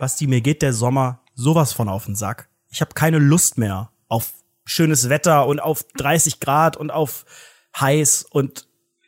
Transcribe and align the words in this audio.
Basti, 0.00 0.26
mir 0.26 0.40
geht 0.40 0.62
der 0.62 0.72
Sommer 0.72 1.20
sowas 1.34 1.74
von 1.74 1.90
auf 1.90 2.06
den 2.06 2.16
Sack. 2.16 2.48
Ich 2.70 2.80
habe 2.80 2.94
keine 2.94 3.18
Lust 3.18 3.58
mehr 3.58 3.92
auf 4.08 4.32
schönes 4.64 5.10
Wetter 5.10 5.46
und 5.46 5.60
auf 5.60 5.84
30 5.98 6.40
Grad 6.40 6.78
und 6.78 6.90
auf 6.90 7.26
heiß 7.78 8.24
und 8.30 8.66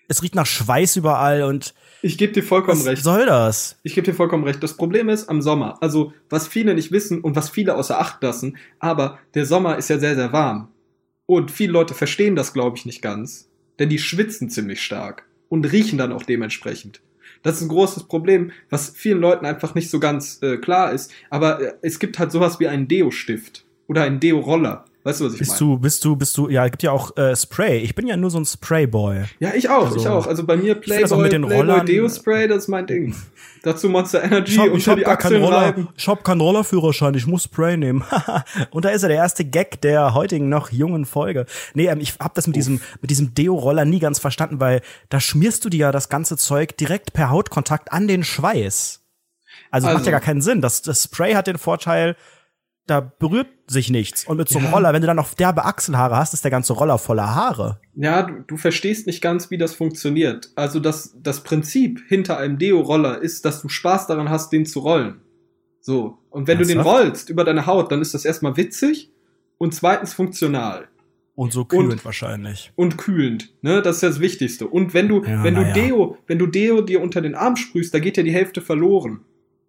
es 0.08 0.22
riecht 0.22 0.34
nach 0.34 0.44
Schweiß 0.44 0.96
überall 0.96 1.44
und 1.44 1.74
ich 2.02 2.18
gebe 2.18 2.34
dir 2.34 2.42
vollkommen 2.42 2.80
was 2.80 2.86
recht. 2.86 3.02
soll 3.04 3.24
das? 3.24 3.78
Ich 3.84 3.94
gebe 3.94 4.04
dir 4.04 4.12
vollkommen 4.12 4.44
recht. 4.44 4.62
Das 4.62 4.76
Problem 4.76 5.08
ist 5.08 5.30
am 5.30 5.40
Sommer, 5.40 5.78
also 5.80 6.12
was 6.28 6.46
viele 6.46 6.74
nicht 6.74 6.92
wissen 6.92 7.22
und 7.22 7.36
was 7.36 7.48
viele 7.48 7.74
außer 7.74 7.98
Acht 7.98 8.22
lassen, 8.22 8.58
aber 8.78 9.18
der 9.32 9.46
Sommer 9.46 9.78
ist 9.78 9.88
ja 9.88 9.98
sehr, 9.98 10.14
sehr 10.14 10.34
warm. 10.34 10.68
Und 11.24 11.50
viele 11.50 11.72
Leute 11.72 11.94
verstehen 11.94 12.36
das, 12.36 12.52
glaube 12.52 12.76
ich, 12.76 12.84
nicht 12.84 13.00
ganz. 13.00 13.48
Denn 13.78 13.88
die 13.88 13.98
schwitzen 13.98 14.50
ziemlich 14.50 14.82
stark 14.82 15.26
und 15.48 15.64
riechen 15.64 15.96
dann 15.96 16.12
auch 16.12 16.24
dementsprechend. 16.24 17.00
Das 17.42 17.56
ist 17.56 17.62
ein 17.62 17.68
großes 17.68 18.04
Problem, 18.04 18.52
was 18.70 18.90
vielen 18.90 19.20
Leuten 19.20 19.46
einfach 19.46 19.74
nicht 19.74 19.90
so 19.90 20.00
ganz 20.00 20.40
äh, 20.42 20.58
klar 20.58 20.92
ist. 20.92 21.12
Aber 21.30 21.60
äh, 21.60 21.74
es 21.82 21.98
gibt 21.98 22.18
halt 22.18 22.32
sowas 22.32 22.60
wie 22.60 22.68
einen 22.68 22.88
Deo-Stift 22.88 23.64
oder 23.88 24.02
einen 24.02 24.20
Deo-Roller. 24.20 24.84
Weißt 25.04 25.18
du, 25.20 25.24
was 25.26 25.32
ich 25.32 25.40
Bist 25.40 25.50
meine? 25.60 25.72
du, 25.72 25.78
bist 25.78 26.04
du, 26.04 26.14
bist 26.16 26.36
du, 26.38 26.48
ja, 26.48 26.64
es 26.64 26.70
gibt 26.70 26.84
ja 26.84 26.92
auch 26.92 27.16
äh, 27.16 27.34
Spray. 27.34 27.78
Ich 27.78 27.96
bin 27.96 28.06
ja 28.06 28.16
nur 28.16 28.30
so 28.30 28.38
ein 28.38 28.44
Sprayboy. 28.46 29.24
Ja, 29.40 29.52
ich 29.52 29.68
auch, 29.68 29.86
Also, 29.86 29.96
ich 29.96 30.06
auch. 30.06 30.26
Also 30.28 30.44
bei 30.46 30.56
mir 30.56 30.76
Playboy, 30.76 31.28
Playboy 31.28 31.52
Rollern- 31.56 31.86
Deo 31.86 32.08
Spray, 32.08 32.46
das 32.46 32.58
ist 32.64 32.68
mein 32.68 32.86
Ding. 32.86 33.12
Dazu 33.64 33.88
Monster 33.88 34.22
Energy 34.22 34.54
hab, 34.56 34.66
unter 34.66 34.76
ich 34.76 34.88
hab 34.88 34.96
die 34.98 35.06
Achseln 35.06 35.42
Roller, 35.42 35.56
reiben. 35.56 35.88
ich 35.96 36.06
hab 36.08 36.22
keinen 36.24 36.40
Rollerführerschein, 36.40 37.14
ich 37.14 37.26
muss 37.26 37.44
Spray 37.44 37.76
nehmen. 37.76 38.04
und 38.70 38.84
da 38.84 38.90
ist 38.90 39.02
er, 39.02 39.08
der 39.08 39.18
erste 39.18 39.44
Gag 39.44 39.80
der 39.80 40.14
heutigen 40.14 40.48
noch 40.48 40.70
jungen 40.70 41.04
Folge. 41.04 41.46
Nee, 41.74 41.86
ähm, 41.88 41.98
ich 42.00 42.14
hab 42.20 42.34
das 42.34 42.46
mit 42.46 42.54
diesem, 42.54 42.80
mit 43.00 43.10
diesem 43.10 43.34
Deo-Roller 43.34 43.84
nie 43.84 43.98
ganz 43.98 44.20
verstanden, 44.20 44.60
weil 44.60 44.82
da 45.08 45.18
schmierst 45.18 45.64
du 45.64 45.68
dir 45.68 45.78
ja 45.78 45.92
das 45.92 46.08
ganze 46.10 46.36
Zeug 46.36 46.76
direkt 46.76 47.12
per 47.12 47.30
Hautkontakt 47.30 47.90
an 47.92 48.06
den 48.06 48.22
Schweiß. 48.24 49.00
Also, 49.72 49.86
das 49.86 49.94
macht 49.94 50.00
Also- 50.02 50.06
ja 50.06 50.12
gar 50.12 50.20
keinen 50.20 50.42
Sinn. 50.42 50.60
Das, 50.60 50.82
das 50.82 51.04
Spray 51.04 51.34
hat 51.34 51.46
den 51.48 51.58
Vorteil, 51.58 52.16
da 52.86 53.00
berührt 53.00 53.46
sich 53.68 53.90
nichts. 53.90 54.24
Und 54.26 54.36
mit 54.38 54.48
so 54.48 54.58
einem 54.58 54.68
Ja. 54.68 54.74
Roller, 54.74 54.92
wenn 54.92 55.00
du 55.02 55.06
dann 55.06 55.16
noch 55.16 55.32
derbe 55.34 55.64
Achselhaare 55.64 56.16
hast, 56.16 56.34
ist 56.34 56.42
der 56.44 56.50
ganze 56.50 56.72
Roller 56.72 56.98
voller 56.98 57.34
Haare. 57.34 57.80
Ja, 57.94 58.22
du, 58.22 58.42
du 58.46 58.56
verstehst 58.56 59.06
nicht 59.06 59.22
ganz, 59.22 59.50
wie 59.50 59.58
das 59.58 59.74
funktioniert. 59.74 60.50
Also 60.56 60.80
das, 60.80 61.14
das 61.22 61.42
Prinzip 61.44 62.00
hinter 62.08 62.38
einem 62.38 62.58
Deo-Roller 62.58 63.20
ist, 63.22 63.44
dass 63.44 63.62
du 63.62 63.68
Spaß 63.68 64.08
daran 64.08 64.30
hast, 64.30 64.50
den 64.52 64.66
zu 64.66 64.80
rollen. 64.80 65.20
So. 65.80 66.18
Und 66.30 66.48
wenn 66.48 66.58
du 66.58 66.64
den 66.64 66.80
rollst 66.80 67.28
über 67.30 67.44
deine 67.44 67.66
Haut, 67.66 67.92
dann 67.92 68.00
ist 68.02 68.14
das 68.14 68.24
erstmal 68.24 68.56
witzig 68.56 69.10
und 69.58 69.74
zweitens 69.74 70.12
funktional 70.14 70.88
Und 71.34 71.52
so 71.52 71.64
kühlend 71.64 72.04
wahrscheinlich. 72.04 72.72
und 72.74 72.98
kühlend. 72.98 73.52
Ne, 73.62 73.80
das 73.82 73.96
ist 73.96 74.02
ja 74.02 74.08
das 74.08 74.20
Wichtigste. 74.20 74.66
Und 74.66 74.92
wenn 74.94 75.08
du, 75.08 75.22
Ja, 75.24 75.44
wenn 75.44 75.54
du 75.54 75.62
ja. 75.62 75.72
Deo, 75.72 76.16
wenn 76.26 76.38
du 76.38 76.46
Deo 76.46 76.80
dir 76.82 77.00
unter 77.00 77.20
den 77.20 77.34
Arm 77.34 77.56
sprühst, 77.56 77.94
da 77.94 77.98
geht 78.00 78.16
ja 78.16 78.22
die 78.22 78.32
Hälfte 78.32 78.60
verloren. 78.60 79.20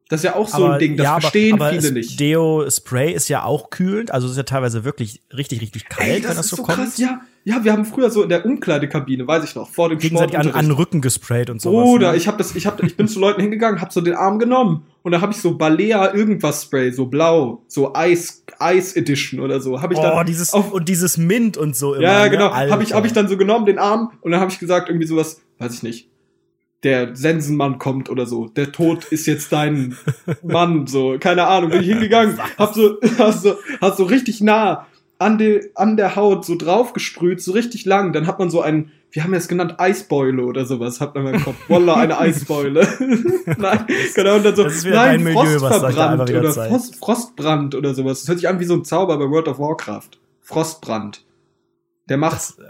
Das 0.09 0.19
ist 0.19 0.25
ja 0.25 0.35
auch 0.35 0.47
so 0.47 0.65
Aber- 0.65 0.73
ein 0.73 0.79
Ding, 0.79 0.97
das 0.97 1.05
ja, 1.05 1.11
aber- 1.13 1.21
verstehen 1.21 1.53
aber 1.55 1.69
viele 1.69 1.87
es- 1.87 1.91
nicht. 1.91 2.19
Deo 2.19 2.69
Spray 2.69 3.13
ist 3.13 3.29
ja 3.29 3.43
auch 3.43 3.69
kühlend, 3.69 4.11
also 4.11 4.27
es 4.27 4.31
ist 4.31 4.37
ja 4.37 4.43
teilweise 4.43 4.83
wirklich 4.83 5.21
richtig, 5.35 5.61
richtig 5.61 5.87
kalt, 5.89 6.09
Ey, 6.09 6.23
wenn 6.23 6.35
das 6.35 6.49
so, 6.49 6.57
ist 6.57 6.63
kommt. 6.63 6.77
krass. 6.77 6.97
Ja, 6.97 7.21
ja, 7.45 7.63
wir 7.63 7.71
haben 7.73 7.83
früher 7.83 8.09
so 8.09 8.23
in 8.23 8.29
der 8.29 8.45
Umkleidekabine, 8.45 9.27
weiß 9.27 9.43
ich 9.43 9.55
noch, 9.55 9.69
vor 9.69 9.89
dem 9.89 9.97
Gegenseitig 9.99 10.37
an, 10.37 10.51
an 10.51 10.65
den. 10.65 10.71
Rücken 10.71 11.01
gesprayt 11.01 11.49
und 11.49 11.61
sowas. 11.61 11.87
Oder 11.87 12.11
ne? 12.11 12.17
ich 12.17 12.27
habe 12.27 12.37
das, 12.37 12.55
ich 12.55 12.65
habe, 12.65 12.85
ich 12.85 12.95
bin 12.95 13.07
zu 13.07 13.19
Leuten 13.19 13.41
hingegangen, 13.41 13.81
habe 13.81 13.91
so 13.91 14.01
den 14.01 14.13
Arm 14.13 14.39
genommen 14.39 14.85
und 15.03 15.11
da 15.13 15.19
habe 15.21 15.31
ich 15.33 15.39
so 15.39 15.57
Balea 15.57 16.13
irgendwas 16.13 16.63
Spray, 16.63 16.91
so 16.91 17.05
blau, 17.07 17.63
so 17.67 17.93
Eis, 17.95 18.43
Eis 18.59 18.95
Edition 18.95 19.39
oder 19.39 19.59
so, 19.61 19.81
habe 19.81 19.93
ich 19.93 19.99
oh, 19.99 20.03
dann 20.03 20.25
dieses 20.25 20.53
auf, 20.53 20.71
und 20.71 20.87
dieses 20.87 21.17
Mint 21.17 21.57
und 21.57 21.75
so 21.75 21.95
immer. 21.95 22.03
ja 22.03 22.23
ne? 22.23 22.29
genau, 22.29 22.49
Alter. 22.49 22.71
habe 22.71 22.83
ich, 22.83 22.93
habe 22.93 23.07
ich 23.07 23.13
dann 23.13 23.27
so 23.27 23.35
genommen 23.35 23.65
den 23.65 23.79
Arm 23.79 24.11
und 24.21 24.31
dann 24.31 24.39
habe 24.39 24.51
ich 24.51 24.59
gesagt 24.59 24.89
irgendwie 24.89 25.07
sowas, 25.07 25.41
weiß 25.59 25.73
ich 25.73 25.83
nicht. 25.83 26.09
Der 26.83 27.15
Sensenmann 27.15 27.79
kommt 27.79 28.09
oder 28.09 28.25
so. 28.25 28.47
Der 28.47 28.71
Tod 28.71 29.05
ist 29.05 29.25
jetzt 29.25 29.51
dein 29.51 29.97
Mann, 30.43 30.87
so 30.87 31.17
keine 31.19 31.47
Ahnung. 31.47 31.71
Bin 31.71 31.81
ich 31.81 31.87
hingegangen, 31.87 32.37
hab 32.57 32.73
so, 32.73 32.97
hab 33.17 33.33
so, 33.33 33.55
hab 33.81 33.95
so 33.95 34.03
richtig 34.03 34.41
nah 34.41 34.87
an, 35.23 35.37
de, 35.37 35.71
an 35.75 35.97
der 35.97 36.15
Haut 36.15 36.45
so 36.45 36.55
drauf 36.55 36.93
gesprüht, 36.93 37.41
so 37.41 37.53
richtig 37.53 37.85
lang. 37.85 38.13
Dann 38.13 38.27
hat 38.27 38.39
man 38.39 38.49
so 38.49 38.61
einen, 38.61 38.91
wir 39.11 39.23
haben 39.23 39.33
es 39.33 39.47
genannt, 39.47 39.75
Eisbeule 39.77 40.43
oder 40.43 40.65
sowas, 40.65 40.99
hat 40.99 41.15
man 41.15 41.33
im 41.33 41.43
Kopf. 41.43 41.55
Wallah, 41.67 41.95
eine 41.95 42.17
Eisbeule. 42.17 42.87
Nein, 43.57 43.85
genau, 44.15 44.35
und 44.35 44.45
dann 44.45 44.55
so, 44.55 44.67
nein, 44.89 45.23
Milieu, 45.23 45.61
wieder 45.61 46.39
oder. 46.39 46.51
Frost, 46.51 46.95
Frostbrand 46.97 47.75
oder 47.75 47.93
sowas. 47.93 48.21
Das 48.21 48.27
hört 48.27 48.39
sich 48.39 48.49
an 48.49 48.59
wie 48.59 48.65
so 48.65 48.73
ein 48.73 48.83
Zauber 48.83 49.17
bei 49.17 49.29
World 49.29 49.47
of 49.47 49.59
Warcraft. 49.59 50.09
Frostbrand. 50.41 51.23
Der 52.09 52.17
macht 52.17 52.33
Das, 52.33 52.59
äh, 52.59 52.63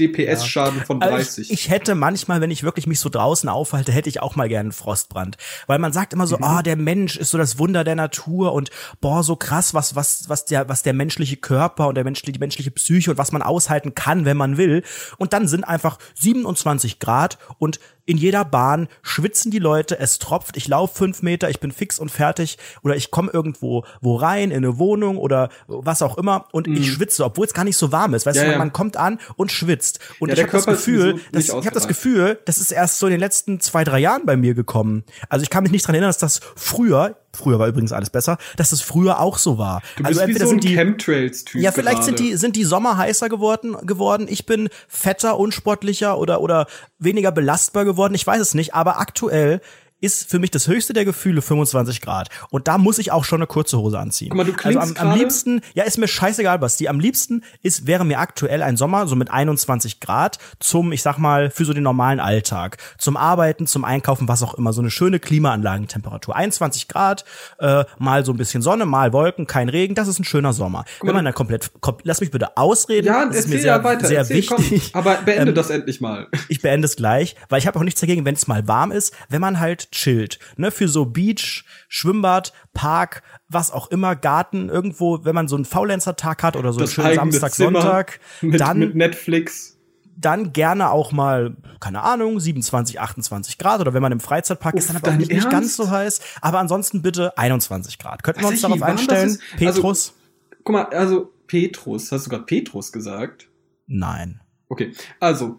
DPS-Schaden 0.00 0.80
von 0.84 1.02
Also 1.02 1.14
30. 1.16 1.50
Ich, 1.50 1.60
ich 1.66 1.70
hätte 1.70 1.94
manchmal, 1.94 2.40
wenn 2.40 2.50
ich 2.50 2.62
wirklich 2.62 2.86
mich 2.86 3.00
so 3.00 3.08
draußen 3.08 3.48
aufhalte, 3.48 3.92
hätte 3.92 4.08
ich 4.08 4.20
auch 4.22 4.36
mal 4.36 4.48
gerne 4.48 4.68
einen 4.68 4.72
Frostbrand. 4.72 5.36
Weil 5.66 5.78
man 5.78 5.92
sagt 5.92 6.12
immer 6.12 6.26
so, 6.26 6.36
Mhm. 6.36 6.44
ah, 6.44 6.62
der 6.62 6.76
Mensch 6.76 7.16
ist 7.16 7.30
so 7.30 7.38
das 7.38 7.58
Wunder 7.58 7.84
der 7.84 7.94
Natur 7.94 8.52
und 8.52 8.70
boah, 9.00 9.22
so 9.22 9.36
krass, 9.36 9.74
was, 9.74 9.94
was, 9.94 10.28
was 10.28 10.44
der, 10.44 10.68
was 10.68 10.82
der 10.82 10.92
menschliche 10.94 11.36
Körper 11.36 11.88
und 11.88 11.94
der 11.94 12.04
menschliche, 12.04 12.32
die 12.32 12.38
menschliche 12.38 12.70
Psyche 12.70 13.10
und 13.12 13.18
was 13.18 13.32
man 13.32 13.42
aushalten 13.42 13.94
kann, 13.94 14.24
wenn 14.24 14.36
man 14.36 14.56
will. 14.56 14.82
Und 15.18 15.32
dann 15.32 15.48
sind 15.48 15.64
einfach 15.64 15.98
27 16.14 16.98
Grad 16.98 17.38
und 17.58 17.80
in 18.06 18.16
jeder 18.16 18.44
Bahn 18.44 18.88
schwitzen 19.02 19.50
die 19.50 19.58
Leute, 19.58 19.98
es 19.98 20.18
tropft, 20.18 20.56
ich 20.56 20.66
laufe 20.68 20.96
fünf 20.96 21.22
Meter, 21.22 21.50
ich 21.50 21.60
bin 21.60 21.72
fix 21.72 21.98
und 21.98 22.10
fertig 22.10 22.58
oder 22.82 22.96
ich 22.96 23.10
komme 23.10 23.30
irgendwo 23.32 23.84
wo 24.00 24.16
rein, 24.16 24.50
in 24.50 24.58
eine 24.58 24.78
Wohnung 24.78 25.16
oder 25.18 25.48
was 25.66 26.02
auch 26.02 26.18
immer 26.18 26.46
und 26.52 26.66
ich 26.66 26.92
schwitze, 26.92 27.24
obwohl 27.24 27.46
es 27.46 27.54
gar 27.54 27.64
nicht 27.64 27.76
so 27.76 27.92
warm 27.92 28.14
ist. 28.14 28.26
Weißt 28.26 28.36
Mhm. 28.38 28.42
Ja, 28.42 28.46
du, 28.46 28.52
ja. 28.52 28.58
man 28.58 28.72
kommt 28.72 28.96
an 28.96 29.18
und 29.36 29.52
schwitzt. 29.52 30.00
Und 30.18 30.28
Ja, 30.30 30.34
ich 30.34 30.42
habe 30.42 30.52
das 30.52 30.66
Gefühl, 30.66 31.20
dass, 31.32 31.44
ich 31.44 31.50
habe 31.54 31.70
das. 31.70 31.86
Gefühl, 31.88 32.38
das 32.44 32.58
ist 32.58 32.70
erst 32.70 32.98
so 32.98 33.06
in 33.06 33.10
den 33.10 33.20
letzten 33.20 33.60
zwei, 33.60 33.84
drei 33.84 33.98
Jahren 33.98 34.24
bei 34.24 34.36
mir 34.36 34.54
gekommen. 34.54 35.04
Also 35.28 35.42
ich 35.42 35.50
kann 35.50 35.62
mich 35.62 35.72
nicht 35.72 35.86
dran 35.86 35.94
erinnern, 35.94 36.08
dass 36.08 36.18
das 36.18 36.40
früher, 36.56 37.16
früher 37.32 37.58
war 37.58 37.68
übrigens 37.68 37.92
alles 37.92 38.10
besser, 38.10 38.38
dass 38.56 38.70
das 38.70 38.80
früher 38.80 39.20
auch 39.20 39.38
so 39.38 39.58
war. 39.58 39.82
Du 39.96 40.02
bist 40.02 40.18
also 40.18 40.20
entweder 40.20 40.46
so 40.46 40.52
ein 40.52 40.60
sind 40.60 40.64
die 40.64 40.76
Chemtrails-Typ. 40.76 41.60
ja, 41.60 41.72
vielleicht 41.72 42.04
sind 42.04 42.16
gerade. 42.16 42.30
die, 42.30 42.36
sind 42.36 42.56
die 42.56 42.64
Sommer 42.64 42.96
heißer 42.96 43.28
geworden, 43.28 43.76
geworden. 43.82 44.26
Ich 44.28 44.46
bin 44.46 44.68
fetter, 44.88 45.38
unsportlicher 45.38 46.18
oder, 46.18 46.40
oder 46.40 46.66
weniger 46.98 47.32
belastbar 47.32 47.84
geworden. 47.84 48.14
Ich 48.14 48.26
weiß 48.26 48.40
es 48.40 48.54
nicht, 48.54 48.74
aber 48.74 48.98
aktuell 48.98 49.60
ist 50.00 50.28
für 50.28 50.38
mich 50.38 50.50
das 50.50 50.66
höchste 50.66 50.92
der 50.92 51.04
Gefühle 51.04 51.42
25 51.42 52.00
Grad. 52.00 52.28
Und 52.50 52.68
da 52.68 52.78
muss 52.78 52.98
ich 52.98 53.12
auch 53.12 53.24
schon 53.24 53.38
eine 53.40 53.46
kurze 53.46 53.78
Hose 53.78 53.98
anziehen. 53.98 54.30
Guck 54.30 54.46
mal, 54.46 54.54
also 54.64 54.78
am, 54.78 54.96
am 54.96 55.18
liebsten, 55.18 55.60
ja, 55.74 55.84
ist 55.84 55.98
mir 55.98 56.08
scheißegal, 56.08 56.58
Basti. 56.58 56.88
Am 56.88 57.00
liebsten 57.00 57.44
ist, 57.62 57.86
wäre 57.86 58.04
mir 58.04 58.18
aktuell 58.18 58.62
ein 58.62 58.76
Sommer, 58.76 59.06
so 59.06 59.16
mit 59.16 59.30
21 59.30 60.00
Grad, 60.00 60.38
zum, 60.58 60.92
ich 60.92 61.02
sag 61.02 61.18
mal, 61.18 61.50
für 61.50 61.64
so 61.64 61.72
den 61.72 61.82
normalen 61.82 62.20
Alltag. 62.20 62.78
Zum 62.98 63.16
Arbeiten, 63.16 63.66
zum 63.66 63.84
Einkaufen, 63.84 64.28
was 64.28 64.42
auch 64.42 64.54
immer. 64.54 64.72
So 64.72 64.80
eine 64.80 64.90
schöne 64.90 65.20
Klimaanlagentemperatur. 65.20 66.34
21 66.34 66.88
Grad, 66.88 67.24
äh, 67.58 67.84
mal 67.98 68.24
so 68.24 68.32
ein 68.32 68.38
bisschen 68.38 68.62
Sonne, 68.62 68.86
mal 68.86 69.12
Wolken, 69.12 69.46
kein 69.46 69.68
Regen. 69.68 69.94
Das 69.94 70.08
ist 70.08 70.18
ein 70.18 70.24
schöner 70.24 70.52
Sommer. 70.52 70.84
Wenn 71.02 71.14
man 71.14 71.24
dann 71.24 71.34
komplett, 71.34 71.70
kom 71.80 71.96
lass 72.02 72.20
mich 72.20 72.30
bitte 72.30 72.56
ausreden. 72.56 73.06
Ja, 73.06 73.26
das 73.26 73.36
ist 73.36 73.48
mir 73.48 73.58
sehr, 73.58 73.76
ja 73.76 73.84
weiter. 73.84 74.06
sehr 74.06 74.18
erzähl, 74.18 74.36
wichtig. 74.36 74.92
Komm, 74.92 75.00
aber 75.00 75.16
beende 75.24 75.50
Ähm, 75.50 75.54
das 75.54 75.70
endlich 75.70 76.00
mal. 76.00 76.28
Ich 76.48 76.62
beende 76.62 76.86
es 76.86 76.96
gleich, 76.96 77.36
weil 77.48 77.58
ich 77.58 77.66
habe 77.66 77.78
auch 77.78 77.84
nichts 77.84 78.00
dagegen, 78.00 78.24
wenn 78.24 78.34
es 78.34 78.46
mal 78.46 78.66
warm 78.66 78.92
ist, 78.92 79.14
wenn 79.28 79.40
man 79.40 79.60
halt 79.60 79.89
chillt. 79.92 80.38
Ne, 80.56 80.70
für 80.70 80.88
so 80.88 81.04
Beach, 81.06 81.64
Schwimmbad, 81.88 82.52
Park, 82.72 83.22
was 83.48 83.70
auch 83.72 83.90
immer, 83.90 84.16
Garten, 84.16 84.68
irgendwo, 84.68 85.24
wenn 85.24 85.34
man 85.34 85.48
so 85.48 85.56
einen 85.56 85.64
Faulenzer-Tag 85.64 86.42
hat 86.42 86.56
oder 86.56 86.72
so 86.72 86.78
einen 86.78 86.86
Das 86.86 86.94
schönen 86.94 87.06
eigene 87.08 87.32
Samstag, 87.32 87.52
Zimmer 87.54 87.80
Sonntag, 87.82 88.20
Mit, 88.40 88.60
dann, 88.60 88.78
mit 88.78 88.94
Netflix. 88.94 89.78
dann 90.16 90.52
gerne 90.52 90.90
auch 90.90 91.12
mal, 91.12 91.56
keine 91.80 92.02
Ahnung, 92.02 92.38
27, 92.40 93.00
28 93.00 93.58
Grad 93.58 93.80
oder 93.80 93.92
wenn 93.94 94.02
man 94.02 94.12
im 94.12 94.20
Freizeitpark 94.20 94.76
ist, 94.76 94.88
dann 94.88 94.96
Uff, 94.96 95.02
aber 95.04 95.12
auch 95.14 95.18
nicht, 95.18 95.32
nicht 95.32 95.50
ganz 95.50 95.76
so 95.76 95.90
heiß. 95.90 96.20
Aber 96.40 96.58
ansonsten 96.60 97.02
bitte 97.02 97.36
21 97.36 97.98
Grad. 97.98 98.22
Könnten 98.22 98.42
wir 98.42 98.48
uns 98.48 98.60
Tatsächlich, 98.60 98.80
darauf 98.80 98.98
einstellen? 98.98 99.28
ist? 99.30 99.40
Also- 99.60 99.80
Petrus? 99.80 100.14
Guck 100.62 100.72
mal, 100.74 100.84
also 100.86 101.32
Petrus, 101.46 102.12
hast 102.12 102.26
du 102.26 102.30
gerade 102.30 102.44
Petrus 102.44 102.92
gesagt? 102.92 103.48
Nein. 103.86 104.40
Okay, 104.68 104.92
also 105.18 105.58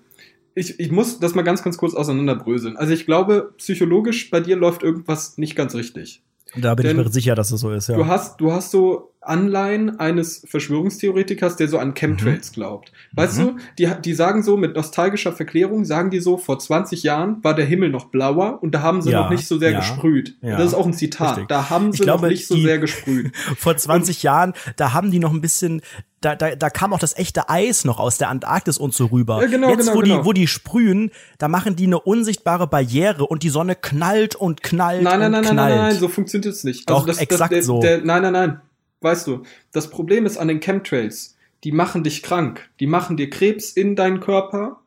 ich, 0.56 0.80
ich 0.80 0.92
muss 0.92 1.20
das 1.20 1.36
mal 1.36 1.44
ganz, 1.44 1.64
ganz 1.64 1.78
kurz 1.78 1.94
auseinanderbröseln. 1.94 2.78
Also 2.78 2.94
ich 2.94 3.06
glaube, 3.06 3.54
psychologisch 3.58 4.30
bei 4.30 4.40
dir 4.40 4.56
läuft 4.56 4.84
irgendwas 4.84 5.38
nicht 5.38 5.56
ganz 5.56 5.76
richtig. 5.76 6.24
Da 6.56 6.76
bin 6.76 6.86
Denn 6.86 7.00
ich 7.00 7.06
mir 7.06 7.12
sicher, 7.12 7.36
dass 7.36 7.52
es 7.52 7.62
so 7.62 7.72
ist, 7.72 7.88
ja. 7.88 7.96
Du 7.96 8.08
hast, 8.08 8.42
du 8.42 8.52
hast 8.52 8.72
so 8.72 9.11
Anleihen 9.22 10.00
eines 10.00 10.44
Verschwörungstheoretikers, 10.48 11.56
der 11.56 11.68
so 11.68 11.78
an 11.78 11.94
Chemtrails 11.94 12.52
glaubt. 12.52 12.92
Weißt 13.14 13.38
Mhm. 13.40 13.44
du, 13.44 13.56
die, 13.78 13.90
die 14.04 14.14
sagen 14.14 14.42
so 14.44 14.58
mit 14.58 14.76
nostalgischer 14.76 15.32
Verklärung, 15.32 15.86
sagen 15.86 16.10
die 16.10 16.20
so, 16.20 16.38
vor 16.38 16.58
20 16.60 17.04
Jahren 17.04 17.44
war 17.44 17.54
der 17.54 17.66
Himmel 17.66 17.90
noch 17.90 18.06
blauer 18.06 18.62
und 18.64 18.74
da 18.74 18.82
haben 18.82 19.02
sie 19.02 19.12
Ja, 19.12 19.22
noch 19.24 19.30
nicht 19.30 19.48
so 19.48 19.60
sehr 19.60 19.72
ja, 19.72 19.80
gesprüht. 19.80 20.38
ja. 20.42 20.58
Das 20.58 20.68
ist 20.70 20.74
auch 20.74 20.86
ein 20.88 20.94
Zitat. 20.94 21.32
Richtig. 21.38 21.48
Da 21.50 21.70
haben 21.70 21.92
sie 21.92 22.04
glaube, 22.04 22.24
noch 22.24 22.30
nicht 22.30 22.48
so 22.48 22.56
die- 22.56 22.64
sehr 22.64 22.80
gesprüht. 22.80 23.32
vor 23.58 23.78
20 23.78 24.24
Jahren, 24.24 24.54
da 24.76 24.94
haben 24.94 25.12
die 25.12 25.20
noch 25.20 25.32
ein 25.34 25.42
bisschen, 25.42 25.82
da, 26.22 26.36
da, 26.36 26.56
da 26.56 26.70
kam 26.70 26.94
auch 26.94 27.00
das 27.00 27.16
echte 27.18 27.50
Eis 27.50 27.86
noch 27.86 28.00
aus 28.00 28.18
der 28.18 28.30
Antarktis 28.30 28.78
und 28.78 28.94
so 28.94 29.06
rüber. 29.08 29.42
Ja, 29.42 29.48
genau, 29.48 29.70
Jetzt, 29.70 29.86
genau, 29.86 29.96
wo, 29.96 30.00
genau. 30.02 30.20
Die, 30.22 30.26
wo 30.26 30.34
die 30.34 30.48
sprühen, 30.48 31.12
da 31.38 31.48
machen 31.48 31.76
die 31.76 31.86
eine 31.86 32.00
unsichtbare 32.00 32.68
Barriere 32.68 33.26
und 33.26 33.44
die 33.44 33.50
Sonne 33.50 33.76
knallt 33.76 34.36
und 34.36 34.64
knallt 34.64 35.04
Nein, 35.04 35.20
nein, 35.20 35.26
und 35.28 35.32
nein, 35.32 35.42
nein, 35.44 35.54
knallt. 35.54 35.76
nein, 35.76 35.90
nein, 35.90 35.96
so 36.00 36.08
funktioniert 36.08 36.54
es 36.54 36.64
nicht. 36.64 36.90
Doch, 36.90 37.08
exakt 37.08 37.54
der, 37.54 37.64
so. 37.64 37.80
Der, 37.82 38.00
nein, 38.04 38.22
nein, 38.24 38.34
nein. 38.34 38.62
Weißt 39.02 39.28
du, 39.28 39.44
das 39.72 39.90
Problem 39.90 40.26
ist 40.26 40.38
an 40.38 40.48
den 40.48 40.60
Chemtrails, 40.60 41.36
die 41.64 41.72
machen 41.72 42.04
dich 42.04 42.24
krank. 42.24 42.70
Die 42.80 42.88
machen 42.88 43.18
dir 43.18 43.30
Krebs 43.30 43.72
in 43.72 43.96
deinen 43.96 44.20
Körper 44.20 44.80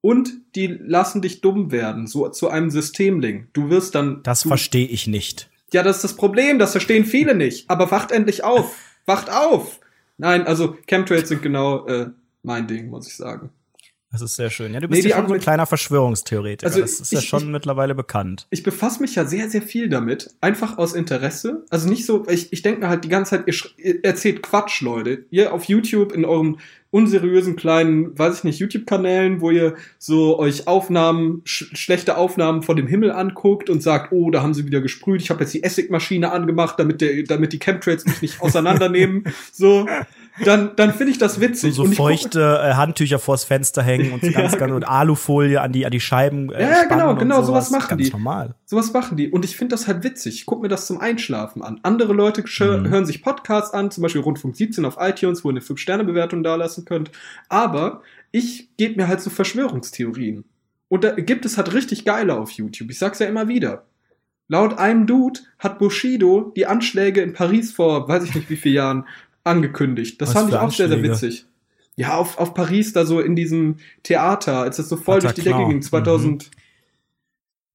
und 0.00 0.32
die 0.54 0.66
lassen 0.66 1.22
dich 1.22 1.40
dumm 1.40 1.70
werden, 1.70 2.06
so 2.06 2.28
zu 2.28 2.48
einem 2.48 2.70
Systemling. 2.70 3.48
Du 3.52 3.70
wirst 3.70 3.94
dann. 3.94 4.22
Das 4.22 4.42
verstehe 4.42 4.86
ich 4.86 5.06
nicht. 5.06 5.50
Ja, 5.72 5.82
das 5.82 5.96
ist 5.96 6.04
das 6.04 6.16
Problem, 6.16 6.58
das 6.58 6.72
verstehen 6.72 7.04
viele 7.04 7.34
nicht. 7.34 7.70
Aber 7.70 7.90
wacht 7.90 8.10
endlich 8.10 8.42
auf. 8.42 8.76
Wacht 9.06 9.30
auf. 9.30 9.78
Nein, 10.18 10.46
also 10.46 10.76
Chemtrails 10.86 11.28
sind 11.28 11.42
genau 11.42 11.86
äh, 11.86 12.10
mein 12.42 12.66
Ding, 12.66 12.88
muss 12.88 13.06
ich 13.06 13.16
sagen. 13.16 13.50
Das 14.12 14.22
ist 14.22 14.34
sehr 14.34 14.50
schön. 14.50 14.74
Ja, 14.74 14.80
du 14.80 14.88
bist 14.88 15.04
nee, 15.04 15.10
ja 15.10 15.16
schon 15.16 15.32
ein 15.32 15.40
kleiner 15.40 15.66
Verschwörungstheoretiker. 15.66 16.66
Also 16.66 16.80
das 16.80 16.98
ist 16.98 17.12
ich, 17.12 17.20
ja 17.20 17.24
schon 17.24 17.44
ich, 17.44 17.48
mittlerweile 17.48 17.94
bekannt. 17.94 18.48
Ich 18.50 18.64
befasse 18.64 19.00
mich 19.00 19.14
ja 19.14 19.24
sehr, 19.24 19.48
sehr 19.48 19.62
viel 19.62 19.88
damit. 19.88 20.34
Einfach 20.40 20.78
aus 20.78 20.94
Interesse. 20.94 21.64
Also 21.70 21.88
nicht 21.88 22.04
so, 22.04 22.26
ich, 22.28 22.52
ich 22.52 22.62
denke 22.62 22.80
mir 22.80 22.88
halt 22.88 23.04
die 23.04 23.08
ganze 23.08 23.30
Zeit, 23.30 23.44
ihr, 23.46 23.54
ihr 23.76 24.04
erzählt 24.04 24.42
Quatsch, 24.42 24.80
Leute. 24.80 25.26
Ihr 25.30 25.54
auf 25.54 25.64
YouTube 25.64 26.10
in 26.10 26.24
eurem 26.24 26.58
unseriösen 26.90 27.54
kleinen, 27.54 28.18
weiß 28.18 28.38
ich 28.38 28.44
nicht, 28.44 28.58
YouTube-Kanälen, 28.58 29.40
wo 29.40 29.52
ihr 29.52 29.76
so 29.98 30.38
euch 30.40 30.66
Aufnahmen, 30.66 31.42
sch 31.44 31.70
schlechte 31.74 32.16
Aufnahmen 32.16 32.62
von 32.62 32.76
dem 32.76 32.88
Himmel 32.88 33.12
anguckt 33.12 33.70
und 33.70 33.80
sagt, 33.80 34.10
oh, 34.10 34.32
da 34.32 34.42
haben 34.42 34.54
sie 34.54 34.66
wieder 34.66 34.80
gesprüht, 34.80 35.22
ich 35.22 35.30
habe 35.30 35.40
jetzt 35.40 35.54
die 35.54 35.62
Essigmaschine 35.62 36.32
angemacht, 36.32 36.80
damit, 36.80 37.00
der, 37.00 37.22
damit 37.22 37.52
die 37.52 37.60
Chemtrails 37.60 38.06
mich 38.06 38.22
nicht 38.22 38.40
auseinandernehmen. 38.42 39.22
so, 39.52 39.86
dann, 40.44 40.76
dann 40.76 40.92
finde 40.92 41.12
ich 41.12 41.18
das 41.18 41.40
witzig. 41.40 41.74
So, 41.74 41.84
so 41.84 41.92
feuchte 41.92 42.60
äh, 42.62 42.74
Handtücher 42.74 43.18
vors 43.18 43.44
Fenster 43.44 43.82
hängen 43.82 44.12
und 44.12 44.22
so 44.22 44.30
ganz, 44.32 44.52
ja, 44.52 44.58
ganz 44.58 44.72
und 44.72 44.84
Alufolie 44.84 45.60
an 45.60 45.72
die, 45.72 45.86
an 45.86 45.92
die 45.92 46.00
Scheiben. 46.00 46.50
Äh, 46.52 46.62
ja, 46.62 46.84
genau, 46.84 47.14
genau, 47.14 47.42
sowas, 47.42 47.68
sowas 47.68 47.70
machen 47.70 47.98
ganz 47.98 48.02
die. 48.04 48.12
normal. 48.12 48.54
Sowas 48.64 48.92
machen 48.92 49.16
die. 49.16 49.30
Und 49.30 49.44
ich 49.44 49.56
finde 49.56 49.74
das 49.74 49.86
halt 49.86 50.04
witzig. 50.04 50.34
Ich 50.36 50.46
guck 50.46 50.62
mir 50.62 50.68
das 50.68 50.86
zum 50.86 50.98
Einschlafen 50.98 51.62
an. 51.62 51.80
Andere 51.82 52.12
Leute 52.12 52.42
mhm. 52.42 52.88
hören 52.88 53.06
sich 53.06 53.22
Podcasts 53.22 53.74
an, 53.74 53.90
zum 53.90 54.02
Beispiel 54.02 54.22
Rundfunk 54.22 54.56
17 54.56 54.84
auf 54.84 54.96
iTunes, 54.98 55.44
wo 55.44 55.48
ihr 55.48 55.52
eine 55.52 55.60
5-Sterne-Bewertung 55.60 56.42
dalassen 56.42 56.84
könnt. 56.84 57.10
Aber 57.48 58.02
ich 58.30 58.76
gebe 58.76 58.96
mir 58.96 59.08
halt 59.08 59.20
so 59.20 59.30
Verschwörungstheorien. 59.30 60.44
Und 60.88 61.04
da 61.04 61.12
gibt 61.12 61.44
es 61.44 61.56
halt 61.56 61.72
richtig 61.72 62.04
geile 62.04 62.36
auf 62.36 62.50
YouTube. 62.50 62.90
Ich 62.90 62.98
sag's 62.98 63.20
ja 63.20 63.26
immer 63.26 63.48
wieder. 63.48 63.84
Laut 64.48 64.78
einem 64.78 65.06
Dude 65.06 65.38
hat 65.60 65.78
Bushido 65.78 66.52
die 66.56 66.66
Anschläge 66.66 67.20
in 67.20 67.32
Paris 67.32 67.70
vor, 67.70 68.08
weiß 68.08 68.24
ich 68.24 68.34
nicht 68.34 68.50
wie 68.50 68.56
vielen 68.56 68.74
Jahren, 68.74 69.04
angekündigt. 69.50 70.20
Das 70.20 70.30
Was 70.30 70.34
fand 70.34 70.48
ich 70.50 70.56
auch 70.56 70.72
sehr, 70.72 70.88
sehr 70.88 71.02
witzig. 71.02 71.46
Ja, 71.96 72.16
auf, 72.16 72.38
auf 72.38 72.54
Paris, 72.54 72.92
da 72.92 73.04
so 73.04 73.20
in 73.20 73.36
diesem 73.36 73.76
Theater, 74.02 74.58
als 74.58 74.76
das 74.76 74.88
so 74.88 74.96
voll 74.96 75.20
durch 75.20 75.34
die 75.34 75.42
Decke 75.42 75.66
ging, 75.66 75.82
2000. 75.82 76.46
Mhm. 76.46 76.50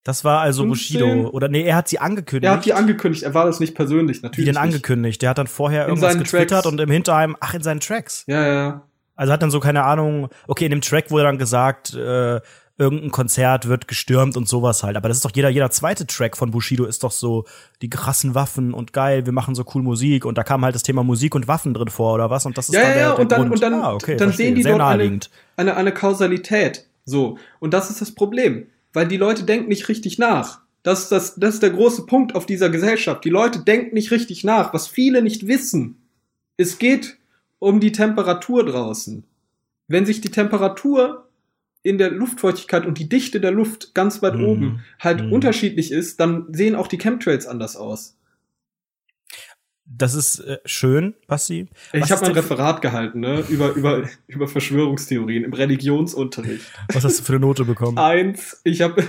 Das 0.04 0.24
war 0.24 0.42
also 0.42 0.64
15? 0.64 1.00
Bushido. 1.00 1.30
Oder 1.30 1.48
nee, 1.48 1.64
er 1.64 1.76
hat 1.76 1.88
sie 1.88 2.00
angekündigt. 2.00 2.50
Er 2.50 2.58
hat 2.58 2.66
die 2.66 2.74
angekündigt, 2.74 3.24
er 3.24 3.34
war 3.34 3.46
das 3.46 3.60
nicht 3.60 3.76
persönlich, 3.76 4.22
natürlich. 4.22 4.48
Wie 4.48 4.52
denn 4.52 4.58
angekündigt? 4.58 5.22
Der 5.22 5.32
hat 5.32 5.38
dann 5.38 5.48
vorher 5.48 5.88
irgendwas 5.88 6.18
getwittert 6.18 6.50
Tracks. 6.50 6.66
und 6.68 6.80
im 6.80 6.92
Hinterheim, 6.92 7.36
ach, 7.40 7.54
in 7.56 7.64
seinen 7.64 7.80
Tracks. 7.80 8.24
Ja, 8.28 8.46
ja. 8.48 8.84
Also 9.16 9.34
hat 9.34 9.42
dann 9.42 9.50
so, 9.52 9.60
keine 9.60 9.84
Ahnung, 9.84 10.30
okay, 10.48 10.66
in 10.66 10.72
dem 10.72 10.82
Track 10.82 11.10
wurde 11.10 11.24
dann 11.24 11.38
gesagt, 11.38 11.94
äh, 11.94 12.40
irgendein 12.78 13.12
Konzert 13.12 13.68
wird 13.68 13.88
gestürmt 13.88 14.36
und 14.36 14.50
sowas 14.50 14.84
halt. 14.84 14.98
Aber 14.98 15.08
das 15.08 15.18
ist 15.18 15.26
doch 15.26 15.32
jeder, 15.34 15.50
jeder 15.50 15.72
zweite 15.72 16.06
Track 16.06 16.36
von 16.36 16.52
Bushido 16.52 16.86
ist 16.86 17.04
doch 17.04 17.12
so 17.12 17.46
die 17.82 17.90
krassen 17.90 18.36
Waffen 18.36 18.74
und 18.74 18.92
geil, 18.92 19.26
wir 19.26 19.34
machen 19.34 19.56
so 19.56 19.64
cool 19.74 19.82
Musik 19.82 20.26
und 20.26 20.38
da 20.38 20.44
kam 20.44 20.66
halt 20.66 20.76
das 20.76 20.84
Thema 20.84 21.04
Musik 21.04 21.36
und 21.36 21.48
Waffen 21.48 21.74
drin 21.74 21.88
vor 21.88 22.14
oder 22.14 22.30
was 22.30 22.46
und 22.46 22.58
das 22.58 22.70
ist 22.70 22.76
ja, 22.76 22.82
dann 22.82 22.90
ja, 22.90 22.96
der, 22.96 23.06
der 23.06 23.20
und 23.20 23.32
dann, 23.32 23.42
Grund. 23.42 23.54
Und 23.54 23.64
dann, 23.64 23.74
ah, 23.76 23.94
okay, 23.94 24.18
dann 24.18 24.32
sehen 24.32 24.56
die 24.56 24.64
Sehr 24.64 24.78
dort 24.78 24.90
eine, 24.90 25.20
eine, 25.56 25.78
eine 25.78 25.94
Kausalität. 25.94 26.86
So. 27.06 27.38
Und 27.60 27.74
das 27.74 27.90
ist 27.90 28.02
das 28.02 28.14
Problem. 28.14 28.68
Weil 28.92 29.08
die 29.08 29.18
Leute 29.18 29.44
denken 29.44 29.68
nicht 29.68 29.90
richtig 29.90 30.18
nach. 30.18 30.62
Das 30.82 31.04
ist, 31.04 31.12
das, 31.12 31.36
das 31.36 31.56
ist 31.56 31.64
der 31.64 31.72
große 31.72 32.06
Punkt 32.06 32.34
auf 32.36 32.46
dieser 32.46 32.70
Gesellschaft. 32.70 33.26
Die 33.26 33.30
Leute 33.30 33.60
denken 33.60 33.94
nicht 33.94 34.12
richtig 34.12 34.44
nach, 34.44 34.74
was 34.74 34.88
viele 34.88 35.22
nicht 35.22 35.48
wissen. 35.48 35.98
Es 36.56 36.78
geht 36.78 37.18
um 37.60 37.80
die 37.80 37.92
Temperatur 37.92 38.66
draußen. 38.66 39.26
Wenn 39.88 40.06
sich 40.06 40.22
die 40.22 40.32
Temperatur 40.32 41.25
in 41.86 42.00
der 42.00 42.10
Luftfeuchtigkeit 42.10 42.86
und 42.88 42.98
die 42.98 43.08
Dichte 43.08 43.40
der 43.40 43.52
Luft 43.52 43.94
ganz 43.94 44.24
weit 44.24 44.36
mhm. 44.36 44.46
oben 44.46 44.86
halt 45.00 45.24
mhm. 45.24 45.32
unterschiedlich 45.32 45.92
ist, 45.92 46.20
dann 46.20 46.48
sehen 46.52 46.76
auch 46.76 46.88
die 46.88 46.98
Chemtrails 46.98 47.46
anders 47.46 47.76
aus. 47.76 48.18
Das 49.86 50.16
ist 50.16 50.40
äh, 50.40 50.58
schön, 50.66 51.14
Basti. 51.28 51.68
Ich 51.94 52.12
habe 52.12 52.26
ein 52.26 52.32
Referat 52.32 52.82
gehalten, 52.82 53.20
ne, 53.20 53.44
über, 53.50 53.74
über, 53.74 54.10
über 54.28 54.48
Verschwörungstheorien 54.48 55.44
im 55.44 55.54
Religionsunterricht. 55.54 56.66
Was 56.92 57.04
hast 57.04 57.20
du 57.20 57.24
für 57.24 57.34
eine 57.34 57.42
Note 57.42 57.66
bekommen? 57.66 57.98
Eins. 58.00 58.60
Ich 58.64 58.82
habe 58.82 59.04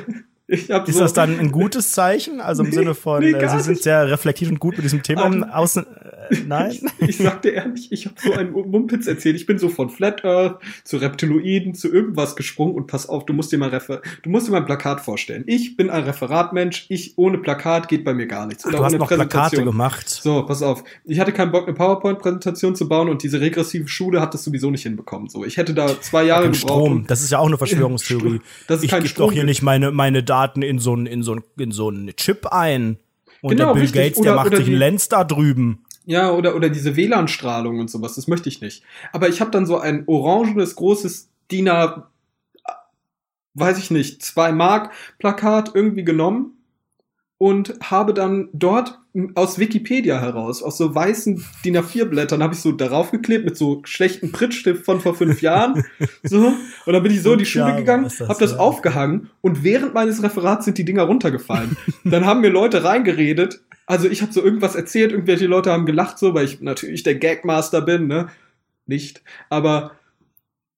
ist 0.48 0.68
so 0.68 1.00
das 1.00 1.12
dann 1.12 1.38
ein 1.40 1.50
gutes 1.52 1.90
Zeichen? 1.90 2.40
Also 2.40 2.62
im 2.62 2.70
nee, 2.70 2.76
Sinne 2.76 2.94
von, 2.94 3.20
nee, 3.20 3.32
äh, 3.32 3.48
Sie 3.48 3.60
sind 3.60 3.82
sehr 3.82 4.08
reflektiert 4.08 4.50
und 4.50 4.60
gut 4.60 4.76
mit 4.76 4.84
diesem 4.84 5.02
Thema 5.02 5.24
um, 5.24 5.42
außen. 5.42 5.84
Äh, 6.30 6.36
nein? 6.46 6.70
ich, 7.00 7.08
ich 7.08 7.18
sag 7.18 7.42
dir 7.42 7.54
ehrlich, 7.54 7.90
ich 7.90 8.06
habe 8.06 8.14
so 8.22 8.32
einen 8.32 8.52
Mumpitz 8.52 9.08
erzählt. 9.08 9.34
Ich 9.34 9.46
bin 9.46 9.58
so 9.58 9.68
von 9.68 9.90
Flat 9.90 10.24
Earth 10.24 10.60
zu 10.84 10.98
Reptiloiden 10.98 11.74
zu 11.74 11.92
irgendwas 11.92 12.36
gesprungen 12.36 12.76
und 12.76 12.86
pass 12.86 13.08
auf, 13.08 13.26
du 13.26 13.32
musst 13.32 13.50
dir 13.50 13.58
mal 13.58 13.70
Refer 13.70 14.02
du 14.22 14.30
musst 14.30 14.46
dir 14.46 14.52
mal 14.52 14.58
ein 14.58 14.66
Plakat 14.66 15.00
vorstellen. 15.00 15.42
Ich 15.46 15.76
bin 15.76 15.90
ein 15.90 16.04
Referatmensch, 16.04 16.86
ich 16.90 17.18
ohne 17.18 17.38
Plakat 17.38 17.88
geht 17.88 18.04
bei 18.04 18.14
mir 18.14 18.26
gar 18.26 18.46
nichts. 18.46 18.64
Ach, 18.66 18.70
du 18.70 18.84
hast 18.84 18.96
noch 18.96 19.08
Plakate 19.08 19.64
gemacht. 19.64 20.08
So, 20.08 20.44
pass 20.44 20.62
auf. 20.62 20.84
Ich 21.04 21.18
hatte 21.18 21.32
keinen 21.32 21.50
Bock, 21.50 21.66
eine 21.66 21.74
PowerPoint-Präsentation 21.74 22.76
zu 22.76 22.88
bauen 22.88 23.08
und 23.08 23.24
diese 23.24 23.40
regressive 23.40 23.88
Schule 23.88 24.20
hat 24.20 24.32
das 24.32 24.44
sowieso 24.44 24.70
nicht 24.70 24.84
hinbekommen. 24.84 25.28
So, 25.28 25.44
ich 25.44 25.56
hätte 25.56 25.74
da 25.74 26.00
zwei 26.00 26.22
Jahre 26.22 26.44
gebraucht. 26.44 26.60
Strom, 26.60 27.06
das 27.08 27.22
ist 27.22 27.32
ja 27.32 27.40
auch 27.40 27.46
eine 27.46 27.58
Verschwörungstheorie. 27.66 28.40
Das 28.68 28.78
ist 28.78 28.84
ich 28.84 28.90
gebe 28.92 29.08
doch 29.16 29.32
hier 29.32 29.44
nicht 29.44 29.62
meine, 29.62 29.90
meine 29.90 30.22
Daten 30.22 30.35
Daten 30.36 30.62
in 30.62 30.78
so 30.78 30.94
ein 30.94 31.06
in 31.06 31.22
so 31.22 31.34
ein 31.34 31.42
in 31.58 31.72
so 31.72 31.90
ein 31.90 32.12
Chip 32.16 32.46
ein. 32.46 32.98
Und 33.40 33.50
genau, 33.50 33.66
der 33.66 33.72
Bill 33.72 33.82
richtig. 33.82 34.02
Gates, 34.02 34.20
der 34.20 34.32
oder, 34.32 34.36
macht 34.36 34.46
oder 34.48 34.56
sich 34.58 34.66
einen 34.68 34.76
Lens 34.76 35.08
da 35.08 35.24
drüben. 35.24 35.84
Ja, 36.04 36.30
oder, 36.30 36.54
oder 36.54 36.68
diese 36.68 36.96
WLAN-Strahlung 36.96 37.80
und 37.80 37.90
sowas, 37.90 38.14
das 38.14 38.28
möchte 38.28 38.48
ich 38.48 38.60
nicht. 38.60 38.84
Aber 39.12 39.28
ich 39.28 39.40
habe 39.40 39.50
dann 39.50 39.66
so 39.66 39.78
ein 39.78 40.04
orangenes, 40.06 40.76
großes 40.76 41.30
DIN 41.50 41.68
A, 41.68 42.10
weiß 43.54 43.78
ich 43.78 43.90
nicht, 43.90 44.22
2 44.22 44.52
Mark 44.52 44.92
Plakat 45.18 45.72
irgendwie 45.74 46.04
genommen 46.04 46.55
und 47.38 47.74
habe 47.82 48.14
dann 48.14 48.48
dort 48.52 48.98
aus 49.34 49.58
Wikipedia 49.58 50.20
heraus, 50.20 50.62
aus 50.62 50.78
so 50.78 50.94
weißen 50.94 51.42
DIN 51.64 51.76
A4-Blättern, 51.76 52.42
habe 52.42 52.54
ich 52.54 52.60
so 52.60 52.72
darauf 52.72 53.10
geklebt 53.10 53.44
mit 53.44 53.56
so 53.56 53.82
schlechten 53.84 54.32
Prittstift 54.32 54.84
von 54.84 55.00
vor 55.00 55.14
fünf 55.14 55.42
Jahren. 55.42 55.84
so. 56.22 56.54
Und 56.86 56.92
dann 56.92 57.02
bin 57.02 57.12
ich 57.12 57.22
so 57.22 57.32
in 57.32 57.38
die 57.38 57.46
Schule 57.46 57.66
Jahre 57.66 57.78
gegangen, 57.78 58.04
das, 58.04 58.20
habe 58.20 58.38
das 58.38 58.52
ja. 58.52 58.58
aufgehangen 58.58 59.30
und 59.40 59.64
während 59.64 59.94
meines 59.94 60.22
Referats 60.22 60.64
sind 60.64 60.78
die 60.78 60.84
Dinger 60.84 61.04
runtergefallen. 61.04 61.76
dann 62.04 62.24
haben 62.24 62.40
mir 62.40 62.50
Leute 62.50 62.84
reingeredet. 62.84 63.62
Also 63.86 64.08
ich 64.08 64.22
habe 64.22 64.32
so 64.32 64.42
irgendwas 64.42 64.74
erzählt, 64.74 65.12
irgendwelche 65.12 65.46
Leute 65.46 65.72
haben 65.72 65.86
gelacht 65.86 66.18
so, 66.18 66.34
weil 66.34 66.46
ich 66.46 66.60
natürlich 66.60 67.02
der 67.02 67.14
Gagmaster 67.16 67.82
bin, 67.82 68.06
ne? 68.06 68.28
Nicht. 68.86 69.22
Aber 69.48 69.92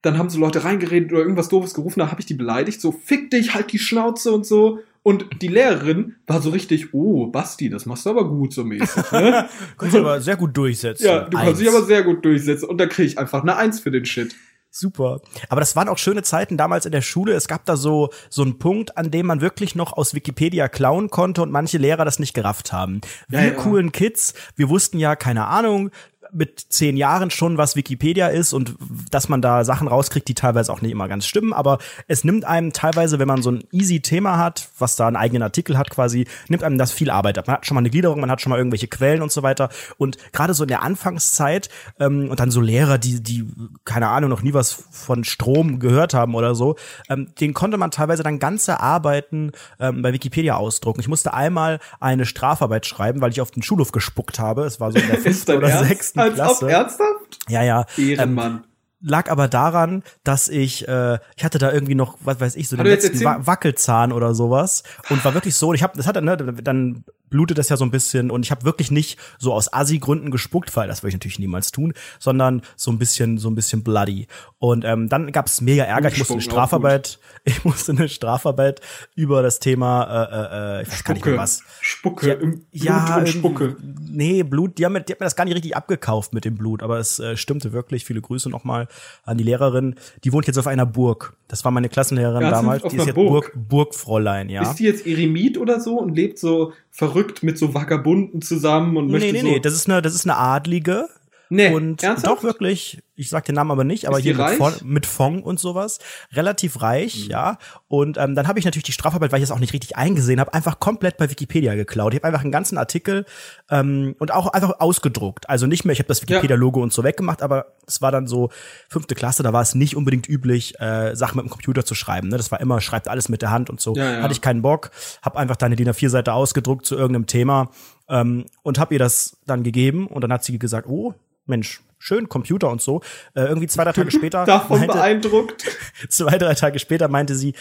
dann 0.03 0.19
haben 0.19 0.31
so 0.31 0.39
Leute 0.39 0.65
reingeredet 0.65 1.13
oder 1.13 1.23
irgendwas 1.23 1.49
doofes 1.49 1.75
gerufen, 1.75 2.01
da 2.01 2.11
habe 2.11 2.21
ich 2.21 2.27
die 2.27 2.35
beleidigt, 2.35 2.81
so 2.81 2.93
fick 2.93 3.31
dich, 3.31 3.55
halt 3.55 3.73
die 3.73 3.79
Schnauze 3.79 4.33
und 4.33 4.47
so. 4.47 4.81
Und 5.03 5.43
die 5.43 5.49
Lehrerin 5.49 6.17
war 6.27 6.43
so 6.43 6.51
richtig, 6.51 6.93
oh, 6.93 7.27
Basti, 7.29 7.71
das 7.71 7.87
machst 7.87 8.07
du 8.07 8.11
aber 8.11 8.29
gut 8.29 8.53
so 8.53 8.65
mäßig. 8.65 9.11
Ne? 9.13 9.49
kannst 9.79 9.95
du 9.95 10.01
aber 10.01 10.21
sehr 10.21 10.37
gut 10.37 10.57
durchsetzen. 10.57 11.07
Ja, 11.07 11.21
du 11.21 11.37
Eins. 11.37 11.47
kannst 11.47 11.61
dich 11.61 11.69
aber 11.69 11.83
sehr 11.83 12.03
gut 12.03 12.25
durchsetzen. 12.25 12.69
Und 12.69 12.79
da 12.79 12.87
kriege 12.87 13.09
ich 13.09 13.19
einfach 13.19 13.43
eine 13.43 13.57
Eins 13.57 13.81
für 13.81 13.91
den 13.91 14.05
Shit. 14.05 14.35
Super. 14.71 15.21
Aber 15.49 15.61
das 15.61 15.77
waren 15.77 15.89
auch 15.89 15.99
schöne 15.99 16.23
Zeiten 16.23 16.57
damals 16.57 16.85
in 16.85 16.93
der 16.93 17.01
Schule. 17.01 17.33
Es 17.33 17.49
gab 17.49 17.65
da 17.65 17.77
so, 17.77 18.11
so 18.29 18.43
einen 18.43 18.59
Punkt, 18.59 18.99
an 18.99 19.11
dem 19.11 19.27
man 19.27 19.41
wirklich 19.41 19.75
noch 19.75 19.95
aus 19.95 20.15
Wikipedia 20.15 20.69
klauen 20.69 21.09
konnte 21.11 21.43
und 21.43 21.51
manche 21.51 21.79
Lehrer 21.79 22.05
das 22.05 22.19
nicht 22.19 22.35
gerafft 22.35 22.73
haben. 22.73 23.01
Wir 23.29 23.41
ja, 23.41 23.47
ja. 23.47 23.55
coolen 23.55 23.93
Kids, 23.93 24.35
wir 24.57 24.69
wussten 24.69 24.99
ja, 24.99 25.17
keine 25.17 25.47
Ahnung, 25.47 25.91
mit 26.33 26.61
zehn 26.69 26.97
Jahren 26.97 27.31
schon, 27.31 27.59
was 27.59 27.77
Wikipedia 27.77 28.29
ist 28.29 28.53
und 28.53 28.75
dass 29.11 29.29
man 29.29 29.43
da 29.43 29.65
Sachen 29.65 29.89
rauskriegt, 29.89 30.29
die 30.29 30.35
teilweise 30.35 30.73
auch 30.73 30.81
nicht 30.81 30.93
immer 30.93 31.09
ganz 31.09 31.27
stimmen, 31.27 31.53
aber 31.53 31.79
es 32.07 32.25
nimmt 32.25 32.45
einem 32.45 32.73
teilweise, 32.73 33.19
wenn 33.19 33.29
man 33.29 33.43
so 33.43 33.51
ein 33.51 33.65
easy 33.73 34.01
Thema 34.01 34.39
hat, 34.39 34.69
was 34.79 34.97
da 34.97 35.07
einen 35.07 35.17
eigenen 35.17 35.43
Artikel 35.43 35.79
hat 35.79 35.91
quasi, 35.91 36.27
nimmt 36.49 36.63
einem 36.63 36.79
das 36.79 36.93
viel 36.93 37.11
Arbeit 37.11 37.39
ab. 37.39 37.47
Man 37.47 37.57
hat 37.57 37.67
schon 37.67 37.75
mal 37.75 37.81
eine 37.81 37.91
Gliederung, 37.91 38.21
man 38.21 38.31
hat 38.31 38.41
schon 38.41 38.51
mal 38.51 38.59
irgendwelche 38.59 38.89
Quellen 38.89 39.23
und 39.23 39.33
so 39.33 39.43
weiter 39.43 39.69
und 39.97 40.19
gerade 40.33 40.55
so 40.55 40.65
in 40.65 40.69
der 40.69 40.83
Anfangszeit 40.83 41.69
ähm, 41.99 42.29
und 42.31 42.41
dann 42.41 42.51
so 42.51 42.61
Lehrer, 42.61 42.99
die, 42.99 43.23
die, 43.23 43.47
keine 43.85 44.09
Ahnung, 44.09 44.31
noch 44.31 44.43
nie 44.43 44.55
was 44.55 44.73
von 44.91 45.25
Strom 45.25 45.79
gehört 45.79 46.15
haben 46.15 46.35
oder 46.35 46.55
so, 46.55 46.77
ähm, 47.09 47.29
den 47.41 47.55
konnte 47.55 47.79
man 47.79 47.91
teilweise 47.91 48.23
dann 48.23 48.39
ganze 48.39 48.81
Arbeiten 48.81 49.53
ähm, 49.81 50.03
bei 50.03 50.13
Wikipedia 50.13 50.57
ausdrucken. 50.57 51.01
Ich 51.01 51.09
musste 51.09 51.35
einmal 51.35 51.81
eine 52.01 52.27
Strafarbeit 52.27 52.87
schreiben, 52.87 53.21
weil 53.21 53.31
ich 53.31 53.41
auf 53.41 53.51
den 53.51 53.63
Schulhof 53.63 53.93
gespuckt 53.93 54.39
habe. 54.39 54.65
Es 54.65 54.81
war 54.81 54.93
so 54.93 54.99
in 54.99 55.07
der 55.07 55.19
fünften 55.19 55.57
oder 55.57 55.85
sechsten 55.85 56.18
als 56.19 56.35
Klasse. 56.35 56.65
Ob, 56.65 56.71
ernsthaft? 56.71 57.39
Ja, 57.49 57.63
ja. 57.63 57.85
Ehrenmann. 57.97 58.53
Ähm, 58.53 58.65
lag 59.01 59.31
aber 59.31 59.49
daran, 59.49 60.03
dass 60.25 60.49
ich 60.49 60.89
äh, 60.89 61.19
ich 61.37 61.45
hatte 61.45 61.59
da 61.59 61.73
irgendwie 61.73 61.95
noch 61.95 62.19
was 62.21 62.41
weiß 62.41 62.57
ich 62.57 62.69
so 62.69 62.77
den 62.77 62.87
letzten 62.87 63.23
Wackelzahn 63.25 64.13
oder 64.13 64.35
sowas 64.35 64.83
und 65.09 65.25
war 65.25 65.35
wirklich 65.35 65.55
so 65.55 65.73
ich 65.73 65.83
habe 65.83 65.97
das 65.97 66.07
hat 66.07 66.21
ne, 66.23 66.37
dann 66.37 67.05
blutet 67.31 67.59
das 67.59 67.69
ja 67.69 67.77
so 67.77 67.85
ein 67.85 67.91
bisschen 67.91 68.31
und 68.31 68.45
ich 68.45 68.51
habe 68.51 68.65
wirklich 68.65 68.91
nicht 68.91 69.19
so 69.39 69.53
aus 69.53 69.73
Assi-Gründen 69.73 70.31
gespuckt, 70.31 70.75
weil 70.77 70.89
das 70.89 71.03
würde 71.03 71.11
ich 71.11 71.15
natürlich 71.15 71.39
niemals 71.39 71.71
tun, 71.71 71.93
sondern 72.19 72.63
so 72.77 72.91
ein 72.91 72.99
bisschen, 72.99 73.39
so 73.39 73.51
ein 73.51 73.55
bisschen 73.55 73.83
bloody. 73.83 74.27
Und 74.59 74.85
ähm, 74.85 75.09
dann 75.09 75.31
gab 75.33 75.47
es 75.47 75.61
mega 75.61 75.85
Ärger. 75.85 76.09
Ich 76.09 76.19
musste 76.19 76.35
eine 76.35 76.43
Strafarbeit, 76.43 77.19
ich 77.45 77.65
musste 77.65 77.93
eine 77.93 78.09
Strafarbeit 78.09 78.81
über 79.15 79.43
das 79.43 79.59
Thema, 79.59 80.05
äh, 80.05 80.81
äh, 80.81 80.83
ich 80.83 80.89
weiß 80.89 80.99
Spucke. 80.99 81.05
gar 81.05 81.15
nicht 81.15 81.27
mehr 81.27 81.39
was. 81.39 81.63
Spucke, 81.81 82.29
ja, 82.29 82.35
Blut 82.35 82.61
ja, 82.73 83.17
und 83.17 83.29
Spucke. 83.29 83.77
Nee, 84.11 84.43
Blut, 84.43 84.79
die 84.79 84.85
haben, 84.85 84.95
mir, 84.95 85.01
die 85.03 85.13
haben 85.13 85.19
mir 85.21 85.27
das 85.27 85.37
gar 85.37 85.45
nicht 85.45 85.55
richtig 85.55 85.77
abgekauft 85.77 86.33
mit 86.33 86.45
dem 86.45 86.57
Blut, 86.57 86.83
aber 86.83 86.99
es 86.99 87.19
äh, 87.19 87.37
stimmte 87.37 87.73
wirklich. 87.73 88.05
Viele 88.05 88.21
Grüße 88.21 88.49
nochmal. 88.49 88.88
An 89.25 89.39
die 89.39 89.45
Lehrerin, 89.45 89.95
die 90.25 90.33
wohnt 90.33 90.47
jetzt 90.47 90.59
auf 90.59 90.67
einer 90.67 90.87
Burg. 90.87 91.35
Das 91.49 91.65
war 91.65 91.71
meine 91.73 91.89
Klassenlehrerin 91.89 92.43
Ernsthaft? 92.43 92.63
damals. 92.63 92.83
Die 92.85 92.97
ist 92.97 93.07
jetzt 93.07 93.15
Burg? 93.15 93.53
Burg, 93.53 93.69
Burgfräulein, 93.69 94.49
ja. 94.49 94.63
Ist 94.63 94.77
die 94.77 94.85
jetzt 94.85 95.07
Eremit 95.07 95.59
oder 95.59 95.81
so 95.81 95.99
und 95.99 96.15
lebt 96.15 96.39
so 96.39 96.73
verrückt 96.91 97.43
mit 97.43 97.59
so 97.59 97.75
Vagabunden 97.75 98.43
zusammen 98.43 98.97
und 98.97 99.11
möchte 99.11 99.27
Nee, 99.29 99.33
nee, 99.33 99.41
so. 99.41 99.47
nee, 99.47 99.61
das 99.61 99.75
ist 99.75 99.89
eine, 99.89 100.03
das 100.03 100.15
ist 100.15 100.25
eine 100.27 100.37
Adlige. 100.37 101.09
Nee, 101.51 101.73
und 101.73 102.03
ernsthaft? 102.03 102.27
doch 102.37 102.43
wirklich, 102.43 103.03
ich 103.15 103.29
sag 103.31 103.45
den 103.47 103.55
Namen 103.55 103.71
aber 103.71 103.85
nicht, 103.85 104.07
aber 104.07 104.19
hier 104.19 104.37
mit? 104.37 104.51
Fond, 104.57 104.85
mit 104.85 105.07
Fond 105.07 105.45
und 105.45 105.59
sowas, 105.59 105.99
relativ 106.33 106.83
reich, 106.83 107.25
Mhm. 107.27 107.31
ja. 107.31 107.59
Und 107.89 108.19
ähm, 108.19 108.35
dann 108.35 108.47
habe 108.49 108.59
ich 108.59 108.65
natürlich 108.65 108.85
die 108.85 108.93
Strafarbeit, 108.93 109.33
weil 109.33 109.39
ich 109.39 109.45
es 109.45 109.51
auch 109.51 109.59
nicht 109.59 109.73
richtig 109.73 109.97
eingesehen 109.97 110.41
habe, 110.41 110.53
einfach 110.55 110.79
komplett 110.79 111.17
bei 111.17 111.31
Wikipedia 111.31 111.75
geklaut. 111.75 112.13
Ich 112.13 112.19
habe 112.21 112.29
einfach 112.29 112.43
einen 112.43 112.53
ganzen 112.53 112.79
Artikel 112.79 113.25
ähm, 113.71 114.15
und 114.19 114.33
auch 114.33 114.47
einfach 114.49 114.81
ausgedruckt. 114.81 115.49
Also 115.49 115.67
nicht 115.67 115.85
mehr, 115.85 115.93
ich 115.93 115.99
habe 115.99 116.09
das 116.09 116.23
Wikipedia-Logo 116.23 116.83
und 116.83 116.93
so 116.93 117.03
weggemacht, 117.05 117.43
aber 117.43 117.67
es 117.87 118.01
war 118.03 118.13
dann 118.13 118.27
so 118.27 118.51
fünfte 118.89 119.15
Klasse, 119.15 119.43
da 119.43 119.53
war 119.53 119.63
es 119.63 119.75
nicht 119.75 119.97
unbedingt 119.97 120.29
üblich, 120.29 120.79
äh, 120.81 121.15
Sachen 121.17 121.37
mit 121.39 121.47
dem 121.47 121.51
Computer 121.51 121.85
zu 121.85 121.95
schreiben. 121.95 122.29
Ne? 122.29 122.37
Das 122.37 122.51
war 122.53 122.61
immer, 122.61 122.81
schreibt 122.81 123.09
alles 123.09 123.29
mit 123.29 123.43
der 123.43 123.51
Hand 123.51 123.71
und 123.71 123.81
so. 123.81 123.95
Ja, 123.95 124.13
ja. 124.19 124.23
Hatte 124.23 124.33
ich 124.33 124.41
keinen 124.41 124.63
Bock, 124.63 124.91
habe 125.23 125.39
einfach 125.39 125.57
deine 125.57 125.77
DIN 125.77 125.89
A4-Seite 125.89 126.33
ausgedruckt 126.33 126.85
zu 126.87 126.95
irgendeinem 126.97 127.27
Thema 127.27 127.71
ähm, 128.09 128.45
und 128.63 128.79
habe 128.79 128.95
ihr 128.95 128.99
das 128.99 129.39
dann 129.47 129.63
gegeben 129.63 130.07
und 130.07 130.23
dann 130.23 130.33
hat 130.33 130.45
sie 130.45 130.59
gesagt, 130.59 130.87
oh, 130.89 131.15
Mensch, 131.49 131.81
schön, 131.99 132.29
Computer 132.29 132.71
und 132.71 132.81
so. 132.81 133.01
Äh, 133.35 133.43
irgendwie 133.43 133.67
zwei, 133.67 133.85
drei 133.85 133.93
Tage 133.93 134.11
später, 134.13 134.45
Davon 134.45 134.79
meinte, 134.81 134.95
beeindruckt. 134.95 135.65
zwei, 136.09 136.39
drei 136.39 136.55
Tage 136.55 136.79
später 136.79 137.09
meinte 137.09 137.35
sie, 137.35 137.55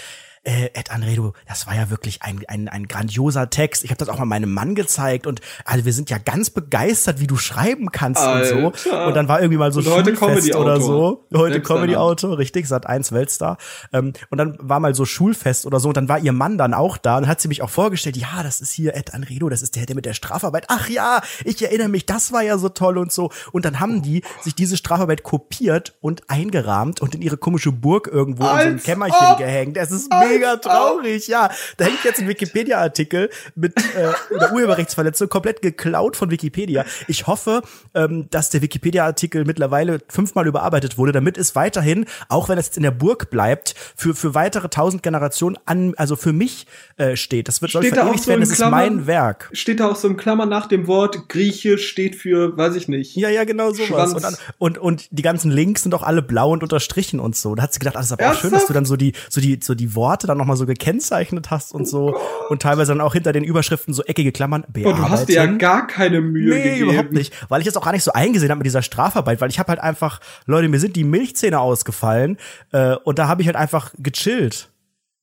äh, 0.47 0.69
Ed 0.73 0.91
Anredo, 0.91 1.33
das 1.45 1.67
war 1.67 1.75
ja 1.75 1.89
wirklich 1.89 2.23
ein, 2.23 2.41
ein, 2.47 2.69
ein 2.69 2.87
grandioser 2.87 3.49
Text. 3.49 3.83
Ich 3.83 3.89
habe 3.89 3.97
das 3.97 4.07
auch 4.07 4.17
mal 4.17 4.25
meinem 4.25 4.53
Mann 4.53 4.75
gezeigt 4.75 5.27
und 5.27 5.41
also 5.65 5.83
wir 5.83 5.91
sind 5.91 6.09
ja 6.09 6.17
ganz 6.19 6.49
begeistert, 6.49 7.19
wie 7.19 7.27
du 7.27 7.35
schreiben 7.35 7.91
kannst 7.91 8.25
und 8.25 8.45
so. 8.45 8.55
Alter. 8.55 9.07
Und 9.07 9.15
dann 9.15 9.27
war 9.27 9.41
irgendwie 9.41 9.57
mal 9.57 9.73
so 9.73 9.79
Und 9.79 9.89
heute 9.89 10.15
Schulfest 10.15 10.55
oder 10.55 10.79
so. 10.79 11.25
Heute 11.35 11.59
deiner. 11.59 11.65
Comedy-Autor, 11.65 12.37
richtig, 12.37 12.67
Sat 12.67 12.85
1 12.85 13.11
Weltstar. 13.11 13.57
Ähm, 13.91 14.13
und 14.29 14.37
dann 14.37 14.57
war 14.61 14.79
mal 14.79 14.95
so 14.95 15.03
Schulfest 15.03 15.65
oder 15.65 15.81
so 15.81 15.89
und 15.89 15.97
dann 15.97 16.07
war 16.07 16.19
ihr 16.19 16.31
Mann 16.31 16.57
dann 16.57 16.73
auch 16.73 16.97
da 16.97 17.17
und 17.17 17.27
hat 17.27 17.41
sie 17.41 17.49
mich 17.49 17.61
auch 17.61 17.69
vorgestellt, 17.69 18.15
ja, 18.15 18.41
das 18.41 18.61
ist 18.61 18.71
hier 18.71 18.95
Ed 18.95 19.13
Anredo, 19.13 19.49
das 19.49 19.61
ist 19.61 19.75
der, 19.75 19.85
der 19.85 19.95
mit 19.95 20.05
der 20.05 20.13
Strafarbeit. 20.13 20.65
Ach 20.69 20.87
ja, 20.87 21.21
ich 21.43 21.61
erinnere 21.61 21.89
mich, 21.89 22.05
das 22.05 22.31
war 22.31 22.41
ja 22.41 22.57
so 22.57 22.69
toll 22.69 22.97
und 22.97 23.11
so. 23.11 23.31
Und 23.51 23.65
dann 23.65 23.81
haben 23.81 24.01
die 24.01 24.23
sich 24.41 24.55
diese 24.55 24.77
Strafarbeit 24.77 25.23
kopiert 25.23 25.95
und 25.99 26.29
eingerahmt 26.29 27.01
und 27.01 27.15
in 27.15 27.21
ihre 27.21 27.35
komische 27.35 27.73
Burg 27.73 28.07
irgendwo 28.07 28.43
in 28.43 28.49
so 28.49 28.55
ein 28.55 28.73
Als 28.75 28.83
Kämmerchen 28.83 29.27
ob. 29.31 29.37
gehängt. 29.39 29.75
Es 29.75 29.91
ist 29.91 30.09
Als 30.09 30.36
mega 30.37 30.57
traurig, 30.57 31.27
ja. 31.27 31.49
Da 31.77 31.85
hängt 31.85 32.03
jetzt 32.03 32.19
ein 32.19 32.27
Wikipedia-Artikel 32.27 33.29
mit 33.55 33.73
äh, 33.77 34.53
Urheberrechtsverletzung 34.53 35.29
komplett 35.29 35.61
geklaut 35.61 36.15
von 36.15 36.31
Wikipedia. 36.31 36.85
Ich 37.07 37.27
hoffe, 37.27 37.61
ähm, 37.93 38.27
dass 38.29 38.49
der 38.49 38.61
Wikipedia-Artikel 38.61 39.45
mittlerweile 39.45 39.99
fünfmal 40.09 40.47
überarbeitet 40.47 40.97
wurde, 40.97 41.11
damit 41.11 41.37
es 41.37 41.55
weiterhin, 41.55 42.05
auch 42.29 42.49
wenn 42.49 42.57
es 42.57 42.67
jetzt 42.67 42.77
in 42.77 42.83
der 42.83 42.91
Burg 42.91 43.29
bleibt, 43.29 43.75
für 43.95 44.13
für 44.13 44.33
weitere 44.33 44.69
tausend 44.69 45.03
Generationen 45.03 45.57
an, 45.65 45.93
also 45.97 46.15
für 46.15 46.33
mich 46.33 46.67
äh, 46.97 47.15
steht. 47.15 47.47
Das 47.47 47.61
wird 47.61 47.71
Steht 47.71 47.95
da 47.95 48.09
auch 48.09 48.17
so 48.17 48.27
werden. 48.27 48.41
Das 48.41 48.49
ist 48.49 48.57
Klammern? 48.57 48.95
mein 48.97 49.07
Werk. 49.07 49.49
Steht 49.53 49.79
da 49.79 49.89
auch 49.89 49.95
so 49.95 50.07
in 50.07 50.17
Klammern 50.17 50.49
nach 50.49 50.67
dem 50.67 50.87
Wort 50.87 51.29
Griechisch 51.29 51.87
steht 51.87 52.15
für, 52.15 52.57
weiß 52.57 52.75
ich 52.75 52.87
nicht. 52.87 53.15
Ja, 53.15 53.29
ja, 53.29 53.43
genau 53.43 53.71
sowas. 53.71 54.13
Und, 54.13 54.23
dann, 54.23 54.35
und, 54.57 54.77
und 54.77 55.07
die 55.11 55.21
ganzen 55.21 55.51
Links 55.51 55.83
sind 55.83 55.93
auch 55.93 56.03
alle 56.03 56.21
blau 56.21 56.51
und 56.51 56.63
unterstrichen 56.63 57.19
und 57.19 57.35
so. 57.35 57.55
Da 57.55 57.63
hat 57.63 57.73
sie 57.73 57.79
gedacht, 57.79 57.95
ah, 57.95 57.99
das 57.99 58.07
ist 58.07 58.11
aber 58.13 58.31
auch 58.31 58.39
schön, 58.39 58.51
dass 58.51 58.65
du 58.65 58.73
dann 58.73 58.85
so 58.85 58.95
die, 58.95 59.13
so 59.29 59.41
die, 59.41 59.59
so 59.61 59.75
die 59.75 59.95
Worte 59.95 60.26
dann 60.27 60.37
nochmal 60.37 60.57
so 60.57 60.65
gekennzeichnet 60.65 61.49
hast 61.49 61.73
und 61.73 61.87
so. 61.87 62.15
Und 62.49 62.61
teilweise 62.61 62.91
dann 62.91 63.01
auch 63.01 63.13
hinter 63.13 63.33
den 63.33 63.43
Überschriften 63.43 63.93
so 63.93 64.03
eckige 64.03 64.31
Klammern 64.31 64.63
bearbeiten. 64.71 65.01
du 65.03 65.09
hast 65.09 65.27
dir 65.29 65.35
ja 65.35 65.45
gar 65.45 65.87
keine 65.87 66.21
Mühe 66.21 66.53
Nee, 66.55 66.63
gegeben. 66.63 66.89
überhaupt 66.91 67.13
nicht. 67.13 67.33
Weil 67.49 67.61
ich 67.61 67.67
es 67.67 67.75
auch 67.77 67.83
gar 67.85 67.91
nicht 67.93 68.03
so 68.03 68.13
eingesehen 68.13 68.51
habe 68.51 68.59
mit 68.59 68.65
dieser 68.65 68.81
Strafarbeit, 68.81 69.41
weil 69.41 69.49
ich 69.49 69.59
habe 69.59 69.69
halt 69.69 69.79
einfach, 69.79 70.19
Leute, 70.45 70.67
mir 70.69 70.79
sind 70.79 70.95
die 70.95 71.03
Milchzähne 71.03 71.59
ausgefallen 71.59 72.37
äh, 72.71 72.95
und 72.95 73.17
da 73.19 73.27
habe 73.27 73.41
ich 73.41 73.47
halt 73.47 73.57
einfach 73.57 73.93
gechillt. 73.97 74.69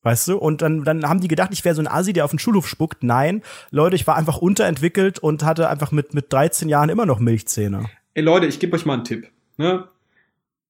Weißt 0.03 0.27
du? 0.27 0.37
Und 0.37 0.61
dann, 0.61 0.83
dann 0.83 1.09
haben 1.09 1.19
die 1.19 1.27
gedacht, 1.27 1.49
ich 1.51 1.65
wäre 1.65 1.73
so 1.73 1.81
ein 1.81 1.87
Asi, 1.87 2.13
der 2.13 2.25
auf 2.25 2.29
den 2.31 2.37
Schulhof 2.37 2.67
spuckt. 2.67 3.01
Nein, 3.03 3.41
Leute, 3.71 3.95
ich 3.95 4.05
war 4.05 4.15
einfach 4.15 4.37
unterentwickelt 4.37 5.17
und 5.17 5.43
hatte 5.43 5.67
einfach 5.67 5.91
mit, 5.91 6.13
mit 6.13 6.31
13 6.31 6.69
Jahren 6.69 6.89
immer 6.89 7.07
noch 7.07 7.17
Milchzähne. 7.19 7.85
Ey 8.13 8.21
Leute, 8.21 8.45
ich 8.45 8.59
gebe 8.59 8.75
euch 8.75 8.85
mal 8.85 8.93
einen 8.93 9.03
Tipp. 9.03 9.27
Ne? 9.57 9.85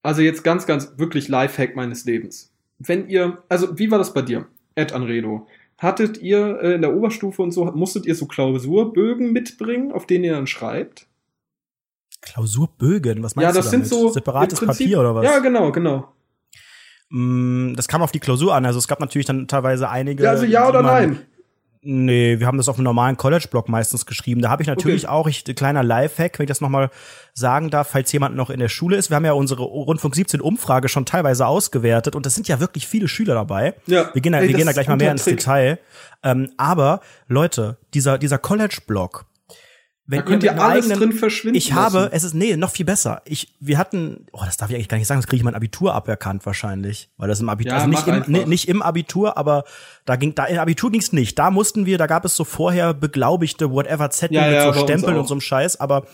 Also 0.04 0.22
jetzt 0.22 0.44
ganz, 0.46 0.66
ganz 0.66 0.94
wirklich 0.98 1.28
Lifehack 1.28 1.76
meines 1.76 2.06
Lebens. 2.06 2.54
Wenn 2.80 3.08
ihr, 3.10 3.44
also 3.50 3.78
wie 3.78 3.90
war 3.92 3.98
das 3.98 4.14
bei 4.14 4.22
dir, 4.22 4.48
Ed 4.76 4.94
Anredo? 4.94 5.48
Hattet 5.78 6.18
ihr 6.22 6.60
äh, 6.62 6.74
in 6.76 6.82
der 6.82 6.96
Oberstufe 6.96 7.42
und 7.42 7.52
so, 7.52 7.66
musstet 7.66 8.06
ihr 8.06 8.16
so 8.16 8.26
Klausurbögen 8.28 9.32
mitbringen, 9.34 9.92
auf 9.92 10.06
denen 10.08 10.24
ihr 10.24 10.34
dann 10.34 10.48
schreibt? 10.48 11.08
Klausurbögen, 12.22 13.22
was 13.24 13.36
meinst 13.36 13.46
ja, 13.46 13.52
du 13.52 13.58
das 13.58 13.70
sind 13.72 13.82
damit? 13.82 13.90
so 13.90 14.10
separates 14.10 14.60
Prinzip- 14.60 14.86
Papier 14.88 15.00
oder 15.00 15.16
was? 15.16 15.26
Ja, 15.26 15.40
genau, 15.40 15.72
genau. 15.72 16.12
Mm, 17.10 17.74
Das 17.76 17.88
kam 17.88 18.02
auf 18.02 18.12
die 18.12 18.20
Klausur 18.20 18.56
an. 18.56 18.66
Also 18.66 18.80
es 18.80 18.88
gab 18.88 19.00
natürlich 19.00 19.28
dann 19.28 19.48
teilweise 19.48 19.90
einige. 19.90 20.24
Ja, 20.24 20.32
also 20.32 20.46
ja 20.46 20.68
oder 20.68 20.82
man- 20.82 20.92
nein? 21.10 21.20
Nee, 21.88 22.40
wir 22.40 22.48
haben 22.48 22.58
das 22.58 22.68
auf 22.68 22.78
einem 22.78 22.86
normalen 22.86 23.16
College-Blog 23.16 23.70
meistens 23.70 24.08
geschrieben. 24.08 24.42
Da 24.42 24.50
habe 24.50 24.64
ich 24.64 24.68
natürlich 24.68 25.04
Okay. 25.06 25.14
auch, 25.14 25.28
ich, 25.28 25.44
kleiner 25.44 25.84
Lifehack, 25.84 26.40
wenn 26.40 26.46
ich 26.46 26.48
das 26.48 26.60
nochmal 26.60 26.90
sagen 27.36 27.70
darf, 27.70 27.90
falls 27.92 28.12
jemand 28.12 28.36
noch 28.36 28.50
in 28.50 28.60
der 28.60 28.70
Schule 28.70 28.98
ist. 28.98 29.12
Wir 29.12 29.16
haben 29.18 29.26
ja 29.26 29.34
unsere 29.34 29.62
Rundfunk 29.62 30.16
17 30.16 30.42
Umfrage 30.42 30.90
schon 30.90 31.06
teilweise 31.06 31.46
ausgewertet 31.46 32.16
und 32.16 32.26
das 32.26 32.34
sind 32.34 32.48
ja 32.48 32.60
wirklich 32.60 32.88
viele 32.88 33.08
Schüler 33.08 33.36
dabei. 33.36 33.76
Ja. 33.86 34.10
Wir 34.14 34.22
gehen 34.24 34.32
da, 34.34 34.40
Ey, 34.40 34.48
wir 34.48 34.56
gehen 34.56 34.66
da 34.66 34.72
gleich 34.72 34.88
mal 34.88 34.98
mehr 34.98 35.12
ins 35.12 35.26
Trick. 35.26 35.38
Detail. 35.38 35.78
Ähm, 36.24 36.50
aber 36.58 37.02
Leute, 37.28 37.78
dieser, 37.94 38.18
dieser 38.18 38.40
College-Blog, 38.40 39.26
wenn 40.08 40.20
Da 40.20 40.26
könnt 40.26 40.44
ihr 40.44 40.62
alles 40.62 40.88
drin 40.88 41.14
verschwinden 41.14 41.58
Ich 41.58 41.74
habe, 41.74 41.98
lassen. 42.00 42.10
es 42.14 42.24
ist, 42.24 42.34
nee, 42.36 42.56
noch 42.58 42.70
viel 42.70 42.86
besser. 42.86 43.22
Ich, 43.26 43.56
wir 43.60 43.78
hatten, 43.80 44.28
oh, 44.34 44.42
das 44.46 44.58
darf 44.58 44.70
ich 44.70 44.76
eigentlich 44.76 44.88
gar 44.90 44.98
nicht 44.98 45.08
sagen, 45.08 45.20
das 45.20 45.28
kriege 45.28 45.38
ich 45.38 45.44
mein 45.44 45.56
Abitur 45.56 45.96
aberkannt 45.96 46.46
wahrscheinlich. 46.46 47.10
Weil 47.18 47.28
das 47.28 47.40
im 47.40 47.50
Abitur, 47.50 47.72
Ja, 47.72 47.78
also 47.84 47.90
nicht 47.90 48.08
im, 48.08 48.24
nee, 48.28 48.46
nicht 48.46 48.68
im 48.68 48.82
Abitur, 48.84 49.38
aber 49.38 49.64
da 50.06 50.16
ging, 50.16 50.36
da 50.36 50.46
im 50.46 50.60
Abitur 50.60 50.92
ging's 50.92 51.12
nicht. 51.12 51.40
Da 51.40 51.50
mussten 51.50 51.86
wir, 51.88 51.98
da 51.98 52.06
gab 52.06 52.24
es 52.26 52.36
so 52.36 52.44
vorher 52.44 52.94
beglaubigte 52.94 53.72
whatever 53.72 54.12
Zettel 54.12 54.36
Ja, 54.36 54.44
mit 54.44 54.54
ja, 54.54 54.74
so 54.74 54.80
Stempeln 54.82 55.18
und 55.18 55.28
so 55.28 55.34
einem 55.34 55.42
Scheiß, 55.42 55.80
aber 55.80 56.06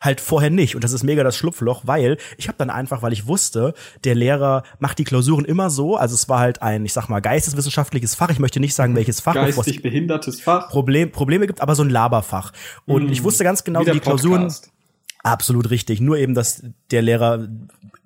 halt 0.00 0.20
vorher 0.20 0.50
nicht. 0.50 0.74
Und 0.74 0.84
das 0.84 0.92
ist 0.92 1.02
mega 1.02 1.24
das 1.24 1.36
Schlupfloch, 1.36 1.82
weil 1.84 2.16
ich 2.36 2.48
habe 2.48 2.58
dann 2.58 2.70
einfach, 2.70 3.02
weil 3.02 3.12
ich 3.12 3.26
wusste, 3.26 3.74
der 4.04 4.14
Lehrer 4.14 4.62
macht 4.78 4.98
die 4.98 5.04
Klausuren 5.04 5.44
immer 5.44 5.70
so. 5.70 5.96
Also 5.96 6.14
es 6.14 6.28
war 6.28 6.40
halt 6.40 6.62
ein, 6.62 6.84
ich 6.84 6.92
sag 6.92 7.08
mal, 7.08 7.20
geisteswissenschaftliches 7.20 8.14
Fach. 8.14 8.30
Ich 8.30 8.38
möchte 8.38 8.60
nicht 8.60 8.74
sagen, 8.74 8.94
welches 8.94 9.20
Fach. 9.20 9.34
Geistig 9.34 9.82
behindertes 9.82 10.40
Fach. 10.40 10.68
Problem, 10.68 11.10
Probleme 11.12 11.46
gibt, 11.46 11.60
aber 11.60 11.74
so 11.74 11.82
ein 11.82 11.90
Laberfach. 11.90 12.52
Und 12.86 13.10
ich 13.10 13.22
wusste 13.24 13.44
ganz 13.44 13.64
genau, 13.64 13.84
Wie 13.86 13.90
die 13.90 14.00
Klausuren. 14.00 14.52
Absolut 15.22 15.70
richtig. 15.70 16.00
Nur 16.00 16.16
eben, 16.16 16.34
dass 16.34 16.62
der 16.90 17.02
Lehrer 17.02 17.48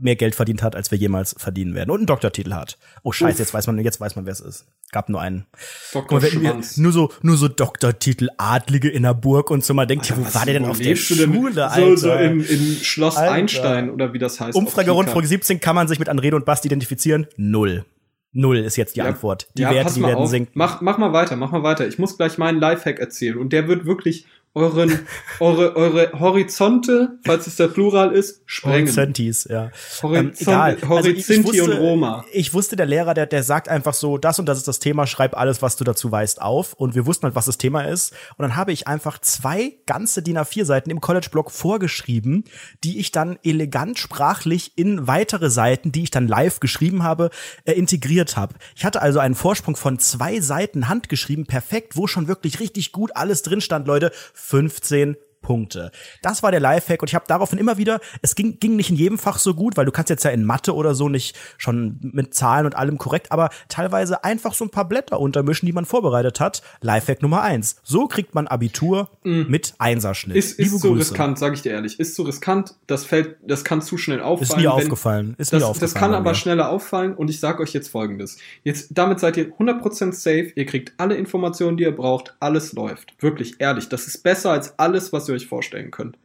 mehr 0.03 0.17
Geld 0.17 0.35
verdient 0.35 0.63
hat, 0.63 0.77
als 0.77 0.91
wir 0.91 0.99
jemals 0.99 1.35
verdienen 1.39 1.75
werden. 1.75 1.91
Und 1.91 1.99
einen 2.01 2.07
Doktortitel 2.07 2.53
hat. 2.53 2.79
Oh 3.03 3.13
Scheiße, 3.13 3.35
Uff. 3.35 3.39
jetzt 3.39 3.55
weiß 3.55 3.67
man, 3.67 3.79
jetzt 3.79 4.01
weiß 4.01 4.17
man, 4.17 4.27
wer 4.27 4.33
es 4.33 4.41
ist. 4.41 4.67
Gab 4.91 5.09
nur 5.09 5.21
einen. 5.21 5.47
Dr. 5.93 6.21
mal, 6.21 6.61
nur 6.77 6.93
so, 6.93 7.11
nur 7.23 7.37
so 7.37 7.49
Doktortitel, 7.49 8.29
Adlige 8.37 8.89
in 8.91 9.05
der 9.05 9.15
Burg 9.15 9.51
und 9.51 9.65
so. 9.65 9.73
Man 9.75 9.89
denkt, 9.89 10.09
ja, 10.09 10.17
wo 10.17 10.23
war 10.35 10.45
der 10.45 10.55
denn 10.55 10.65
auf 10.67 10.79
der 10.79 10.95
du 10.95 11.15
denn? 11.15 11.33
Schule, 11.33 11.53
so, 11.55 11.63
Alter? 11.63 11.97
So 11.97 12.13
im, 12.13 12.41
im 12.41 12.77
Schloss 12.83 13.17
Alter. 13.17 13.33
Einstein 13.33 13.91
oder 13.91 14.13
wie 14.13 14.19
das 14.19 14.41
heißt. 14.41 14.57
Umfrage 14.57 14.91
Rundfunk 14.91 15.23
Kika. 15.23 15.29
17 15.29 15.61
kann 15.61 15.75
man 15.75 15.89
sich 15.89 15.99
mit 15.99 16.09
Anrede 16.09 16.37
und 16.37 16.45
Bast 16.45 16.65
identifizieren? 16.65 17.27
Null. 17.37 17.85
Null 18.33 18.59
ist 18.59 18.77
jetzt 18.77 18.97
die 18.97 19.01
Ja, 19.01 19.07
Antwort. 19.07 19.49
Die 19.57 19.63
ja, 19.63 19.71
Werte, 19.71 19.95
die 19.95 20.03
werden 20.03 20.17
auf. 20.17 20.31
sinken. 20.31 20.53
Mach, 20.55 20.81
mach 20.81 20.97
mal 20.99 21.13
weiter, 21.13 21.37
mach 21.37 21.53
mal 21.53 21.63
weiter. 21.63 21.87
Ich 21.87 21.99
muss 21.99 22.17
gleich 22.17 22.39
meinen 22.39 22.61
Lifehack 22.61 22.99
erzählen 22.99 23.37
und 23.39 23.53
der 23.53 23.69
wird 23.69 23.85
wirklich 23.85 24.27
euren, 24.55 25.07
eure, 25.41 25.75
eure 25.77 26.13
Horizonte, 26.21 27.19
falls 27.25 27.47
es 27.47 27.57
der 27.57 27.69
Plural 27.69 28.13
ist, 28.13 28.43
sprengen. 28.45 28.87
Horizontis, 28.87 29.45
ja. 29.49 29.71
Horizont, 30.03 30.29
Ähm, 30.29 30.33
egal. 30.39 30.77
Also 30.91 31.09
ich- 31.09 31.19
ich 31.19 31.29
Horizonti 31.29 31.45
wusste- 31.45 31.65
und 31.65 31.79
Roma. 31.79 32.25
Ich 32.33 32.53
wusste, 32.53 32.77
der 32.77 32.85
Lehrer, 32.87 33.15
der, 33.15 33.27
der 33.27 33.43
sagt 33.43 33.69
einfach 33.71 33.95
so, 33.95 34.19
das 34.19 34.39
und 34.39 34.47
das 34.47 34.59
ist 34.59 34.69
das 34.69 34.79
Thema, 34.79 35.07
schreib 35.07 35.37
alles, 35.39 35.63
was 35.63 35.77
du 35.77 35.85
dazu 35.85 36.13
weißt, 36.13 36.43
auf. 36.43 36.75
Und 36.75 36.95
wir 36.95 37.07
wussten 37.07 37.25
halt, 37.25 37.35
was 37.35 37.47
das 37.47 37.57
Thema 37.57 37.83
ist. 37.83 38.13
Und 38.37 38.43
dann 38.43 38.55
habe 38.57 38.73
ich 38.73 38.87
einfach 38.87 39.19
zwei 39.21 39.73
ganze 39.87 40.23
DIN 40.23 40.37
A4-Seiten 40.37 40.91
im 40.91 41.01
College-Blog 41.01 41.51
vorgeschrieben, 41.51 42.45
die 42.85 42.99
ich 42.99 43.11
dann 43.11 43.39
elegant 43.43 43.99
sprachlich 43.99 44.73
in 44.77 45.07
weitere 45.07 45.49
Seiten, 45.49 45.93
die 45.93 46.03
ich 46.03 46.11
dann 46.11 46.29
live 46.29 46.61
geschrieben 46.61 47.03
habe, 47.03 47.31
äh, 47.65 47.73
integriert 47.73 48.37
habe. 48.37 48.55
Ich 48.77 48.85
hatte 48.85 49.01
also 49.01 49.19
einen 49.19 49.35
Vorsprung 49.35 49.77
von 49.77 49.99
zwei 49.99 50.41
Seiten 50.41 50.89
handgeschrieben, 50.91 51.47
perfekt, 51.47 51.97
wo 51.97 52.07
schon 52.07 52.29
wirklich 52.29 52.61
richtig 52.61 52.93
gut 52.93 53.17
alles 53.17 53.43
drin 53.43 53.63
stand, 53.63 53.87
Leute. 53.87 54.13
15 54.51 55.17
Punkte. 55.43 55.91
Das 56.23 56.43
war 56.43 56.51
der 56.51 56.61
Lifehack 56.61 57.03
und 57.03 57.09
ich 57.09 57.15
habe 57.15 57.25
daraufhin 57.29 57.59
immer 57.59 57.77
wieder, 57.77 58.01
es 58.23 58.35
ging, 58.35 58.59
ging 58.59 58.77
nicht 58.77 58.91
in 58.91 58.97
jedem 58.97 59.19
Fach 59.19 59.39
so 59.39 59.55
gut, 59.55 59.77
weil 59.77 59.85
du 59.85 59.93
kannst 59.93 60.09
jetzt 60.11 60.25
ja 60.25 60.31
in 60.31 60.45
Mathe 60.45 60.75
oder 60.75 60.95
so 60.95 61.09
nicht 61.09 61.37
schon 61.59 61.99
mit 62.01 62.35
Zahlen 62.35 62.65
und 62.67 62.77
allem 62.77 62.97
korrekt, 62.99 63.31
aber 63.33 63.51
teilweise 63.69 64.25
einfach 64.25 64.55
so 64.55 64.65
ein 64.65 64.71
paar 64.71 64.89
Blätter 64.89 65.21
untermischen, 65.21 65.67
die 65.67 65.73
man 65.73 65.85
vorbereitet 65.85 66.41
hat. 66.41 66.63
Lifehack 66.81 67.21
Nummer 67.23 67.43
eins. 67.43 67.77
So 67.83 68.07
kriegt 68.07 68.35
man 68.35 68.47
Abitur 68.47 69.09
mit 69.25 69.75
Einserschnitt. 69.79 70.37
Ist, 70.37 70.59
ist 70.59 70.81
Grüße. 70.81 70.97
riskant, 71.01 71.39
sage 71.39 71.55
ich 71.55 71.63
dir 71.63 71.73
ehrlich. 71.73 71.99
Ist 72.01 72.15
zu 72.15 72.23
riskant, 72.23 72.75
das 72.87 73.05
fällt, 73.05 73.37
das 73.47 73.65
kann 73.65 73.83
zu 73.83 73.99
schnell 73.99 74.21
auffallen. 74.21 74.51
Ist 74.51 74.57
nie 74.57 74.69
aufgefallen. 74.69 75.35
Ist 75.39 75.53
nie 75.53 75.59
Das, 75.59 75.69
aufgefallen. 75.69 75.93
das 75.93 76.01
kann 76.01 76.15
aber 76.15 76.35
schneller 76.35 76.69
auffallen 76.71 77.15
und 77.15 77.29
ich 77.29 77.41
sage 77.41 77.63
euch 77.63 77.73
jetzt 77.73 77.89
folgendes. 77.89 78.39
Jetzt, 78.63 78.89
damit 78.91 79.21
seid 79.21 79.37
ihr 79.37 79.53
100% 79.57 80.13
safe, 80.13 80.53
ihr 80.55 80.67
kriegt 80.67 80.93
alle 80.99 81.17
Informationen, 81.17 81.77
die 81.77 81.85
ihr 81.85 81.95
braucht, 81.97 82.35
alles 82.41 82.73
läuft. 82.73 83.15
Wirklich, 83.21 83.57
ehrlich, 83.59 83.89
das 83.89 84.07
ist 84.07 84.23
besser 84.23 84.51
als 84.53 84.79
alles, 84.79 85.13
was 85.13 85.29
ihr 85.29 85.32
euch 85.33 85.47
vorstellen 85.47 85.91
könnt. 85.91 86.19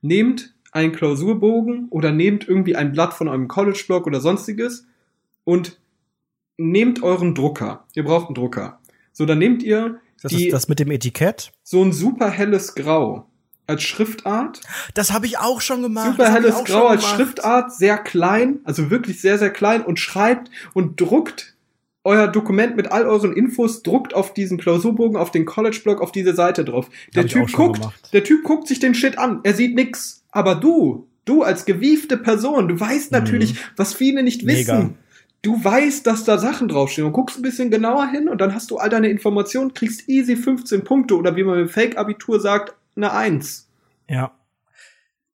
Nehmt 0.00 0.54
einen 0.72 0.92
Klausurbogen 0.92 1.88
oder 1.90 2.12
nehmt 2.12 2.48
irgendwie 2.48 2.76
ein 2.76 2.92
Blatt 2.92 3.14
von 3.14 3.28
eurem 3.28 3.48
College-Blog 3.48 4.06
oder 4.06 4.20
sonstiges 4.20 4.86
und 5.44 5.78
nehmt 6.56 7.02
euren 7.02 7.34
Drucker. 7.34 7.84
Ihr 7.94 8.04
braucht 8.04 8.26
einen 8.26 8.34
Drucker. 8.34 8.80
So, 9.12 9.26
dann 9.26 9.38
nehmt 9.38 9.62
ihr 9.62 10.00
Das 10.22 10.32
die, 10.32 10.46
ist 10.46 10.52
das 10.52 10.68
mit 10.68 10.78
dem 10.78 10.90
Etikett. 10.90 11.52
so 11.62 11.82
ein 11.82 11.92
super 11.92 12.30
helles 12.30 12.74
Grau 12.74 13.28
als 13.66 13.82
Schriftart. 13.82 14.60
Das 14.94 15.12
habe 15.12 15.26
ich 15.26 15.38
auch 15.38 15.60
schon 15.60 15.82
gemacht. 15.82 16.12
Super 16.12 16.32
helles 16.32 16.64
Grau 16.64 16.86
als. 16.88 17.04
Schriftart, 17.06 17.72
sehr 17.74 17.98
klein, 17.98 18.60
also 18.64 18.90
wirklich 18.90 19.20
sehr, 19.20 19.38
sehr 19.38 19.50
klein 19.50 19.82
und 19.82 19.98
schreibt 19.98 20.50
und 20.74 21.00
druckt 21.00 21.54
euer 22.04 22.26
Dokument 22.28 22.76
mit 22.76 22.90
all 22.90 23.04
euren 23.06 23.32
Infos, 23.32 23.82
druckt 23.82 24.14
auf 24.14 24.34
diesen 24.34 24.58
Klausurbogen, 24.58 25.16
auf 25.16 25.30
den 25.30 25.44
College-Blog, 25.44 26.00
auf 26.00 26.10
diese 26.12 26.34
Seite 26.34 26.64
drauf. 26.64 26.88
Der 27.14 27.26
Typ 27.26 27.52
guckt, 27.52 27.80
gemacht. 27.80 28.08
der 28.12 28.24
Typ 28.24 28.42
guckt 28.44 28.66
sich 28.68 28.80
den 28.80 28.94
Shit 28.94 29.18
an, 29.18 29.40
er 29.44 29.54
sieht 29.54 29.74
nix. 29.74 30.24
Aber 30.32 30.54
du, 30.56 31.06
du 31.24 31.42
als 31.42 31.64
gewiefte 31.64 32.16
Person, 32.16 32.66
du 32.68 32.80
weißt 32.80 33.12
natürlich, 33.12 33.54
was 33.76 33.94
viele 33.94 34.22
nicht 34.22 34.42
Mhm. 34.42 34.46
Mega. 34.46 34.78
wissen. 34.78 34.94
Du 35.42 35.62
weißt, 35.62 36.06
dass 36.06 36.22
da 36.24 36.38
Sachen 36.38 36.68
draufstehen 36.68 37.06
und 37.06 37.12
guckst 37.12 37.38
ein 37.38 37.42
bisschen 37.42 37.70
genauer 37.70 38.06
hin 38.06 38.28
und 38.28 38.40
dann 38.40 38.54
hast 38.54 38.70
du 38.70 38.76
all 38.78 38.88
deine 38.88 39.08
Informationen, 39.08 39.74
kriegst 39.74 40.08
easy 40.08 40.36
15 40.36 40.84
Punkte 40.84 41.16
oder 41.16 41.34
wie 41.36 41.42
man 41.44 41.58
im 41.58 41.68
Fake-Abitur 41.68 42.38
sagt, 42.40 42.74
eine 42.94 43.12
Eins. 43.12 43.68
Ja. 44.08 44.32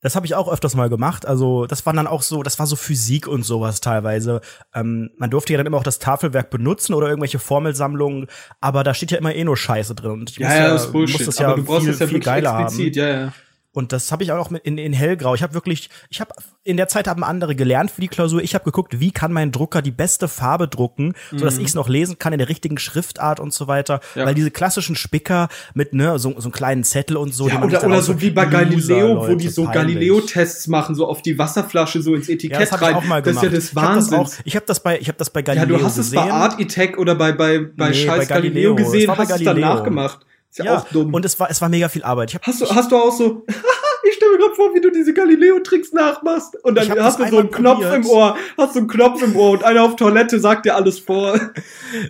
Das 0.00 0.14
habe 0.14 0.26
ich 0.26 0.34
auch 0.34 0.50
öfters 0.50 0.74
mal 0.76 0.88
gemacht. 0.88 1.26
Also, 1.26 1.66
das 1.66 1.84
war 1.84 1.92
dann 1.92 2.06
auch 2.06 2.22
so, 2.22 2.42
das 2.42 2.58
war 2.58 2.66
so 2.66 2.76
Physik 2.76 3.26
und 3.26 3.42
sowas 3.42 3.80
teilweise. 3.80 4.40
Ähm, 4.74 5.10
man 5.16 5.30
durfte 5.30 5.52
ja 5.52 5.56
dann 5.56 5.66
immer 5.66 5.78
auch 5.78 5.82
das 5.82 5.98
Tafelwerk 5.98 6.50
benutzen 6.50 6.94
oder 6.94 7.08
irgendwelche 7.08 7.38
Formelsammlungen, 7.38 8.28
aber 8.60 8.84
da 8.84 8.94
steht 8.94 9.10
ja 9.10 9.18
immer 9.18 9.34
eh 9.34 9.44
nur 9.44 9.56
Scheiße 9.56 9.94
drin. 9.94 10.12
Und 10.12 10.30
ich 10.30 10.38
muss 10.38 10.48
muss 10.92 11.26
das 11.26 11.38
ja 11.38 11.48
aber 11.48 11.56
du 11.56 11.64
brauchst 11.64 11.82
viel, 11.82 11.92
das 11.92 12.00
ja 12.00 12.06
viel 12.06 12.20
geiler 12.20 12.52
haben. 12.52 12.64
explizit, 12.66 12.96
ja, 12.96 13.08
ja. 13.08 13.32
Und 13.78 13.92
das 13.92 14.10
habe 14.10 14.24
ich 14.24 14.32
auch 14.32 14.50
mit 14.50 14.64
in, 14.64 14.76
in 14.76 14.92
hellgrau. 14.92 15.36
Ich 15.36 15.42
habe 15.44 15.54
wirklich, 15.54 15.88
ich 16.10 16.20
habe 16.20 16.32
in 16.64 16.76
der 16.76 16.88
Zeit 16.88 17.06
haben 17.06 17.22
andere 17.22 17.54
gelernt 17.54 17.92
für 17.92 18.00
die 18.00 18.08
Klausur. 18.08 18.42
Ich 18.42 18.54
habe 18.56 18.64
geguckt, 18.64 18.98
wie 18.98 19.12
kann 19.12 19.32
mein 19.32 19.52
Drucker 19.52 19.82
die 19.82 19.92
beste 19.92 20.26
Farbe 20.26 20.66
drucken, 20.66 21.14
so 21.30 21.44
dass 21.44 21.58
ich 21.58 21.68
es 21.68 21.74
noch 21.74 21.88
lesen 21.88 22.18
kann 22.18 22.32
in 22.32 22.40
der 22.40 22.48
richtigen 22.48 22.76
Schriftart 22.78 23.38
und 23.38 23.54
so 23.54 23.68
weiter. 23.68 24.00
Mhm. 24.14 24.20
Ja. 24.20 24.26
Weil 24.26 24.34
diese 24.34 24.50
klassischen 24.50 24.96
Spicker 24.96 25.48
mit 25.74 25.92
ne 25.94 26.18
so, 26.18 26.34
so 26.38 26.46
einen 26.48 26.52
kleinen 26.52 26.82
Zettel 26.82 27.16
und 27.16 27.32
so. 27.32 27.48
Ja, 27.48 27.62
oder, 27.62 27.84
oder 27.84 27.98
auch 27.98 28.02
so 28.02 28.20
wie 28.20 28.30
bei 28.30 28.46
Galileo, 28.46 29.28
wo 29.28 29.36
die 29.36 29.46
so. 29.46 29.66
Galileo-Tests 29.66 30.66
machen, 30.66 30.96
so 30.96 31.06
auf 31.06 31.22
die 31.22 31.38
Wasserflasche, 31.38 32.02
so 32.02 32.16
ins 32.16 32.26
Ja, 32.26 32.34
Etikett 32.34 32.60
das 32.60 32.72
habe 32.72 32.82
ich 32.82 32.88
rein. 32.88 32.96
auch 32.96 33.04
mal 33.04 33.22
das 33.22 33.36
ist 33.36 33.40
gemacht. 33.70 34.02
ja 34.02 34.18
des 34.24 34.42
ich 34.44 34.56
habe 34.56 34.66
das, 34.66 34.78
hab 34.78 34.82
das 34.82 34.82
bei, 34.82 34.98
ich 34.98 35.06
habe 35.08 35.18
das 35.18 35.30
bei 35.30 35.40
Ja, 35.40 35.44
Galileo 35.54 35.78
du 35.78 35.84
hast 35.84 35.98
es 35.98 36.06
gesehen. 36.10 36.24
bei 36.24 36.32
Art 36.32 36.60
Attack 36.60 36.98
oder 36.98 37.14
bei, 37.14 37.30
bei, 37.30 37.60
bei 37.76 37.90
Nee, 37.90 37.94
Scheiß 37.94 38.26
bei 38.26 38.34
Galileo, 38.34 38.74
Galileo. 38.74 38.86
Es 38.88 38.92
gesehen, 38.92 39.10
hast 39.16 39.20
es 39.30 39.36
dann 39.36 39.44
Galileo. 39.44 39.68
nachgemacht. 39.68 40.26
Ist 40.50 40.58
ja, 40.58 40.64
ja, 40.64 40.78
auch 40.78 40.88
dumm. 40.88 41.12
und 41.12 41.24
es 41.24 41.38
war, 41.38 41.50
es 41.50 41.60
war 41.60 41.68
mega 41.68 41.88
viel 41.88 42.02
Arbeit. 42.02 42.38
Hast 42.42 42.60
du, 42.60 42.68
hast 42.68 42.90
du 42.90 42.96
auch 42.96 43.12
so, 43.12 43.44
ich 44.10 44.17
stelle 44.28 44.38
mir 44.38 44.44
gerade 44.44 44.54
vor, 44.54 44.74
wie 44.74 44.80
du 44.80 44.90
diese 44.90 45.12
Galileo-Tricks 45.14 45.92
nachmachst. 45.92 46.56
Und 46.62 46.74
dann 46.74 46.88
hab 46.90 46.98
hast 46.98 47.18
du 47.20 47.28
so 47.28 47.38
einen 47.38 47.50
Knopf 47.50 47.80
probiert. 47.80 48.04
im 48.04 48.06
Ohr, 48.06 48.36
hast 48.56 48.74
so 48.74 48.80
einen 48.80 48.88
Knopf 48.88 49.22
im 49.22 49.36
Ohr 49.36 49.50
und 49.52 49.64
einer 49.64 49.82
auf 49.82 49.96
Toilette 49.96 50.38
sagt 50.40 50.66
dir 50.66 50.76
alles 50.76 50.98
vor. 50.98 51.38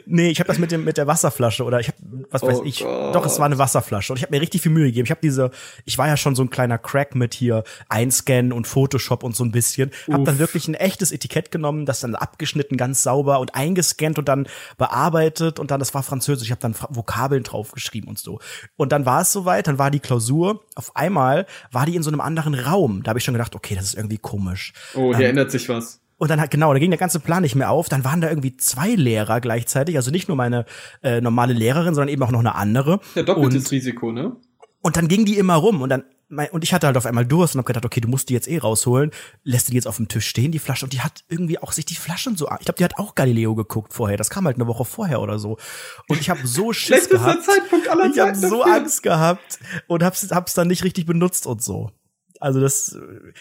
Nee, 0.07 0.31
ich 0.31 0.41
habe 0.41 0.49
das 0.49 0.59
mit 0.59 0.73
dem 0.73 0.85
mit 0.85 0.97
der 0.97 1.07
Wasserflasche 1.07 1.65
oder 1.65 1.81
ich 1.81 1.89
habe 1.89 1.99
was 2.31 2.43
weiß 2.43 2.59
Oh 2.61 2.65
ich. 2.65 2.81
Gott. 2.81 3.15
Doch, 3.15 3.27
es 3.27 3.39
war 3.39 3.47
eine 3.47 3.59
Wasserflasche 3.59 4.13
und 4.13 4.19
ich 4.19 4.23
habe 4.23 4.35
mir 4.35 4.41
richtig 4.41 4.63
viel 4.63 4.73
Mühe 4.73 4.87
gegeben. 4.87 5.05
Ich 5.05 5.11
habe 5.11 5.21
diese 5.23 5.51
ich 5.85 5.99
war 5.99 6.09
ja 6.09 6.17
schon 6.17 6.35
so 6.35 6.43
ein 6.43 6.51
kleiner 6.51 6.79
Crack 6.79 7.15
mit 7.15 7.35
hier 7.35 7.65
einscannen 7.89 8.53
und 8.53 8.67
Photoshop 8.67 9.23
und 9.23 9.37
so 9.37 9.45
ein 9.45 9.53
bisschen. 9.53 9.91
Hab 10.11 10.25
dann 10.25 10.39
wirklich 10.39 10.69
ein 10.69 10.75
echtes 10.75 11.13
Etikett 11.13 11.51
genommen, 11.51 11.87
das 11.87 12.01
dann 12.01 12.15
abgeschnitten, 12.15 12.77
ganz 12.77 13.03
sauber 13.03 13.41
und 13.41 13.55
eingescannt 13.55 14.19
und 14.19 14.29
dann 14.29 14.47
bearbeitet 14.77 15.59
und 15.59 15.71
dann 15.71 15.79
das 15.81 15.95
war 15.95 16.03
französisch. 16.03 16.49
Ich 16.49 16.51
habe 16.51 16.61
dann 16.61 16.75
Vokabeln 16.91 17.43
drauf 17.43 17.73
geschrieben 17.73 18.09
und 18.09 18.19
so. 18.19 18.41
Und 18.77 18.93
dann 18.93 19.07
war 19.07 19.23
es 19.23 19.33
soweit, 19.33 19.67
dann 19.67 19.79
war 19.79 19.91
die 19.91 20.01
Klausur. 20.01 20.65
Auf 20.75 20.97
einmal 20.97 21.47
war 21.73 21.87
die 21.87 21.97
in 21.97 22.03
so 22.03 22.08
einem 22.09 22.21
anderen 22.21 22.55
Raum. 22.55 23.03
Da 23.03 23.11
habe 23.11 23.19
ich 23.19 23.25
schon 23.25 23.35
gedacht, 23.35 23.55
okay, 23.55 23.75
das 23.75 23.85
ist 23.85 23.95
irgendwie 23.95 24.19
komisch. 24.19 24.73
Oh, 24.95 25.15
hier 25.15 25.29
ändert 25.29 25.51
sich 25.51 25.69
was. 25.69 26.01
Und 26.17 26.31
dann 26.31 26.41
hat, 26.41 26.51
genau, 26.51 26.73
da 26.73 26.81
ging 26.81 26.91
der 26.91 26.99
ganze 26.99 27.21
Plan 27.21 27.43
nicht 27.43 27.55
mehr 27.55 27.71
auf. 27.71 27.89
Dann 27.89 28.05
waren 28.05 28.21
da 28.21 28.29
irgendwie 28.29 28.57
zwei 28.57 28.95
Lehrer 28.95 29.41
gleichzeitig. 29.41 29.97
Also 29.97 30.11
nicht 30.11 30.27
nur 30.27 30.37
meine 30.37 30.65
äh, 31.03 31.21
normale 31.21 31.53
Lehrerin, 31.53 31.95
sondern 31.95 32.09
eben 32.09 32.23
auch 32.25 32.33
noch 32.33 32.41
eine 32.41 32.57
andere. 32.57 33.01
Ja, 33.15 33.23
doppeltes 33.23 33.67
und, 33.67 33.71
Risiko, 33.71 34.11
ne? 34.11 34.37
und 34.83 34.97
dann 34.97 35.09
ging 35.09 35.25
die 35.25 35.39
immer 35.39 35.55
rum. 35.55 35.83
Und 35.83 35.89
dann, 35.91 36.05
mein, 36.29 36.51
und 36.51 36.63
ich 36.65 36.73
hatte 36.75 36.87
halt 36.87 36.97
auf 36.97 37.07
einmal 37.07 37.25
Durst 37.27 37.55
und 37.55 37.59
hab 37.61 37.67
gedacht, 37.67 37.85
okay, 37.85 38.01
du 38.01 38.09
musst 38.09 38.29
die 38.29 38.35
jetzt 38.35 38.49
eh 38.49 38.59
rausholen. 38.59 39.11
Lässt 39.45 39.69
die 39.69 39.75
jetzt 39.75 39.87
auf 39.87 39.97
dem 39.97 40.09
Tisch 40.09 40.27
stehen, 40.27 40.53
die 40.53 40.59
Flasche. 40.59 40.85
Und 40.85 40.93
die 40.93 41.01
hat 41.01 41.25
irgendwie 41.29 41.59
auch 41.59 41.73
sich 41.73 41.87
die 41.87 41.95
Flaschen 41.95 42.37
so, 42.37 42.47
an- 42.49 42.59
ich 42.61 42.67
glaube, 42.67 42.79
die 42.79 42.85
hat 42.85 42.99
auch 42.99 43.15
Galileo 43.15 43.55
geguckt 43.55 43.93
vorher. 43.95 44.17
Das 44.17 44.29
kam 44.31 44.45
halt 44.47 44.57
eine 44.57 44.67
Woche 44.67 44.85
vorher 44.85 45.21
oder 45.21 45.39
so. 45.39 45.57
Und 46.09 46.21
ich 46.21 46.29
habe 46.31 46.47
so 46.47 46.73
Schiss 46.75 47.09
gehabt. 47.09 47.45
Zeitpunkt 47.45 47.89
aller 47.89 48.07
Ich 48.07 48.19
habe 48.19 48.35
so. 48.35 48.63
Angst 48.63 49.03
gehabt 49.03 49.59
und 49.87 50.03
hab's, 50.03 50.29
hab's 50.31 50.55
dann 50.55 50.69
nicht 50.69 50.85
richtig 50.85 51.07
benutzt 51.07 51.47
und 51.47 51.63
so. 51.63 51.91
Also 52.41 52.61
das, 52.61 52.97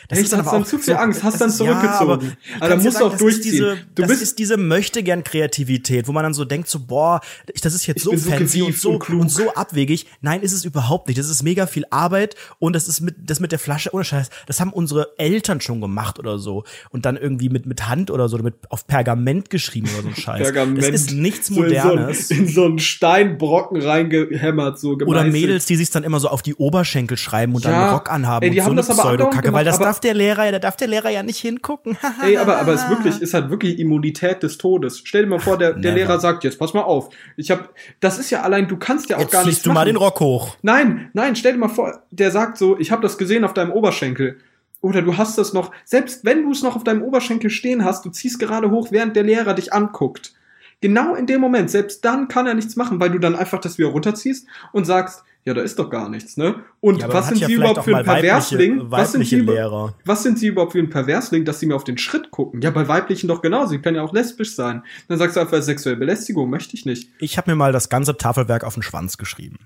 das 0.10 0.20
Echt? 0.20 0.34
Hast 0.36 0.52
dann 0.54 0.66
zu 0.66 0.80
viel 0.80 0.96
Angst, 0.96 1.24
hast 1.24 1.40
dann 1.40 1.50
das- 1.50 1.60
ja, 1.60 1.66
zurückgezogen. 1.66 2.12
aber 2.12 2.24
Aber 2.60 2.70
da 2.70 2.76
musst 2.78 3.00
du 3.00 3.06
auch 3.06 3.12
das 3.12 3.14
ist 3.14 3.22
durchziehen. 3.22 3.52
Diese, 3.52 3.76
Du 3.96 4.02
das 4.02 4.08
bist- 4.10 4.22
ist 4.24 4.40
diese 4.40 4.58
möchte 4.58 5.04
gern 5.04 5.24
Kreativität, 5.24 6.08
wo 6.08 6.12
man 6.12 6.24
dann 6.24 6.34
so 6.34 6.46
denkt 6.46 6.68
so 6.68 6.80
boah, 6.80 7.22
ich- 7.54 7.62
das 7.62 7.74
ist 7.74 7.86
jetzt 7.86 8.04
so 8.04 8.16
so 8.16 8.30
fancy 8.30 8.62
und 8.62 8.76
so 8.78 8.92
und 8.92 9.00
klug. 9.00 9.22
und 9.22 9.30
so 9.30 9.54
abwegig. 9.54 10.08
Nein, 10.22 10.42
ist 10.42 10.52
es 10.54 10.66
überhaupt 10.66 11.08
nicht. 11.08 11.18
Das 11.20 11.30
ist 11.30 11.44
mega 11.44 11.68
viel 11.68 11.86
Arbeit 11.92 12.36
und 12.60 12.74
das 12.76 12.88
ist 12.88 13.02
mit 13.02 13.16
das 13.30 13.40
mit 13.40 13.52
der 13.52 13.60
Flasche 13.60 13.94
ohne 13.94 14.04
Scheiß. 14.04 14.30
Das 14.48 14.60
haben 14.60 14.74
unsere 14.74 15.10
Eltern 15.18 15.62
schon 15.62 15.80
gemacht 15.82 16.18
oder 16.20 16.40
so 16.40 16.64
und 16.90 17.06
dann 17.06 17.18
irgendwie 17.18 17.50
mit 17.50 17.66
mit 17.66 17.88
Hand 17.88 18.10
oder 18.12 18.28
so 18.30 18.36
oder 18.36 18.46
mit 18.46 18.56
auf 18.70 18.88
Pergament 18.88 19.50
geschrieben 19.50 19.88
oder 19.94 20.04
so 20.04 20.08
ein 20.10 20.16
Scheiß. 20.22 20.42
Pergament. 20.42 20.80
Das 20.80 20.90
ist 20.90 21.12
nichts 21.12 21.48
So 21.48 21.64
in 21.64 21.70
so, 21.82 21.88
Modernes. 21.88 22.32
einen- 22.32 22.40
in 22.40 22.48
so 22.48 22.66
einen 22.66 22.80
Steinbrocken 22.80 23.82
reingehämmert, 23.82 24.80
so 24.80 24.92
Oder 24.92 25.06
gemeißelt. 25.06 25.32
Mädels, 25.34 25.66
die 25.66 25.76
sich 25.76 25.90
dann 25.90 26.04
immer 26.04 26.20
so 26.20 26.30
auf 26.30 26.42
die 26.42 26.56
Oberschenkel 26.56 27.18
schreiben 27.18 27.54
und 27.56 27.66
dann 27.66 27.72
Ja. 27.74 27.84
einen 27.88 27.94
Rock 27.94 28.10
anhaben 28.12 28.44
Ey, 28.44 28.50
die 28.52 28.58
und 28.60 28.64
so 28.64 28.70
haben 28.70 28.78
eine 28.78 28.87
das 28.88 29.00
aber 29.00 29.10
Pseudokacke, 29.10 29.54
weil 29.54 29.66
das 29.66 29.80
darf 29.80 30.00
der 30.00 30.14
Lehrer 30.14 30.46
ja, 30.46 30.52
da 30.52 30.60
darf 30.60 30.78
der 30.78 30.88
Lehrer 30.88 31.10
ja 31.10 31.24
nicht 31.24 31.40
hingucken. 31.40 31.98
Ey, 32.24 32.38
aber, 32.38 32.58
aber 32.58 32.74
es 32.74 32.84
ist 32.84 32.90
wirklich, 32.90 33.22
ist 33.22 33.34
halt 33.34 33.50
wirklich 33.50 33.80
Immunität 33.80 34.44
des 34.44 34.58
Todes. 34.58 35.02
Stell 35.04 35.24
dir 35.24 35.30
mal 35.30 35.40
vor, 35.40 35.58
der, 35.58 35.74
der. 35.74 35.94
Lehrer 35.94 36.20
sagt, 36.20 36.44
jetzt 36.44 36.60
pass 36.60 36.74
mal 36.74 36.82
auf. 36.82 37.10
Ich 37.36 37.52
hab, 37.52 37.74
das 38.00 38.20
ist 38.20 38.30
ja 38.30 38.42
allein, 38.42 38.68
du 38.68 38.78
kannst 38.78 39.10
ja 39.10 39.18
auch 39.18 39.22
Jetzt 39.22 39.32
gar 39.32 39.44
ziehst 39.44 39.48
nichts 39.48 39.64
du 39.64 39.70
mal 39.70 39.76
machen. 39.76 39.88
den 39.88 39.98
Rock 39.98 40.20
hoch. 40.20 40.58
Nein, 40.62 41.10
nein, 41.14 41.36
stell 41.36 41.54
dir 41.54 41.60
mal 41.60 41.70
vor, 41.70 42.04
der 42.12 42.32
sagt 42.32 42.58
so, 42.58 42.78
ich 42.80 42.92
habe 42.92 43.02
das 43.02 43.18
gesehen 43.18 43.44
auf 43.44 43.54
deinem 43.54 43.72
Oberschenkel. 43.72 44.38
Oder 44.82 45.02
du 45.02 45.18
hast 45.18 45.38
das 45.38 45.54
noch, 45.54 45.72
selbst 45.86 46.24
wenn 46.24 46.44
du 46.44 46.52
es 46.52 46.62
noch 46.62 46.76
auf 46.76 46.84
deinem 46.84 47.02
Oberschenkel 47.02 47.50
stehen 47.50 47.84
hast, 47.84 48.06
du 48.06 48.10
ziehst 48.10 48.40
gerade 48.40 48.70
hoch, 48.70 48.90
während 48.92 49.16
der 49.16 49.24
Lehrer 49.24 49.54
dich 49.54 49.74
anguckt. 49.74 50.34
Genau 50.82 51.16
in 51.16 51.26
dem 51.26 51.42
Moment, 51.42 51.72
selbst 51.72 52.06
dann 52.06 52.28
kann 52.28 52.46
er 52.46 52.54
nichts 52.54 52.76
machen, 52.76 53.00
weil 53.00 53.10
du 53.10 53.18
dann 53.18 53.36
einfach 53.36 53.60
das 53.60 53.80
wieder 53.80 53.90
runterziehst 53.90 54.48
und 54.74 54.86
sagst, 54.86 55.24
ja, 55.48 55.54
da 55.54 55.62
ist 55.62 55.80
doch 55.80 55.90
gar 55.90 56.10
nichts, 56.10 56.36
ne? 56.36 56.64
Und 56.82 57.02
Ja, 57.02 57.12
was 57.12 57.30
sind 57.30 57.38
ja 57.40 57.48
sie 57.48 57.54
überhaupt 57.54 57.84
für 57.86 57.96
ein 57.96 58.06
weibliche- 58.06 58.22
Perversling? 58.28 58.92
Was 58.92 59.14
sind 59.14 59.26
sie, 59.26 59.38
über- 59.38 59.54
Lehrer. 59.54 59.96
was 60.04 60.22
sind 60.22 60.38
sie 60.38 60.48
überhaupt 60.48 60.74
für 60.74 60.80
ein 60.80 60.90
Perversling, 60.90 61.46
dass 61.46 61.60
sie 61.62 61.66
mir 61.68 61.76
auf 61.76 61.86
den 61.86 61.98
Schritt 61.98 62.32
gucken? 62.32 62.62
Ja, 62.62 62.70
bei 62.70 62.88
weiblichen 62.88 63.28
doch 63.30 63.42
genauso. 63.42 63.70
Sie 63.70 63.80
können 63.80 63.96
ja 63.96 64.04
auch 64.04 64.14
lesbisch 64.14 64.54
sein. 64.56 64.84
Dann 65.08 65.18
sagst 65.18 65.38
du 65.38 65.40
einfach 65.40 65.62
sexuelle 65.64 65.96
Belästigung, 65.98 66.50
möchte 66.50 66.76
ich 66.76 66.86
nicht. 66.86 67.10
Ich 67.20 67.38
habe 67.38 67.50
mir 67.50 67.56
mal 67.56 67.72
das 67.72 67.88
ganze 67.88 68.18
Tafelwerk 68.18 68.66
auf 68.66 68.74
den 68.74 68.84
Schwanz 68.84 69.18
geschrieben. 69.18 69.58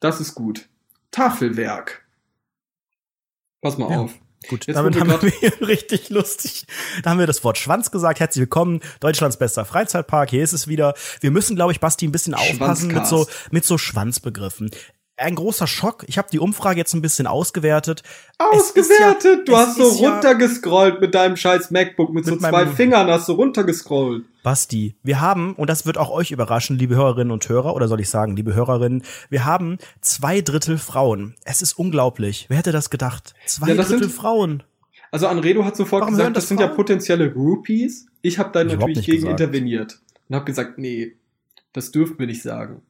Das 0.00 0.20
ist 0.20 0.34
gut. 0.34 0.68
Tafelwerk. 1.12 2.04
Pass 3.62 3.78
mal 3.78 3.90
Ja. 3.90 4.00
auf. 4.00 4.12
Gut, 4.50 4.66
Jetzt, 4.66 4.76
damit 4.76 5.00
haben 5.00 5.08
wir 5.08 5.22
richtig 5.68 6.10
lustig. 6.10 6.66
Da 7.02 7.08
haben 7.10 7.18
wir 7.18 7.26
das 7.26 7.42
Wort 7.44 7.56
Schwanz 7.56 7.90
gesagt. 7.90 8.20
Herzlich 8.20 8.40
willkommen, 8.42 8.80
Deutschlands 9.00 9.38
bester 9.38 9.64
Freizeitpark. 9.64 10.28
Hier 10.28 10.44
ist 10.44 10.52
es 10.52 10.68
wieder. 10.68 10.92
Wir 11.22 11.30
müssen, 11.30 11.56
glaube 11.56 11.72
ich, 11.72 11.80
Basti, 11.80 12.06
ein 12.06 12.12
bisschen 12.12 12.34
aufpassen 12.34 12.88
mit 12.92 13.06
so, 13.06 13.26
mit 13.52 13.64
so 13.64 13.78
Schwanzbegriffen. 13.78 14.70
Ein 15.16 15.36
großer 15.36 15.68
Schock. 15.68 16.04
Ich 16.08 16.18
habe 16.18 16.28
die 16.32 16.40
Umfrage 16.40 16.76
jetzt 16.78 16.92
ein 16.92 17.00
bisschen 17.02 17.28
ausgewertet. 17.28 18.02
Ausgewertet! 18.38 19.46
du 19.46 19.52
es 19.52 19.58
hast 19.58 19.76
so 19.76 19.88
ist 19.88 20.00
ja- 20.00 20.10
runtergescrollt 20.12 21.00
mit 21.00 21.14
deinem 21.14 21.36
scheiß 21.36 21.70
MacBook. 21.70 22.12
Mit, 22.12 22.24
so 22.24 22.32
Mit 22.32 22.40
zwei 22.40 22.50
meinem- 22.50 22.74
Fingern 22.74 23.06
hast 23.08 23.28
du 23.28 23.32
runtergescrollt. 23.32 24.24
Basti, 24.42 24.96
wir 25.04 25.20
haben, 25.20 25.54
und 25.54 25.70
das 25.70 25.86
wird 25.86 25.98
auch 25.98 26.10
euch 26.10 26.32
überraschen, 26.32 26.76
liebe 26.78 26.96
Hörerinnen 26.96 27.30
und 27.30 27.48
Hörer, 27.48 27.74
oder 27.76 27.86
soll 27.86 28.00
ich 28.00 28.10
sagen, 28.10 28.34
liebe 28.34 28.54
Hörerinnen, 28.54 29.04
wir 29.30 29.44
haben 29.44 29.78
zwei 30.00 30.40
Drittel 30.40 30.78
Frauen. 30.78 31.36
Es 31.44 31.62
ist 31.62 31.74
unglaublich. 31.78 32.46
Wer 32.48 32.58
hätte 32.58 32.72
das 32.72 32.90
gedacht? 32.90 33.34
Zwei 33.46 33.68
Ja, 33.68 33.74
das 33.76 33.88
Drittel 33.88 34.10
Frauen. 34.10 34.64
Also 35.12 35.28
Anredo 35.28 35.64
hat 35.64 35.76
sofort 35.76 36.00
Warum 36.02 36.14
gesagt, 36.16 36.36
das 36.36 36.42
das 36.42 36.48
sind 36.48 36.58
ja 36.60 36.66
Frauen? 36.66 36.76
potenzielle 36.76 37.32
Groupies. 37.32 38.06
Ich 38.20 38.38
habe 38.40 38.50
da 38.52 38.64
natürlich 38.64 39.06
gegen 39.06 39.18
gesagt. 39.22 39.40
interveniert. 39.40 40.00
Und 40.28 40.34
habe 40.34 40.44
gesagt, 40.44 40.76
nee, 40.78 41.14
das 41.72 41.92
dürfen 41.92 42.18
wir 42.18 42.26
nicht 42.26 42.42
sagen. 42.42 42.82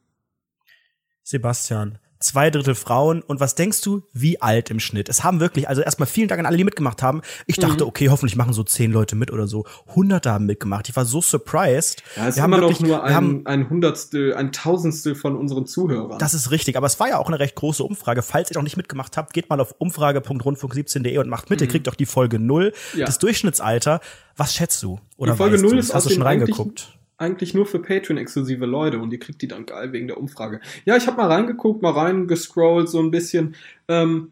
Sebastian, 1.23 1.97
zwei 2.25 2.49
Drittel 2.49 2.75
Frauen. 2.75 3.21
Und 3.21 3.39
was 3.39 3.55
denkst 3.55 3.81
du, 3.81 4.03
wie 4.13 4.41
alt 4.41 4.69
im 4.69 4.79
Schnitt? 4.79 5.07
Es 5.09 5.23
haben 5.23 5.39
wirklich, 5.39 5.69
also 5.69 5.81
erstmal 5.81 6.07
vielen 6.07 6.27
Dank 6.27 6.39
an 6.39 6.45
alle, 6.45 6.57
die 6.57 6.63
mitgemacht 6.63 7.01
haben. 7.03 7.21
Ich 7.47 7.57
dachte, 7.57 7.83
Mhm. 7.83 7.89
okay, 7.89 8.09
hoffentlich 8.09 8.35
machen 8.35 8.53
so 8.53 8.63
zehn 8.63 8.91
Leute 8.91 9.15
mit 9.15 9.31
oder 9.31 9.47
so. 9.47 9.65
Hunderte 9.95 10.31
haben 10.31 10.45
mitgemacht. 10.45 10.89
Ich 10.89 10.95
war 10.95 11.05
so 11.05 11.21
surprised. 11.21 12.03
Ja, 12.15 12.23
es 12.23 12.29
ist 12.29 12.35
wir 12.37 12.43
haben 12.43 12.53
immer 12.53 12.61
noch 12.61 12.69
wirklich, 12.69 12.87
nur 12.87 13.03
wir 13.03 13.13
haben, 13.13 13.41
ein, 13.45 13.61
ein 13.61 13.69
Hundertstel, 13.69 14.33
ein 14.35 14.51
Tausendstel 14.51 15.15
von 15.15 15.35
unseren 15.35 15.65
Zuhörern. 15.65 16.17
Das 16.19 16.33
ist 16.33 16.51
richtig, 16.51 16.75
aber 16.77 16.87
es 16.87 16.99
war 16.99 17.07
ja 17.09 17.17
auch 17.19 17.27
eine 17.27 17.39
recht 17.39 17.55
große 17.55 17.83
Umfrage. 17.83 18.21
Falls 18.21 18.51
ihr 18.51 18.55
noch 18.55 18.63
nicht 18.63 18.77
mitgemacht 18.77 19.15
habt, 19.17 19.33
geht 19.33 19.49
mal 19.49 19.59
auf 19.59 19.75
umfrage.rundfunk17.de 19.77 21.17
und 21.17 21.29
macht 21.29 21.49
mit. 21.49 21.61
Ihr 21.61 21.67
kriegt 21.67 21.87
auch 21.89 21.95
die 21.95 22.05
Folge 22.05 22.39
null. 22.39 22.73
Mhm. 22.93 22.99
Ja. 22.99 23.05
Das 23.05 23.19
Durchschnittsalter, 23.19 23.99
was 24.35 24.53
schätzt 24.53 24.81
du? 24.83 24.99
Oder 25.17 25.33
die 25.33 25.37
Folge 25.37 25.57
0 25.61 25.71
du? 25.71 25.77
ist 25.77 25.93
Hast 25.93 26.05
du 26.07 26.13
schon 26.13 26.23
reingeguckt? 26.23 26.97
Eigentlich 27.17 27.53
nur 27.53 27.65
für 27.65 27.79
Patreon-exklusive 27.79 28.65
Leute 28.65 28.99
und 28.99 29.11
ihr 29.11 29.19
kriegt 29.19 29.41
die 29.41 29.47
dann 29.47 29.65
geil 29.65 29.93
wegen 29.93 30.07
der 30.07 30.17
Umfrage. 30.17 30.59
Ja, 30.85 30.97
ich 30.97 31.07
habe 31.07 31.17
mal 31.17 31.31
reingeguckt, 31.31 31.81
mal 31.81 31.91
reingescrollt 31.91 32.89
so 32.89 32.99
ein 32.99 33.11
bisschen. 33.11 33.55
Ähm, 33.87 34.31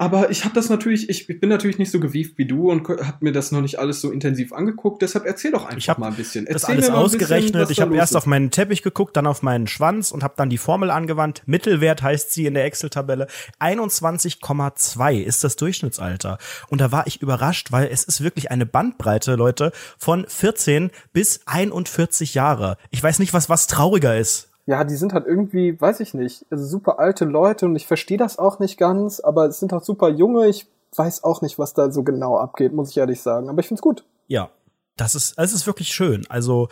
Aber 0.00 0.30
ich 0.30 0.46
habe 0.46 0.54
das 0.54 0.70
natürlich, 0.70 1.10
ich, 1.10 1.28
ich 1.28 1.40
bin 1.40 1.50
natürlich 1.50 1.76
nicht 1.76 1.90
so 1.90 2.00
gewieft 2.00 2.38
wie 2.38 2.46
du 2.46 2.70
und 2.70 2.88
habe 2.88 3.18
mir 3.20 3.32
das 3.32 3.52
noch 3.52 3.60
nicht 3.60 3.78
alles 3.78 4.00
so 4.00 4.10
intensiv 4.10 4.54
angeguckt. 4.54 5.02
Deshalb 5.02 5.26
erzähl 5.26 5.50
doch 5.50 5.66
einfach 5.66 5.98
mal 5.98 6.06
ein 6.06 6.14
bisschen. 6.14 6.46
das 6.46 6.62
Erzähl 6.62 6.76
alles 6.76 6.88
mir 6.88 6.92
bisschen, 6.92 7.04
ausgerechnet. 7.04 7.62
was 7.62 7.70
ich 7.70 7.82
habe 7.82 7.94
erst 7.94 8.12
ist. 8.12 8.16
auf 8.16 8.24
meinen 8.24 8.50
Teppich 8.50 8.80
geguckt, 8.80 9.14
dann 9.14 9.26
auf 9.26 9.42
meinen 9.42 9.66
Schwanz 9.66 10.10
und 10.10 10.22
habe 10.22 10.32
dann 10.38 10.48
die 10.48 10.56
Formel 10.56 10.90
angewandt. 10.90 11.42
Mittelwert 11.44 12.02
heißt 12.02 12.32
sie 12.32 12.46
in 12.46 12.54
der 12.54 12.64
Excel-Tabelle. 12.64 13.26
21,2 13.60 15.20
ist 15.20 15.44
das 15.44 15.56
Durchschnittsalter. 15.56 16.38
Und 16.68 16.80
da 16.80 16.92
war 16.92 17.06
ich 17.06 17.20
überrascht, 17.20 17.70
weil 17.70 17.90
es 17.92 18.04
ist 18.04 18.22
wirklich 18.22 18.50
eine 18.50 18.64
Bandbreite, 18.64 19.34
Leute, 19.34 19.70
von 19.98 20.24
14 20.26 20.92
bis 21.12 21.42
41 21.44 22.32
Jahre. 22.32 22.78
Ich 22.88 23.02
weiß 23.02 23.18
nicht, 23.18 23.34
was 23.34 23.50
was 23.50 23.66
trauriger 23.66 24.16
ist. 24.16 24.49
Ja, 24.70 24.84
die 24.84 24.94
sind 24.94 25.14
halt 25.14 25.26
irgendwie, 25.26 25.80
weiß 25.80 25.98
ich 25.98 26.14
nicht, 26.14 26.46
also 26.48 26.64
super 26.64 27.00
alte 27.00 27.24
Leute 27.24 27.66
und 27.66 27.74
ich 27.74 27.88
verstehe 27.88 28.18
das 28.18 28.38
auch 28.38 28.60
nicht 28.60 28.78
ganz, 28.78 29.18
aber 29.18 29.46
es 29.46 29.58
sind 29.58 29.72
auch 29.72 29.82
super 29.82 30.08
junge. 30.08 30.46
Ich 30.46 30.68
weiß 30.94 31.24
auch 31.24 31.42
nicht, 31.42 31.58
was 31.58 31.74
da 31.74 31.90
so 31.90 32.04
genau 32.04 32.38
abgeht, 32.38 32.72
muss 32.72 32.90
ich 32.90 32.96
ehrlich 32.96 33.20
sagen. 33.20 33.48
Aber 33.48 33.58
ich 33.58 33.66
find's 33.66 33.82
gut. 33.82 34.04
Ja. 34.28 34.48
Das 34.96 35.16
ist, 35.16 35.36
es 35.38 35.52
ist 35.52 35.66
wirklich 35.66 35.88
schön. 35.88 36.24
Also, 36.28 36.68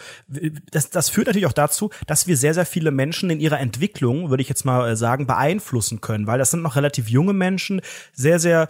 das, 0.71 0.91
das 0.91 1.09
führt 1.09 1.27
natürlich 1.27 1.47
auch 1.47 1.53
dazu, 1.53 1.91
dass 2.07 2.29
wir 2.29 2.37
sehr, 2.37 2.55
sehr 2.55 2.67
viele 2.67 2.93
Menschen 2.93 3.31
in 3.31 3.41
ihrer 3.41 3.59
Entwicklung, 3.59 4.31
würde 4.31 4.43
ich 4.43 4.49
jetzt 4.49 4.65
mal 4.65 4.89
äh, 4.89 4.97
sagen, 4.97 5.27
beeinflussen 5.27 6.01
können, 6.01 6.29
weil 6.29 6.39
das 6.39 6.53
sind 6.53 6.63
noch 6.63 6.77
relativ 6.77 7.09
junge 7.09 7.33
Menschen, 7.33 7.81
sehr, 8.13 8.39
sehr, 8.39 8.69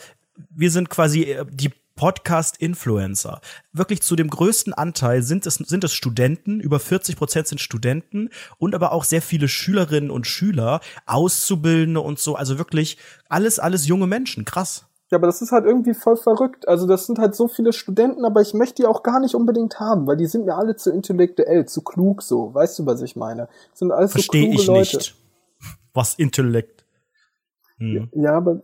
wir 0.48 0.70
sind 0.70 0.88
quasi 0.88 1.24
äh, 1.24 1.44
die 1.50 1.72
Podcast-Influencer. 1.98 3.40
Wirklich 3.72 4.02
zu 4.02 4.14
dem 4.14 4.30
größten 4.30 4.72
Anteil 4.72 5.22
sind 5.22 5.46
es, 5.46 5.56
sind 5.56 5.82
es 5.82 5.92
Studenten, 5.92 6.60
über 6.60 6.78
40 6.78 7.16
Prozent 7.16 7.48
sind 7.48 7.60
Studenten 7.60 8.30
und 8.58 8.76
aber 8.76 8.92
auch 8.92 9.02
sehr 9.02 9.20
viele 9.20 9.48
Schülerinnen 9.48 10.10
und 10.10 10.26
Schüler, 10.26 10.80
Auszubildende 11.06 12.00
und 12.00 12.20
so. 12.20 12.36
Also 12.36 12.56
wirklich 12.56 12.98
alles, 13.28 13.58
alles 13.58 13.88
junge 13.88 14.06
Menschen. 14.06 14.44
Krass. 14.44 14.86
Ja, 15.10 15.18
aber 15.18 15.26
das 15.26 15.42
ist 15.42 15.50
halt 15.50 15.64
irgendwie 15.64 15.94
voll 15.94 16.16
verrückt. 16.16 16.68
Also 16.68 16.86
das 16.86 17.06
sind 17.06 17.18
halt 17.18 17.34
so 17.34 17.48
viele 17.48 17.72
Studenten, 17.72 18.24
aber 18.24 18.42
ich 18.42 18.54
möchte 18.54 18.82
die 18.82 18.86
auch 18.86 19.02
gar 19.02 19.18
nicht 19.18 19.34
unbedingt 19.34 19.80
haben, 19.80 20.06
weil 20.06 20.16
die 20.16 20.26
sind 20.26 20.46
mir 20.46 20.54
alle 20.54 20.76
zu 20.76 20.92
intellektuell, 20.92 21.66
zu 21.66 21.82
klug 21.82 22.22
so. 22.22 22.54
Weißt 22.54 22.78
du, 22.78 22.86
was 22.86 23.02
ich 23.02 23.16
meine? 23.16 23.48
Das 23.70 23.80
sind 23.80 23.90
alles 23.90 24.12
Verstehe 24.12 24.42
so 24.42 24.48
kluge 24.50 24.60
ich 24.60 24.66
Leute. 24.68 24.96
nicht. 24.98 25.16
Was 25.94 26.14
Intellekt. 26.14 26.84
Hm. 27.78 28.08
Ja, 28.14 28.36
aber 28.36 28.62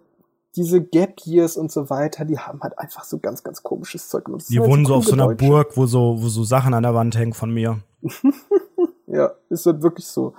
diese 0.56 0.80
Gap 0.82 1.20
Years 1.24 1.56
und 1.56 1.72
so 1.72 1.90
weiter, 1.90 2.24
die 2.24 2.38
haben 2.38 2.60
halt 2.62 2.78
einfach 2.78 3.04
so 3.04 3.18
ganz, 3.18 3.42
ganz 3.42 3.62
komisches 3.62 4.08
Zeug. 4.08 4.24
Das 4.30 4.46
Die 4.46 4.60
halt 4.60 4.70
wohnen 4.70 4.86
so 4.86 4.94
auf 4.94 5.04
so 5.04 5.12
einer. 5.12 5.34
Burg, 5.34 5.76
wo 5.76 5.86
so, 5.86 6.16
wo 6.20 6.28
so 6.28 6.44
Sachen 6.44 6.74
an 6.74 6.82
der 6.82 6.94
Wand 6.94 7.16
hängen 7.16 7.34
von 7.34 7.52
mir. 7.52 7.80
Ja, 9.06 9.32
ist 9.48 9.66
halt 9.66 9.82
wirklich 9.82 10.06
so. 10.06 10.34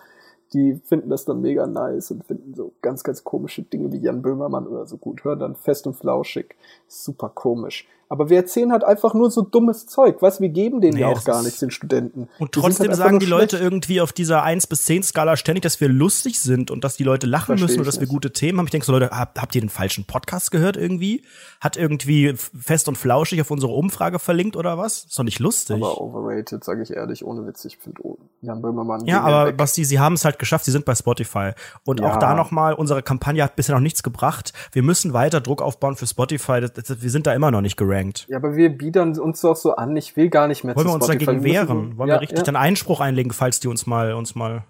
Die 0.53 0.79
finden 0.85 1.09
das 1.09 1.25
dann 1.25 1.41
mega 1.41 1.67
nice 1.67 2.11
und 2.11 2.23
finden 2.23 2.53
so 2.53 2.73
ganz, 2.81 3.03
ganz 3.03 3.23
komische 3.23 3.63
Dinge 3.63 3.91
wie 3.91 3.97
Jan 3.97 4.21
Böhmermann 4.21 4.67
oder 4.67 4.85
so 4.85 4.97
gut. 4.97 5.23
Hören 5.23 5.39
dann 5.39 5.55
fest 5.55 5.87
und 5.87 5.95
flauschig. 5.95 6.55
Super 6.87 7.29
komisch. 7.29 7.87
Aber 8.07 8.29
wir 8.29 8.37
erzählen 8.37 8.71
halt 8.71 8.83
einfach 8.83 9.15
nur 9.15 9.31
so 9.31 9.41
dummes 9.41 9.87
Zeug. 9.87 10.17
Was, 10.19 10.39
wir 10.39 10.49
geben 10.49 10.79
denen 10.79 10.95
Nee, 10.95 11.01
ja 11.01 11.07
auch 11.07 11.23
gar 11.23 11.41
nichts, 11.41 11.59
den 11.59 11.71
Studenten. 11.71 12.29
Und 12.37 12.53
sind 12.53 12.63
trotzdem 12.63 12.87
halt 12.89 12.97
sagen 12.97 13.19
die 13.19 13.25
Leute 13.25 13.57
schlecht. 13.57 13.63
irgendwie 13.63 14.01
auf 14.01 14.13
dieser 14.13 14.43
1 14.43 14.67
bis 14.67 14.85
10 14.85 15.03
Skala 15.03 15.37
ständig, 15.37 15.63
dass 15.63 15.81
wir 15.81 15.89
lustig 15.89 16.39
sind 16.39 16.69
und 16.69 16.83
dass 16.83 16.97
die 16.97 17.03
Leute 17.03 17.25
lachen 17.25 17.57
Versteh 17.57 17.63
müssen 17.65 17.79
und 17.79 17.87
dass 17.87 17.95
wir 17.95 18.01
nicht. 18.01 18.11
gute 18.11 18.31
Themen 18.31 18.59
haben. 18.59 18.65
Ich 18.67 18.71
denke 18.71 18.85
so, 18.85 18.91
Leute, 18.91 19.09
habt, 19.09 19.41
habt 19.41 19.55
ihr 19.55 19.61
den 19.61 19.69
falschen 19.69 20.05
Podcast 20.05 20.51
gehört 20.51 20.77
irgendwie? 20.77 21.23
Hat 21.59 21.77
irgendwie 21.77 22.35
fest 22.35 22.87
und 22.87 22.97
flauschig 22.97 23.41
auf 23.41 23.49
unsere 23.49 23.73
Umfrage 23.73 24.19
verlinkt 24.19 24.55
oder 24.55 24.77
was? 24.77 25.05
Ist 25.05 25.17
doch 25.17 25.23
nicht 25.23 25.39
lustig. 25.39 25.77
Aber 25.77 25.99
overrated, 25.99 26.63
sage 26.63 26.83
ich 26.83 26.91
ehrlich, 26.91 27.25
ohne 27.25 27.47
Witz. 27.47 27.65
Ich 27.65 27.77
finde 27.79 28.01
oh, 28.03 28.17
Jan 28.41 28.61
Böhmermann. 28.61 29.05
ja, 29.07 29.21
aber 29.21 29.47
weg. 29.49 29.57
Basti, 29.57 29.83
sie 29.83 29.99
haben 29.99 30.13
es 30.13 30.25
halt 30.25 30.34
geschafft, 30.39 30.65
sie 30.65 30.71
sind 30.71 30.85
bei 30.85 30.95
Spotify. 30.95 31.51
Und 31.85 32.01
auch 32.01 32.13
Ja. 32.13 32.19
da 32.19 32.33
nochmal, 32.35 32.73
unsere 32.73 33.01
Kampagne 33.03 33.43
hat 33.43 33.55
bisher 33.55 33.75
noch 33.75 33.81
nichts 33.81 34.03
gebracht. 34.03 34.53
Wir 34.71 34.83
müssen 34.83 35.13
weiter 35.13 35.41
Druck 35.41 35.61
aufbauen 35.61 35.95
für 35.95 36.07
Spotify. 36.07 36.61
Das, 36.61 36.73
das, 36.73 37.01
wir 37.01 37.09
sind 37.09 37.27
da 37.27 37.33
immer 37.33 37.51
noch 37.51 37.61
nicht 37.61 37.77
gerankt. 37.77 38.25
Ja, 38.29 38.37
aber 38.37 38.55
wir 38.55 38.69
biedern 38.69 39.17
uns 39.19 39.41
doch 39.41 39.55
so 39.55 39.75
an. 39.75 39.95
Ich 39.95 40.15
will 40.15 40.29
gar 40.29 40.47
nicht 40.47 40.63
mehr 40.63 40.75
Wollen 40.75 40.85
zu 40.87 40.91
wir 40.91 40.95
uns 40.95 41.05
Spotify. 41.05 41.25
dagegen 41.25 41.43
wehren? 41.43 41.97
Wollen 41.97 42.09
ja, 42.09 42.15
wir 42.15 42.21
richtig 42.21 42.39
ja. 42.39 42.43
dann 42.43 42.55
Einspruch 42.55 42.99
einlegen, 42.99 43.31
falls 43.31 43.59
die 43.59 43.67
uns 43.67 43.85
mal, 43.85 44.13
uns 44.13 44.35
mal 44.35 44.63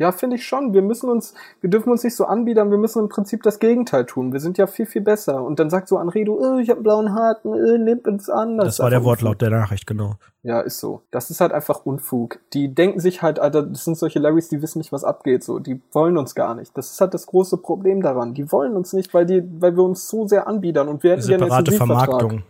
Ja, 0.00 0.12
finde 0.12 0.36
ich 0.36 0.46
schon. 0.46 0.72
Wir 0.72 0.80
müssen 0.80 1.10
uns, 1.10 1.34
wir 1.60 1.68
dürfen 1.68 1.90
uns 1.90 2.02
nicht 2.02 2.16
so 2.16 2.24
anbiedern, 2.24 2.70
wir 2.70 2.78
müssen 2.78 3.00
im 3.00 3.10
Prinzip 3.10 3.42
das 3.42 3.58
Gegenteil 3.58 4.06
tun. 4.06 4.32
Wir 4.32 4.40
sind 4.40 4.56
ja 4.56 4.66
viel, 4.66 4.86
viel 4.86 5.02
besser. 5.02 5.44
Und 5.44 5.60
dann 5.60 5.68
sagt 5.68 5.88
so 5.88 5.98
Anredo, 5.98 6.38
oh, 6.40 6.56
ich 6.56 6.70
hab 6.70 6.78
einen 6.78 6.84
blauen 6.84 7.14
Haken, 7.14 7.52
äh, 7.52 7.76
nimmt 7.76 8.08
uns 8.08 8.30
an. 8.30 8.56
Das, 8.56 8.78
war 8.78 8.88
der 8.88 9.04
Wortlaut 9.04 9.42
der 9.42 9.50
Nachricht, 9.50 9.86
genau. 9.86 10.14
Ja, 10.42 10.62
ist 10.62 10.80
so. 10.80 11.02
Das 11.10 11.28
ist 11.28 11.42
halt 11.42 11.52
einfach 11.52 11.84
Unfug. 11.84 12.38
Die 12.54 12.74
denken 12.74 12.98
sich 12.98 13.20
halt, 13.20 13.38
Alter, 13.38 13.62
das 13.62 13.84
sind 13.84 13.98
solche 13.98 14.20
Larrys, 14.20 14.48
die 14.48 14.62
wissen 14.62 14.78
nicht, 14.78 14.90
was 14.90 15.04
abgeht, 15.04 15.44
so. 15.44 15.58
Die 15.58 15.82
wollen 15.92 16.16
uns 16.16 16.34
gar 16.34 16.54
nicht. 16.54 16.74
Das 16.78 16.92
ist 16.92 17.00
halt 17.02 17.12
das 17.12 17.26
große 17.26 17.58
Problem 17.58 18.00
daran. 18.00 18.32
Die 18.32 18.50
wollen 18.50 18.76
uns 18.76 18.94
nicht, 18.94 19.12
weil 19.12 19.26
die, 19.26 19.42
weil 19.60 19.76
wir 19.76 19.84
uns 19.84 20.08
so 20.08 20.26
sehr 20.26 20.46
anbiedern 20.46 20.88
und 20.88 21.02
wir 21.02 21.10
hätten 21.12 21.26
gerne 21.28 21.42
einen 21.52 21.66
Separate. 21.66 21.72
Vermarktung. 21.76 22.42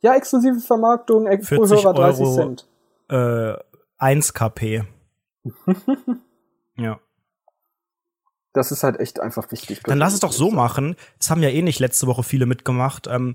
Ja, 0.00 0.14
exklusive 0.14 0.58
Vermarktung, 0.58 1.26
ex- 1.26 1.50
pro 1.50 1.66
40 1.66 1.84
Hörer 1.84 1.92
30 1.92 2.24
Euro. 2.24 2.34
Cent. 2.34 2.66
Äh, 3.10 3.54
1 3.98 4.32
KP. 4.32 4.84
ja. 6.76 6.98
Das 8.52 8.70
ist 8.70 8.84
halt 8.84 9.00
echt 9.00 9.18
einfach 9.18 9.50
wichtig. 9.50 9.80
Dann 9.84 9.98
lass 9.98 10.14
es 10.14 10.20
doch 10.20 10.30
so 10.30 10.50
machen. 10.52 10.94
Es 11.18 11.28
haben 11.28 11.42
ja 11.42 11.48
eh 11.48 11.60
nicht 11.62 11.80
letzte 11.80 12.06
Woche 12.06 12.22
viele 12.22 12.46
mitgemacht. 12.46 13.08
Ähm, 13.08 13.34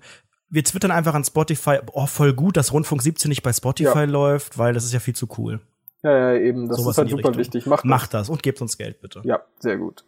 wir 0.49 0.63
twittern 0.63 0.91
einfach 0.91 1.13
an 1.13 1.25
Spotify, 1.25 1.80
oh, 1.91 2.06
voll 2.06 2.34
gut, 2.34 2.56
dass 2.56 2.71
Rundfunk 2.71 3.02
17 3.02 3.28
nicht 3.30 3.43
bei 3.43 3.52
Spotify 3.52 3.99
Ja. 3.99 4.04
läuft, 4.06 4.58
weil 4.58 4.73
das 4.73 4.86
ist 4.86 4.93
ja 4.93 4.99
viel 5.02 5.15
zu 5.15 5.28
cool. 5.38 5.60
Ja, 6.04 6.17
ja, 6.34 6.39
eben. 6.39 6.69
Das 6.69 6.78
Sowas 6.78 6.93
ist 6.93 6.97
halt 6.99 7.10
super 7.10 7.17
Richtung. 7.30 7.38
wichtig. 7.38 7.65
Macht 7.65 7.84
das. 7.84 7.89
Macht 7.89 8.13
das 8.13 8.30
und 8.30 8.41
gebt 8.43 8.62
uns 8.62 8.78
Geld, 8.78 9.02
bitte. 9.02 9.21
Ja, 9.25 9.41
sehr 9.60 9.78
gut. 9.78 10.06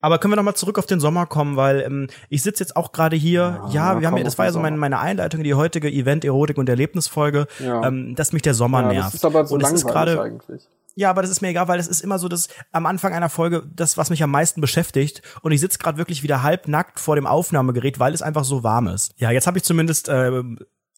Aber 0.00 0.18
können 0.18 0.32
wir 0.32 0.36
noch 0.36 0.42
mal 0.42 0.54
zurück 0.56 0.78
auf 0.78 0.86
den 0.86 0.98
Sommer 1.00 1.26
kommen, 1.26 1.56
weil 1.56 1.80
ähm, 1.80 2.08
ich 2.28 2.42
sitze 2.42 2.62
jetzt 2.64 2.76
auch 2.76 2.90
gerade 2.92 3.14
hier. 3.16 3.60
Ja, 3.68 3.94
Ja, 3.94 4.00
wir 4.00 4.08
haben 4.08 4.16
ja, 4.16 4.24
das 4.24 4.36
war 4.38 4.46
ja 4.46 4.52
so 4.52 4.58
meine, 4.58 4.76
meine 4.76 4.98
Einleitung 4.98 5.40
in 5.40 5.44
die 5.44 5.54
heutige 5.54 5.88
Event, 5.90 6.24
Erotik 6.24 6.58
und 6.58 6.68
Erlebnisfolge, 6.68 7.46
Ja. 7.60 7.86
ähm, 7.86 8.14
dass 8.16 8.32
mich 8.32 8.42
der 8.42 8.54
Sommer 8.54 8.82
ja, 8.82 8.88
nervt. 8.92 9.06
das 9.06 9.14
ist 9.14 9.24
aber 9.24 9.46
so 9.46 9.54
und 9.54 9.62
es 9.62 9.70
ist 9.72 9.84
langweilig 9.84 10.14
gerade 10.16 10.22
eigentlich. 10.22 10.68
Ja, 10.98 11.10
aber 11.10 11.20
das 11.20 11.30
ist 11.30 11.42
mir 11.42 11.48
egal, 11.48 11.68
weil 11.68 11.76
das 11.76 11.88
ist 11.88 12.00
immer 12.00 12.18
so 12.18 12.26
das 12.26 12.48
am 12.72 12.86
Anfang 12.86 13.12
einer 13.12 13.28
Folge 13.28 13.62
das, 13.70 13.98
was 13.98 14.08
mich 14.08 14.22
am 14.22 14.30
meisten 14.30 14.62
beschäftigt. 14.62 15.20
Und 15.42 15.52
ich 15.52 15.60
sitze 15.60 15.78
gerade 15.78 15.98
wirklich 15.98 16.22
wieder 16.22 16.42
halbnackt 16.42 16.98
vor 16.98 17.16
dem 17.16 17.26
Aufnahmegerät, 17.26 17.98
weil 17.98 18.14
es 18.14 18.22
einfach 18.22 18.44
so 18.44 18.64
warm 18.64 18.88
ist. 18.88 19.12
Ja, 19.18 19.30
jetzt 19.30 19.46
habe 19.46 19.58
ich 19.58 19.64
zumindest 19.64 20.08
äh, 20.08 20.42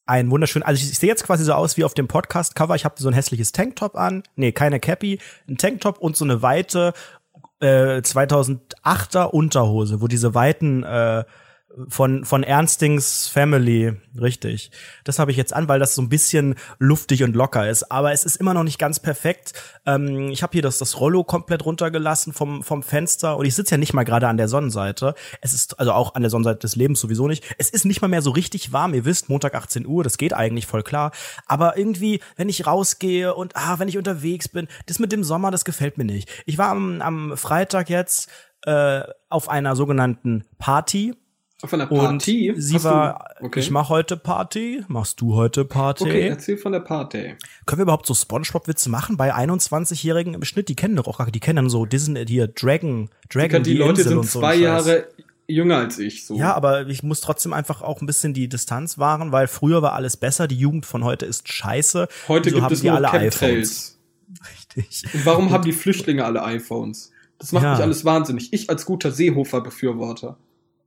ein 0.07 0.31
wunderschön, 0.31 0.63
also 0.63 0.81
ich, 0.81 0.93
ich 0.93 0.99
sehe 1.01 1.09
jetzt 1.09 1.25
quasi 1.25 1.43
so 1.43 1.53
aus 1.53 1.77
wie 1.77 1.83
auf 1.83 1.95
dem 1.95 2.07
Podcast-Cover. 2.07 2.77
Ich 2.77 2.85
habe 2.85 2.95
so 2.97 3.09
ein 3.09 3.15
hässliches 3.15 3.51
Tanktop 3.51 3.97
an, 3.97 4.23
nee, 4.37 4.53
keine 4.53 4.79
Cappy, 4.79 5.19
ein 5.49 5.59
Tanktop 5.59 5.99
und 5.99 6.17
so 6.17 6.25
eine 6.25 6.43
weite 6.43 6.93
äh, 7.59 7.99
2008er 7.99 9.25
Unterhose, 9.25 10.01
wo 10.01 10.07
diese 10.07 10.33
weiten 10.33 10.85
äh, 10.85 11.25
von 11.89 12.25
von 12.25 12.43
Ernstings 12.43 13.29
Family, 13.29 13.95
richtig. 14.19 14.71
Das 15.05 15.19
habe 15.19 15.31
ich 15.31 15.37
jetzt 15.37 15.53
an, 15.53 15.69
weil 15.69 15.79
das 15.79 15.95
so 15.95 16.03
ein 16.03 16.09
bisschen 16.09 16.55
luftig 16.79 17.23
und 17.23 17.37
locker 17.37 17.69
ist, 17.69 17.93
aber 17.93 18.13
es 18.13 18.25
ist 18.25 18.37
immer 18.37 18.55
noch 18.55 18.65
nicht 18.65 18.79
ganz 18.79 18.99
perfekt. 19.01 19.53
Ähm, 19.87 20.31
ich 20.31 20.43
habe 20.43 20.53
hier 20.53 20.63
das 20.63 20.79
das 20.79 20.99
Rollo 20.99 21.25
komplett 21.25 21.65
runtergelassen 21.65 22.33
vom 22.33 22.63
vom 22.63 22.83
Fenster 22.83 23.37
und 23.37 23.45
ich 23.45 23.55
sitze 23.55 23.73
ja 23.73 23.79
nicht 23.79 23.93
mal 23.93 24.05
gerade 24.05 24.29
an 24.29 24.39
der 24.39 24.49
Sonnenseite. 24.49 25.15
Es 25.41 25.53
ist 25.53 25.79
also 25.79 25.93
auch 25.93 26.15
an 26.15 26.23
der 26.23 26.31
Sonnenseite 26.31 26.61
des 26.61 26.75
Lebens 26.75 27.01
sowieso 27.01 27.29
nicht. 27.29 27.45
Es 27.59 27.71
ist 27.71 27.85
nicht 27.85 28.01
mal 28.01 28.09
mehr 28.09 28.23
so 28.23 28.31
richtig 28.31 28.73
warm. 28.73 28.95
Ihr 28.95 29.05
wisst, 29.05 29.29
Montag 29.29 29.55
18 29.55 29.87
Uhr, 29.87 30.03
das 30.03 30.19
geht 30.19 30.33
eigentlich 30.33 30.67
voll 30.67 30.83
klar, 30.83 31.13
aber 31.47 31.77
irgendwie, 31.77 32.21
wenn 32.37 32.49
ich 32.49 32.67
rausgehe 32.67 33.35
und 33.35 33.57
ah, 33.57 33.79
wenn 33.79 33.89
ich 33.89 33.99
unterwegs 33.99 34.49
bin, 34.49 34.69
das 34.87 34.99
mit 34.99 35.13
dem 35.13 35.23
Sommer, 35.23 35.51
das 35.51 35.65
gefällt 35.65 35.99
mir 35.99 36.05
nicht. 36.05 36.31
Ich 36.47 36.57
war 36.59 36.71
am, 36.71 37.03
am 37.03 37.37
Freitag 37.37 37.91
jetzt 37.91 38.31
äh, 38.63 39.03
auf 39.29 39.49
einer 39.49 39.77
sogenannten 39.77 40.45
Party 40.59 41.15
Einer 41.63 41.91
und 41.91 41.99
Party? 41.99 42.55
sie 42.57 42.75
Hast 42.77 42.85
du- 42.85 42.89
war, 42.89 43.35
okay. 43.41 43.59
ich 43.61 43.71
mach 43.71 43.89
heute 43.89 44.17
Party, 44.17 44.85
machst 44.87 45.21
du 45.21 45.35
heute 45.35 45.65
Party? 45.65 46.05
Okay, 46.05 46.29
erzähl 46.29 46.57
von 46.57 46.71
der 46.73 46.81
Party. 46.81 47.35
Können 47.67 47.81
wir 47.81 47.83
überhaupt 47.83 48.07
so 48.07 48.15
Spongebob-Witze 48.15 48.89
machen 48.91 49.17
bei 49.17 49.35
21-Jährigen 49.35 50.35
im 50.35 50.45
Schnitt? 50.45 50.69
Die 50.69 50.77
kennen 50.77 50.95
doch 50.95 51.09
auch 51.09 51.19
gar, 51.19 51.31
die 51.31 51.41
kennen 51.41 51.57
dann 51.57 51.71
so 51.71 51.85
Disney, 51.85 52.25
hier 52.27 52.47
Dragon, 52.47 53.11
Dragon, 53.29 53.63
Die, 53.65 53.75
Leute 53.75 53.91
Insel 54.03 54.09
sind 54.09 54.19
und 54.19 54.27
so 54.31 54.39
zwei 54.39 54.53
Scheiß. 54.55 54.61
Jahre 54.63 55.09
jünger 55.49 55.79
als 55.79 55.99
ich. 55.99 56.27
So. 56.27 56.37
Ja, 56.37 56.55
aber 56.55 56.87
ich 56.87 57.03
muss 57.03 57.21
trotzdem 57.21 57.53
einfach 57.53 57.83
auch 57.83 58.01
ein 58.03 58.07
bisschen 58.07 58.35
die 58.35 58.49
Distanz 58.49 58.99
wahren, 58.99 59.33
weil 59.33 59.49
früher 59.49 59.83
war 59.83 59.95
alles 59.95 60.17
besser, 60.17 60.47
die 60.47 60.59
Jugend 60.59 60.87
von 60.87 61.03
heute 61.05 61.27
ist 61.27 61.49
scheiße. 61.53 62.07
Heute 62.29 62.45
Wieso 62.47 62.57
gibt 62.57 62.65
haben 62.67 62.73
es 62.75 62.81
die 62.83 62.87
nur 62.87 62.97
alle 62.97 63.09
Chemtrails. 63.09 63.99
Richtig. 64.79 65.05
Und 65.15 65.27
warum 65.27 65.51
haben 65.51 65.65
die 65.65 65.73
Flüchtlinge 65.73 66.25
alle 66.25 66.45
iPhones? 66.45 67.11
Das 67.39 67.51
macht 67.53 67.65
Ja. 67.65 67.73
mich 67.73 67.81
alles 67.81 68.05
wahnsinnig. 68.05 68.53
Ich 68.53 68.69
als 68.71 68.85
guter 68.85 69.11
Seehofer-Befürworter. 69.11 70.37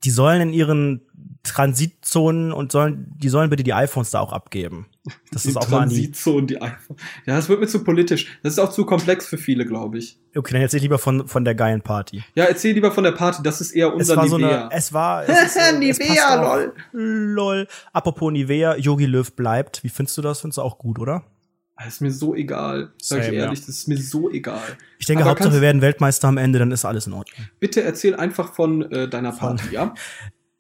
Die 0.03 0.09
sollen 0.11 0.41
in 0.41 0.53
ihren 0.53 1.01
Transitzonen 1.43 2.51
und 2.51 2.71
sollen, 2.71 3.13
die 3.17 3.29
sollen 3.29 3.49
bitte 3.49 3.63
die 3.63 3.73
iPhones 3.73 4.11
da 4.11 4.19
auch 4.19 4.31
abgeben. 4.31 4.87
Das 5.31 5.43
die 5.43 5.49
ist 5.49 5.57
auch 5.57 5.65
Transitzonen, 5.65 6.45
die 6.47 6.61
iPhone. 6.61 6.97
Ja, 7.25 7.35
das 7.35 7.49
wird 7.49 7.59
mir 7.59 7.67
zu 7.67 7.83
politisch. 7.83 8.27
Das 8.43 8.53
ist 8.53 8.59
auch 8.59 8.69
zu 8.71 8.85
komplex 8.85 9.25
für 9.25 9.37
viele, 9.39 9.65
glaube 9.65 9.97
ich. 9.97 10.19
okay, 10.35 10.53
dann 10.53 10.61
erzähl 10.61 10.77
ich 10.77 10.83
lieber 10.83 10.99
von, 10.99 11.27
von 11.27 11.43
der 11.43 11.55
geilen 11.55 11.81
Party. 11.81 12.23
Ja, 12.35 12.43
erzähl 12.45 12.73
lieber 12.75 12.91
von 12.91 13.03
der 13.03 13.13
Party. 13.13 13.41
Das 13.43 13.61
ist 13.61 13.71
eher 13.71 13.87
Es 13.87 13.93
unser 13.95 14.17
war 14.17 14.27
so 14.27 14.37
Nivea. 14.37 14.65
eine, 14.67 14.71
es 14.75 14.93
war, 14.93 15.23
es 15.27 15.29
ist, 15.47 15.55
äh, 15.57 15.71
es 15.71 15.79
Nivea, 15.79 16.35
lol. 16.35 16.73
Lol. 16.91 17.67
Apropos 17.91 18.31
Nivea, 18.31 18.75
Yogi 18.77 19.05
Löw 19.07 19.31
bleibt. 19.35 19.83
Wie 19.83 19.89
findest 19.89 20.17
du 20.17 20.21
das? 20.21 20.41
Findest 20.41 20.59
du 20.59 20.61
auch 20.61 20.77
gut, 20.77 20.99
oder? 20.99 21.23
Das 21.83 21.95
ist 21.95 22.01
mir 22.01 22.11
so 22.11 22.35
egal. 22.35 22.91
Sag 23.01 23.23
Same, 23.23 23.33
ich 23.33 23.39
ehrlich, 23.39 23.59
ja. 23.59 23.65
das 23.65 23.75
ist 23.75 23.87
mir 23.87 23.97
so 23.97 24.29
egal. 24.29 24.61
Ich 24.99 25.05
denke, 25.05 25.23
Aber 25.23 25.31
Hauptsache 25.31 25.53
wir 25.53 25.61
werden 25.61 25.81
Weltmeister 25.81 26.27
am 26.27 26.37
Ende, 26.37 26.59
dann 26.59 26.71
ist 26.71 26.85
alles 26.85 27.07
in 27.07 27.13
Ordnung. 27.13 27.47
Bitte 27.59 27.81
erzähl 27.83 28.15
einfach 28.15 28.53
von 28.53 28.91
äh, 28.91 29.07
deiner 29.07 29.31
Party, 29.31 29.73
ja? 29.73 29.93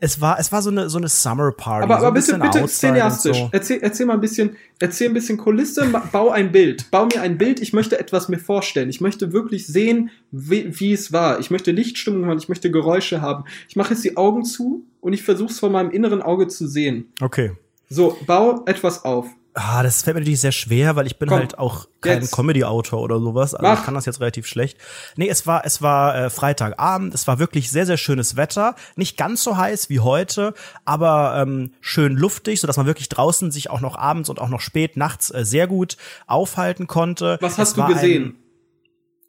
Es 0.03 0.19
war, 0.19 0.39
es 0.39 0.51
war 0.51 0.63
so 0.63 0.71
eine, 0.71 0.89
so 0.89 0.97
eine 0.97 1.07
Summer 1.09 1.51
Party. 1.51 1.83
Aber, 1.83 1.99
so 1.99 2.07
aber 2.07 2.17
ein 2.17 2.23
bitte, 2.25 2.39
bitte 2.39 2.65
cineastisch. 2.67 3.37
So. 3.37 3.49
Erzähl, 3.51 3.79
erzähl 3.83 4.07
mal 4.07 4.15
ein 4.15 4.19
bisschen, 4.19 4.55
erzähl 4.79 5.09
ein 5.09 5.13
bisschen 5.13 5.37
Kulisse, 5.37 5.85
bau 6.11 6.31
ein 6.31 6.51
Bild. 6.51 6.89
Bau 6.89 7.05
mir 7.05 7.21
ein 7.21 7.37
Bild, 7.37 7.59
ich 7.59 7.71
möchte 7.71 7.99
etwas 7.99 8.27
mir 8.27 8.39
vorstellen. 8.39 8.89
Ich 8.89 8.99
möchte 8.99 9.31
wirklich 9.31 9.67
sehen, 9.67 10.09
wie, 10.31 10.79
wie 10.79 10.91
es 10.91 11.13
war. 11.13 11.39
Ich 11.39 11.51
möchte 11.51 11.69
Lichtstimmung 11.69 12.25
haben, 12.25 12.39
ich 12.39 12.49
möchte 12.49 12.71
Geräusche 12.71 13.21
haben. 13.21 13.43
Ich 13.69 13.75
mache 13.75 13.93
jetzt 13.93 14.03
die 14.03 14.17
Augen 14.17 14.43
zu 14.43 14.87
und 15.01 15.13
ich 15.13 15.21
versuche 15.21 15.51
es 15.51 15.59
von 15.59 15.71
meinem 15.71 15.91
inneren 15.91 16.23
Auge 16.23 16.47
zu 16.47 16.67
sehen. 16.67 17.13
Okay. 17.21 17.51
So, 17.87 18.17
bau 18.25 18.65
etwas 18.65 19.05
auf. 19.05 19.27
Ah, 19.53 19.83
das 19.83 20.03
fällt 20.03 20.15
mir 20.15 20.21
natürlich 20.21 20.39
sehr 20.39 20.53
schwer, 20.53 20.95
weil 20.95 21.07
ich 21.07 21.19
bin 21.19 21.27
Komm, 21.27 21.39
halt 21.39 21.57
auch 21.57 21.87
kein. 21.99 22.25
Comedy-Autor 22.25 23.01
oder 23.01 23.19
sowas. 23.19 23.53
Also 23.53 23.67
Mach. 23.67 23.79
ich 23.79 23.85
kann 23.85 23.93
das 23.93 24.05
jetzt 24.05 24.21
relativ 24.21 24.47
schlecht. 24.47 24.77
Nee, 25.17 25.27
es 25.27 25.45
war, 25.45 25.65
es 25.65 25.81
war 25.81 26.15
äh, 26.15 26.29
Freitagabend, 26.29 27.13
es 27.13 27.27
war 27.27 27.37
wirklich 27.37 27.69
sehr, 27.69 27.85
sehr 27.85 27.97
schönes 27.97 28.37
Wetter. 28.37 28.75
Nicht 28.95 29.17
ganz 29.17 29.43
so 29.43 29.57
heiß 29.57 29.89
wie 29.89 29.99
heute, 29.99 30.53
aber 30.85 31.35
ähm, 31.41 31.73
schön 31.81 32.15
luftig, 32.15 32.61
sodass 32.61 32.77
man 32.77 32.85
wirklich 32.85 33.09
draußen 33.09 33.51
sich 33.51 33.69
auch 33.69 33.81
noch 33.81 33.97
abends 33.97 34.29
und 34.29 34.39
auch 34.39 34.49
noch 34.49 34.61
spät 34.61 34.95
nachts 34.95 35.33
äh, 35.33 35.43
sehr 35.43 35.67
gut 35.67 35.97
aufhalten 36.27 36.87
konnte. 36.87 37.37
Was 37.41 37.57
hast 37.57 37.75
du 37.75 37.85
gesehen? 37.85 38.37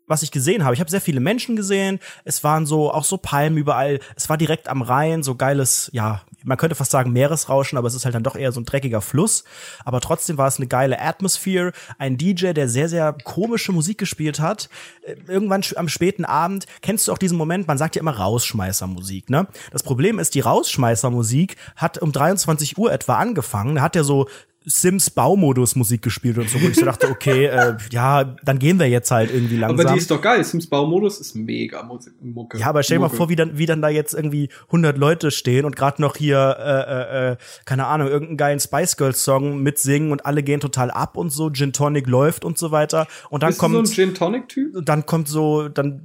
Was 0.06 0.22
ich 0.22 0.30
gesehen 0.30 0.64
habe. 0.64 0.74
Ich 0.74 0.80
habe 0.80 0.90
sehr 0.90 1.00
viele 1.00 1.20
Menschen 1.20 1.56
gesehen. 1.56 1.98
Es 2.24 2.44
waren 2.44 2.66
so 2.66 2.92
auch 2.92 3.04
so 3.04 3.16
Palmen 3.16 3.58
überall. 3.58 3.98
Es 4.14 4.28
war 4.28 4.36
direkt 4.36 4.68
am 4.68 4.82
Rhein, 4.82 5.22
so 5.22 5.34
geiles, 5.34 5.90
ja, 5.92 6.22
man 6.44 6.58
könnte 6.58 6.74
fast 6.74 6.90
sagen 6.90 7.12
Meeresrauschen, 7.12 7.78
aber 7.78 7.88
es 7.88 7.94
ist 7.94 8.04
halt 8.04 8.14
dann 8.14 8.22
doch 8.22 8.36
eher 8.36 8.52
so 8.52 8.60
ein 8.60 8.64
dreckiger 8.64 9.00
Fluss. 9.00 9.44
Aber 9.84 10.00
trotzdem 10.00 10.38
war 10.38 10.48
es 10.48 10.58
eine 10.58 10.66
geile 10.66 11.00
Atmosphere. 11.00 11.72
Ein 11.98 12.16
DJ, 12.16 12.52
der 12.52 12.68
sehr, 12.68 12.88
sehr 12.88 13.12
komische 13.24 13.72
Musik 13.72 13.98
gespielt 13.98 14.40
hat. 14.40 14.68
Äh, 15.02 15.16
Irgendwann 15.28 15.62
am 15.76 15.88
späten 15.88 16.24
Abend 16.24 16.66
kennst 16.80 17.08
du 17.08 17.12
auch 17.12 17.18
diesen 17.18 17.38
Moment, 17.38 17.66
man 17.68 17.78
sagt 17.78 17.96
ja 17.96 18.00
immer 18.00 18.16
Rausschmeißermusik, 18.16 19.30
ne? 19.30 19.46
Das 19.70 19.82
Problem 19.82 20.18
ist, 20.18 20.34
die 20.34 20.40
Rausschmeißermusik 20.40 21.56
hat 21.76 21.98
um 21.98 22.12
23 22.12 22.78
Uhr 22.78 22.92
etwa 22.92 23.16
angefangen. 23.16 23.76
Da 23.76 23.82
hat 23.82 23.96
er 23.96 24.04
so 24.04 24.28
Sims 24.64 25.10
Baumodus 25.10 25.76
Musik 25.76 26.02
gespielt 26.02 26.38
und 26.38 26.48
so, 26.48 26.60
wo 26.60 26.68
ich 26.68 26.76
so 26.76 26.84
dachte, 26.84 27.08
okay, 27.10 27.46
äh, 27.46 27.76
ja, 27.90 28.24
dann 28.44 28.58
gehen 28.58 28.78
wir 28.78 28.88
jetzt 28.88 29.10
halt 29.10 29.32
irgendwie 29.32 29.56
langsam. 29.56 29.80
Aber 29.80 29.92
die 29.94 29.98
ist 29.98 30.10
doch 30.10 30.20
geil. 30.20 30.42
Sims 30.44 30.66
Baumodus 30.66 31.20
ist 31.20 31.34
mega 31.34 31.82
Musik, 31.82 32.14
Mucke. 32.20 32.58
Ja, 32.58 32.66
aber 32.66 32.82
stell 32.82 32.98
dir 32.98 33.02
mal 33.02 33.08
vor, 33.08 33.28
wie 33.28 33.36
dann, 33.36 33.58
wie 33.58 33.66
dann 33.66 33.82
da 33.82 33.88
jetzt 33.88 34.14
irgendwie 34.14 34.48
100 34.66 34.96
Leute 34.96 35.30
stehen 35.30 35.64
und 35.64 35.76
gerade 35.76 36.00
noch 36.00 36.16
hier, 36.16 36.56
äh, 36.58 37.28
äh, 37.28 37.32
äh, 37.32 37.36
keine 37.64 37.86
Ahnung, 37.86 38.08
irgendeinen 38.08 38.36
geilen 38.36 38.60
Spice 38.60 38.96
Girls 38.96 39.24
Song 39.24 39.62
mitsingen 39.62 40.12
und 40.12 40.26
alle 40.26 40.42
gehen 40.42 40.60
total 40.60 40.90
ab 40.90 41.16
und 41.16 41.30
so, 41.30 41.50
Gin 41.50 41.72
Tonic 41.72 42.06
läuft 42.06 42.44
und 42.44 42.58
so 42.58 42.70
weiter. 42.70 43.06
Und 43.30 43.42
dann 43.42 43.50
Bist 43.50 43.62
du 43.62 43.66
so 43.66 43.68
ein 43.68 43.74
kommt, 43.74 43.94
Gin 43.94 44.14
Tonic 44.14 44.48
Typ? 44.48 44.84
dann 44.84 45.06
kommt 45.06 45.28
so, 45.28 45.68
dann 45.68 46.02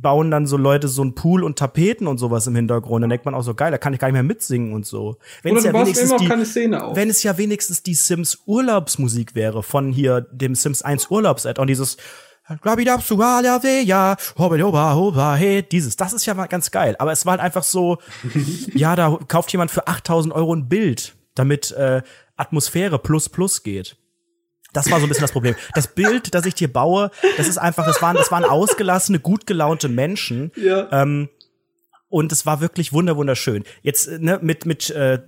bauen 0.00 0.30
dann 0.30 0.46
so 0.46 0.56
Leute 0.56 0.88
so 0.88 1.02
ein 1.02 1.14
Pool 1.14 1.42
und 1.42 1.58
Tapeten 1.58 2.06
und 2.06 2.18
sowas 2.18 2.46
im 2.46 2.54
Hintergrund. 2.54 3.02
Dann 3.02 3.10
denkt 3.10 3.24
man 3.24 3.34
auch 3.34 3.42
so, 3.42 3.54
geil, 3.54 3.70
da 3.72 3.78
kann 3.78 3.92
ich 3.92 3.98
gar 3.98 4.08
nicht 4.08 4.14
mehr 4.14 4.22
mitsingen 4.22 4.72
und 4.72 4.86
so. 4.86 5.16
Wenn 5.42 5.52
Oder 5.52 5.58
es 5.58 5.64
ja 5.64 5.72
wenigstens 5.74 6.16
die, 6.16 6.28
wenn 6.28 7.10
es 7.10 7.22
ja 7.22 7.36
wenigstens 7.36 7.82
die 7.82 7.94
Sims 7.94 8.38
Urlaubsmusik 8.46 9.34
wäre 9.34 9.62
von 9.62 9.90
hier 9.90 10.20
dem 10.20 10.54
Sims 10.54 10.82
1 10.82 11.10
Urlaubs-Add-on, 11.10 11.66
dieses 11.66 11.96
dieses, 15.62 15.96
das 15.96 16.14
ist 16.14 16.24
ja 16.24 16.32
mal 16.32 16.46
ganz 16.46 16.70
geil. 16.70 16.96
Aber 16.98 17.12
es 17.12 17.26
war 17.26 17.32
halt 17.32 17.42
einfach 17.42 17.62
so, 17.62 17.98
ja, 18.74 18.96
da 18.96 19.18
kauft 19.28 19.52
jemand 19.52 19.70
für 19.70 19.86
8000 19.86 20.32
Euro 20.32 20.54
ein 20.54 20.68
Bild, 20.68 21.14
damit 21.34 21.72
äh, 21.72 22.00
Atmosphäre 22.36 22.98
plus 22.98 23.28
plus 23.28 23.62
geht. 23.62 23.98
Das 24.72 24.90
war 24.90 25.00
so 25.00 25.06
ein 25.06 25.08
bisschen 25.08 25.22
das 25.22 25.32
Problem. 25.32 25.54
Das 25.74 25.86
Bild, 25.88 26.34
das 26.34 26.44
ich 26.46 26.54
dir 26.54 26.72
baue, 26.72 27.10
das 27.36 27.48
ist 27.48 27.58
einfach, 27.58 27.86
das 27.86 28.02
waren, 28.02 28.16
das 28.16 28.30
waren 28.30 28.44
ausgelassene, 28.44 29.18
gut 29.18 29.46
gelaunte 29.46 29.88
Menschen. 29.88 30.52
Ja. 30.56 30.88
Ähm, 30.92 31.28
und 32.10 32.32
es 32.32 32.46
war 32.46 32.60
wirklich 32.62 32.92
wunder 32.94 33.16
wunderschön. 33.18 33.64
Jetzt 33.82 34.06
äh, 34.08 34.18
ne, 34.18 34.38
mit 34.42 34.64
mit 34.64 34.88
äh, 34.90 35.20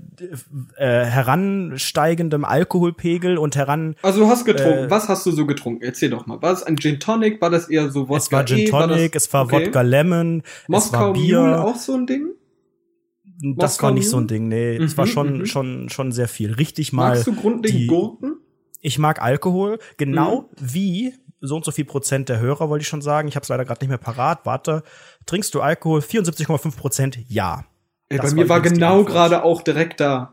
äh, 0.76 1.04
heransteigendem 1.04 2.44
Alkoholpegel 2.44 3.36
und 3.38 3.54
heran 3.56 3.96
Also 4.02 4.20
du 4.20 4.28
hast 4.28 4.44
getrunken. 4.46 4.84
Äh, 4.84 4.90
Was 4.90 5.08
hast 5.08 5.26
du 5.26 5.30
so 5.30 5.44
getrunken? 5.46 5.82
Erzähl 5.82 6.08
doch 6.10 6.26
mal. 6.26 6.40
War 6.40 6.52
es 6.52 6.62
ein 6.62 6.78
Gin 6.78 6.98
Tonic? 6.98 7.40
War 7.42 7.50
das 7.50 7.68
eher 7.68 7.90
so 7.90 8.08
Wodka? 8.08 8.16
es 8.16 8.32
war 8.32 8.46
Gin 8.46 8.58
E? 8.58 8.72
War 8.72 8.88
Tonic, 8.88 9.12
das, 9.12 9.24
es 9.26 9.32
war 9.32 9.44
okay. 9.44 9.66
Wodka 9.66 9.80
Lemon, 9.82 10.42
es 10.62 10.68
Moskau 10.68 10.98
war 11.00 11.06
Mule 11.08 11.20
Bier. 11.22 11.64
auch 11.64 11.76
so 11.76 11.94
ein 11.94 12.06
Ding? 12.06 12.28
das 13.56 13.72
Moskau 13.72 13.86
war 13.88 13.92
nicht 13.92 14.08
so 14.08 14.16
ein 14.16 14.20
Mule? 14.20 14.26
Ding, 14.28 14.48
nee, 14.48 14.76
es 14.76 14.96
war 14.96 15.04
Mhm, 15.06 15.10
schon 15.10 15.38
mhm. 15.40 15.46
schon 15.46 15.88
schon 15.90 16.12
sehr 16.12 16.28
viel. 16.28 16.52
Richtig 16.54 16.92
mal. 16.94 17.10
Magst 17.10 17.26
du 17.26 17.34
grundlegend 17.34 17.80
die- 17.82 17.86
Gurken? 17.88 18.36
Ich 18.80 18.98
mag 18.98 19.20
Alkohol, 19.22 19.78
genau 19.96 20.42
Mhm. 20.42 20.46
wie 20.60 21.14
so 21.40 21.56
und 21.56 21.64
so 21.64 21.70
viel 21.70 21.84
Prozent 21.86 22.28
der 22.28 22.38
Hörer, 22.38 22.68
wollte 22.68 22.82
ich 22.82 22.88
schon 22.88 23.00
sagen. 23.02 23.28
Ich 23.28 23.34
habe 23.36 23.44
es 23.44 23.48
leider 23.48 23.64
gerade 23.64 23.80
nicht 23.82 23.88
mehr 23.88 23.98
parat. 23.98 24.40
Warte, 24.44 24.82
trinkst 25.26 25.54
du 25.54 25.60
Alkohol? 25.62 26.00
74,5 26.00 26.76
Prozent, 26.76 27.18
ja. 27.28 27.64
Ey, 28.10 28.18
bei 28.18 28.30
mir 28.32 28.48
war 28.48 28.60
genau 28.60 29.04
gerade 29.04 29.42
auch 29.44 29.62
direkt 29.62 30.00
da. 30.00 30.32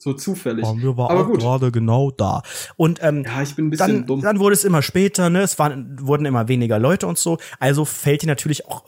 So 0.00 0.12
zufällig. 0.12 0.64
Bei 0.64 0.74
mir 0.74 0.96
war 0.96 1.10
Aber 1.10 1.22
auch 1.26 1.32
gerade 1.32 1.72
genau 1.72 2.12
da. 2.12 2.42
Und 2.76 3.02
ähm, 3.02 3.24
Ja, 3.24 3.42
ich 3.42 3.56
bin 3.56 3.66
ein 3.66 3.70
bisschen 3.70 3.88
dann, 3.96 4.06
dumm. 4.06 4.20
dann 4.22 4.38
wurde 4.38 4.52
es 4.54 4.62
immer 4.64 4.80
später, 4.82 5.28
ne? 5.28 5.40
Es 5.42 5.58
waren, 5.58 5.96
wurden 6.00 6.24
immer 6.24 6.46
weniger 6.46 6.78
Leute 6.78 7.08
und 7.08 7.18
so. 7.18 7.38
Also 7.58 7.84
fällt 7.84 8.22
dir 8.22 8.28
natürlich 8.28 8.68
auch 8.68 8.84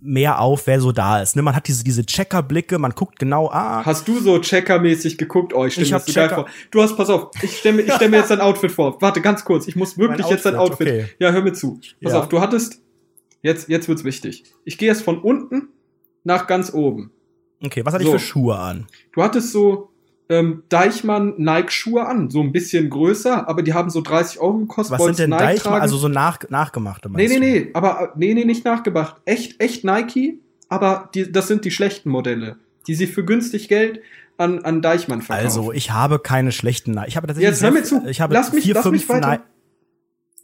mehr 0.00 0.40
auf, 0.40 0.66
wer 0.66 0.80
so 0.80 0.92
da 0.92 1.20
ist. 1.20 1.36
Ne? 1.36 1.42
Man 1.42 1.54
hat 1.56 1.66
diese, 1.68 1.82
diese 1.84 2.04
Checkerblicke, 2.06 2.78
man 2.78 2.92
guckt 2.92 3.18
genau, 3.18 3.48
ah, 3.50 3.84
Hast 3.84 4.06
du 4.08 4.18
so 4.20 4.38
Checkermäßig 4.38 5.18
geguckt? 5.18 5.52
Oh, 5.54 5.64
ich 5.64 5.72
stell 5.72 5.84
Ich 5.84 5.90
mir 5.90 5.96
das 5.98 6.06
so 6.06 6.12
geil 6.12 6.28
vor. 6.28 6.46
Du 6.70 6.82
hast, 6.82 6.96
pass 6.96 7.10
auf, 7.10 7.30
ich 7.42 7.58
stell 7.58 7.72
mir, 7.72 7.84
stell 7.94 8.08
mir 8.08 8.16
jetzt 8.18 8.30
dein 8.30 8.40
Outfit 8.40 8.70
vor. 8.72 9.00
Warte, 9.00 9.20
ganz 9.20 9.44
kurz. 9.44 9.66
Ich 9.68 9.76
muss 9.76 9.98
wirklich 9.98 10.22
Mein 10.26 10.30
jetzt 10.30 10.46
dein 10.46 10.56
Outfit, 10.56 10.88
Outfit. 10.88 11.04
okay. 11.04 11.14
Ja, 11.18 11.32
hör 11.32 11.42
mir 11.42 11.52
zu. 11.52 11.80
Pass 12.02 12.12
Ja. 12.12 12.20
auf, 12.20 12.28
du 12.28 12.40
hattest, 12.40 12.80
jetzt, 13.42 13.68
jetzt 13.68 13.88
wird's 13.88 14.04
wichtig. 14.04 14.44
Ich 14.64 14.78
gehe 14.78 14.88
jetzt 14.88 15.02
von 15.02 15.18
unten 15.20 15.68
nach 16.24 16.46
ganz 16.46 16.72
oben. 16.72 17.10
okay, 17.64 17.84
was 17.84 17.94
hatte 17.94 18.04
So. 18.04 18.14
ich 18.14 18.20
für 18.22 18.26
Schuhe 18.26 18.56
an? 18.58 18.86
Du 19.12 19.22
hattest 19.22 19.52
so, 19.52 19.90
ähm, 20.28 20.62
Deichmann 20.68 21.34
Nike-Schuhe 21.38 22.06
an, 22.06 22.30
so 22.30 22.42
ein 22.42 22.52
bisschen 22.52 22.90
größer, 22.90 23.48
aber 23.48 23.62
die 23.62 23.72
haben 23.72 23.90
so 23.90 24.02
30 24.02 24.40
Euro 24.40 24.58
gekostet. 24.58 24.98
Was 24.98 25.04
sind 25.04 25.18
denn 25.18 25.30
Nike 25.30 25.42
Deichmann, 25.42 25.72
tragen. 25.72 25.82
also 25.82 25.96
so 25.96 26.08
nach, 26.08 26.38
nachgemachte? 26.50 27.08
Nee, 27.08 27.28
meinst 27.28 27.40
nee, 27.40 27.58
du? 27.58 27.64
nee, 27.66 27.70
aber 27.72 28.12
nee, 28.16 28.34
nee, 28.34 28.44
nicht 28.44 28.64
nachgebracht. 28.64 29.16
Echt, 29.24 29.60
echt 29.62 29.84
Nike, 29.84 30.40
aber 30.68 31.10
die, 31.14 31.30
das 31.32 31.48
sind 31.48 31.64
die 31.64 31.70
schlechten 31.70 32.10
Modelle, 32.10 32.56
die 32.86 32.94
sie 32.94 33.06
für 33.06 33.24
günstig 33.24 33.68
Geld 33.68 34.00
an, 34.36 34.60
an 34.64 34.82
Deichmann 34.82 35.22
verkaufen. 35.22 35.46
Also, 35.46 35.72
ich 35.72 35.90
habe 35.90 36.18
keine 36.18 36.52
schlechten 36.52 36.92
Nike. 36.92 37.08
Ich 37.08 37.16
habe 37.16 37.26
tatsächlich 37.26 37.50
Jetzt 37.50 37.62
hör 37.62 37.70
mir 37.70 37.82
zu. 37.82 38.06
Ich 38.06 38.20
habe 38.20 38.34
lass 38.34 38.52
mich, 38.52 38.64
vier, 38.64 38.74
lass 38.74 38.84
mich 38.86 39.08
weiter. 39.08 39.28
Nike. 39.28 39.42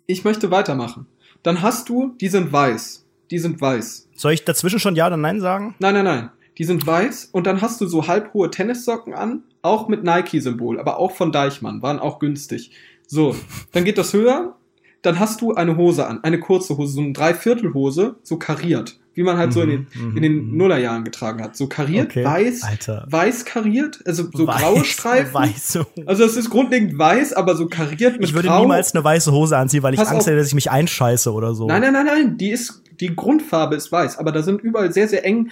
Ich 0.07 0.25
möchte 0.25 0.51
weitermachen. 0.51 1.07
Dann 1.43 1.61
hast 1.63 1.89
du, 1.91 2.15
die 2.21 2.29
sind 2.29 2.53
weiß. 2.53 3.05
Die 3.31 3.39
sind 3.39 3.61
weiß. 3.61 4.09
Soll 4.17 4.33
ich 4.33 4.45
dazwischen 4.45 4.81
schon 4.81 4.97
ja 4.97 5.07
oder 5.07 5.17
nein 5.17 5.41
sagen? 5.41 5.75
Nein, 5.79 5.95
nein, 5.95 6.05
nein. 6.05 6.31
Die 6.59 6.65
sind 6.65 6.87
weiß 6.87 7.31
und 7.33 7.47
dann 7.47 7.61
hast 7.61 7.81
du 7.81 7.87
so 7.87 8.07
halbhohe 8.07 8.51
Tennissocken 8.51 9.15
an, 9.15 9.43
auch 9.65 9.89
mit 9.89 10.05
Nike-Symbol, 10.05 10.79
aber 10.79 10.99
auch 10.99 11.13
von 11.13 11.33
Deichmann, 11.33 11.83
waren 11.83 11.99
auch 11.99 12.19
günstig. 12.19 12.71
So, 13.07 13.35
dann 13.73 13.85
geht 13.85 13.99
das 13.99 14.13
höher, 14.13 14.57
dann 15.03 15.19
hast 15.19 15.41
du 15.41 15.55
eine 15.55 15.77
Hose 15.77 16.07
an, 16.07 16.23
eine 16.25 16.41
kurze 16.41 16.77
Hose, 16.77 16.93
so 16.95 17.01
eine 17.03 17.13
Dreiviertelhose, 17.13 18.17
so 18.23 18.39
kariert, 18.39 18.99
wie 19.15 19.23
man 19.23 19.37
halt 19.37 19.53
so 19.53 19.61
in 19.63 19.69
den, 19.69 19.87
Mhm, 19.95 20.17
in 20.17 20.23
den 20.23 20.51
mhm. 20.51 20.57
Nullerjahren 20.57 21.05
getragen 21.05 21.43
hat. 21.43 21.57
So 21.57 21.67
kariert, 21.67 22.07
Okay. 22.11 22.25
weiß, 22.25 22.63
Alter. 22.65 23.07
weiß 23.11 23.45
kariert, 23.45 24.01
also 24.07 24.25
so 24.33 24.47
Weiß- 24.47 24.59
graue 24.61 24.85
Streifen. 24.85 25.35
Weiße 25.35 25.87
Also 26.07 26.25
es 26.25 26.37
ist 26.37 26.51
grundlegend 26.51 26.99
weiß, 26.99 27.33
aber 27.35 27.55
so 27.57 27.67
kariert 27.67 28.15
mit 28.19 28.25
Ich 28.29 28.35
würde 28.35 28.49
grau. 28.49 28.61
niemals 28.63 28.95
eine 28.95 29.05
weiße 29.05 29.31
Hose 29.33 29.57
anziehen, 29.57 29.83
weil 29.83 29.95
ich 29.95 30.01
Pass 30.01 30.09
Angst 30.09 30.23
auf. 30.23 30.27
hätte, 30.29 30.39
dass 30.39 30.49
ich 30.49 30.55
mich 30.55 30.71
einscheiße 30.71 31.33
oder 31.33 31.55
so. 31.55 31.67
Nein, 31.69 31.83
nein, 31.83 31.93
nein, 31.93 32.07
nein, 32.07 32.39
die 32.39 32.51
ist, 32.51 32.83
die 33.01 33.15
Grundfarbe 33.15 33.77
ist 33.77 33.93
weiß, 33.93 34.19
aber 34.19 34.33
da 34.33 34.43
sind 34.43 34.63
überall 34.63 34.93
sehr, 34.93 35.09
sehr 35.09 35.25
eng 35.27 35.51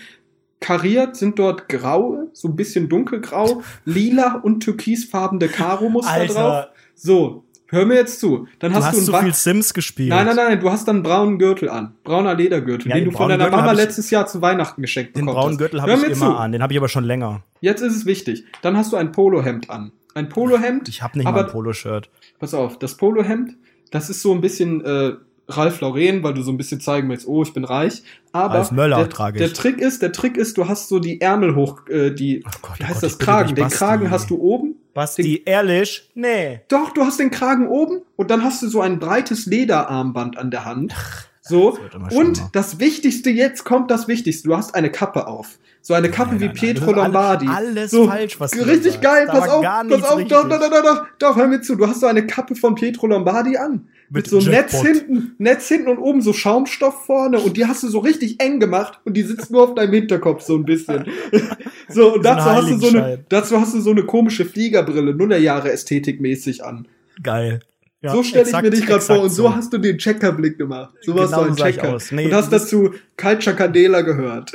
kariert, 0.63 1.17
sind 1.17 1.39
dort 1.39 1.69
graue, 1.69 2.29
so 2.33 2.49
ein 2.49 2.57
bisschen 2.57 2.89
dunkelgrau, 2.89 3.63
lila 3.85 4.37
und 4.43 4.61
türkisfarbene 4.61 5.49
Karo-Muster 5.49 6.27
drauf. 6.27 6.67
So, 6.95 7.45
hör 7.67 7.85
mir 7.85 7.97
jetzt 7.97 8.21
zu. 8.21 8.47
Dann 8.59 8.73
du 8.73 8.79
hast 8.79 8.85
hast 8.87 8.95
du 8.95 8.99
einen 8.99 9.07
so 9.07 9.17
viel 9.19 9.35
Sims 9.35 9.75
gespielt. 9.75 10.11
Nein, 10.11 10.27
nein, 10.27 10.37
nein, 10.37 10.61
du 10.61 10.71
hast 10.71 10.87
dann 10.89 10.97
einen 10.97 11.03
braunen 11.03 11.39
Gürtel 11.39 11.69
an. 11.69 11.95
Brauner 12.05 12.35
Ledergürtel, 12.35 12.89
Ja, 12.89 12.95
den 12.97 13.05
den 13.05 13.11
du 13.13 13.17
von 13.17 13.27
braunen 13.27 13.39
deiner 13.39 13.51
Gürtel 13.51 13.61
Mama 13.67 13.73
letztes 13.73 14.11
Jahr 14.11 14.27
zu 14.27 14.41
Weihnachten 14.41 14.81
geschenkt 14.81 15.17
Den 15.17 15.27
bekommen 15.27 15.35
braunen 15.41 15.53
hast. 15.53 15.59
Gürtel 15.59 15.83
habe 15.83 15.93
ich 15.93 16.03
immer 16.05 16.15
zu. 16.15 16.25
an. 16.37 16.53
Den 16.53 16.63
habe 16.63 16.73
ich 16.73 16.79
aber 16.79 16.89
schon 16.89 17.05
länger. 17.05 17.43
Jetzt 17.61 17.81
ist 17.83 17.97
es 17.97 18.07
wichtig. 18.07 18.45
Dann 18.63 18.77
hast 18.77 18.93
du 18.93 18.97
ein 18.97 19.13
Polohemd 19.13 19.69
an. 19.71 19.93
Ein 20.15 20.29
Polohemd. 20.29 20.89
Ich 20.89 21.03
habe 21.03 21.17
nicht 21.19 21.27
aber 21.27 21.39
mal 21.43 21.47
ein 21.47 21.51
Poloshirt. 21.53 22.11
Pass 22.39 22.53
auf, 22.55 22.79
das 22.79 22.97
Polohemd, 22.97 23.57
das 23.91 24.11
ist 24.11 24.21
so 24.23 24.33
ein 24.33 24.41
bisschen 24.43 24.85
äh, 24.85 25.13
Ralf 25.57 25.81
Lauren, 25.81 26.23
weil 26.23 26.35
du 26.35 26.43
so 26.43 26.51
ein 26.51 26.57
bisschen 26.57 26.81
zeigen 26.81 27.09
willst, 27.09 27.27
oh, 27.27 27.43
ich 27.43 27.53
bin 27.53 27.65
reich. 27.65 28.03
Aber 28.33 28.55
Ralf 28.55 28.71
Möller 28.71 28.97
der, 28.99 29.09
trage 29.09 29.39
ich. 29.39 29.45
der 29.45 29.53
Trick 29.55 29.79
ist, 29.79 30.03
der 30.03 30.13
Trick 30.13 30.37
ist, 30.37 30.59
du 30.59 30.69
hast 30.69 30.89
so 30.89 30.99
die 30.99 31.21
Ärmel 31.21 31.55
hoch, 31.55 31.87
äh, 31.89 32.11
die, 32.11 32.43
Oh 32.47 32.51
Gott, 32.63 32.79
wie 32.79 32.85
oh 32.85 32.87
heißt 32.87 33.01
Gott, 33.01 33.11
das 33.11 33.19
Kragen? 33.19 33.55
Den 33.55 33.65
Basti. 33.65 33.79
Kragen 33.79 34.11
hast 34.11 34.31
du 34.31 34.39
oben. 34.39 34.77
Basti, 34.95 35.43
ehrlich? 35.45 36.11
Nee. 36.15 36.61
Doch, 36.69 36.91
du 36.93 37.03
hast 37.03 37.19
den 37.19 37.31
Kragen 37.31 37.69
oben 37.69 38.03
und 38.17 38.31
dann 38.31 38.45
hast 38.45 38.63
du 38.63 38.69
so 38.69 38.81
ein 38.81 38.99
breites 38.99 39.47
Lederarmband 39.47 40.37
an 40.37 40.51
der 40.51 40.65
Hand. 40.65 40.95
So. 41.41 41.79
Das 41.93 42.15
Und 42.15 42.43
das 42.53 42.79
Wichtigste, 42.79 43.31
jetzt 43.31 43.65
kommt 43.65 43.91
das 43.91 44.07
Wichtigste. 44.07 44.49
Du 44.49 44.57
hast 44.57 44.75
eine 44.75 44.91
Kappe 44.91 45.27
auf. 45.27 45.59
So 45.85 45.95
eine 45.95 46.11
Kappe 46.11 46.31
Nein, 46.31 46.41
wie 46.41 46.45
nein, 46.47 46.55
nein, 46.55 46.75
Pietro 46.75 46.93
Lombardi. 46.93 47.47
alles 47.49 47.91
so, 47.91 48.07
falsch, 48.07 48.39
was 48.39 48.53
du 48.53 48.61
Richtig 48.61 48.93
sagst. 48.93 49.03
geil, 49.03 49.27
Da 49.27 49.33
pass 49.33 49.49
auf, 49.49 49.63
pass 49.65 50.03
auf, 50.05 50.25
doch, 50.25 50.49
doch, 50.49 50.61
doch, 50.61 50.71
doch, 50.71 50.83
doch, 50.83 51.07
doch, 51.19 51.37
hör 51.37 51.49
mir 51.49 51.61
zu. 51.61 51.75
Du 51.75 51.89
hast 51.89 52.01
so 52.01 52.07
eine 52.07 52.25
Kappe 52.25 52.55
von 52.55 52.77
Pietro 52.77 53.09
Lombardi 53.09 53.57
an. 53.57 53.89
Mit, 54.09 54.31
Mit 54.31 54.43
so 54.45 54.51
Netz 54.51 54.81
hinten, 54.81 55.35
Netz 55.39 55.67
hinten 55.69 55.89
und 55.89 55.99
oben 55.99 56.21
so 56.21 56.33
Schaumstoff 56.33 57.07
vorne 57.07 57.41
und 57.41 57.57
die 57.57 57.65
hast 57.67 57.83
du 57.83 57.89
so 57.89 57.99
richtig 57.99 58.41
eng 58.41 58.61
gemacht 58.61 59.01
und 59.05 59.17
die 59.17 59.23
sitzt 59.23 59.51
nur 59.51 59.63
auf 59.65 59.75
deinem 59.75 59.93
Hinterkopf 59.95 60.43
so 60.43 60.55
ein 60.55 60.65
bisschen. 60.67 61.07
so, 61.89 62.15
und 62.15 62.17
So 62.17 62.23
dazu 62.23 62.45
hast 62.45 62.71
du 62.71 62.77
so 62.79 62.89
eine, 62.89 63.25
dazu 63.29 63.59
hast 63.59 63.75
du 63.75 63.81
so 63.81 63.91
eine 63.91 64.05
komische 64.05 64.45
Fliegerbrille, 64.45 65.15
Nullerjahre 65.15 65.73
ästhetikmäßig 65.73 66.63
an. 66.63 66.87
Geil. 67.23 67.61
Ja, 68.03 68.13
so 68.13 68.23
stelle 68.23 68.49
ich 68.51 68.63
mir 68.63 68.71
dich 68.71 68.85
gerade 68.85 69.01
vor 69.01 69.21
und 69.21 69.31
so 69.31 69.55
hast 69.55 69.73
du 69.73 69.79
den 69.79 69.97
Checkerblick 69.97 70.59
gemacht. 70.59 70.93
So 71.03 71.15
warst 71.15 71.33
Genau 71.33 71.45
du 71.45 71.51
ein 71.51 71.57
so 71.57 71.65
Checker. 71.65 71.99
Nee, 72.11 72.27
und 72.27 72.35
hast 72.35 72.53
dazu 72.53 72.91
Culture 73.17 73.55
Candela 73.57 74.01
gehört. 74.03 74.53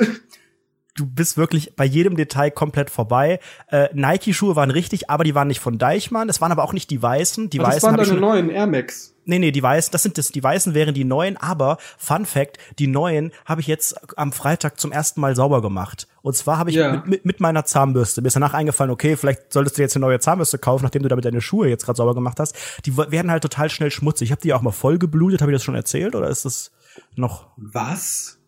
Du 0.98 1.06
bist 1.06 1.36
wirklich 1.36 1.74
bei 1.76 1.84
jedem 1.84 2.16
Detail 2.16 2.50
komplett 2.50 2.90
vorbei. 2.90 3.40
Äh, 3.68 3.88
Nike-Schuhe 3.92 4.56
waren 4.56 4.70
richtig, 4.70 5.08
aber 5.10 5.24
die 5.24 5.34
waren 5.34 5.48
nicht 5.48 5.60
von 5.60 5.78
Deichmann. 5.78 6.28
Es 6.28 6.40
waren 6.40 6.52
aber 6.52 6.64
auch 6.64 6.72
nicht 6.72 6.90
die 6.90 7.00
weißen. 7.00 7.50
Die 7.50 7.60
Aber 7.60 7.68
das 7.68 7.76
weißen 7.76 7.86
waren 7.86 7.94
hab 7.96 8.02
ich 8.02 8.08
deine 8.08 8.20
neuen 8.20 8.50
Air 8.50 8.66
Max. 8.66 9.14
Nee, 9.24 9.38
nee, 9.38 9.50
die 9.50 9.62
weißen, 9.62 9.92
das 9.92 10.02
sind 10.02 10.16
das, 10.16 10.28
die 10.28 10.42
weißen 10.42 10.72
wären 10.72 10.94
die 10.94 11.04
neuen, 11.04 11.36
aber 11.36 11.76
Fun 11.98 12.24
Fact, 12.24 12.56
die 12.78 12.86
neuen 12.86 13.30
habe 13.44 13.60
ich 13.60 13.66
jetzt 13.66 13.94
am 14.18 14.32
Freitag 14.32 14.80
zum 14.80 14.90
ersten 14.90 15.20
Mal 15.20 15.36
sauber 15.36 15.60
gemacht. 15.60 16.08
Und 16.22 16.34
zwar 16.34 16.56
habe 16.56 16.70
ich 16.70 16.76
Ja. 16.76 16.92
mit, 16.92 17.06
mit, 17.06 17.24
mit 17.26 17.40
meiner 17.40 17.66
Zahnbürste. 17.66 18.22
Mir 18.22 18.28
ist 18.28 18.36
danach 18.36 18.54
eingefallen, 18.54 18.90
okay, 18.90 19.18
vielleicht 19.18 19.52
solltest 19.52 19.76
du 19.76 19.82
jetzt 19.82 19.94
eine 19.96 20.06
neue 20.06 20.18
Zahnbürste 20.18 20.56
kaufen, 20.56 20.82
nachdem 20.84 21.02
du 21.02 21.10
damit 21.10 21.26
deine 21.26 21.42
Schuhe 21.42 21.68
jetzt 21.68 21.84
gerade 21.84 21.98
sauber 21.98 22.14
gemacht 22.14 22.40
hast. 22.40 22.56
Die 22.86 22.96
werden 22.96 23.30
halt 23.30 23.42
total 23.42 23.68
schnell 23.68 23.90
schmutzig. 23.90 24.28
Ich 24.28 24.32
habe 24.32 24.40
die 24.40 24.54
auch 24.54 24.62
mal 24.62 24.72
voll 24.72 24.98
geblutet, 24.98 25.42
habe 25.42 25.52
ich 25.52 25.56
das 25.56 25.62
schon 25.64 25.74
erzählt 25.74 26.14
oder 26.14 26.30
ist 26.30 26.46
das 26.46 26.70
noch 27.14 27.48
Was? 27.58 28.38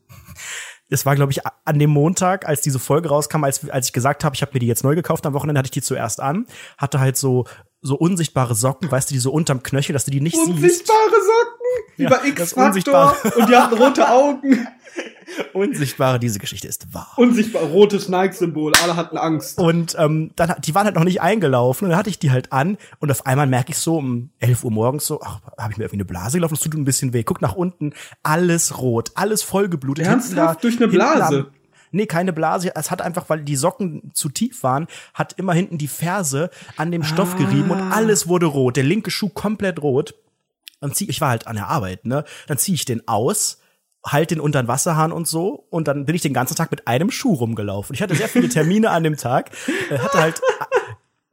Es 0.91 1.07
war, 1.07 1.15
glaube 1.15 1.33
ich, 1.33 1.41
an 1.65 1.79
dem 1.79 1.91
Montag, 1.91 2.47
als 2.47 2.61
diese 2.61 2.79
Folge 2.79 3.09
rauskam, 3.09 3.45
als, 3.45 3.69
als 3.71 3.87
ich 3.87 3.93
gesagt 3.93 4.25
habe, 4.25 4.35
ich 4.35 4.43
habe 4.43 4.53
mir 4.55 4.61
die 4.61 4.67
jetzt 4.67 4.85
neu 4.85 4.95
gekauft, 4.95 5.25
am 5.25 5.35
Wochenende 5.35 5.59
hatte 5.59 5.69
ich 5.69 5.73
die 5.73 5.83
zuerst 5.83 6.21
an, 6.21 6.47
hatte 6.77 7.01
halt 7.01 7.17
so 7.17 7.45
so 7.83 7.95
unsichtbare 7.97 8.55
Socken, 8.55 8.91
weißt 8.91 9.11
du, 9.11 9.15
die 9.15 9.21
so 9.21 9.33
unterm 9.33 9.63
Knöchel, 9.63 9.95
dass 9.95 10.05
du 10.05 10.11
die 10.11 10.21
nicht 10.21 10.37
siehst. 10.37 10.49
Unsichtbare 10.49 10.99
Socken? 10.99 11.60
Ja. 11.97 12.11
Unsichtbare. 12.57 13.15
Und 13.37 13.49
die 13.49 13.57
hatten 13.57 13.75
rote 13.77 14.09
Augen. 14.09 14.67
Unsichtbare, 15.53 16.19
diese 16.19 16.39
Geschichte 16.39 16.67
ist 16.67 16.93
wahr. 16.93 17.13
Unsichtbar, 17.17 17.63
rotes 17.63 18.09
Nike-Symbol. 18.09 18.73
Alle 18.83 18.97
hatten 18.97 19.17
Angst. 19.17 19.59
Und 19.59 19.95
ähm, 19.99 20.33
dann, 20.37 20.55
die 20.65 20.75
waren 20.75 20.87
halt 20.87 20.97
noch 20.97 21.05
nicht 21.05 21.21
eingelaufen 21.23 21.85
und 21.85 21.91
dann 21.91 21.99
hatte 21.99 22.11
ich 22.11 22.19
die 22.19 22.31
halt 22.31 22.53
an 22.53 22.79
und 22.99 23.11
auf 23.11 23.27
einmal 23.27 23.47
merke 23.47 23.71
ich 23.71 23.79
so 23.79 23.97
um 23.97 24.31
11 24.41 24.65
Uhr 24.65 24.71
morgens 24.73 25.07
so, 25.07 25.21
ach, 25.23 25.41
habe 25.59 25.73
ich 25.73 25.79
mir 25.79 25.85
irgendwie 25.85 25.97
eine 25.99 26.05
Blase 26.05 26.39
gelaufen, 26.39 26.55
das 26.55 26.63
tut 26.65 26.75
ein 26.75 26.85
bisschen 26.85 27.13
weh. 27.13 27.23
Guck 27.23 27.41
nach 27.43 27.55
unten, 27.55 27.93
alles 28.23 28.79
rot, 28.79 29.13
alles 29.15 29.43
vollgeblutet. 29.43 30.07
Ernsthaft? 30.07 30.65
Durch 30.65 30.77
eine 30.79 30.89
Blase? 30.89 31.39
am- 31.39 31.47
Nee, 31.93 32.07
keine 32.07 32.33
Blase. 32.33 32.71
Es 32.77 32.93
hat 32.93 33.03
einfach, 33.03 33.29
weil 33.29 33.43
die 33.43 33.57
Socken 33.57 34.13
zu 34.15 34.29
tief 34.29 34.63
waren, 34.63 34.87
hat 35.13 35.33
immer 35.39 35.55
hinten 35.55 35.77
die 35.77 35.89
Ferse 35.89 36.51
an 36.77 36.93
dem 36.93 37.03
Stoff 37.03 37.35
gerieben 37.37 37.71
und 37.73 37.81
alles 37.81 38.29
wurde 38.29 38.47
rot. 38.47 38.77
Der 38.77 38.85
linke 38.85 39.11
Schuh 39.11 39.29
komplett 39.29 39.83
rot. 39.83 40.15
Dann 40.81 40.93
zieh, 40.95 41.09
ich 41.09 41.21
war 41.21 41.31
halt 41.31 41.47
an 41.47 41.57
der 41.57 41.69
Arbeit, 41.69 42.07
ne? 42.07 42.25
Dann 42.47 42.59
ziehe 42.59 42.75
ich 42.75 42.85
den 42.85 43.07
aus, 43.07 43.59
halt 44.05 44.31
den 44.31 44.41
unter 44.41 44.63
den 44.63 44.69
Wasserhahn 44.69 45.13
und 45.13 45.29
so 45.29 45.67
und 45.71 45.87
dann 45.87 46.07
bin 46.07 46.15
ich 46.15 46.23
den 46.23 46.33
ganzen 46.33 46.57
Tag 46.57 46.71
mit 46.71 46.87
einem 46.87 47.11
Schuh 47.11 47.35
rumgelaufen. 47.35 47.95
Ich 47.95 48.03
hatte 48.03 48.15
sehr 48.15 48.29
viele 48.29 48.49
Termine 48.49 48.91
an 48.91 49.05
dem 49.05 49.17
Tag, 49.17 49.51
äh, 49.91 49.99
hatte 49.99 50.21
halt 50.21 50.41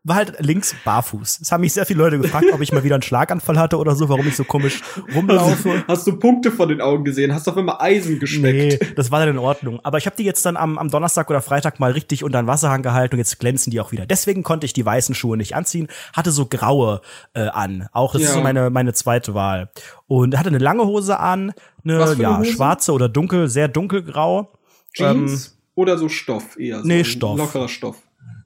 war 0.08 0.16
halt 0.16 0.36
links 0.40 0.74
barfuß. 0.86 1.40
Es 1.42 1.52
haben 1.52 1.62
mich 1.62 1.74
sehr 1.74 1.86
viele 1.86 2.00
Leute 2.00 2.18
gefragt, 2.20 2.46
ob 2.54 2.62
ich 2.62 2.72
mal 2.72 2.84
wieder 2.84 2.96
einen 2.96 3.02
Schlaganfall 3.02 3.60
hatte 3.60 3.78
oder 3.78 3.96
so, 3.96 4.08
warum 4.10 4.28
ich 4.28 4.36
so 4.36 4.44
komisch 4.44 4.82
rumlaufe. 5.14 5.84
Hast 5.88 6.08
du 6.08 6.18
Punkte 6.18 6.52
von 6.52 6.70
den 6.70 6.82
Augen 6.82 7.04
gesehen? 7.04 7.34
Hast 7.34 7.46
du 7.48 7.52
auf 7.52 7.58
einmal 7.58 7.76
Eisen 7.80 8.20
geschmeckt? 8.20 8.82
Nee, 8.82 8.94
das 8.96 9.12
war 9.12 9.20
dann 9.20 9.30
in 9.30 9.38
Ordnung. 9.38 9.80
Aber 9.84 9.98
ich 9.98 10.06
habe 10.06 10.16
die 10.16 10.24
jetzt 10.24 10.46
dann 10.46 10.58
am, 10.58 10.78
am 10.78 10.90
Donnerstag 10.90 11.30
oder 11.30 11.42
Freitag 11.42 11.80
mal 11.80 11.92
richtig 11.92 12.24
unter 12.24 12.42
den 12.42 12.48
Wasserhang 12.48 12.82
gehalten 12.82 13.16
und 13.16 13.20
jetzt 13.20 13.40
glänzen 13.40 13.72
die 13.72 13.80
auch 13.82 13.92
wieder. 13.92 14.06
Deswegen 14.06 14.44
konnte 14.44 14.66
ich 14.66 14.74
die 14.74 14.86
weißen 14.86 15.14
Schuhe 15.14 15.36
nicht 15.38 15.56
anziehen, 15.56 15.88
hatte 16.14 16.32
so 16.32 16.46
graue 16.46 17.02
äh, 17.34 17.42
an. 17.48 17.90
Auch 17.92 18.14
das 18.14 18.22
Ja. 18.22 18.28
ist 18.30 18.34
so 18.36 18.42
meine, 18.42 18.70
meine 18.70 18.94
zweite 18.94 19.34
Wahl. 19.34 19.70
Und 20.08 20.38
hatte 20.38 20.50
eine 20.50 20.58
lange 20.60 20.86
Hose 20.86 21.20
an, 21.20 21.54
eine, 21.84 22.16
ja, 22.18 22.40
Hose? 22.40 22.52
schwarze 22.52 22.94
oder 22.94 23.10
dunkel, 23.10 23.50
sehr 23.50 23.68
dunkelgrau. 23.68 24.54
Jeans 24.94 25.58
oder 25.76 25.98
so 25.98 26.10
Stoff 26.10 26.58
eher? 26.58 26.78
So 26.78 26.82
Ähm, 26.84 26.88
nee, 26.88 27.04
Stoff. 27.04 27.38
Lockerer 27.38 27.68
Stoff. 27.68 27.98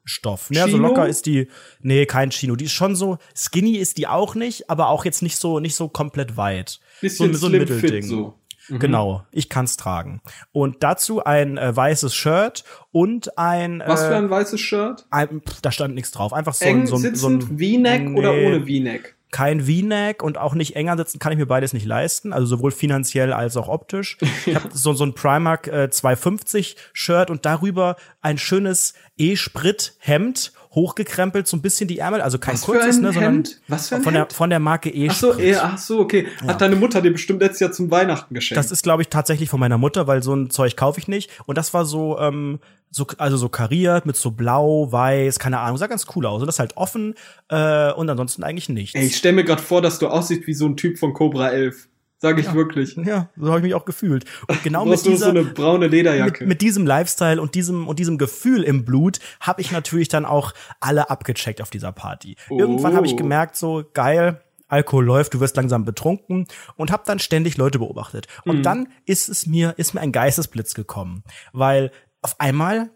Stoff. 0.04 0.50
Ne, 0.50 0.66
so 0.68 0.76
locker 0.78 1.06
ist 1.06 1.26
die, 1.26 1.48
nee, 1.80 2.06
kein 2.06 2.30
Chino. 2.30 2.56
Die 2.56 2.64
ist 2.64 2.72
schon 2.72 2.96
so, 2.96 3.18
skinny 3.36 3.76
ist 3.76 3.98
die 3.98 4.06
auch 4.08 4.34
nicht, 4.34 4.68
aber 4.68 4.88
auch 4.88 5.04
jetzt 5.04 5.22
nicht 5.22 5.36
so, 5.36 5.60
nicht 5.60 5.76
so 5.76 5.88
komplett 5.88 6.36
weit. 6.36 6.80
Bisschen 7.00 7.32
so, 7.32 7.38
so 7.40 7.46
ein 7.46 7.52
Mittelding. 7.52 8.02
so. 8.02 8.34
Mhm. 8.68 8.78
Genau, 8.78 9.24
ich 9.32 9.48
kann's 9.48 9.76
tragen. 9.76 10.20
Und 10.52 10.82
dazu 10.84 11.24
ein 11.24 11.58
äh, 11.58 11.74
weißes 11.74 12.14
Shirt 12.14 12.64
und 12.92 13.36
ein, 13.36 13.82
Was 13.84 14.04
für 14.04 14.12
äh, 14.12 14.16
ein 14.16 14.30
weißes 14.30 14.60
Shirt? 14.60 15.06
ein 15.10 15.40
pff, 15.40 15.60
da 15.62 15.72
stand 15.72 15.94
nichts 15.94 16.12
drauf. 16.12 16.32
Einfach 16.32 16.54
so 16.54 16.64
Eng 16.64 16.82
ein, 16.82 16.86
so 16.86 16.94
ein, 16.96 17.02
so 17.02 17.28
sitzend, 17.28 17.42
ein 17.50 17.58
V-Neck 17.58 18.16
oder 18.16 18.32
Nee. 18.32 18.46
ohne 18.46 18.60
V-Neck? 18.60 19.16
Kein 19.32 19.62
V-Neck 19.62 20.22
und 20.22 20.38
auch 20.38 20.54
nicht 20.54 20.76
enger 20.76 20.96
sitzen, 20.96 21.18
kann 21.18 21.32
ich 21.32 21.38
mir 21.38 21.46
beides 21.46 21.72
nicht 21.72 21.86
leisten, 21.86 22.32
also 22.32 22.46
sowohl 22.46 22.70
finanziell 22.70 23.32
als 23.32 23.56
auch 23.56 23.68
optisch. 23.68 24.18
Ich 24.46 24.54
habe 24.54 24.68
so, 24.72 24.92
so 24.92 25.04
ein 25.04 25.14
Primark 25.14 25.66
äh, 25.66 25.90
250 25.90 26.76
Shirt 26.92 27.30
und 27.30 27.44
darüber 27.44 27.96
ein 28.20 28.38
schönes 28.38 28.94
E-Sprit-Hemd, 29.18 30.52
hochgekrempelt, 30.74 31.46
so 31.48 31.56
ein 31.56 31.62
bisschen 31.62 31.88
die 31.88 31.98
Ärmel, 31.98 32.20
also 32.20 32.38
kein 32.38 32.54
Was 32.54 32.62
kurzes, 32.62 32.98
ne, 32.98 33.12
sondern 33.12 33.34
Hemd? 33.34 33.60
Was 33.68 33.88
für 33.88 33.96
ein 33.96 34.02
von 34.02 34.12
der 34.12 34.22
Hemd? 34.22 34.32
von 34.32 34.50
der 34.50 34.58
Marke 34.58 34.90
Ach 35.08 35.14
so, 35.14 35.30
E-Sprit. 35.30 35.44
eh, 35.46 35.56
ach 35.56 35.78
so, 35.78 36.00
okay. 36.00 36.28
Hat 36.46 36.60
deine 36.60 36.76
Mutter 36.76 37.02
dir 37.02 37.10
bestimmt 37.12 37.40
letztes 37.40 37.60
Jahr 37.60 37.72
zum 37.72 37.90
Weihnachten 37.90 38.34
geschenkt. 38.34 38.58
Das 38.58 38.70
ist, 38.70 38.82
glaube 38.82 39.02
ich, 39.02 39.08
tatsächlich 39.08 39.50
von 39.50 39.60
meiner 39.60 39.78
Mutter, 39.78 40.06
weil 40.06 40.22
so 40.22 40.34
ein 40.34 40.50
Zeug 40.50 40.76
kaufe 40.76 41.00
ich 41.00 41.08
nicht. 41.08 41.30
Und 41.46 41.58
das 41.58 41.74
war 41.74 41.84
so, 41.84 42.18
ähm, 42.18 42.60
so, 42.94 43.06
also 43.18 43.36
so 43.36 43.48
kariert 43.48 44.04
mit 44.06 44.16
so 44.16 44.30
blau, 44.30 44.92
weiß, 44.92 45.38
keine 45.38 45.58
Ahnung, 45.60 45.78
sah 45.78 45.86
ganz 45.86 46.06
cool 46.14 46.26
aus. 46.26 46.42
Und 46.42 46.46
das 46.46 46.58
halt 46.58 46.76
offen 46.76 47.14
äh, 47.48 47.90
und 47.92 48.08
ansonsten 48.10 48.44
eigentlich 48.44 48.68
nichts. 48.68 48.94
Ey, 48.94 49.06
ich 49.06 49.16
stell 49.16 49.32
mir 49.32 49.44
gerade 49.44 49.62
vor, 49.62 49.80
dass 49.82 49.98
du 49.98 50.08
aussiehst 50.08 50.46
wie 50.46 50.54
so 50.54 50.66
ein 50.66 50.76
Typ 50.76 50.98
von 50.98 51.12
Cobra 51.14 51.48
11. 51.50 51.88
Sag 52.18 52.38
ich 52.38 52.54
wirklich. 52.54 52.94
ja, 53.04 53.30
so 53.36 53.48
habe 53.48 53.58
ich 53.58 53.64
mich 53.64 53.74
auch 53.74 53.84
gefühlt. 53.84 54.24
Und 54.46 54.62
genau 54.62 54.84
mit 54.84 54.90
nur 54.90 54.96
so 54.98 55.10
dieser, 55.10 55.30
eine 55.30 55.42
braune 55.42 55.88
Lederjacke. 55.88 56.44
mit, 56.44 56.48
mit 56.50 56.60
diesem 56.60 56.86
Lifestyle 56.86 57.42
und 57.42 57.56
diesem 57.56 57.88
und 57.88 57.98
diesem 57.98 58.16
Gefühl 58.16 58.62
im 58.62 58.84
Blut 58.84 59.18
habe 59.40 59.60
ich 59.60 59.72
natürlich 59.72 60.06
dann 60.06 60.24
auch 60.24 60.52
alle 60.78 61.10
abgecheckt 61.10 61.60
auf 61.60 61.70
dieser 61.70 61.90
Party. 61.90 62.36
Irgendwann 62.48 62.94
habe 62.94 63.06
ich 63.06 63.14
Oh. 63.14 63.16
gemerkt, 63.16 63.56
so 63.56 63.82
geil, 63.92 64.40
Alkohol 64.68 65.04
läuft, 65.04 65.34
du 65.34 65.40
wirst 65.40 65.56
langsam 65.56 65.84
betrunken 65.84 66.46
und 66.76 66.92
habe 66.92 67.02
dann 67.06 67.18
ständig 67.18 67.56
Leute 67.56 67.80
beobachtet. 67.80 68.28
Und 68.44 68.58
Mhm. 68.58 68.62
dann 68.62 68.88
ist 69.04 69.28
es 69.28 69.46
mir 69.46 69.74
ist 69.76 69.92
mir 69.92 70.00
ein 70.00 70.12
Geistesblitz 70.12 70.74
gekommen, 70.74 71.24
weil 71.52 71.90
auf 72.22 72.40
einmal 72.40 72.90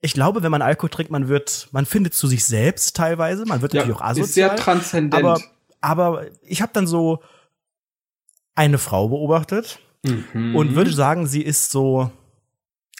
ich 0.00 0.12
glaube, 0.12 0.42
wenn 0.42 0.50
man 0.50 0.60
Alkohol 0.60 0.90
trinkt, 0.90 1.10
man 1.10 1.28
wird, 1.28 1.68
man 1.72 1.86
findet 1.86 2.12
zu 2.12 2.26
sich 2.26 2.44
selbst 2.44 2.94
teilweise, 2.94 3.46
man 3.46 3.62
wird 3.62 3.72
ja, 3.72 3.80
natürlich 3.80 4.02
auch 4.02 4.10
ist 4.10 4.34
sehr 4.34 4.50
asozial. 4.50 4.56
transzendent. 4.56 5.14
aber, 5.24 5.40
aber 5.80 6.26
ich 6.42 6.60
habe 6.60 6.72
dann 6.74 6.86
so 6.86 7.22
eine 8.54 8.76
Frau 8.76 9.08
beobachtet 9.08 9.78
Mhm. 10.04 10.54
und 10.54 10.74
würde 10.74 10.92
sagen, 10.92 11.26
sie 11.26 11.42
ist 11.42 11.70
so 11.70 12.10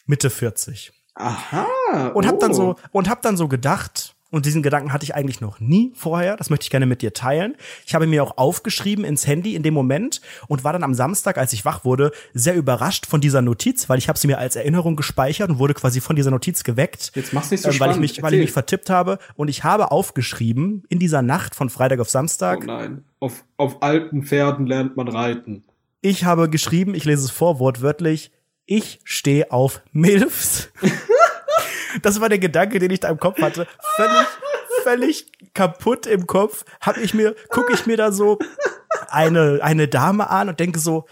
Mitte 0.06 0.30
40. 0.30 0.92
Aha. 1.14 1.66
Und 2.14 2.26
hab 2.26 2.40
dann 2.40 2.50
oh. 2.52 2.54
so 2.54 2.76
und 2.90 3.08
hab 3.08 3.22
dann 3.22 3.36
so 3.36 3.46
gedacht, 3.46 4.13
und 4.34 4.46
diesen 4.46 4.62
Gedanken 4.62 4.92
hatte 4.92 5.04
ich 5.04 5.14
eigentlich 5.14 5.40
noch 5.40 5.60
nie 5.60 5.92
vorher, 5.94 6.36
das 6.36 6.50
möchte 6.50 6.64
ich 6.64 6.70
gerne 6.70 6.86
mit 6.86 7.02
dir 7.02 7.12
teilen. 7.12 7.54
Ich 7.86 7.94
habe 7.94 8.06
mir 8.06 8.22
auch 8.22 8.36
aufgeschrieben 8.36 9.04
ins 9.04 9.26
Handy 9.26 9.54
in 9.54 9.62
dem 9.62 9.74
Moment 9.74 10.20
und 10.48 10.64
war 10.64 10.72
dann 10.72 10.82
am 10.82 10.94
Samstag, 10.94 11.38
als 11.38 11.52
ich 11.52 11.64
wach 11.64 11.84
wurde, 11.84 12.10
sehr 12.32 12.54
überrascht 12.54 13.06
von 13.06 13.20
dieser 13.20 13.42
Notiz, 13.42 13.88
weil 13.88 13.98
ich 13.98 14.08
habe 14.08 14.18
sie 14.18 14.26
mir 14.26 14.38
als 14.38 14.56
Erinnerung 14.56 14.96
gespeichert 14.96 15.50
und 15.50 15.58
wurde 15.58 15.74
quasi 15.74 16.00
von 16.00 16.16
dieser 16.16 16.30
Notiz 16.30 16.64
geweckt. 16.64 17.12
Jetzt 17.14 17.32
mach's 17.32 17.50
nicht 17.50 17.62
so 17.62 17.68
ähm, 17.70 17.80
weil 17.80 17.90
ich 17.90 17.94
spannend. 17.94 18.00
mich, 18.00 18.22
weil 18.22 18.34
ich 18.34 18.40
mich 18.40 18.52
vertippt 18.52 18.90
habe 18.90 19.18
und 19.36 19.48
ich 19.48 19.64
habe 19.64 19.90
aufgeschrieben 19.90 20.84
in 20.88 20.98
dieser 20.98 21.22
Nacht 21.22 21.54
von 21.54 21.70
Freitag 21.70 22.00
auf 22.00 22.08
Oh 22.08 22.10
Samstag. 22.10 22.64
nein. 22.66 23.04
Auf, 23.20 23.44
auf 23.56 23.82
alten 23.82 24.22
Pferden 24.24 24.66
lernt 24.66 24.96
man 24.96 25.08
reiten. 25.08 25.64
Ich 26.00 26.24
habe 26.24 26.50
geschrieben, 26.50 26.94
ich 26.94 27.04
lese 27.06 27.24
es 27.24 27.30
vor, 27.30 27.58
wortwörtlich, 27.58 28.30
ich 28.66 29.00
stehe 29.04 29.50
auf 29.50 29.80
Milfs. 29.92 30.68
das 32.02 32.20
war 32.20 32.28
der 32.28 32.38
Gedanke, 32.38 32.78
den 32.78 32.90
ich 32.90 33.00
da 33.00 33.08
im 33.08 33.18
Kopf 33.18 33.40
hatte. 33.40 33.66
Völlig, 33.96 34.26
völlig 34.82 35.54
kaputt 35.54 36.06
im 36.06 36.26
Kopf. 36.26 36.64
Hab 36.80 36.96
ich 36.96 37.14
mir, 37.14 37.34
gucke 37.48 37.72
ich 37.72 37.86
mir 37.86 37.96
da 37.96 38.12
so 38.12 38.38
eine, 39.08 39.60
eine 39.62 39.88
Dame 39.88 40.30
an 40.30 40.48
und 40.48 40.60
denke 40.60 40.78
so, 40.78 41.06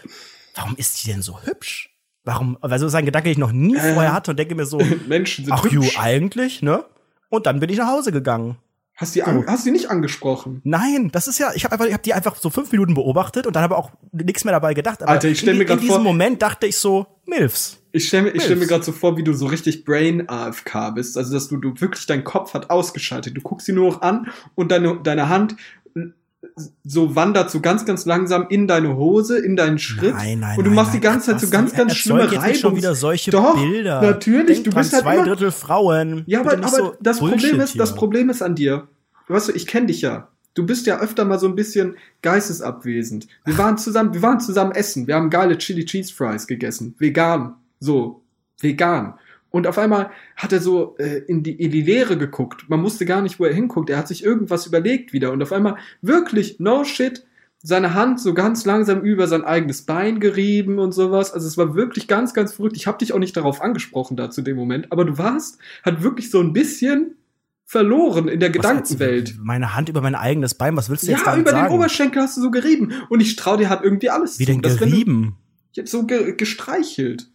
warum 0.55 0.75
ist 0.75 1.03
die 1.03 1.11
denn 1.11 1.21
so 1.21 1.41
hübsch? 1.41 1.89
Warum, 2.25 2.57
also 2.61 2.85
das 2.85 2.93
ist 2.93 2.95
ein 2.95 3.05
Gedanke, 3.05 3.25
den 3.25 3.33
ich 3.33 3.37
noch 3.37 3.51
nie 3.51 3.75
vorher 3.75 4.13
hatte 4.13 4.31
und 4.31 4.37
denke 4.37 4.55
mir 4.55 4.65
so, 4.65 4.77
Menschen 5.07 5.45
sind 5.45 5.53
ach 5.53 5.63
hübsch. 5.63 5.99
eigentlich, 5.99 6.61
ne? 6.61 6.85
Und 7.29 7.45
dann 7.47 7.59
bin 7.59 7.69
ich 7.69 7.77
nach 7.77 7.87
Hause 7.87 8.11
gegangen. 8.11 8.57
Hast 8.95 9.15
die, 9.15 9.23
an, 9.23 9.45
hast 9.47 9.65
die 9.65 9.71
nicht 9.71 9.89
angesprochen? 9.89 10.61
Nein, 10.63 11.09
das 11.11 11.27
ist 11.27 11.39
ja, 11.39 11.51
ich 11.55 11.63
habe 11.65 11.73
einfach, 11.73 11.87
ich 11.87 11.93
habe 11.93 12.03
die 12.03 12.13
einfach 12.13 12.35
so 12.35 12.51
fünf 12.51 12.71
Minuten 12.71 12.93
beobachtet 12.93 13.47
und 13.47 13.55
dann 13.55 13.63
habe 13.63 13.75
auch 13.75 13.89
nichts 14.11 14.43
mehr 14.45 14.51
dabei 14.51 14.75
gedacht. 14.75 15.01
Aber 15.01 15.11
Alter, 15.11 15.29
ich 15.29 15.39
stell 15.39 15.53
in, 15.53 15.57
mir 15.59 15.65
grad 15.65 15.77
in 15.77 15.81
diesem 15.81 15.95
vor- 15.95 16.03
Moment 16.03 16.41
dachte 16.43 16.67
ich 16.67 16.77
so, 16.77 17.07
Milfs. 17.25 17.79
Ich 17.91 18.07
stelle 18.07 18.23
mir, 18.23 18.29
ich 18.35 18.43
stell 18.43 18.55
mir 18.55 18.67
gerade 18.67 18.83
so 18.83 18.91
vor, 18.91 19.17
wie 19.17 19.23
du 19.23 19.33
so 19.33 19.47
richtig 19.47 19.83
Brain 19.83 20.29
AFK 20.29 20.91
bist. 20.93 21.17
Also, 21.17 21.33
dass 21.33 21.47
du, 21.47 21.57
du 21.57 21.73
wirklich 21.81 22.05
dein 22.05 22.23
Kopf 22.23 22.53
hat 22.53 22.69
ausgeschaltet. 22.69 23.35
Du 23.35 23.41
guckst 23.41 23.65
sie 23.65 23.73
nur 23.73 23.89
noch 23.91 24.01
an 24.03 24.27
und 24.55 24.71
deine, 24.71 24.99
deine 25.01 25.27
Hand 25.27 25.55
so 26.83 27.15
wandert 27.15 27.49
so 27.49 27.59
ganz, 27.59 27.85
ganz 27.85 28.05
langsam 28.05 28.47
in 28.49 28.67
deine 28.67 28.95
Hose, 28.95 29.37
in 29.37 29.55
deinen 29.55 29.79
Schritt. 29.79 30.13
Nein, 30.13 30.39
nein, 30.39 30.57
und 30.57 30.63
du 30.65 30.69
nein, 30.69 30.75
machst 30.75 30.93
die 30.93 30.99
ganze 30.99 31.31
Zeit 31.31 31.41
so 31.41 31.49
ganz, 31.49 31.73
ganz 31.73 31.95
schlimme 31.95 32.27
jetzt 32.29 32.59
schon 32.59 32.75
wieder 32.75 32.95
solche 32.95 33.31
Doch, 33.31 33.55
Bilder. 33.55 34.01
natürlich, 34.01 34.57
Denk 34.57 34.65
du 34.65 34.71
dran, 34.71 34.81
bist 34.81 34.93
halt 34.93 35.03
zwei 35.03 35.23
Drittel 35.23 35.51
Frauen. 35.51 36.23
Ja, 36.27 36.41
aber, 36.41 36.53
aber 36.53 36.69
so 36.69 36.95
das 36.99 37.19
Problem 37.19 37.59
ist, 37.59 37.79
das. 37.79 37.95
Problem 37.95 38.29
ist 38.29 38.41
an 38.41 38.55
dir. 38.55 38.87
Weißt 39.27 39.49
du, 39.49 39.53
ich 39.53 39.67
kenne 39.67 39.87
dich 39.87 40.01
ja. 40.01 40.27
Du 40.55 40.65
bist 40.65 40.85
ja 40.85 40.99
öfter 40.99 41.25
mal 41.25 41.39
so 41.39 41.47
ein 41.47 41.55
bisschen 41.55 41.95
geistesabwesend. 42.21 43.27
Wir 43.45 43.57
waren 43.57 43.77
zusammen, 43.77 44.13
wir 44.13 44.21
waren 44.21 44.39
zusammen 44.39 44.71
essen. 44.73 45.07
Wir 45.07 45.15
haben 45.15 45.29
geile 45.29 45.57
Chili 45.57 45.85
Cheese 45.85 46.13
Fries 46.13 46.45
gegessen. 46.45 46.95
Vegan. 46.99 47.55
So. 47.79 48.21
Vegan. 48.59 49.15
Und 49.55 49.67
auf 49.67 49.77
einmal 49.77 50.09
hat 50.35 50.51
er 50.51 50.59
so 50.61 50.95
äh, 50.97 51.19
in, 51.27 51.43
die, 51.43 51.51
in 51.51 51.69
die 51.69 51.83
Leere 51.83 52.17
geguckt. 52.17 52.65
Man 52.69 52.81
wusste 52.81 53.05
gar 53.05 53.21
nicht, 53.21 53.39
wo 53.39 53.45
er 53.45 53.53
hinguckt. 53.53 53.87
Er 53.91 53.99
hat 53.99 54.07
sich 54.07 54.23
irgendwas 54.23 54.65
überlegt 54.65 55.13
wieder. 55.13 55.31
Und 55.31 55.43
auf 55.43 55.51
einmal 55.51 55.77
wirklich, 56.01 56.59
no 56.59 56.83
shit, 56.83 57.23
seine 57.61 57.93
Hand 57.93 58.19
so 58.19 58.33
ganz 58.33 58.65
langsam 58.65 59.01
über 59.01 59.27
sein 59.27 59.43
eigenes 59.43 59.83
Bein 59.83 60.19
gerieben 60.19 60.79
und 60.79 60.91
sowas. 60.91 61.31
Also 61.31 61.47
es 61.47 61.55
war 61.55 61.75
wirklich 61.75 62.07
ganz, 62.07 62.33
ganz 62.33 62.53
verrückt. 62.53 62.75
Ich 62.77 62.87
habe 62.87 62.97
dich 62.97 63.13
auch 63.13 63.19
nicht 63.19 63.37
darauf 63.37 63.61
angesprochen 63.61 64.17
da 64.17 64.31
zu 64.31 64.41
dem 64.41 64.57
Moment, 64.57 64.91
aber 64.91 65.05
du 65.05 65.19
warst 65.19 65.59
halt 65.85 66.01
wirklich 66.01 66.31
so 66.31 66.39
ein 66.41 66.51
bisschen 66.51 67.13
verloren 67.63 68.27
in 68.29 68.39
der 68.39 68.49
Was 68.49 68.53
Gedankenwelt. 68.55 69.29
jetzt? 69.29 69.39
Meine 69.39 69.75
Hand 69.75 69.87
über 69.87 70.01
mein 70.01 70.15
eigenes 70.15 70.55
Bein, 70.55 70.75
was 70.75 70.89
willst 70.89 71.03
du 71.03 71.11
jetzt 71.11 71.19
Ja, 71.19 71.25
damit 71.25 71.41
über 71.41 71.51
sagen? 71.51 71.69
den 71.69 71.75
Oberschenkel 71.75 72.23
hast 72.23 72.37
du 72.37 72.41
so 72.41 72.49
gerieben. 72.49 72.91
Und 73.09 73.19
ich 73.21 73.35
trau 73.35 73.55
dir 73.55 73.69
halt 73.69 73.83
irgendwie 73.83 74.09
alles 74.09 74.39
Wie 74.39 74.45
zu. 74.45 74.51
denn 74.51 74.61
dass 74.63 74.79
wenn 74.81 74.89
du- 74.89 74.95
gerieben? 74.95 75.37
Jetzt 75.73 75.91
so 75.91 76.05
ge 76.07 76.35
gestreichelt. 76.35 77.29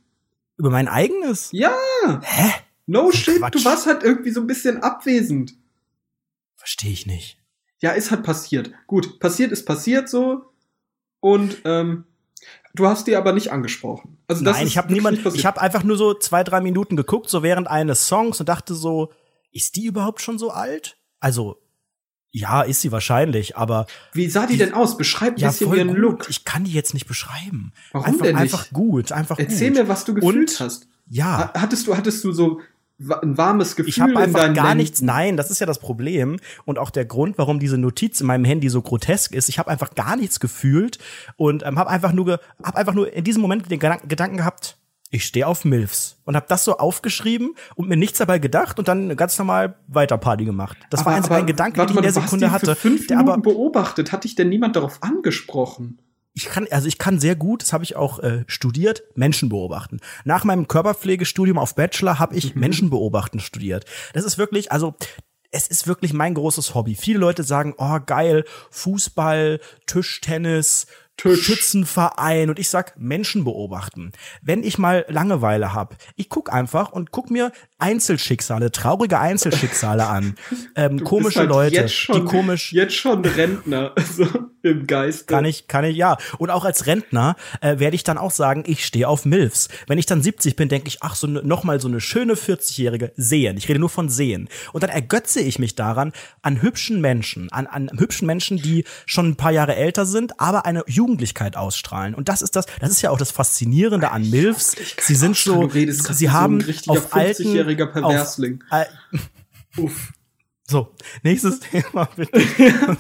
Über 0.59 0.70
mein 0.70 0.88
eigenes? 0.88 1.50
Ja, 1.52 1.74
Hä? 2.22 2.50
no 2.86 3.11
shit, 3.12 3.38
Quatsch. 3.38 3.54
du 3.54 3.64
warst 3.64 3.86
halt 3.86 4.02
irgendwie 4.02 4.30
so 4.30 4.40
ein 4.40 4.46
bisschen 4.46 4.82
abwesend. 4.82 5.54
Verstehe 6.56 6.92
ich 6.92 7.06
nicht. 7.06 7.38
Ja, 7.80 7.92
ist 7.92 8.11
halt 8.11 8.24
passiert. 8.24 8.72
Gut, 8.86 9.20
passiert 9.20 9.52
ist 9.52 9.64
passiert 9.64 10.09
so. 10.09 10.52
Und 11.20 11.59
ähm, 11.64 12.04
du 12.74 12.86
hast 12.86 13.06
die 13.06 13.16
aber 13.16 13.32
nicht 13.32 13.52
angesprochen. 13.52 14.18
Also 14.26 14.44
das 14.44 14.56
Nein, 14.56 14.66
ist 14.66 14.72
ich 14.72 14.78
habe 14.78 14.92
niemand, 14.92 15.24
ich 15.34 15.46
habe 15.46 15.61
einfach 15.61 15.84
nur 15.84 15.96
so 15.96 16.14
zwei, 16.14 16.42
drei 16.42 16.61
Minuten 16.61 16.96
geguckt, 16.96 17.30
so 17.30 17.42
während 17.42 17.68
eines 17.68 18.09
Songs 18.09 18.40
und 18.40 18.48
dachte 18.48 18.74
so, 18.74 19.12
ist 19.52 19.76
die 19.76 19.86
überhaupt 19.86 20.20
schon 20.20 20.38
so 20.38 20.50
alt? 20.50 20.96
Also, 21.20 21.61
ja, 22.39 22.62
ist 22.62 22.80
sie 22.80 22.93
wahrscheinlich, 22.93 23.57
aber 23.57 23.86
Wie 24.12 24.28
sah 24.28 24.47
die, 24.47 24.53
die- 24.55 24.59
denn 24.59 24.74
aus? 24.74 24.97
Beschreib 24.97 25.34
ein 25.36 25.41
ja, 25.41 25.49
bisschen 25.49 25.72
ihren 25.74 25.89
gut. 25.89 25.99
Look. 25.99 26.30
Ich 26.30 26.45
kann 26.45 26.64
die 26.64 26.72
jetzt 26.72 26.95
nicht 26.95 27.07
beschreiben. 27.07 27.72
Warum 27.93 28.07
einfach, 28.07 28.22
denn 28.24 28.34
nicht? 28.36 28.43
Einfach 28.43 28.70
gut, 28.70 29.12
einfach 29.12 29.39
Erzähl 29.39 29.70
gut. 29.70 29.78
mir, 29.78 29.89
was 29.89 30.05
du 30.05 30.14
gefühlt 30.14 30.36
Und- 30.51 30.61
hast. 30.61 30.86
Ja, 31.11 31.39
Ha- 31.39 31.53
Hattest 31.61 31.86
du, 31.86 31.97
hattest 31.97 32.22
du 32.24 32.32
so 32.32 32.61
ein 33.22 33.39
warmes 33.39 33.76
Gefühl 33.76 33.91
ich 33.91 34.01
habe 34.01 34.11
in 34.11 34.16
einfach 34.18 34.41
deinen 34.41 34.55
gar 34.55 34.74
nichts. 34.74 35.01
Nein, 35.03 35.36
das 35.36 35.53
ist 35.53 35.61
ja 35.61 35.66
das 35.66 35.78
Problem 35.78 36.39
und 36.64 36.78
auch 36.80 36.91
der 36.91 37.05
Grund, 37.05 37.39
warum 37.39 37.61
diese 37.61 37.78
Notiz 37.78 38.20
in 38.20 38.26
meinem 38.26 38.45
Handy 38.45 38.68
so 38.68 38.82
grotesk 38.82 39.32
ist. 39.34 39.49
Ich 39.49 39.59
habe 39.61 39.70
einfach 39.70 39.95
gar 39.95 40.16
nichts 40.16 40.41
gefühlt 40.41 40.99
und 41.36 41.62
ähm, 41.64 41.78
habe 41.78 41.91
einfach 41.91 42.12
nur, 42.12 42.24
ge- 42.24 42.39
hab 42.62 42.74
einfach 42.74 42.95
nur 42.95 43.12
in 43.12 43.22
diesem 43.22 43.41
Moment 43.41 43.70
den 43.70 43.78
Gedanken 43.78 44.36
gehabt. 44.39 44.78
Ich 45.11 45.24
stehe 45.24 45.46
auf 45.46 45.64
Milfs 45.64 46.18
und 46.24 46.36
habe 46.36 46.46
das 46.48 46.64
so 46.64 46.76
aufgeschrieben 46.76 47.54
und 47.76 47.88
mir 47.88 47.96
nichts 47.96 48.18
dabei 48.18 48.38
gedacht 48.38 48.78
und 48.78 48.88
dann 48.88 49.16
ganz 49.16 49.38
normal 49.38 49.76
weiter 49.86 50.18
Party 50.18 50.44
gemacht. 50.44 50.76
Das 50.90 51.06
war 51.06 51.14
einfach 51.14 51.36
ein 51.36 51.46
Gedanke, 51.46 51.80
den 51.80 51.90
ich 51.90 51.96
in 51.96 52.02
der 52.02 52.12
Sekunde 52.12 52.50
hatte. 52.50 52.76
Für 52.76 52.88
fünf 52.88 53.06
der 53.06 53.16
Minuten 53.18 53.32
aber 53.32 53.42
beobachtet. 53.42 54.12
Hat 54.12 54.24
dich 54.24 54.34
denn 54.34 54.50
niemand 54.50 54.76
darauf 54.76 55.02
angesprochen? 55.02 55.98
ich 56.38 56.46
kann, 56.46 56.68
also 56.70 56.86
ich 56.86 56.98
kann 56.98 57.18
sehr 57.18 57.34
gut, 57.34 57.62
das 57.62 57.72
habe 57.72 57.84
ich 57.84 57.96
auch 57.96 58.20
äh, 58.20 58.44
studiert, 58.46 59.02
Menschen 59.16 59.48
beobachten. 59.48 60.00
Nach 60.24 60.44
meinem 60.44 60.68
Körperpflegestudium 60.68 61.59
auf 61.59 61.74
Bachelor 61.74 62.18
habe 62.18 62.36
ich 62.36 62.54
Menschen 62.54 62.90
beobachten 62.90 63.40
studiert. 63.40 63.84
Das 64.12 64.24
ist 64.24 64.38
wirklich, 64.38 64.70
also 64.70 64.94
es 65.50 65.66
ist 65.66 65.86
wirklich 65.86 66.12
mein 66.12 66.34
großes 66.34 66.74
Hobby. 66.74 66.94
Viele 66.94 67.18
Leute 67.18 67.42
sagen, 67.42 67.74
oh 67.78 67.98
geil, 68.04 68.44
Fußball, 68.70 69.61
Tischtennis, 69.86 70.86
Tisch. 70.86 70.94
Schützenverein 71.20 72.48
und 72.48 72.58
ich 72.58 72.70
sag 72.70 72.98
Menschen 72.98 73.44
beobachten. 73.44 74.12
Wenn 74.42 74.62
ich 74.62 74.78
mal 74.78 75.04
Langeweile 75.08 75.74
hab, 75.74 75.96
ich 76.16 76.28
guck 76.28 76.52
einfach 76.52 76.92
und 76.92 77.10
guck 77.10 77.30
mir 77.30 77.52
Einzelschicksale, 77.79 78.72
traurige 78.72 79.18
Einzelschicksale 79.18 80.07
an, 80.07 80.35
ähm, 80.74 81.05
komische 81.05 81.41
halt 81.41 81.49
Leute, 81.49 81.74
jetzt 81.76 81.95
schon, 81.95 82.20
die 82.20 82.24
komisch 82.24 82.72
Jetzt 82.72 82.95
schon 82.95 83.24
Rentner, 83.24 83.93
so 84.16 84.26
im 84.62 84.87
Geiste. 84.87 85.26
kann 85.26 85.45
ich, 85.45 85.68
kann 85.68 85.85
ich, 85.85 85.97
ja. 85.97 86.16
Und 86.39 86.51
auch 86.51 86.64
als 86.64 86.87
Rentner 86.87 87.37
äh, 87.61 87.79
werde 87.79 87.95
ich 87.95 88.03
dann 88.03 88.18
auch 88.18 88.33
sagen, 88.33 88.64
ich 88.66 88.85
stehe 88.85 89.09
auf 89.09 89.24
Milfs. 89.24 89.68
Wenn 89.87 89.99
ich 89.99 90.07
dann 90.07 90.22
70 90.22 90.57
bin, 90.57 90.68
denke 90.68 90.89
ich, 90.89 91.03
ach, 91.03 91.14
so 91.14 91.29
ne, 91.29 91.43
noch 91.45 91.62
mal 91.62 91.81
so 91.81 91.89
eine 91.89 92.01
schöne 92.01 92.35
40-Jährige 92.35 93.12
sehen. 93.16 93.57
Ich 93.57 93.68
rede 93.68 93.79
nur 93.79 93.89
von 93.89 94.09
sehen. 94.09 94.49
Und 94.72 94.83
dann 94.83 94.91
ergötze 94.91 95.41
ich 95.41 95.59
mich 95.59 95.76
daran 95.76 96.12
an 96.43 96.61
hübschen 96.62 97.01
Menschen, 97.01 97.51
an, 97.53 97.66
an 97.66 97.91
hübschen 97.97 98.26
Menschen, 98.26 98.57
die 98.59 98.85
schon 99.07 99.29
ein 99.29 99.37
paar 99.37 99.53
Jahre 99.53 99.76
älter 99.76 100.05
sind, 100.05 100.41
aber 100.41 100.66
eine 100.66 100.83
Jugendlichkeit 100.87 101.57
ausstrahlen. 101.57 102.14
Und 102.14 102.29
das 102.29 102.43
ist 102.43 102.57
das, 102.57 102.66
das 102.81 102.91
ist 102.91 103.03
ja 103.03 103.11
auch 103.11 103.18
das 103.18 103.31
Faszinierende 103.31 104.11
an 104.11 104.29
Milfs. 104.29 104.74
Sie 105.01 105.14
sind 105.14 105.37
so, 105.37 105.70
sie 105.70 106.31
haben 106.31 106.64
auf 106.89 107.14
alten, 107.14 107.67
50-jähriger 107.76 107.86
auf, 107.86 107.92
Perversling. 107.92 108.64
äh, 108.70 108.84
Uff. 109.80 110.12
so, 110.70 110.94
nächstes 111.22 111.60
Thema 111.70 112.08
bitte. 112.14 112.38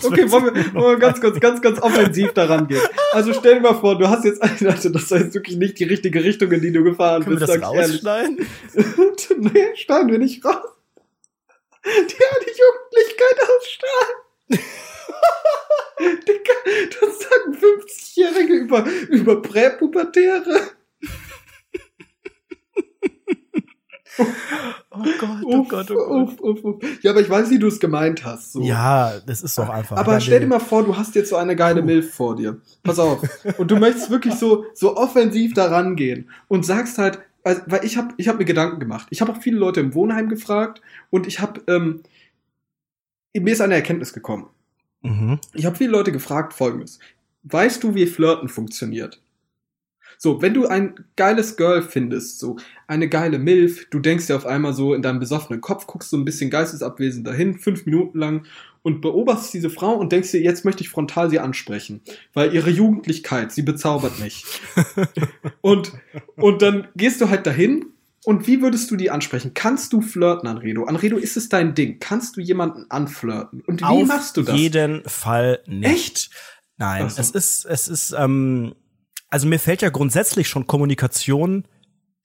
Okay, 0.02 0.30
wollen 0.30 0.54
wir, 0.54 0.74
wollen 0.74 0.96
wir 0.96 0.98
ganz, 0.98 1.20
ganz, 1.20 1.38
ganz, 1.38 1.60
ganz 1.60 1.80
offensiv 1.82 2.32
daran 2.32 2.66
gehen. 2.66 2.80
Also 3.12 3.32
stell 3.34 3.56
dir 3.56 3.60
mal 3.60 3.74
vor, 3.74 3.98
du 3.98 4.08
hast 4.08 4.24
jetzt, 4.24 4.42
also 4.42 4.88
das 4.88 5.10
war 5.10 5.18
jetzt 5.18 5.34
wirklich 5.34 5.56
nicht 5.58 5.78
die 5.78 5.84
richtige 5.84 6.24
Richtung, 6.24 6.50
in 6.52 6.62
die 6.62 6.72
du 6.72 6.82
gefahren 6.82 7.24
Können 7.24 7.38
wir 7.40 7.46
bist, 7.46 7.56
das 7.56 7.60
sag 7.60 7.72
ich 7.72 7.78
ehrlich. 7.78 7.96
rausschneiden? 8.06 8.46
nee, 9.52 9.76
schneiden 9.76 10.10
wir 10.10 10.18
nicht 10.18 10.44
raus. 10.44 10.54
Die 11.84 11.90
hat 11.90 12.42
die 12.42 12.56
Jugendlichkeit 12.58 13.38
ausstrahlen. 13.48 14.16
Digga, 16.26 16.54
das 17.00 17.18
sagen 17.18 17.54
50-Jährige 17.54 18.54
über, 18.54 18.84
über 19.08 19.42
Präpubertäre. 19.42 20.70
Oh 24.90 25.04
Gott, 25.20 25.42
oh 25.44 25.58
Uff, 25.60 25.68
Gott, 25.68 25.90
oh 25.90 25.94
Gott. 25.94 26.40
uff, 26.40 26.64
uff. 26.64 26.82
Ja, 27.02 27.12
aber 27.12 27.20
ich 27.20 27.28
weiß, 27.30 27.50
wie 27.50 27.58
du 27.58 27.68
es 27.68 27.78
gemeint 27.78 28.24
hast. 28.24 28.52
So. 28.52 28.62
Ja, 28.62 29.20
das 29.26 29.42
ist 29.42 29.56
doch 29.58 29.68
einfach. 29.68 29.96
Aber 29.96 30.18
stell 30.20 30.40
dir 30.40 30.46
mal 30.46 30.60
vor, 30.60 30.82
du 30.84 30.96
hast 30.96 31.14
jetzt 31.14 31.28
so 31.30 31.36
eine 31.36 31.54
geile 31.56 31.82
Milf 31.82 32.14
vor 32.14 32.36
dir. 32.36 32.60
Pass 32.82 32.98
auf. 32.98 33.20
Und 33.58 33.70
du 33.70 33.76
möchtest 33.76 34.10
wirklich 34.10 34.34
so, 34.34 34.64
so 34.74 34.96
offensiv 34.96 35.54
daran 35.54 35.94
gehen 35.94 36.30
und 36.48 36.64
sagst 36.64 36.98
halt, 36.98 37.20
also, 37.44 37.60
weil 37.66 37.84
ich 37.84 37.96
habe 37.96 38.14
ich 38.16 38.28
hab 38.28 38.38
mir 38.38 38.44
Gedanken 38.44 38.80
gemacht. 38.80 39.06
Ich 39.10 39.20
habe 39.20 39.32
auch 39.32 39.40
viele 39.40 39.58
Leute 39.58 39.80
im 39.80 39.94
Wohnheim 39.94 40.28
gefragt 40.28 40.80
und 41.10 41.26
ich 41.26 41.40
habe, 41.40 41.60
ähm, 41.66 42.02
mir 43.34 43.52
ist 43.52 43.60
eine 43.60 43.74
Erkenntnis 43.74 44.12
gekommen. 44.12 44.48
Mhm. 45.02 45.38
Ich 45.54 45.64
habe 45.64 45.76
viele 45.76 45.90
Leute 45.90 46.12
gefragt 46.12 46.52
folgendes. 46.54 46.98
Weißt 47.44 47.82
du, 47.84 47.94
wie 47.94 48.06
Flirten 48.06 48.48
funktioniert? 48.48 49.20
So, 50.18 50.42
wenn 50.42 50.54
du 50.54 50.66
ein 50.66 51.04
geiles 51.16 51.56
Girl 51.56 51.82
findest, 51.82 52.40
so 52.40 52.56
eine 52.88 53.08
geile 53.08 53.38
Milf, 53.38 53.86
du 53.90 54.00
denkst 54.00 54.26
dir 54.26 54.36
auf 54.36 54.46
einmal 54.46 54.72
so 54.72 54.94
in 54.94 55.02
deinem 55.02 55.20
besoffenen 55.20 55.60
Kopf, 55.60 55.86
guckst 55.86 56.10
so 56.10 56.16
ein 56.16 56.24
bisschen 56.24 56.50
geistesabwesend 56.50 57.26
dahin, 57.26 57.58
fünf 57.58 57.84
Minuten 57.84 58.18
lang 58.18 58.46
und 58.82 59.02
beobachtest 59.02 59.52
diese 59.52 59.68
Frau 59.68 59.92
und 59.92 60.10
denkst 60.10 60.30
dir, 60.30 60.40
jetzt 60.40 60.64
möchte 60.64 60.82
ich 60.82 60.88
frontal 60.88 61.28
sie 61.28 61.38
ansprechen, 61.38 62.00
weil 62.32 62.54
ihre 62.54 62.70
Jugendlichkeit, 62.70 63.52
sie 63.52 63.62
bezaubert 63.62 64.18
mich. 64.18 64.44
und, 65.60 65.92
und 66.36 66.62
dann 66.62 66.88
gehst 66.96 67.20
du 67.20 67.28
halt 67.28 67.46
dahin 67.46 67.92
und 68.24 68.46
wie 68.46 68.62
würdest 68.62 68.90
du 68.90 68.96
die 68.96 69.10
ansprechen? 69.10 69.52
Kannst 69.52 69.92
du 69.92 70.00
flirten, 70.00 70.48
Anredo? 70.48 70.84
Anredo, 70.84 71.18
ist 71.18 71.36
es 71.36 71.50
dein 71.50 71.74
Ding? 71.74 71.98
Kannst 72.00 72.38
du 72.38 72.40
jemanden 72.40 72.86
anflirten? 72.90 73.60
Und 73.60 73.82
wie 73.82 73.84
Auf 73.84 74.08
machst 74.08 74.38
du 74.38 74.42
das? 74.42 74.56
jeden 74.56 75.02
Fall 75.06 75.60
nicht. 75.66 75.90
Echt? 75.90 76.30
Nein, 76.78 77.10
so. 77.10 77.20
es 77.20 77.30
ist, 77.32 77.66
es 77.66 77.88
ist, 77.88 78.14
ähm, 78.18 78.74
also 79.28 79.46
mir 79.46 79.58
fällt 79.58 79.82
ja 79.82 79.90
grundsätzlich 79.90 80.48
schon 80.48 80.66
Kommunikation 80.66 81.64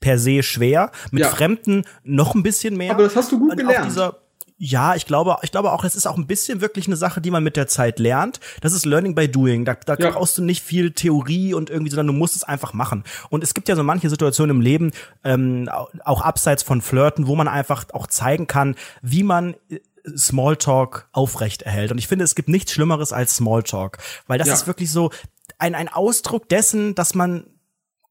per 0.04 0.20
se 0.20 0.44
schwer. 0.44 0.92
Mit 1.12 1.24
Ja. 1.24 1.30
Fremden 1.30 1.86
noch 2.04 2.36
ein 2.36 2.44
bisschen 2.44 2.76
mehr. 2.76 2.92
Aber 2.92 3.04
das 3.04 3.16
hast 3.16 3.32
du 3.32 3.40
gut 3.40 3.56
gelernt. 3.58 3.86
Dieser, 3.88 4.18
ja, 4.58 4.96
ich 4.96 5.06
glaube, 5.06 5.38
ich 5.42 5.52
glaube 5.52 5.72
auch, 5.72 5.84
es 5.86 5.96
ist 5.96 6.06
auch 6.06 6.18
ein 6.18 6.28
bisschen 6.28 6.60
wirklich 6.62 6.88
eine 6.88 6.96
Sache, 6.98 7.22
die 7.22 7.32
man 7.32 7.44
mit 7.44 7.56
der 7.56 7.68
Zeit 7.68 8.00
lernt. 8.00 8.40
Das 8.62 8.74
ist 8.74 8.86
Learning 8.86 9.16
by 9.16 9.28
Doing. 9.30 9.64
Da, 9.66 9.76
da 9.76 9.96
Ja. 9.98 10.12
brauchst 10.12 10.38
du 10.38 10.44
nicht 10.44 10.62
viel 10.62 10.92
Theorie 10.92 11.54
und 11.54 11.70
irgendwie, 11.70 11.90
sondern 11.90 12.08
du 12.08 12.14
musst 12.14 12.36
es 12.36 12.44
einfach 12.44 12.74
machen. 12.74 13.04
Und 13.30 13.44
es 13.44 13.54
gibt 13.54 13.68
ja 13.70 13.76
so 13.76 13.84
manche 13.84 14.10
Situationen 14.10 14.58
im 14.58 14.62
Leben, 14.62 14.92
ähm, 15.24 15.70
au- 15.72 15.88
auch 16.04 16.22
abseits 16.22 16.64
von 16.64 16.82
Flirten, 16.82 17.28
wo 17.28 17.36
man 17.36 17.48
einfach 17.48 17.86
auch 17.94 18.08
zeigen 18.08 18.48
kann, 18.48 18.76
wie 19.02 19.24
man 19.24 19.56
äh, 19.70 19.80
Smalltalk 20.18 21.08
aufrecht 21.14 21.62
erhält. 21.62 21.92
Und 21.92 21.98
ich 21.98 22.08
finde, 22.08 22.26
es 22.26 22.36
gibt 22.36 22.50
nichts 22.50 22.72
Schlimmeres 22.74 23.14
als 23.14 23.38
Smalltalk, 23.38 23.98
weil 24.28 24.38
das 24.38 24.48
Ja. 24.50 24.54
ist 24.54 24.68
wirklich 24.68 24.92
so 24.92 25.12
ein, 25.60 25.76
ein 25.76 25.88
Ausdruck 25.88 26.50
dessen, 26.50 26.94
dass 26.96 27.16
man 27.16 27.46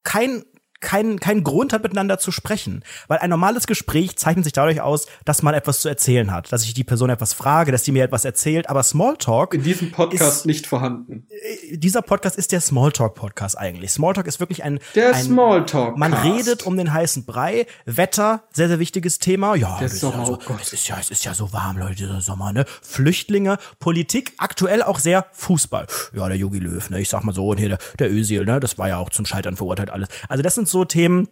kein 0.02 0.44
keinen 0.82 1.18
keinen 1.20 1.42
Grund 1.44 1.72
hat, 1.72 1.82
miteinander 1.82 2.18
zu 2.18 2.30
sprechen. 2.30 2.84
Weil 3.08 3.18
ein 3.18 3.30
normales 3.30 3.66
Gespräch 3.66 4.16
zeichnet 4.16 4.44
sich 4.44 4.52
dadurch 4.52 4.82
aus, 4.82 5.06
dass 5.24 5.42
man 5.42 5.54
etwas 5.54 5.80
zu 5.80 5.88
erzählen 5.88 6.30
hat, 6.32 6.52
dass 6.52 6.64
ich 6.64 6.74
die 6.74 6.84
Person 6.84 7.08
etwas 7.08 7.32
frage, 7.32 7.72
dass 7.72 7.84
die 7.84 7.92
mir 7.92 8.04
etwas 8.04 8.24
erzählt. 8.26 8.68
Aber 8.68 8.82
Smalltalk 8.82 9.54
In 9.54 9.62
diesem 9.62 9.90
Podcast 9.92 10.40
ist, 10.40 10.46
nicht 10.46 10.66
vorhanden. 10.66 11.26
dieser 11.72 12.02
Podcast 12.02 12.36
ist 12.36 12.52
der 12.52 12.60
Smalltalk-Podcast 12.60 13.56
eigentlich. 13.56 13.90
Smalltalk 13.92 14.26
ist 14.26 14.40
wirklich 14.40 14.64
ein, 14.64 14.78
Der 14.94 15.14
ein 15.14 15.22
Smalltalk. 15.24 15.96
man 15.96 16.12
redet 16.12 16.64
um 16.64 16.76
den 16.76 16.92
heißen 16.92 17.24
Brei. 17.24 17.66
Wetter, 17.86 18.42
sehr, 18.52 18.68
sehr 18.68 18.78
wichtiges 18.78 19.18
Thema. 19.18 19.54
Ja, 19.54 19.78
Der 19.78 19.88
Sommer, 19.88 20.16
ja 20.16 20.22
oh 20.22 20.26
so, 20.26 20.38
Gott. 20.46 20.60
es 20.60 20.72
ist 20.72 20.88
ja, 20.88 20.96
es 21.00 21.10
ist 21.10 21.24
ja 21.24 21.32
so 21.34 21.52
warm, 21.52 21.78
Leute, 21.78 21.94
dieser 21.94 22.20
Sommer, 22.20 22.52
ne? 22.52 22.64
Flüchtlinge, 22.82 23.58
Politik, 23.78 24.32
aktuell 24.38 24.82
auch 24.82 24.98
sehr 24.98 25.26
Fußball. 25.32 25.86
Ja, 26.14 26.28
der 26.28 26.36
Jogi 26.36 26.58
Löw, 26.58 26.90
ne? 26.90 27.00
Ich 27.00 27.08
sag 27.08 27.22
mal 27.24 27.32
so, 27.34 27.48
und 27.48 27.58
hier 27.58 27.68
der, 27.70 27.78
der 27.98 28.10
Özil, 28.12 28.44
ne? 28.44 28.60
Das 28.60 28.78
war 28.78 28.88
ja 28.88 28.98
auch 28.98 29.10
zum 29.10 29.24
Scheitern 29.26 29.56
verurteilt 29.56 29.90
alles. 29.90 30.08
Also 30.28 30.42
das 30.42 30.54
sind 30.54 30.68
so 30.72 30.84
Themen, 30.84 31.28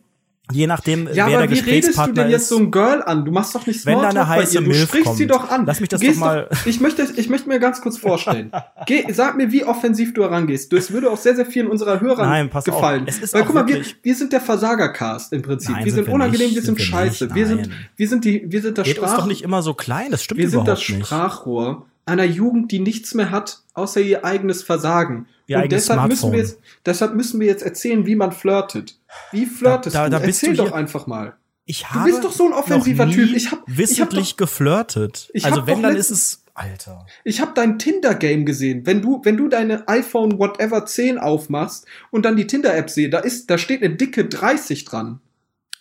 je 0.53 0.67
nachdem, 0.67 1.07
Ja, 1.13 1.29
wer 1.29 1.39
aber 1.39 1.47
der 1.47 1.51
wie 1.57 1.61
redest 1.71 1.97
du 1.99 2.13
denn 2.13 2.29
jetzt 2.31 2.43
ist. 2.43 2.49
so 2.49 2.59
ein 2.59 2.71
Girl 2.71 3.03
an? 3.03 3.25
Du 3.25 3.31
machst 3.33 3.55
doch 3.55 3.67
nicht 3.67 3.87
Wenn 3.87 3.95
da 4.01 4.11
Smalltalk 4.11 4.17
eine 4.17 4.29
heiße 4.29 4.55
bei 4.55 4.61
ihr. 4.61 4.61
Du 4.65 4.69
Milf 4.71 4.89
sprichst 4.89 5.17
sie 5.17 5.27
kommt. 5.27 5.43
doch 5.43 5.51
an. 5.51 5.65
Lass 5.67 5.79
mich 5.81 5.89
das 5.89 6.01
doch 6.01 6.15
mal- 6.17 6.49
ich 6.67 6.81
möchte, 6.81 7.07
ich 7.17 7.29
möchte 7.29 7.49
mir 7.49 7.61
ganz 7.61 7.81
kurz 7.81 7.99
vorstellen. 7.99 8.51
Geh, 8.87 9.05
sag 9.13 9.37
mir, 9.37 9.53
wie 9.53 9.65
offensiv 9.65 10.13
du 10.15 10.23
herangehst. 10.23 10.73
Das 10.73 10.91
würde 10.93 11.11
auch 11.11 11.17
sehr, 11.19 11.37
sehr 11.37 11.47
vielen 11.47 11.69
unserer 11.69 12.01
Hörer 12.01 12.27
Nein, 12.27 12.51
pass 12.51 12.69
auf. 12.69 12.75
gefallen. 12.75 13.05
Es 13.07 13.19
ist 13.19 13.33
Weil 13.35 13.45
guck 13.45 13.55
mal, 13.55 13.69
wir, 13.69 13.81
wir 14.03 14.15
sind 14.15 14.33
der 14.33 14.41
Versagercast 14.41 15.33
im 15.33 15.43
Prinzip. 15.43 15.71
Nein, 15.71 15.85
wir 15.85 15.93
sind 15.93 15.99
sind, 16.05 16.07
wir 16.09 16.15
unangenehm, 16.15 16.47
nicht. 16.49 16.57
wir 16.57 16.63
sind, 16.63 16.79
Sind 16.79 16.79
wir 16.79 16.85
scheiße. 16.99 17.25
nicht. 17.27 17.35
wir 17.37 17.47
sind, 17.47 17.71
wir 17.97 18.09
sind 18.09 18.25
die, 18.25 18.45
wir 18.49 18.61
sind 18.63 18.77
das 18.79 18.87
Red 18.89 18.99
uns 18.99 19.09
Sprach, 19.09 19.19
doch 19.21 19.27
nicht 19.27 19.43
immer 19.43 19.63
so 19.63 19.75
klein, 19.75 20.11
das 20.11 20.25
stimmt 20.25 20.39
wir 20.41 20.49
sind 20.51 20.63
überhaupt 20.63 20.81
das 20.83 20.89
nicht. 20.89 21.07
Sprachrohr 21.07 21.87
einer 22.07 22.25
Jugend, 22.25 22.73
die 22.73 22.81
nichts 22.81 23.15
mehr 23.15 23.31
hat, 23.31 23.61
außer 23.75 24.01
ihr 24.01 24.25
eigenes 24.25 24.65
Versagen. 24.65 25.27
Ihr 25.51 25.63
Und 25.65 25.73
deshalb 25.73 26.03
müssen, 26.09 26.19
Smartphone. 26.21 26.33
wir 26.33 26.39
jetzt, 26.39 26.59
deshalb 26.87 27.15
müssen 27.17 27.41
wir 27.41 27.47
jetzt 27.49 27.63
erzählen, 27.65 28.07
wie 28.07 28.15
man 28.15 28.31
flirtet. 28.31 28.99
Wie 29.33 29.47
flirtest 29.47 29.97
Da- 29.97 30.05
da- 30.05 30.05
du? 30.05 30.11
da 30.13 30.19
bist 30.27 30.43
Erzähl 30.45 30.57
du 30.57 30.65
doch 30.65 30.73
einfach 30.73 31.07
mal. 31.09 31.35
Ich 31.65 31.81
Du 31.81 31.87
habe 31.91 32.11
bist 32.11 32.23
doch 32.25 32.31
so 32.33 32.47
ein 32.47 32.53
offensiver 32.53 33.09
Typ. 33.11 33.35
Ich 33.35 33.51
hab- 33.51 33.65
ich 33.69 33.69
hab 33.69 33.79
wissentlich 33.79 34.37
geflirtet. 34.37 35.29
Ich 35.35 35.45
also 35.45 35.67
wenn, 35.67 35.83
doch 35.83 35.89
dann 35.89 35.97
ist 35.97 36.11
es, 36.11 36.45
Alter. 36.55 37.05
Ich 37.25 37.41
habe 37.41 37.51
dein 37.55 37.79
Tinder-Game 37.81 38.45
gesehen. 38.47 38.87
Wenn 38.87 39.03
du, 39.03 39.21
wenn 39.25 39.37
du 39.37 39.49
deine 39.49 39.89
iPhone 39.89 40.39
whatever 40.39 40.87
10 40.87 41.19
aufmachst 41.19 41.85
und 42.13 42.25
dann 42.25 42.37
die 42.37 42.47
Tinder-App 42.47 42.89
sehe, 42.91 43.11
da 43.11 43.19
ist, 43.19 43.51
da 43.51 43.59
steht 43.59 43.83
eine 43.83 43.95
dicke 43.97 44.27
30 44.27 44.85
dran. 44.85 45.21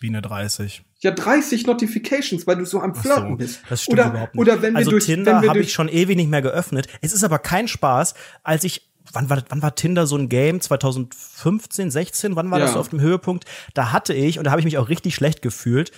Wie 0.00 0.08
eine 0.08 0.22
30. 0.22 0.82
Ja, 1.00 1.10
30 1.12 1.66
Notifications, 1.66 2.46
weil 2.46 2.56
du 2.56 2.64
so 2.66 2.80
am 2.80 2.94
Flirten 2.94 3.30
so, 3.32 3.36
bist. 3.36 3.60
Das 3.68 3.82
stimmt 3.84 3.98
oder, 4.00 4.10
überhaupt 4.10 4.34
nicht. 4.34 4.40
Oder 4.40 4.62
wenn 4.62 4.72
wir 4.74 4.78
also 4.78 4.90
durch, 4.92 5.04
Tinder 5.06 5.40
habe 5.42 5.60
ich 5.60 5.72
schon 5.72 5.88
ewig 5.88 6.16
nicht 6.16 6.30
mehr 6.30 6.42
geöffnet. 6.42 6.88
Es 7.00 7.12
ist 7.12 7.22
aber 7.24 7.38
kein 7.38 7.68
Spaß, 7.68 8.14
als 8.42 8.64
ich 8.64 8.89
wann 9.12 9.30
war 9.30 9.42
wann 9.48 9.62
war 9.62 9.74
Tinder 9.74 10.06
so 10.06 10.16
ein 10.16 10.28
Game 10.28 10.60
2015, 10.60 11.90
16, 11.90 12.36
wann 12.36 12.50
war 12.50 12.58
Ja. 12.58 12.64
das 12.66 12.74
so 12.74 12.80
auf 12.80 12.88
dem 12.88 13.00
Höhepunkt? 13.00 13.44
Da 13.74 13.92
hatte 13.92 14.14
ich 14.14 14.38
und 14.38 14.44
da 14.44 14.50
habe 14.50 14.60
ich 14.60 14.64
mich 14.64 14.78
auch 14.78 14.88
richtig 14.88 15.14
schlecht 15.14 15.42
gefühlt. 15.42 15.92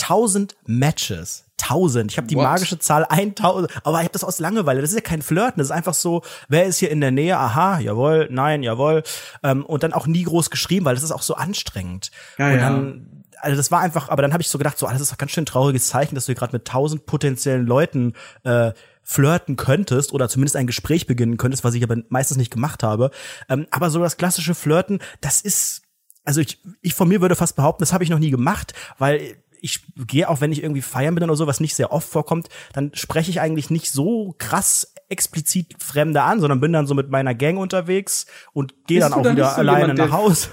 1000 0.00 0.56
Matches. 0.66 1.44
1000. 1.60 2.12
Ich 2.12 2.18
habe 2.18 2.28
die 2.28 2.36
What? 2.36 2.44
magische 2.44 2.78
Zahl 2.78 3.04
1000, 3.08 3.68
aber 3.84 3.98
ich 3.98 4.04
habe 4.04 4.12
das 4.12 4.22
aus 4.22 4.38
Langeweile. 4.38 4.80
Das 4.80 4.90
ist 4.90 4.96
ja 4.96 5.02
kein 5.02 5.22
Flirten, 5.22 5.58
das 5.58 5.66
ist 5.68 5.72
einfach 5.72 5.94
so, 5.94 6.22
wer 6.48 6.66
ist 6.66 6.78
hier 6.78 6.90
in 6.90 7.00
der 7.00 7.10
Nähe? 7.10 7.36
Aha, 7.36 7.80
jawohl, 7.80 8.28
nein, 8.30 8.62
jawohl. 8.62 9.02
Ähm, 9.42 9.66
und 9.66 9.82
dann 9.82 9.92
auch 9.92 10.06
nie 10.06 10.22
groß 10.22 10.50
geschrieben, 10.50 10.84
weil 10.86 10.94
das 10.94 11.02
ist 11.02 11.10
auch 11.10 11.22
so 11.22 11.34
anstrengend. 11.34 12.10
Ja, 12.38 12.52
und 12.52 12.58
dann 12.58 13.24
also 13.40 13.56
das 13.56 13.70
war 13.70 13.80
einfach, 13.80 14.08
aber 14.08 14.22
dann 14.22 14.32
habe 14.32 14.42
ich 14.42 14.48
so 14.48 14.58
gedacht, 14.58 14.78
so, 14.78 14.86
ah, 14.88 14.92
das 14.92 15.00
ist 15.00 15.12
doch 15.12 15.18
ganz 15.18 15.30
schön 15.30 15.46
trauriges 15.46 15.86
Zeichen, 15.86 16.16
dass 16.16 16.24
du 16.26 16.32
hier 16.32 16.34
gerade 16.34 16.52
mit 16.56 16.64
tausend 16.64 17.06
potenziellen 17.06 17.66
Leuten 17.66 18.14
äh, 18.42 18.72
flirten 19.10 19.56
könntest 19.56 20.12
oder 20.12 20.28
zumindest 20.28 20.54
ein 20.56 20.66
Gespräch 20.66 21.06
beginnen 21.06 21.38
könntest, 21.38 21.64
was 21.64 21.72
ich 21.72 21.82
aber 21.82 21.96
meistens 22.10 22.36
nicht 22.36 22.52
gemacht 22.52 22.82
habe. 22.82 23.10
Ähm, 23.48 23.66
aber 23.70 23.88
so 23.88 24.00
das 24.00 24.18
klassische 24.18 24.54
Flirten, 24.54 24.98
das 25.22 25.40
ist, 25.40 25.80
also 26.26 26.42
ich, 26.42 26.60
ich 26.82 26.92
von 26.92 27.08
mir 27.08 27.22
würde 27.22 27.34
fast 27.34 27.56
behaupten, 27.56 27.80
das 27.80 27.94
habe 27.94 28.04
ich 28.04 28.10
noch 28.10 28.18
nie 28.18 28.30
gemacht, 28.30 28.74
weil 28.98 29.38
ich 29.62 29.80
gehe 29.96 30.28
auch, 30.28 30.42
wenn 30.42 30.52
ich 30.52 30.62
irgendwie 30.62 30.82
feiern 30.82 31.14
bin 31.14 31.24
oder 31.24 31.36
so, 31.36 31.46
was 31.46 31.58
nicht 31.58 31.74
sehr 31.74 31.90
oft 31.90 32.06
vorkommt, 32.06 32.50
dann 32.74 32.90
spreche 32.92 33.30
ich 33.30 33.40
eigentlich 33.40 33.70
nicht 33.70 33.90
so 33.90 34.34
krass 34.36 34.92
explizit 35.08 35.82
Fremde 35.82 36.20
an, 36.20 36.40
sondern 36.40 36.60
bin 36.60 36.74
dann 36.74 36.86
so 36.86 36.94
mit 36.94 37.08
meiner 37.08 37.34
Gang 37.34 37.58
unterwegs 37.58 38.26
und 38.52 38.74
gehe 38.86 39.00
dann 39.00 39.14
auch 39.14 39.22
dann 39.22 39.36
wieder 39.36 39.52
so 39.52 39.56
alleine 39.56 39.94
jemand, 39.94 39.98
nach 40.00 40.12
Hause. 40.12 40.50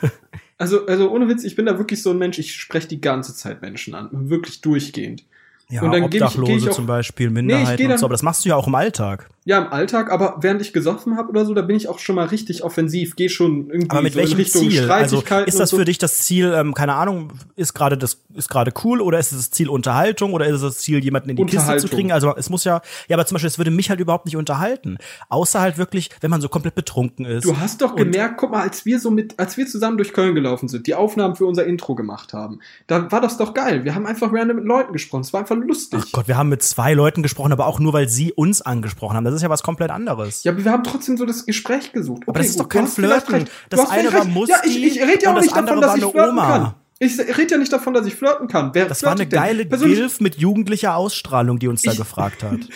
also, 0.58 0.86
also 0.86 1.12
ohne 1.12 1.28
Witz, 1.28 1.43
ich 1.43 1.58
bin 1.58 1.66
da 1.66 1.78
wirklich 1.78 2.01
so 2.01 2.12
ein 2.12 2.18
Mensch, 2.18 2.39
ich 2.39 2.56
spreche 2.56 2.88
die 2.88 3.01
ganze 3.01 3.36
Zeit 3.36 3.62
Menschen 3.62 3.95
an. 3.95 4.30
Wirklich 4.30 4.62
durchgehend. 4.62 5.26
Ja, 5.70 5.82
Und 5.82 5.91
dann 5.91 6.01
ich- 6.01 6.05
Obdachlose 6.05 6.51
geh 6.51 6.57
ich 6.57 6.70
auch- 6.70 6.74
zum 6.76 6.86
Beispiel, 6.86 7.28
ich 7.28 7.34
Minderheiten 7.34 7.84
und 7.84 7.89
dann- 7.89 7.97
so, 7.97 8.05
aber 8.05 8.13
das 8.13 8.24
machst 8.24 8.45
du 8.45 8.49
ja 8.49 8.55
auch 8.55 8.68
im 8.68 8.76
Alltag. 8.76 9.30
Ja, 9.48 9.60
im 9.60 9.72
Alltag, 9.72 10.12
aber 10.12 10.38
während 10.41 10.60
ich 10.62 10.74
gesoffen 10.74 11.18
habe 11.18 11.30
oder 11.30 11.46
so, 11.46 11.54
da 11.54 11.62
bin 11.62 11.76
ich 11.76 11.88
auch 11.88 12.00
schon 12.00 12.16
mal 12.16 12.26
richtig 12.26 12.64
offensiv. 12.64 13.16
Geh 13.16 13.30
schon 13.30 13.70
irgendwie 13.70 13.91
Aber 13.91 14.02
mit 14.02 14.14
so 14.14 14.20
in 14.20 14.26
welchem 14.26 14.38
Richtung 14.38 14.70
Ziel? 14.70 14.89
Also 14.89 15.18
Streitigkeiten 15.18 15.48
ist 15.48 15.60
das 15.60 15.70
so. 15.70 15.78
für 15.78 15.86
dich 15.86 16.00
das 16.00 16.24
Ziel, 16.24 16.52
ähm, 16.56 16.74
keine 16.74 16.96
Ahnung, 16.96 17.32
ist 17.56 17.76
gerade 17.76 17.96
das 17.96 18.22
ist 18.34 18.50
gerade 18.50 18.74
cool 18.84 19.02
oder 19.02 19.20
ist 19.20 19.32
es 19.32 19.38
das 19.38 19.52
Ziel 19.52 19.70
Unterhaltung 19.70 20.34
oder 20.34 20.48
ist 20.48 20.56
es 20.56 20.62
das 20.62 20.78
Ziel, 20.80 21.04
jemanden 21.04 21.30
in 21.30 21.36
die 21.36 21.46
Kiste 21.46 21.78
zu 21.78 21.88
kriegen? 21.88 22.12
Also 22.12 22.36
es 22.36 22.50
muss 22.50 22.64
ja, 22.64 22.82
ja, 23.08 23.16
aber 23.16 23.28
zum 23.28 23.36
Beispiel, 23.36 23.50
es 23.50 23.60
würde 23.60 23.70
mich 23.70 23.91
halt 23.91 24.00
überhaupt 24.00 24.26
nicht 24.26 24.36
unterhalten. 24.36 24.98
Außer 25.30 25.62
halt 25.62 25.78
wirklich, 25.78 26.10
wenn 26.22 26.32
man 26.32 26.41
so 26.41 26.50
komplett 26.50 26.74
betrunken 26.74 27.26
ist. 27.26 27.46
Du 27.46 27.56
hast 27.60 27.84
doch 27.84 27.96
gemerkt, 27.96 28.38
guck 28.38 28.50
mal, 28.50 28.62
als 28.62 28.84
wir 28.86 29.00
so 29.00 29.12
mit, 29.12 29.38
als 29.39 29.58
wir 29.58 29.68
zusammen 29.68 29.98
durch 29.98 30.12
Köln 30.12 30.34
gelaufen 30.34 30.68
sind, 30.70 30.88
die 30.88 30.96
Aufnahmen 30.96 31.36
für 31.36 31.46
unser 31.46 31.66
Intro 31.66 31.93
gemacht 31.93 32.34
haben, 32.34 32.62
da 32.88 33.12
war 33.12 33.22
das 33.22 33.38
doch 33.38 33.54
geil. 33.54 33.86
Wir 33.86 33.93
haben 33.93 34.08
einfach 34.08 34.34
random 34.34 34.58
mit 34.58 34.66
Leuten 34.66 34.91
gesprochen. 34.91 35.22
Es 35.22 35.34
war 35.34 35.41
einfach 35.41 35.56
lustig. 35.56 36.02
Ach 36.04 36.12
Gott, 36.12 36.28
wir 36.28 36.36
haben 36.36 36.50
mit 36.50 36.64
zwei 36.64 36.96
Leuten 36.96 37.22
gesprochen, 37.22 37.52
aber 37.52 37.68
auch 37.68 37.80
nur, 37.80 37.93
weil 37.93 38.10
sie 38.10 38.34
uns 38.34 38.64
angesprochen 38.64 39.16
haben. 39.16 39.24
Das 39.24 39.34
ist 39.36 39.41
ja 39.43 39.49
was 39.49 39.63
komplett 39.63 39.91
anderes. 39.91 40.43
Ja, 40.43 40.51
aber 40.51 40.63
wir 40.63 40.71
haben 40.71 40.83
trotzdem 40.83 41.17
so 41.17 41.25
das 41.25 41.45
Gespräch 41.45 41.91
gesucht. 41.91 42.23
Aber 42.27 42.39
das 42.39 42.49
ist 42.49 42.59
doch 42.59 42.69
kein 42.69 42.88
Flirten. 42.88 43.45
Das 43.69 43.89
eine 43.89 44.11
war. 44.13 44.25
Musti 44.25 44.51
Ja, 44.53 44.61
ich, 44.65 44.83
ich 44.83 45.01
rede 45.01 45.23
ja 45.23 45.33
auch 45.36 45.39
nicht 45.41 45.55
davon, 45.55 45.81
dass 45.81 45.95
ich 45.95 46.01
flirten 46.03 46.29
Oma. 46.29 46.47
kann. 46.47 46.73
Ich 46.99 47.19
rede 47.19 47.51
ja 47.51 47.57
nicht 47.57 47.73
davon, 47.73 47.93
dass 47.93 48.05
ich 48.07 48.15
flirten 48.15 48.47
kann. 48.47 48.71
Wer 48.73 48.86
Das 48.86 49.03
war 49.03 49.11
eine 49.11 49.27
geile 49.27 49.65
Gilf 49.65 50.21
mit 50.21 50.36
jugendlicher 50.38 50.95
Ausstrahlung, 50.95 51.59
die 51.59 51.67
uns 51.67 51.81
da 51.81 51.91
Ich- 51.91 51.97
gefragt 51.97 52.43
hat. 52.43 52.59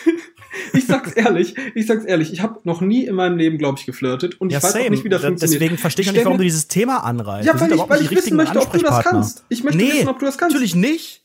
Ich 0.72 0.86
sag's 0.86 1.12
ehrlich, 1.12 1.54
ich 1.76 1.86
sag's 1.86 2.04
ehrlich, 2.04 2.32
ich 2.32 2.42
habe 2.42 2.58
noch 2.64 2.80
nie 2.80 3.04
in 3.06 3.14
meinem 3.14 3.36
Leben, 3.38 3.56
glaube 3.56 3.78
ich, 3.78 3.86
geflirtet 3.86 4.40
und 4.40 4.50
Ja, 4.50 4.58
ich 4.58 4.64
weiß 4.64 4.72
same. 4.72 4.86
auch 4.86 4.90
nicht, 4.90 5.04
wie 5.04 5.08
das 5.08 5.22
Da- 5.22 5.28
funktioniert. 5.28 5.60
Deswegen 5.62 5.78
verstehe 5.78 6.02
ich 6.02 6.08
auch 6.08 6.12
nicht, 6.12 6.24
warum 6.24 6.38
du 6.38 6.44
dieses 6.44 6.66
Thema 6.66 7.04
anreißt. 7.04 7.46
Ja, 7.46 7.60
weil 7.60 7.72
ich, 7.72 7.78
weil 7.88 8.02
ich 8.02 8.10
wissen 8.10 8.36
möchte, 8.36 8.60
ob 8.60 8.72
du 8.72 8.78
das 8.80 9.04
kannst. 9.04 9.44
Ich 9.48 9.62
möchte 9.62 9.78
nee, 9.78 9.92
wissen, 9.92 10.08
ob 10.08 10.18
du 10.18 10.26
das 10.26 10.38
kannst. 10.38 10.54
Natürlich 10.54 10.74
nicht. 10.74 11.22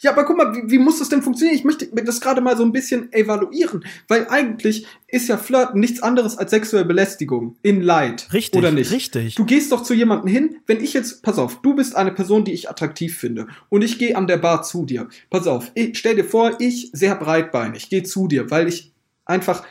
Ja, 0.00 0.12
aber 0.12 0.24
guck 0.24 0.36
mal, 0.36 0.54
wie, 0.54 0.70
wie 0.70 0.78
muss 0.78 0.98
das 0.98 1.08
denn 1.08 1.22
funktionieren? 1.22 1.56
Ich 1.56 1.64
möchte 1.64 1.88
das 2.04 2.20
gerade 2.20 2.40
mal 2.40 2.56
so 2.56 2.62
ein 2.62 2.72
bisschen 2.72 3.12
evaluieren, 3.12 3.84
weil 4.06 4.28
eigentlich 4.28 4.86
ist 5.08 5.28
ja 5.28 5.36
Flirten 5.36 5.80
nichts 5.80 6.02
anderes 6.02 6.38
als 6.38 6.50
sexuelle 6.50 6.84
Belästigung 6.84 7.56
in 7.62 7.82
Leid. 7.82 8.28
Richtig, 8.32 8.58
Oder 8.58 8.70
nicht? 8.70 8.90
richtig. 8.92 9.34
Du 9.34 9.44
gehst 9.44 9.72
doch 9.72 9.82
zu 9.82 9.94
jemandem 9.94 10.28
hin, 10.28 10.56
wenn 10.66 10.82
ich 10.82 10.92
jetzt, 10.92 11.22
pass 11.22 11.38
auf, 11.38 11.60
du 11.62 11.74
bist 11.74 11.96
eine 11.96 12.12
Person, 12.12 12.44
die 12.44 12.52
ich 12.52 12.70
attraktiv 12.70 13.16
finde 13.16 13.48
und 13.68 13.82
ich 13.82 13.98
gehe 13.98 14.16
an 14.16 14.26
der 14.26 14.36
Bar 14.36 14.62
zu 14.62 14.84
dir. 14.84 15.08
Pass 15.30 15.46
auf, 15.46 15.70
ich, 15.74 15.98
stell 15.98 16.16
dir 16.16 16.24
vor, 16.24 16.56
ich 16.60 16.90
sehr 16.92 17.14
breitbeinig 17.14 17.90
gehe 17.90 18.02
zu 18.02 18.28
dir, 18.28 18.50
weil 18.50 18.68
ich 18.68 18.92
einfach 19.24 19.64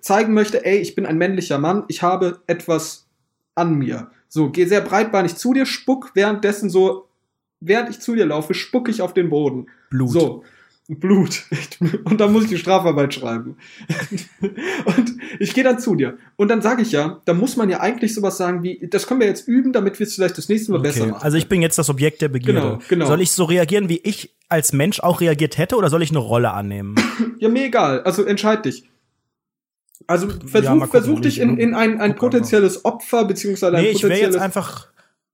zeigen 0.00 0.34
möchte, 0.34 0.64
ey, 0.64 0.78
ich 0.78 0.94
bin 0.94 1.06
ein 1.06 1.18
männlicher 1.18 1.58
Mann, 1.58 1.84
ich 1.88 2.02
habe 2.02 2.40
etwas 2.46 3.06
an 3.54 3.74
mir. 3.74 4.10
So, 4.28 4.50
geh 4.50 4.64
sehr 4.64 4.80
breitbeinig 4.80 5.36
zu 5.36 5.52
dir, 5.52 5.66
spuck 5.66 6.12
währenddessen 6.14 6.70
so, 6.70 7.08
während 7.60 7.90
ich 7.90 8.00
zu 8.00 8.14
dir 8.14 8.26
laufe, 8.26 8.54
spucke 8.54 8.90
ich 8.90 9.02
auf 9.02 9.14
den 9.14 9.30
Boden. 9.30 9.66
Blut. 9.90 10.10
So. 10.10 10.44
Blut. 10.88 11.44
Und 12.02 12.20
dann 12.20 12.32
muss 12.32 12.44
ich 12.44 12.50
die 12.50 12.58
Strafarbeit 12.58 13.14
schreiben. 13.14 13.56
Und 14.40 15.16
ich 15.38 15.54
gehe 15.54 15.62
dann 15.62 15.78
zu 15.78 15.94
dir. 15.94 16.18
Und 16.34 16.48
dann 16.48 16.62
sage 16.62 16.82
ich 16.82 16.90
ja, 16.90 17.20
da 17.26 17.32
muss 17.32 17.56
man 17.56 17.70
ja 17.70 17.78
eigentlich 17.78 18.12
sowas 18.12 18.36
sagen 18.36 18.64
wie, 18.64 18.88
das 18.90 19.06
können 19.06 19.20
wir 19.20 19.28
jetzt 19.28 19.46
üben, 19.46 19.72
damit 19.72 20.00
wir 20.00 20.06
es 20.06 20.14
vielleicht 20.16 20.36
das 20.36 20.48
nächste 20.48 20.72
Mal 20.72 20.80
besser 20.80 21.02
Okay. 21.02 21.10
machen. 21.12 21.22
Also 21.22 21.36
ich 21.36 21.48
bin 21.48 21.62
jetzt 21.62 21.78
das 21.78 21.88
Objekt 21.90 22.22
der 22.22 22.28
Begierde. 22.28 22.60
Genau, 22.60 22.78
genau. 22.88 23.06
Soll 23.06 23.20
ich 23.20 23.30
so 23.30 23.44
reagieren, 23.44 23.88
wie 23.88 23.98
ich 24.02 24.34
als 24.48 24.72
Mensch 24.72 24.98
auch 24.98 25.20
reagiert 25.20 25.58
hätte, 25.58 25.76
oder 25.76 25.90
soll 25.90 26.02
ich 26.02 26.10
eine 26.10 26.18
Rolle 26.18 26.50
annehmen? 26.52 26.96
ja, 27.38 27.48
mir 27.48 27.66
egal. 27.66 28.02
Also 28.02 28.24
entscheid 28.24 28.64
dich. 28.64 28.88
Also 30.08 30.26
Ja, 30.28 30.34
versuch, 30.44 30.68
mal 30.70 30.74
gucken, 30.86 30.90
versuch 30.90 31.20
dich 31.20 31.36
ich- 31.36 31.42
in, 31.42 31.56
in 31.58 31.74
ein, 31.74 32.00
ein 32.00 32.16
potenzielles 32.16 32.84
Opfer, 32.84 33.26
beziehungsweise 33.26 33.76
ein 33.76 33.84
nee, 33.84 33.90
ich 33.90 34.02
wäre 34.02 34.14
jetzt 34.14 34.20
potenzielles. 34.32 34.42
einfach. 34.42 34.88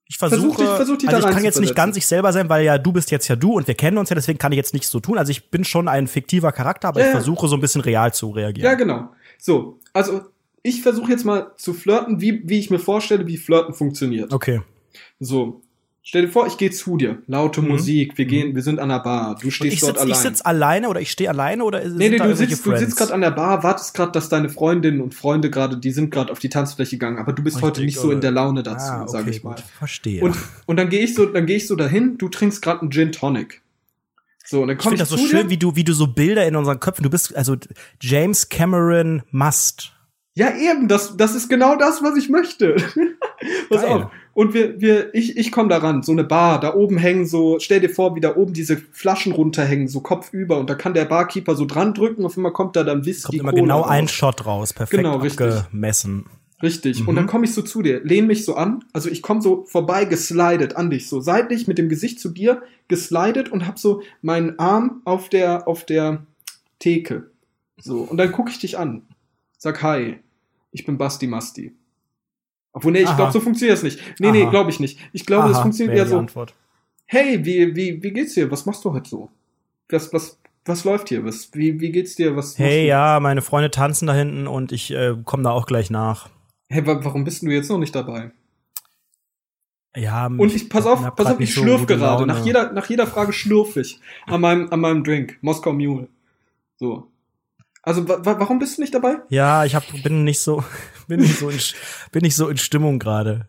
Ich 0.08 0.18
Versuch 0.18 0.36
versuche, 0.56 0.62
dich- 0.62 0.70
versuch 0.76 0.96
dich 0.98 1.08
also 1.08 1.28
ich 1.28 1.34
kann 1.34 1.42
jetzt 1.44 1.60
nicht 1.60 1.74
ganz 1.74 1.96
ich 1.96 2.06
selber 2.06 2.32
sein, 2.32 2.48
weil 2.48 2.64
ja 2.64 2.78
du 2.78 2.92
bist 2.92 3.10
jetzt 3.10 3.26
ja 3.26 3.34
du 3.34 3.54
und 3.54 3.66
wir 3.66 3.74
kennen 3.74 3.98
uns 3.98 4.08
ja, 4.08 4.14
deswegen 4.14 4.38
kann 4.38 4.52
ich 4.52 4.56
jetzt 4.56 4.72
nicht 4.72 4.86
so 4.86 5.00
tun. 5.00 5.18
Also 5.18 5.30
ich 5.32 5.50
bin 5.50 5.64
schon 5.64 5.88
ein 5.88 6.06
fiktiver 6.06 6.52
Charakter, 6.52 6.88
aber 6.88 7.00
Ja, 7.00 7.06
ich 7.06 7.12
versuche 7.12 7.48
so 7.48 7.56
ein 7.56 7.60
bisschen 7.60 7.80
real 7.80 8.14
zu 8.14 8.30
reagieren. 8.30 8.64
Ja, 8.70 8.74
genau. 8.74 9.08
So, 9.38 9.80
also 9.92 10.20
ich 10.62 10.82
versuche 10.82 11.10
jetzt 11.10 11.24
mal 11.24 11.52
zu 11.56 11.74
flirten, 11.74 12.20
wie, 12.20 12.42
wie 12.48 12.58
ich 12.58 12.70
mir 12.70 12.78
vorstelle, 12.78 13.26
wie 13.26 13.36
Flirten 13.36 13.74
funktioniert. 13.74 14.32
Okay. 14.32 14.62
So, 15.18 15.60
stell 16.08 16.22
dir 16.22 16.28
vor, 16.28 16.46
ich 16.46 16.56
gehe 16.56 16.70
zu 16.70 16.96
dir. 16.96 17.18
Laute 17.26 17.60
Mhm. 17.60 17.68
Musik, 17.68 18.16
wir 18.16 18.24
gehen, 18.26 18.54
wir 18.54 18.62
sind 18.62 18.78
an 18.78 18.88
der 18.90 19.00
Bar. 19.00 19.36
Du 19.42 19.50
stehst 19.50 19.74
ich 19.74 19.80
dort 19.80 19.94
sitze 19.98 20.06
ich 20.08 20.14
allein. 20.14 20.22
sitz 20.22 20.40
alleine 20.40 20.88
oder 20.88 21.00
ich 21.00 21.10
stehe 21.10 21.28
alleine 21.28 21.64
oder 21.64 21.82
ist, 21.82 21.94
Nee, 21.94 22.04
sind 22.04 22.12
nee, 22.12 22.18
da 22.18 22.26
du 22.28 22.36
sitzt, 22.36 22.64
du 22.64 22.76
sitzt 22.76 22.96
gerade 22.96 23.12
an 23.12 23.20
der 23.20 23.32
Bar, 23.32 23.62
wartest 23.64 23.92
gerade, 23.94 24.12
dass 24.12 24.28
deine 24.28 24.48
Freundinnen 24.48 25.00
und 25.00 25.14
Freunde 25.14 25.50
gerade, 25.50 25.76
die 25.76 25.90
sind 25.90 26.10
gerade 26.12 26.30
auf 26.30 26.38
die 26.38 26.48
Tanzfläche 26.48 26.92
gegangen, 26.96 27.18
aber 27.18 27.32
du 27.32 27.42
bist 27.42 27.56
heute 27.60 27.80
Richtig, 27.80 27.96
nicht 27.96 28.00
so 28.00 28.12
in 28.12 28.20
der 28.20 28.30
Laune 28.30 28.62
dazu, 28.62 28.86
ah, 28.90 29.02
okay, 29.02 29.10
sage 29.10 29.30
ich 29.30 29.42
mal. 29.42 29.56
gut. 29.56 29.64
Verstehe. 29.78 30.22
Und, 30.22 30.36
und 30.66 30.76
dann 30.76 30.88
gehe 30.88 31.00
ich 31.02 31.14
so, 31.14 31.26
dann 31.26 31.44
gehe 31.44 31.56
ich 31.56 31.66
so 31.66 31.74
dahin, 31.74 32.16
du 32.18 32.28
trinkst 32.28 32.62
gerade 32.62 32.82
einen 32.82 32.90
Gin 32.92 33.10
Tonic. 33.12 33.62
So, 34.44 34.62
und 34.62 34.68
dann 34.68 34.76
ich 34.76 34.82
komm 34.82 34.90
finde 34.92 35.02
ich, 35.02 35.08
das 35.10 35.20
so 35.20 35.26
schön, 35.26 35.50
wie 35.50 35.56
du, 35.56 35.74
wie 35.74 35.82
du 35.82 35.92
so 35.92 36.06
Bilder 36.06 36.46
in 36.46 36.54
unseren 36.54 36.78
Köpfen, 36.78 37.02
du 37.02 37.10
bist, 37.10 37.34
also 37.34 37.56
James 38.00 38.48
Cameron 38.48 39.24
Must. 39.32 39.92
Ja, 40.34 40.54
eben, 40.54 40.86
das, 40.86 41.16
das 41.16 41.34
ist 41.34 41.48
genau 41.48 41.74
das, 41.76 42.00
was 42.02 42.16
ich 42.16 42.28
möchte. 42.28 42.76
Pass 43.68 43.82
Geil. 43.82 43.90
auf. 43.90 44.10
Und 44.36 44.52
wir, 44.52 44.82
wir, 44.82 45.14
ich, 45.14 45.38
ich 45.38 45.50
komme 45.50 45.70
da 45.70 45.78
ran, 45.78 46.02
so 46.02 46.12
eine 46.12 46.22
Bar, 46.22 46.60
da 46.60 46.74
oben 46.74 46.98
hängen 46.98 47.24
so, 47.24 47.58
stell 47.58 47.80
dir 47.80 47.88
vor, 47.88 48.16
wie 48.16 48.20
da 48.20 48.36
oben 48.36 48.52
diese 48.52 48.76
Flaschen 48.76 49.32
runterhängen, 49.32 49.88
so 49.88 50.00
kopfüber, 50.00 50.58
und 50.58 50.68
da 50.68 50.74
kann 50.74 50.92
der 50.92 51.06
Barkeeper 51.06 51.56
so 51.56 51.64
dran 51.64 51.94
drücken, 51.94 52.22
auf 52.22 52.36
einmal 52.36 52.52
kommt 52.52 52.76
da 52.76 52.84
dann 52.84 53.06
Whisky. 53.06 53.38
Kommt 53.38 53.40
immer 53.40 53.52
Cola 53.52 53.62
genau 53.62 53.80
raus. 53.80 53.90
ein 53.90 54.08
Shot 54.08 54.44
raus, 54.44 54.74
perfekt 54.74 55.02
Genau, 55.02 55.16
richtig. 55.16 55.54
abgemessen. 55.54 56.26
Richtig. 56.62 57.00
Mhm. 57.00 57.08
Und 57.08 57.16
dann 57.16 57.26
komme 57.26 57.46
ich 57.46 57.54
so 57.54 57.62
zu 57.62 57.80
dir, 57.80 58.04
lehn 58.04 58.26
mich 58.26 58.44
so 58.44 58.56
an, 58.56 58.84
also 58.92 59.08
ich 59.08 59.22
komme 59.22 59.40
so 59.40 59.64
vorbei 59.64 60.04
geslidet 60.04 60.76
an 60.76 60.90
dich, 60.90 61.08
so 61.08 61.20
seitlich 61.22 61.66
mit 61.66 61.78
dem 61.78 61.88
Gesicht 61.88 62.20
zu 62.20 62.28
dir 62.28 62.60
geslidet 62.88 63.50
und 63.50 63.66
hab 63.66 63.78
so 63.78 64.02
meinen 64.20 64.58
Arm 64.58 65.00
auf 65.06 65.30
der, 65.30 65.66
auf 65.66 65.86
der 65.86 66.26
Theke. 66.78 67.30
So, 67.80 68.00
und 68.00 68.18
dann 68.18 68.32
gucke 68.32 68.50
ich 68.50 68.58
dich 68.58 68.76
an. 68.76 69.00
Sag 69.56 69.82
Hi, 69.82 70.18
ich 70.72 70.84
bin 70.84 70.98
Basti 70.98 71.26
Masti. 71.26 71.72
Obwohl, 72.76 72.92
nee, 72.92 73.00
ich 73.04 73.16
glaube, 73.16 73.32
so 73.32 73.40
funktioniert 73.40 73.78
es 73.78 73.82
nicht. 73.82 73.98
Nee, 74.20 74.32
nee, 74.32 74.42
Aha. 74.42 74.50
glaube 74.50 74.68
ich 74.68 74.80
nicht. 74.80 74.98
Ich 75.14 75.24
glaube, 75.24 75.48
das 75.48 75.56
Aha, 75.56 75.62
funktioniert 75.62 75.94
wäre 75.94 75.98
eher 76.00 76.04
die 76.04 76.10
so, 76.10 76.18
Antwort. 76.18 76.52
hey, 77.06 77.42
wie, 77.42 77.74
wie, 77.74 78.02
wie 78.02 78.10
geht's 78.10 78.34
dir? 78.34 78.50
Was 78.50 78.66
machst 78.66 78.84
du 78.84 78.92
heute 78.92 79.08
so? 79.08 79.30
Was, 79.88 80.12
was, 80.12 80.38
was 80.66 80.84
läuft 80.84 81.08
hier? 81.08 81.24
Was, 81.24 81.48
wie, 81.54 81.80
wie 81.80 81.90
geht's 81.90 82.16
dir? 82.16 82.36
Was 82.36 82.58
Hey, 82.58 82.86
ja, 82.86 83.18
meine 83.18 83.40
Freunde 83.40 83.70
tanzen 83.70 84.06
da 84.06 84.12
hinten 84.12 84.46
und 84.46 84.72
ich 84.72 84.90
äh, 84.92 85.14
komme 85.24 85.42
da 85.42 85.52
auch 85.52 85.64
gleich 85.64 85.88
nach. 85.88 86.28
Hey, 86.68 86.86
wa 86.86 87.02
warum 87.02 87.24
bist 87.24 87.40
du 87.40 87.46
jetzt 87.46 87.70
noch 87.70 87.78
nicht 87.78 87.94
dabei? 87.94 88.30
Ja, 89.96 90.26
Und 90.26 90.54
ich, 90.54 90.68
pass 90.68 90.84
auf, 90.84 91.16
pass 91.16 91.26
auf, 91.28 91.40
ich 91.40 91.54
so 91.54 91.62
schlürf 91.62 91.86
gerade. 91.86 92.02
Laune. 92.02 92.26
Nach 92.26 92.44
jeder, 92.44 92.72
nach 92.72 92.90
jeder 92.90 93.06
Frage 93.06 93.32
schlürf 93.32 93.76
ich 93.78 93.98
an 94.26 94.42
meinem, 94.42 94.70
an 94.70 94.80
meinem 94.80 95.02
Drink. 95.02 95.38
Moskau 95.40 95.72
Mule. 95.72 96.08
So. 96.76 97.08
Also, 97.86 98.08
wa 98.08 98.18
wa 98.24 98.40
warum 98.40 98.58
bist 98.58 98.76
du 98.76 98.82
nicht 98.82 98.92
dabei? 98.94 99.18
Ja, 99.28 99.64
ich 99.64 99.76
hab, 99.76 99.84
bin 100.02 100.24
nicht 100.24 100.40
so, 100.40 100.64
bin 101.08 101.20
nicht 101.20 101.38
so 101.38 101.48
in, 101.48 101.58
bin 102.10 102.22
nicht 102.22 102.34
so 102.34 102.48
in 102.48 102.58
Stimmung 102.58 102.98
gerade. 102.98 103.48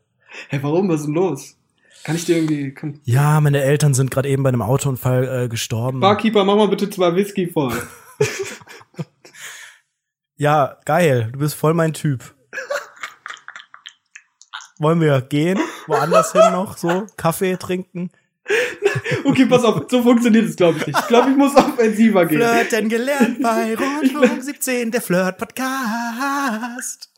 Hey, 0.50 0.62
warum? 0.62 0.88
Was 0.90 1.02
ist 1.02 1.08
denn 1.08 1.16
los? 1.16 1.58
Kann 2.04 2.16
ich 2.16 2.26
dir 2.26 2.38
irgendwie, 2.38 2.72
kann, 2.72 3.02
Ja, 3.04 3.42
meine 3.42 3.62
Eltern 3.64 3.96
sind 3.96 4.12
gerade 4.12 4.30
eben 4.30 4.44
bei 4.44 4.50
einem 4.50 4.62
Autounfall 4.62 5.46
äh, 5.46 5.50
gestorben. 5.50 6.00
Barkeeper, 6.00 6.46
mach 6.46 6.56
mal 6.56 6.68
bitte 6.68 6.90
zwei 6.90 7.16
Whisky 7.16 7.48
voll. 7.48 7.74
Ja, 10.40 10.78
geil. 10.86 11.30
Du 11.34 11.40
bist 11.40 11.56
voll 11.56 11.74
mein 11.74 11.94
Typ. 11.94 12.36
Wollen 14.78 15.02
wir 15.02 15.20
gehen? 15.22 15.60
Woanders 15.88 16.32
hin 16.32 16.52
noch? 16.52 16.78
So? 16.78 17.08
Kaffee 17.18 17.58
trinken? 17.58 18.12
Okay, 19.24 19.46
pass 19.46 19.64
auf, 19.64 19.86
so 19.90 20.04
funktioniert 20.04 20.46
es, 20.46 20.56
glaube 20.56 20.80
ich 20.80 20.88
nicht. 20.88 21.00
Ich 21.00 21.08
glaube, 21.08 21.32
ich 21.32 21.38
muss 21.38 21.56
offensiver 21.56 22.26
gehen. 22.26 22.42
Flirten 22.42 22.90
gelernt 22.90 23.42
bei 23.42 23.76
Rundfunk 23.76 24.44
17, 24.44 24.92
der 24.92 25.02
Flirt-Podcast. 25.02 27.10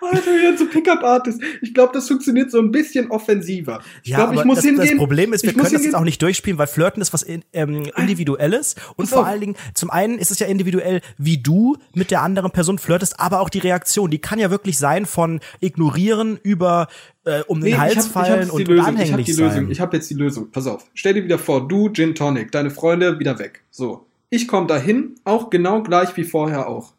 Alter, 0.00 0.30
wie 0.30 0.56
so 0.56 0.66
Pickup-Artist. 0.66 1.40
Ich 1.60 1.74
glaube, 1.74 1.92
das 1.92 2.08
funktioniert 2.08 2.50
so 2.50 2.58
ein 2.58 2.70
bisschen 2.70 3.10
offensiver. 3.10 3.80
Ich 4.02 4.14
glaube, 4.14 4.34
ich 4.34 4.44
muss 4.44 4.56
das, 4.56 4.64
hingehen. 4.64 4.86
das 4.86 4.96
Problem 4.96 5.32
ist, 5.32 5.42
wir 5.42 5.50
ich 5.50 5.56
können 5.56 5.72
das 5.72 5.84
jetzt 5.84 5.94
auch 5.94 6.04
nicht 6.04 6.20
durchspielen, 6.22 6.58
weil 6.58 6.66
Flirten 6.66 7.00
ist 7.02 7.12
was 7.12 7.22
in, 7.22 7.44
ähm, 7.52 7.90
Individuelles 7.96 8.76
und 8.96 9.08
vor 9.08 9.26
allen 9.26 9.40
Dingen, 9.40 9.56
zum 9.74 9.90
einen 9.90 10.18
ist 10.18 10.30
es 10.30 10.38
ja 10.38 10.46
individuell, 10.46 11.00
wie 11.18 11.38
du 11.38 11.76
mit 11.94 12.10
der 12.10 12.22
anderen 12.22 12.50
Person 12.50 12.78
flirtest, 12.78 13.20
aber 13.20 13.40
auch 13.40 13.50
die 13.50 13.58
Reaktion, 13.58 14.10
die 14.10 14.18
kann 14.18 14.38
ja 14.38 14.50
wirklich 14.50 14.78
sein 14.78 15.06
von 15.06 15.40
ignorieren 15.60 16.38
über 16.42 16.88
äh, 17.24 17.42
um 17.46 17.60
den 17.60 17.72
Nee, 17.72 17.76
Hals 17.76 17.92
ich 17.92 17.98
hab, 17.98 18.06
ich 18.06 18.12
fallen 18.12 18.48
hab 18.48 18.54
und, 18.54 18.68
Lösung. 18.68 18.74
Ich 18.74 18.80
habe 18.80 18.98
anhänglich 18.98 19.26
die 19.26 19.32
sein. 19.32 19.46
Lösung. 19.48 19.70
Ich 19.70 19.80
habe 19.80 19.96
jetzt 19.96 20.10
die 20.10 20.14
Lösung. 20.14 20.50
Pass 20.50 20.66
auf. 20.66 20.86
Stell 20.94 21.14
dir 21.14 21.24
wieder 21.24 21.38
vor, 21.38 21.68
du 21.68 21.90
Gin 21.92 22.14
Tonic, 22.14 22.50
deine 22.52 22.70
Freunde 22.70 23.18
wieder 23.18 23.38
weg. 23.38 23.62
So. 23.70 24.06
Ich 24.30 24.46
komme 24.48 24.66
dahin, 24.66 25.16
auch 25.24 25.50
genau 25.50 25.82
gleich 25.82 26.16
wie 26.16 26.24
vorher 26.24 26.68
auch. 26.68 26.94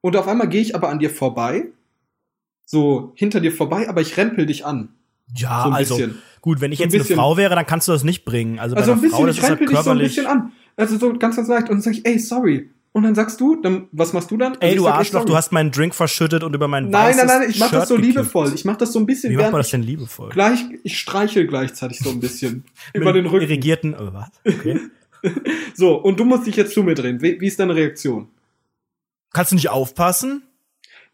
Und 0.00 0.16
auf 0.16 0.28
einmal 0.28 0.48
gehe 0.48 0.60
ich 0.60 0.74
aber 0.74 0.90
an 0.90 0.98
dir 0.98 1.08
vorbei. 1.08 1.68
So, 2.64 3.12
hinter 3.14 3.40
dir 3.40 3.52
vorbei, 3.52 3.88
aber 3.88 4.00
ich 4.00 4.16
rempel 4.16 4.46
dich 4.46 4.64
an. 4.64 4.88
ja, 5.36 5.62
so 5.64 5.68
ein 5.68 5.74
also 5.74 5.96
bisschen. 5.96 6.18
gut, 6.40 6.60
wenn 6.60 6.72
ich 6.72 6.78
So 6.78 6.84
ein 6.84 6.90
jetzt 6.90 7.06
eine. 7.10 7.16
Frau 7.16 7.36
wäre, 7.36 7.54
dann 7.54 7.66
kannst 7.66 7.88
du 7.88 7.92
das 7.92 8.04
nicht 8.04 8.24
bringen. 8.24 8.58
Also, 8.58 8.74
Also 8.76 8.92
bei 8.92 8.92
ein 8.92 8.98
einer 8.98 9.02
bisschen, 9.02 9.16
Frau, 9.18 9.26
das 9.26 9.36
ich 9.36 9.42
rempel 9.42 9.66
dich 9.68 9.78
so 9.78 9.90
ein 9.90 9.98
bisschen 9.98 10.26
an. 10.26 10.52
Also 10.76 10.96
so 10.98 11.12
ganz, 11.18 11.36
ganz 11.36 11.48
leicht. 11.48 11.68
Und 11.68 11.76
dann 11.76 11.80
sag 11.82 11.92
ich, 11.92 12.04
ey, 12.06 12.18
sorry. 12.18 12.70
Und 12.92 13.02
dann 13.02 13.14
sagst 13.16 13.40
du, 13.40 13.56
dann, 13.60 13.88
was 13.90 14.12
machst 14.12 14.30
du 14.30 14.36
dann? 14.36 14.52
Also 14.52 14.60
Ey, 14.62 14.76
du 14.76 14.84
sag, 14.84 14.94
Arschloch, 14.94 15.24
du 15.24 15.34
hast 15.36 15.50
meinen 15.50 15.72
Drink 15.72 15.96
verschüttet 15.96 16.44
und 16.44 16.54
über 16.54 16.68
mein 16.68 16.90
Nein, 16.90 17.16
nein, 17.16 17.26
nein, 17.26 17.50
ich 17.50 17.58
mach 17.58 17.68
das 17.70 17.80
Shirt 17.80 17.88
so 17.88 17.96
gekippt. 17.96 18.14
liebevoll. 18.14 18.52
Ich 18.54 18.64
mach 18.64 18.76
das 18.76 18.92
so 18.92 19.00
ein 19.00 19.06
bisschen, 19.06 19.32
Wie 19.32 19.36
macht 19.36 19.50
man 19.50 19.58
das 19.60 19.70
denn 19.70 19.82
liebevoll? 19.82 20.28
ich 20.28 20.34
gleich, 20.34 20.60
ich 20.84 20.96
streichel 20.98 21.46
gleichzeitig 21.48 21.98
so 21.98 22.10
ein 22.10 22.20
bisschen 22.20 22.64
über 22.94 23.12
den 23.12 23.26
Rücken. 23.26 23.42
Irrigierten, 23.46 23.94
oh, 23.94 24.10
was? 24.12 24.28
Okay. 24.46 24.80
So, 25.74 25.94
und 25.96 26.20
du 26.20 26.24
musst 26.26 26.46
dich 26.46 26.54
jetzt 26.54 26.74
zu 26.74 26.82
mir 26.82 26.94
drehen. 26.94 27.22
Wie, 27.22 27.40
wie 27.40 27.46
ist 27.46 27.58
deine 27.58 27.74
Reaktion? 27.74 28.28
Kannst 29.32 29.52
du 29.52 29.56
nicht 29.56 29.70
aufpassen? 29.70 30.42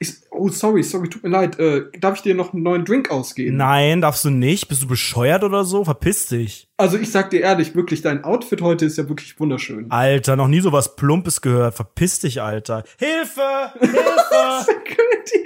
Ich, 0.02 0.14
oh, 0.30 0.48
sorry, 0.48 0.82
sorry, 0.82 1.10
tut 1.10 1.22
mir 1.22 1.28
leid. 1.28 1.58
Äh, 1.58 1.90
darf 2.00 2.16
ich 2.16 2.22
dir 2.22 2.34
noch 2.34 2.54
einen 2.54 2.62
neuen 2.62 2.86
Drink 2.86 3.10
ausgeben? 3.10 3.58
Nein, 3.58 4.00
darfst 4.00 4.24
du 4.24 4.30
nicht. 4.30 4.66
Bist 4.66 4.82
du 4.82 4.86
bescheuert 4.88 5.44
oder 5.44 5.64
so? 5.64 5.84
Verpiss 5.84 6.26
dich. 6.28 6.68
Also 6.78 6.96
ich 6.96 7.10
sag 7.10 7.28
dir 7.28 7.40
ehrlich, 7.42 7.74
wirklich, 7.74 8.00
dein 8.00 8.24
Outfit 8.24 8.62
heute 8.62 8.86
ist 8.86 8.96
ja 8.96 9.06
wirklich 9.10 9.38
wunderschön. 9.38 9.90
Alter, 9.90 10.36
noch 10.36 10.48
nie 10.48 10.60
so 10.60 10.72
was 10.72 10.96
Plumpes 10.96 11.42
gehört. 11.42 11.74
Verpiss 11.74 12.18
dich, 12.20 12.40
Alter. 12.40 12.84
Hilfe! 12.98 13.42
Hilfe! 13.78 14.64
Security! 14.64 15.44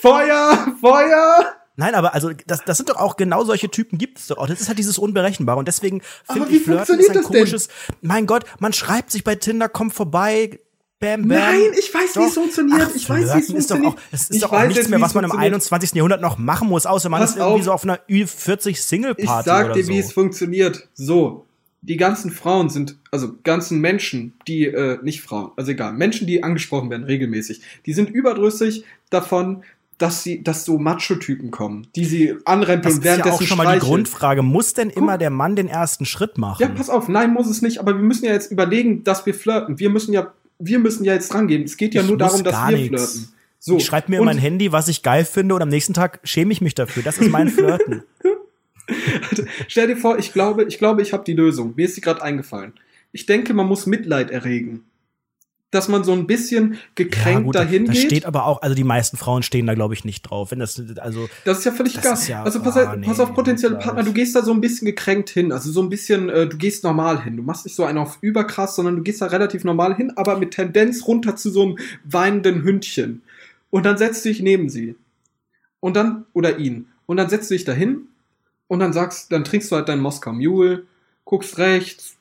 Feuer! 0.00 0.66
Feuer! 0.80 1.54
Nein, 1.76 1.94
aber 1.94 2.14
also 2.14 2.30
das, 2.46 2.64
das 2.64 2.78
sind 2.78 2.88
doch 2.88 2.96
auch 2.96 3.16
genau 3.16 3.44
solche 3.44 3.68
Typen 3.68 3.98
gibt 3.98 4.18
es 4.18 4.28
doch 4.28 4.38
auch. 4.38 4.46
Das 4.46 4.62
ist 4.62 4.68
halt 4.68 4.78
dieses 4.78 4.96
Unberechenbare 4.96 5.58
und 5.58 5.68
deswegen 5.68 6.00
finde 6.24 6.48
ich 6.48 6.62
Flirten 6.62 6.86
funktioniert 6.86 7.00
ist 7.02 7.10
ein 7.10 7.14
das 7.16 7.26
denn? 7.30 7.38
komisches. 7.40 7.68
Mein 8.00 8.24
Gott, 8.26 8.44
man 8.60 8.72
schreibt 8.72 9.10
sich 9.10 9.24
bei 9.24 9.34
Tinder, 9.34 9.68
kommt 9.68 9.92
vorbei, 9.92 10.60
bam, 11.00 11.28
bam. 11.28 11.28
Nein, 11.28 11.60
ich 11.78 11.92
weiß, 11.92 12.16
wie 12.16 12.22
es 12.24 12.34
funktioniert. 12.34 12.80
Ach, 12.82 12.94
ich 12.94 13.08
weiß, 13.08 13.34
wie 13.34 13.38
es 13.38 13.48
ist 13.50 13.70
doch 13.70 13.76
funktioniert. 13.76 13.94
auch, 13.94 13.96
es 14.12 14.20
ist 14.22 14.34
Ich 14.36 14.40
doch 14.42 14.52
auch 14.52 14.62
nichts 14.62 14.76
jetzt, 14.76 14.90
mehr, 14.90 15.00
was 15.00 15.14
man 15.14 15.24
im 15.24 15.30
funktioniert. 15.30 15.54
21. 15.54 15.92
Jahrhundert 15.94 16.20
noch 16.20 16.38
machen 16.38 16.68
muss, 16.68 16.86
außer 16.86 17.08
man 17.08 17.20
Pass 17.20 17.30
ist 17.32 17.36
irgendwie 17.38 17.58
auf. 17.60 17.64
so 17.64 17.72
auf 17.72 17.84
einer 17.84 17.98
Ü40 18.08 18.68
Ich 18.68 18.82
Single-Party 18.82 19.44
sag 19.44 19.64
oder 19.66 19.74
dir, 19.74 19.84
so. 19.84 19.92
wie 19.92 19.98
es 19.98 20.12
funktioniert. 20.12 20.88
So. 20.94 21.46
Die 21.82 21.98
ganzen 21.98 22.30
Frauen 22.30 22.70
sind, 22.70 22.96
also 23.10 23.34
ganzen 23.42 23.78
Menschen, 23.80 24.32
die, 24.48 24.64
äh, 24.64 24.98
nicht 25.02 25.20
Frauen, 25.20 25.50
also 25.56 25.70
egal, 25.70 25.92
Menschen, 25.92 26.26
die 26.26 26.42
angesprochen 26.42 26.88
werden 26.88 27.04
regelmäßig, 27.04 27.60
die 27.84 27.92
sind 27.92 28.08
überdrüssig 28.08 28.84
davon, 29.10 29.64
dass 29.98 30.22
sie, 30.22 30.42
dass 30.42 30.64
so 30.64 30.78
Macho-Typen 30.78 31.50
kommen, 31.50 31.86
die 31.94 32.06
sie 32.06 32.34
anrempeln 32.46 32.82
das 32.84 32.94
und 32.94 33.00
ist 33.00 33.04
ja 33.04 33.12
auch 33.12 33.18
währenddessen 33.18 33.46
schon 33.46 33.56
mal 33.58 33.64
die 33.64 33.68
streicheln. 33.80 33.90
Grundfrage. 33.96 34.42
Muss 34.42 34.72
denn 34.72 34.88
immer 34.90 35.18
der 35.18 35.28
Mann 35.30 35.56
den 35.56 35.68
ersten 35.68 36.06
Schritt 36.06 36.38
machen? 36.38 36.62
Ja, 36.62 36.68
pass 36.68 36.88
auf, 36.88 37.08
nein, 37.08 37.32
muss 37.34 37.48
es 37.48 37.60
nicht, 37.60 37.78
aber 37.78 37.94
wir 37.94 38.02
müssen 38.02 38.24
ja 38.24 38.32
jetzt 38.32 38.50
überlegen, 38.50 39.04
dass 39.04 39.26
wir 39.26 39.34
flirten. 39.34 39.78
Wir 39.78 39.90
müssen 39.90 40.14
ja, 40.14 40.32
wir 40.58 40.78
müssen 40.78 41.04
ja 41.04 41.14
jetzt 41.14 41.32
drangehen. 41.32 41.62
Es 41.64 41.76
geht 41.76 41.94
ja 41.94 42.02
Ich 42.02 42.08
nur 42.08 42.16
darum, 42.18 42.42
dass 42.44 42.54
wir 42.68 42.76
nix. 42.76 42.88
flirten. 42.88 43.28
So. 43.58 43.76
Ich 43.78 43.84
schreibe 43.84 44.10
mir 44.10 44.20
Und- 44.20 44.26
mein 44.26 44.38
Handy, 44.38 44.72
was 44.72 44.88
ich 44.88 45.02
geil 45.02 45.24
finde, 45.24 45.54
und 45.54 45.62
am 45.62 45.68
nächsten 45.70 45.94
Tag 45.94 46.20
schäme 46.24 46.52
ich 46.52 46.60
mich 46.60 46.74
dafür. 46.74 47.02
Das 47.02 47.18
ist 47.18 47.30
mein 47.30 47.48
Flirten. 47.48 48.02
Stell 49.68 49.86
dir 49.88 49.96
vor, 49.96 50.18
ich 50.18 50.32
glaube, 50.32 50.64
ich 50.64 50.78
glaube, 50.78 51.02
ich 51.02 51.12
habe 51.12 51.24
die 51.24 51.32
Lösung. 51.32 51.72
Mir 51.76 51.86
ist 51.86 51.94
sie 51.94 52.00
gerade 52.00 52.22
eingefallen. 52.22 52.74
Ich 53.12 53.26
denke, 53.26 53.54
man 53.54 53.66
muss 53.66 53.86
Mitleid 53.86 54.30
erregen. 54.30 54.84
Dass 55.74 55.88
man 55.88 56.04
so 56.04 56.12
ein 56.12 56.26
bisschen 56.28 56.78
gekränkt 56.94 57.52
da- 57.54 57.64
dahin 57.64 57.86
da 57.86 57.92
geht. 57.92 58.02
steht 58.02 58.26
aber 58.26 58.46
auch, 58.46 58.62
also 58.62 58.76
die 58.76 58.84
meisten 58.84 59.16
Frauen 59.16 59.42
stehen 59.42 59.66
da, 59.66 59.74
glaube 59.74 59.92
ich, 59.94 60.04
nicht 60.04 60.22
drauf. 60.22 60.52
Wenn 60.52 60.60
das, 60.60 60.80
also, 60.98 61.28
Das 61.44 61.58
ist 61.58 61.64
ja 61.64 61.72
völlig 61.72 61.94
Das 61.94 62.04
egal. 62.28 62.38
ja- 62.38 62.42
also 62.44 62.62
pass, 62.62 62.76
auf, 62.76 62.96
nee, 62.96 63.06
pass 63.06 63.18
auf 63.18 63.34
potenzielle. 63.34 63.76
Partner, 63.78 64.04
du 64.04 64.12
gehst 64.12 64.36
da 64.36 64.42
so 64.42 64.52
ein 64.52 64.60
bisschen 64.60 64.86
gekränkt 64.86 65.30
hin. 65.30 65.50
Also 65.50 65.72
so 65.72 65.82
ein 65.82 65.88
bisschen, 65.88 66.28
äh, 66.28 66.46
du 66.46 66.56
gehst 66.56 66.84
normal 66.84 67.24
hin. 67.24 67.36
Du 67.36 67.42
machst 67.42 67.64
nicht 67.64 67.74
so 67.74 67.84
einen 67.84 67.98
auf 67.98 68.18
überkrass, 68.20 68.76
sondern 68.76 68.96
du 68.96 69.02
gehst 69.02 69.20
da 69.20 69.26
relativ 69.26 69.64
normal 69.64 69.96
hin, 69.96 70.12
aber 70.16 70.38
mit 70.38 70.52
Tendenz 70.52 71.06
runter 71.08 71.34
zu 71.34 71.50
so 71.50 71.62
einem 71.64 71.78
weinenden 72.04 72.62
Hündchen. 72.62 73.22
Und 73.70 73.84
dann 73.84 73.98
setzt 73.98 74.24
du 74.24 74.28
dich 74.28 74.40
neben 74.40 74.68
sie. 74.68 74.94
Und 75.80 75.96
dann, 75.96 76.24
oder 76.32 76.58
ihn. 76.58 76.86
Und 77.06 77.16
dann 77.16 77.28
setzt 77.28 77.50
du 77.50 77.54
dich 77.54 77.64
dahin 77.64 78.02
und 78.68 78.78
dann 78.78 78.92
sagst, 78.92 79.32
dann 79.32 79.42
trinkst 79.44 79.70
du 79.72 79.76
halt 79.76 79.88
deinen 79.88 80.00
Moskau 80.02 80.32
Mule, 80.32 80.84
guckst 81.24 81.58
rechts, 81.58 82.16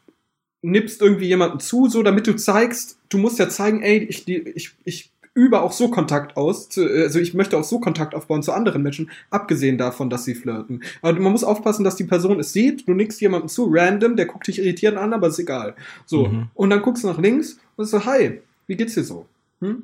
nippst 0.62 1.02
irgendwie 1.02 1.28
jemanden 1.28 1.60
zu, 1.60 1.88
so 1.90 2.04
damit 2.04 2.26
du 2.26 2.36
zeigst, 2.36 2.98
du 3.14 3.18
musst 3.18 3.40
ja 3.40 3.48
zeigen, 3.50 3.82
ey, 3.82 3.98
ich, 4.00 4.28
ich, 4.28 4.72
ich 4.84 5.12
übe 5.36 5.62
auch 5.62 5.72
so 5.72 5.90
Kontakt 5.90 6.38
aus, 6.38 6.70
zu, 6.70 6.88
also 6.88 7.20
ich 7.20 7.34
möchte 7.34 7.58
auch 7.58 7.64
so 7.64 7.80
Kontakt 7.80 8.14
aufbauen 8.14 8.44
zu 8.44 8.52
anderen 8.52 8.84
Menschen, 8.84 9.10
abgesehen 9.32 9.78
davon, 9.78 10.10
dass 10.10 10.26
sie 10.26 10.36
flirten. 10.36 10.84
Aber 11.02 11.20
man 11.20 11.32
muss 11.32 11.44
aufpassen, 11.44 11.84
dass 11.84 11.96
die 11.96 12.04
Person 12.04 12.40
es 12.40 12.54
sieht, 12.54 12.88
du 12.88 12.94
nickst 12.94 13.20
jemanden 13.22 13.48
zu, 13.48 13.68
random, 13.72 14.16
der 14.16 14.28
guckt 14.28 14.48
dich 14.48 14.60
irritierend 14.60 15.00
an, 15.00 15.14
aber 15.14 15.28
ist 15.28 15.40
egal. 15.40 15.76
So, 16.06 16.28
Mhm. 16.28 16.48
und 16.54 16.70
dann 16.70 16.82
guckst 16.82 17.04
du 17.04 17.08
nach 17.08 17.18
links 17.20 17.58
und 17.78 17.86
so, 17.86 18.06
hi, 18.06 18.42
wie 18.68 18.76
geht's 18.76 18.94
dir 18.94 19.04
so? 19.04 19.26
Hm? 19.62 19.84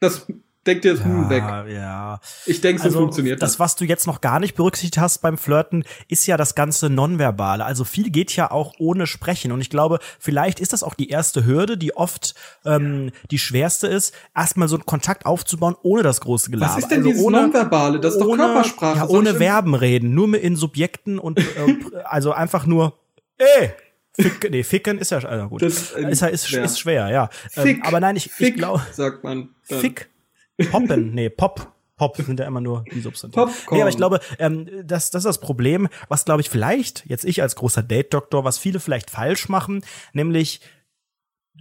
Das 0.00 0.26
denkt 0.66 0.84
dir 0.84 0.94
das 0.94 1.04
Hm 1.04 1.30
weg. 1.30 1.42
ja, 1.42 1.66
ja. 1.66 2.20
Ich 2.46 2.60
denke, 2.60 2.80
so 2.82 2.88
Also, 2.88 2.98
funktioniert 3.00 3.42
das, 3.42 3.52
das. 3.52 3.60
was 3.60 3.76
du 3.76 3.84
jetzt 3.84 4.06
noch 4.06 4.20
gar 4.20 4.40
nicht 4.40 4.54
berücksichtigt 4.54 4.98
hast 4.98 5.18
beim 5.18 5.38
Flirten, 5.38 5.84
ist 6.08 6.26
ja 6.26 6.36
das 6.36 6.54
ganze 6.54 6.90
Nonverbale. 6.90 7.64
Also 7.64 7.84
viel 7.84 8.10
geht 8.10 8.34
ja 8.36 8.50
auch 8.50 8.74
ohne 8.78 9.06
Sprechen. 9.06 9.52
Und 9.52 9.60
ich 9.60 9.70
glaube, 9.70 9.98
vielleicht 10.18 10.60
ist 10.60 10.72
das 10.72 10.82
auch 10.82 10.94
die 10.94 11.08
erste 11.08 11.46
Hürde, 11.46 11.78
die 11.78 11.96
oft 11.96 12.34
ähm, 12.64 13.10
die 13.30 13.38
schwerste 13.38 13.86
ist, 13.86 14.14
erstmal 14.36 14.68
so 14.68 14.76
einen 14.76 14.86
Kontakt 14.86 15.26
aufzubauen, 15.26 15.76
ohne 15.82 16.02
das 16.02 16.20
große 16.20 16.50
Gelaber. 16.50 16.72
Was 16.74 16.78
ist 16.82 16.90
denn 16.90 16.98
also 16.98 17.10
dieses 17.10 17.24
ohne, 17.24 17.42
Nonverbale? 17.42 18.00
Das 18.00 18.14
ist 18.14 18.20
doch 18.20 18.26
ohne, 18.28 18.44
Körpersprache. 18.44 18.98
Ja, 18.98 19.08
ohne 19.08 19.34
Verben 19.36 19.74
reden, 19.74 20.14
nur 20.14 20.38
in 20.38 20.56
Subjekten 20.56 21.18
und 21.18 21.38
äh, 21.38 21.44
also 22.04 22.32
einfach 22.32 22.66
nur, 22.66 22.98
ey, 23.38 23.72
Fick, 24.20 24.50
nee, 24.50 24.64
ficken 24.64 24.98
ist 24.98 25.10
ja, 25.12 25.18
also 25.18 25.48
gut. 25.48 25.62
Das 25.62 25.94
ähm, 25.96 26.08
ist, 26.08 26.22
ist, 26.22 26.48
schwer. 26.48 26.64
ist 26.64 26.80
schwer, 26.80 27.08
ja. 27.10 27.28
Fick, 27.50 27.76
ähm, 27.78 27.82
aber 27.84 28.00
nein, 28.00 28.16
ich, 28.16 28.32
ich 28.36 28.54
glaube, 28.54 28.82
sagt 28.90 29.22
man. 29.22 29.50
dann. 29.68 29.78
Fick, 29.80 30.08
Poppen, 30.64 31.14
nee, 31.14 31.30
Pop, 31.30 31.72
Pop 31.96 32.16
sind 32.16 32.40
ja 32.40 32.46
immer 32.46 32.60
nur 32.60 32.84
die 32.92 33.00
Substantive. 33.00 33.46
Popcorn. 33.46 33.76
Nee, 33.76 33.82
aber 33.82 33.90
ich 33.90 33.96
glaube, 33.96 34.20
ähm, 34.38 34.68
das, 34.84 35.10
das 35.10 35.20
ist 35.20 35.26
das 35.26 35.40
Problem, 35.40 35.88
was 36.08 36.24
glaube 36.24 36.40
ich 36.40 36.48
vielleicht, 36.48 37.04
jetzt 37.06 37.24
ich 37.24 37.42
als 37.42 37.56
großer 37.56 37.82
Date-Doktor, 37.82 38.44
was 38.44 38.58
viele 38.58 38.80
vielleicht 38.80 39.10
falsch 39.10 39.48
machen, 39.48 39.84
nämlich 40.12 40.60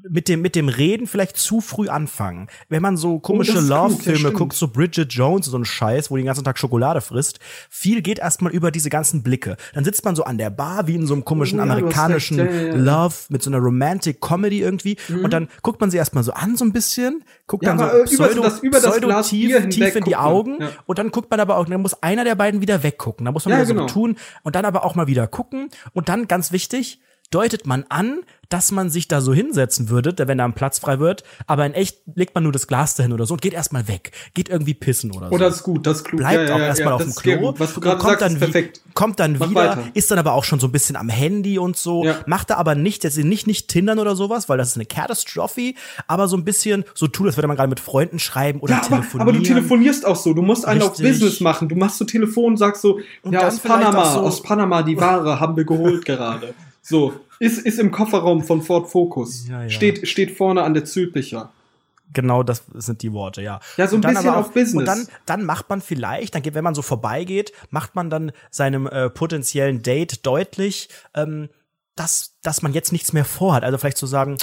mit 0.09 0.27
dem, 0.27 0.41
mit 0.41 0.55
dem 0.55 0.69
Reden 0.69 1.07
vielleicht 1.07 1.37
zu 1.37 1.61
früh 1.61 1.89
anfangen. 1.89 2.47
Wenn 2.69 2.81
man 2.81 2.97
so 2.97 3.19
komische 3.19 3.57
Oh, 3.57 3.61
Love-Filme 3.61 4.31
guckt, 4.31 4.53
so 4.53 4.67
Bridget 4.67 5.11
Jones, 5.13 5.47
so 5.47 5.57
ein 5.57 5.65
Scheiß, 5.65 6.09
wo 6.11 6.15
die 6.15 6.21
den 6.21 6.27
ganzen 6.27 6.43
Tag 6.43 6.57
Schokolade 6.59 7.01
frisst, 7.01 7.39
viel 7.69 8.01
geht 8.01 8.19
erstmal 8.19 8.51
über 8.51 8.71
diese 8.71 8.89
ganzen 8.89 9.23
Blicke. 9.23 9.57
Dann 9.73 9.83
sitzt 9.83 10.05
man 10.05 10.15
so 10.15 10.23
an 10.23 10.37
der 10.37 10.49
Bar, 10.49 10.87
wie 10.87 10.95
in 10.95 11.07
so 11.07 11.13
einem 11.13 11.25
komischen 11.25 11.59
Oh, 11.59 11.65
ja, 11.65 11.71
amerikanischen 11.71 12.39
recht. 12.39 12.53
Ja, 12.53 12.61
ja. 12.67 12.75
Love 12.75 13.15
mit 13.29 13.43
so 13.43 13.49
einer 13.49 13.59
Romantic 13.59 14.21
Comedy 14.21 14.61
irgendwie. 14.61 14.97
Und 15.23 15.31
dann 15.33 15.47
guckt 15.63 15.81
man 15.81 15.89
sie 15.91 15.97
erstmal 15.97 16.23
so 16.23 16.31
an, 16.33 16.55
so 16.57 16.65
ein 16.65 16.73
bisschen, 16.73 17.23
guckt 17.47 17.65
dann 17.65 17.77
so 17.79 17.85
über- 18.15 18.27
das- 18.41 18.59
über 18.59 18.79
das 18.79 18.91
pseudo 18.91 19.21
tief, 19.21 19.69
tief 19.69 19.95
in 19.95 20.03
die. 20.03 20.15
Augen. 20.15 20.57
Und 20.85 20.97
dann 20.99 21.11
guckt 21.11 21.29
man 21.29 21.39
aber 21.39 21.57
auch, 21.57 21.65
dann 21.65 21.81
muss 21.81 22.01
einer 22.01 22.23
der 22.23 22.35
beiden 22.35 22.61
wieder 22.61 22.81
weggucken. 22.83 23.25
Da 23.25 23.31
muss 23.31 23.45
man 23.45 23.53
Ja, 23.53 23.59
wieder 23.63 23.73
genau. 23.73 23.87
so 23.87 23.93
tun 23.93 24.15
und 24.43 24.55
dann 24.55 24.65
aber 24.65 24.83
auch 24.83 24.95
mal 24.95 25.07
wieder 25.07 25.27
gucken. 25.27 25.69
Und 25.93 26.09
dann, 26.09 26.27
ganz 26.27 26.51
wichtig, 26.51 26.99
deutet 27.29 27.65
man 27.67 27.85
an, 27.89 28.21
dass 28.49 28.71
man 28.71 28.89
sich 28.89 29.09
da 29.09 29.19
so 29.19 29.33
hinsetzen 29.33 29.89
würde, 29.89 30.15
wenn 30.25 30.37
da 30.37 30.45
ein 30.45 30.53
Platz 30.53 30.79
frei 30.79 30.99
wird, 30.99 31.25
aber 31.47 31.65
in 31.65 31.73
echt 31.73 31.97
legt 32.15 32.33
man 32.33 32.43
nur 32.43 32.53
das 32.53 32.65
Glas 32.67 32.95
dahin 32.95 33.11
oder 33.11 33.25
so 33.25 33.33
und 33.33 33.41
geht 33.41 33.53
erstmal 33.53 33.89
weg. 33.89 34.11
Geht 34.33 34.47
irgendwie 34.47 34.73
pissen 34.73 35.11
oder 35.11 35.27
so. 35.27 35.35
Oh, 35.35 35.37
das 35.37 35.57
ist 35.57 35.63
gut, 35.63 35.85
das 35.85 35.97
ist 35.97 36.03
klug. 36.05 36.19
Bleibt 36.21 36.47
ja, 36.47 36.55
auch 36.55 36.59
ja, 36.59 36.67
erstmal 36.67 36.87
ja, 36.91 36.95
auf 36.95 37.03
dem 37.03 37.13
Klo. 37.13 37.53
Was 37.57 37.71
du 37.73 37.75
und 37.75 37.81
gerade 37.83 37.97
kommt 37.97 38.19
sagst, 38.19 38.21
dann 38.21 38.39
perfekt. 38.39 38.81
Kommt 38.93 39.19
dann 39.19 39.35
Mach 39.37 39.49
wieder, 39.49 39.59
weiter. 39.71 39.83
ist 39.93 40.09
dann 40.09 40.17
aber 40.19 40.31
auch 40.31 40.45
schon 40.45 40.61
so 40.61 40.67
ein 40.67 40.71
bisschen 40.71 40.95
am 40.95 41.09
Handy 41.09 41.59
und 41.59 41.75
so. 41.75 42.05
Macht 42.25 42.49
da 42.49 42.55
aber 42.55 42.75
nicht, 42.75 43.03
jetzt 43.03 43.17
nicht, 43.17 43.47
nicht 43.47 43.67
Tindern 43.67 43.99
oder 43.99 44.15
sowas, 44.15 44.47
weil 44.47 44.57
das 44.57 44.69
ist 44.69 44.75
eine 44.77 44.85
Catastrophe, 44.85 45.73
aber 46.07 46.29
so 46.29 46.37
ein 46.37 46.45
bisschen 46.45 46.85
so 46.93 47.07
tut, 47.07 47.27
als 47.27 47.35
würde 47.35 47.47
man 47.49 47.57
gerade 47.57 47.69
mit 47.69 47.81
Freunden 47.81 48.19
schreiben 48.19 48.61
oder 48.61 48.75
Ja, 48.75 48.79
aber, 48.79 48.87
telefonieren. 48.87 49.21
aber 49.29 49.37
du 49.37 49.43
telefonierst 49.43 50.05
auch 50.05 50.15
so. 50.15 50.33
Du 50.33 50.41
musst 50.41 50.65
einen 50.65 50.81
auf 50.83 50.91
Richtig. 50.91 51.05
Business 51.19 51.41
machen. 51.41 51.67
Du 51.67 51.75
machst 51.75 51.97
so 51.97 52.05
Telefon, 52.05 52.55
sagst 52.55 52.81
so, 52.81 52.99
Und 53.23 53.33
ja, 53.33 53.45
aus 53.45 53.59
Panama, 53.59 54.05
so- 54.13 54.21
aus 54.21 54.41
Panama, 54.41 54.81
die 54.83 54.95
Ware 54.97 55.41
haben 55.41 55.57
wir 55.57 55.65
geholt 55.65 56.05
gerade. 56.05 56.53
So, 56.89 57.19
ist, 57.39 57.65
ist 57.65 57.79
im 57.79 57.91
Kofferraum 57.91 58.43
von 58.45 58.61
Ford 58.61 58.89
Focus. 58.89 59.45
Ja, 59.49 59.63
ja. 59.63 59.69
Steht, 59.69 60.07
steht 60.07 60.37
vorne 60.37 60.63
an 60.63 60.73
der 60.73 60.85
Zülpicher. 60.85 61.51
Genau, 62.13 62.43
das 62.43 62.63
sind 62.75 63.01
die 63.01 63.11
Worte, 63.11 63.41
ja. 63.41 63.59
Ja, 63.75 63.87
so 63.87 63.95
ein 63.95 63.97
Und 63.97 64.05
dann 64.05 64.13
bisschen 64.13 64.29
aber 64.29 64.39
auf 64.39 64.53
Business. 64.53 64.73
Und 64.73 64.85
dann, 64.85 65.07
dann 65.25 65.43
macht 65.43 65.69
man 65.69 65.81
vielleicht, 65.81 66.33
dann 66.33 66.41
geht, 66.43 66.53
wenn 66.53 66.63
man 66.63 66.75
so 66.75 66.81
vorbeigeht, 66.81 67.51
macht 67.71 67.95
man 67.95 68.09
dann 68.09 68.31
seinem 68.51 68.87
äh, 68.87 69.09
potenziellen 69.09 69.83
Date 69.83 70.25
deutlich, 70.25 70.87
ähm, 71.13 71.49
dass, 71.97 72.37
dass 72.41 72.61
man 72.61 72.71
jetzt 72.71 72.93
nichts 72.93 73.11
mehr 73.11 73.25
vorhat. 73.25 73.65
Also 73.65 73.77
vielleicht 73.77 73.97
zu 73.97 74.07
sagen, 74.07 74.37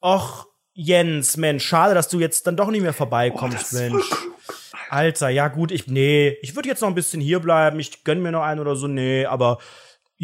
ach, 0.00 0.46
Jens, 0.72 1.36
Mensch, 1.36 1.66
schade, 1.66 1.92
dass 1.92 2.08
du 2.08 2.18
jetzt 2.18 2.46
dann 2.46 2.56
doch 2.56 2.70
nicht 2.70 2.82
mehr 2.82 2.94
vorbeikommst, 2.94 3.56
Oh, 3.56 3.60
das 3.60 3.72
ist 3.72 3.78
voll 3.78 3.90
Mensch. 3.90 4.10
Alter, 4.88 5.28
ja 5.28 5.48
gut, 5.48 5.70
ich, 5.70 5.86
nee, 5.86 6.38
ich 6.40 6.56
würde 6.56 6.70
jetzt 6.70 6.80
noch 6.80 6.88
ein 6.88 6.94
bisschen 6.94 7.20
hier 7.20 7.40
bleiben, 7.40 7.78
ich 7.78 8.04
gönn 8.04 8.22
mir 8.22 8.32
noch 8.32 8.42
einen 8.42 8.60
oder 8.60 8.74
so, 8.74 8.86
nee, 8.86 9.26
aber 9.26 9.58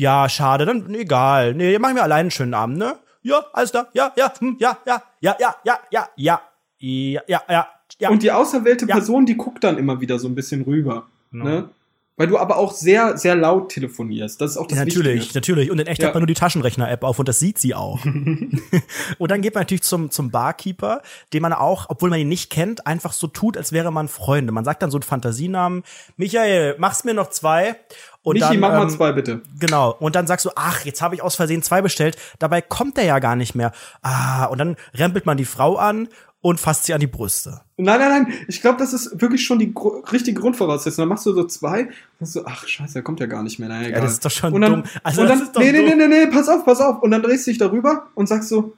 ja, 0.01 0.29
schade, 0.29 0.65
dann 0.67 0.95
egal. 0.95 1.55
Nee, 1.55 1.79
machen 1.79 1.97
wir 1.97 2.03
allein 2.03 2.21
einen 2.21 2.31
schönen 2.31 2.55
Abend, 2.55 2.79
ne? 2.79 2.97
Ja, 3.23 3.45
alles 3.53 3.71
klar, 3.71 3.89
ja, 3.93 4.13
ja, 4.17 4.33
hm, 4.39 4.57
ja, 4.59 4.79
ja, 4.87 5.03
ja, 5.21 5.37
ja, 5.39 5.55
ja, 5.65 5.79
ja, 5.91 6.09
ja, 6.17 6.41
ja, 6.79 7.23
ja, 7.29 7.67
ja. 7.99 8.09
Und 8.09 8.23
die 8.23 8.33
auserwählte 8.33 8.87
Ja. 8.87 8.95
Person, 8.95 9.27
die 9.27 9.37
guckt 9.37 9.63
dann 9.63 9.77
immer 9.77 10.01
wieder 10.01 10.19
so 10.19 10.27
ein 10.29 10.35
bisschen 10.35 10.63
rüber. 10.63 11.07
Genau. 11.31 11.45
Ne? 11.45 11.69
Weil 12.17 12.27
du 12.27 12.37
aber 12.39 12.59
auch 12.59 12.73
sehr, 12.73 13.17
sehr 13.17 13.35
laut 13.35 13.71
telefonierst. 13.71 14.41
Das 14.41 14.51
ist 14.51 14.57
auch 14.59 14.67
das 14.67 14.77
Ja, 14.79 14.85
natürlich, 14.85 15.15
Wichtige. 15.21 15.39
natürlich. 15.39 15.71
Und 15.71 15.79
in 15.81 15.87
echt 15.87 16.03
Ja. 16.03 16.09
hat 16.09 16.15
man 16.15 16.21
nur 16.23 16.27
die 16.27 16.35
Taschenrechner-App 16.35 17.03
auf 17.03 17.19
und 17.19 17.27
das 17.29 17.39
sieht 17.39 17.59
sie 17.59 17.75
auch. 17.75 18.05
und 19.19 19.31
dann 19.31 19.41
geht 19.41 19.55
man 19.55 19.63
natürlich 19.63 19.83
zum, 19.83 20.11
zum 20.11 20.31
Barkeeper, 20.31 21.01
den 21.33 21.41
man 21.43 21.53
auch, 21.55 21.87
obwohl 21.89 22.11
man 22.11 22.19
ihn 22.21 22.29
nicht 22.29 22.51
kennt, 22.51 22.87
einfach 22.87 23.13
so 23.13 23.27
tut, 23.27 23.57
als 23.57 23.73
wäre 23.73 23.91
man 23.91 24.09
Freunde. 24.09 24.53
Man 24.53 24.65
sagt 24.67 24.83
dann 24.83 24.91
so 24.91 24.99
einen 24.99 25.03
Fantasienamen. 25.03 25.83
Michael, 26.17 26.77
machst 26.79 27.05
mir 27.07 27.15
noch 27.15 27.31
zwei. 27.31 27.77
Und 28.23 28.35
Michi, 28.35 28.49
dann, 28.49 28.61
mach 28.61 28.73
mal 28.73 28.83
ähm, 28.83 28.91
zwei 28.91 29.13
bitte. 29.13 29.41
Genau. 29.59 29.97
Und 29.99 30.15
dann 30.15 30.27
sagst 30.27 30.45
du, 30.45 30.51
ach, 30.55 30.85
jetzt 30.85 31.01
habe 31.01 31.15
ich 31.15 31.23
aus 31.23 31.37
Versehen 31.37 31.63
zwei 31.63 31.81
bestellt. 31.81 32.19
Dabei 32.39 32.61
kommt 32.61 32.99
der 32.99 33.05
ja 33.05 33.19
gar 33.19 33.35
nicht 33.35 33.55
mehr. 33.55 33.73
Ah, 34.03 34.45
und 34.45 34.59
dann 34.59 34.77
rempelt 34.93 35.25
man 35.25 35.39
die 35.39 35.47
Frau 35.47 35.77
an 35.77 36.09
und 36.43 36.59
fasst 36.59 36.85
sie 36.85 36.95
an 36.95 37.01
die 37.01 37.07
Brüste. 37.07 37.61
Nein, 37.77 38.01
nein, 38.01 38.25
nein. 38.25 38.35
Ich 38.49 38.61
glaube, 38.61 38.79
das 38.79 38.93
ist 38.93 39.21
wirklich 39.21 39.45
schon 39.45 39.59
die 39.59 39.75
gro 39.75 40.03
richtige 40.11 40.41
Grundvoraussetzung. 40.41 41.03
Dann 41.03 41.09
machst 41.09 41.27
du 41.27 41.33
so 41.33 41.45
zwei, 41.45 41.91
sagst 42.19 42.37
du, 42.37 42.45
ach 42.47 42.67
scheiße, 42.67 42.95
der 42.95 43.03
kommt 43.03 43.21
ja 43.21 43.27
gar 43.27 43.43
nicht 43.43 43.59
mehr. 43.59 43.69
Naja, 43.69 43.89
egal. 43.89 44.03
das 44.03 44.13
ist 44.13 44.25
doch 44.25 44.31
schon 44.31 44.53
und 44.53 44.61
dann, 44.63 44.73
dumm. 44.73 44.85
Also 45.03 45.23
und 45.23 45.29
dann, 45.29 45.49
nee, 45.59 45.73
nee, 45.73 45.83
nee, 45.83 45.95
nee, 45.95 46.07
nee, 46.07 46.27
pass 46.27 46.49
auf, 46.49 46.65
pass 46.65 46.81
auf. 46.81 47.03
Und 47.03 47.11
dann 47.11 47.23
drehst 47.23 47.47
du 47.47 47.51
dich 47.51 47.59
darüber 47.59 48.09
und 48.15 48.27
sagst 48.27 48.49
so, 48.49 48.75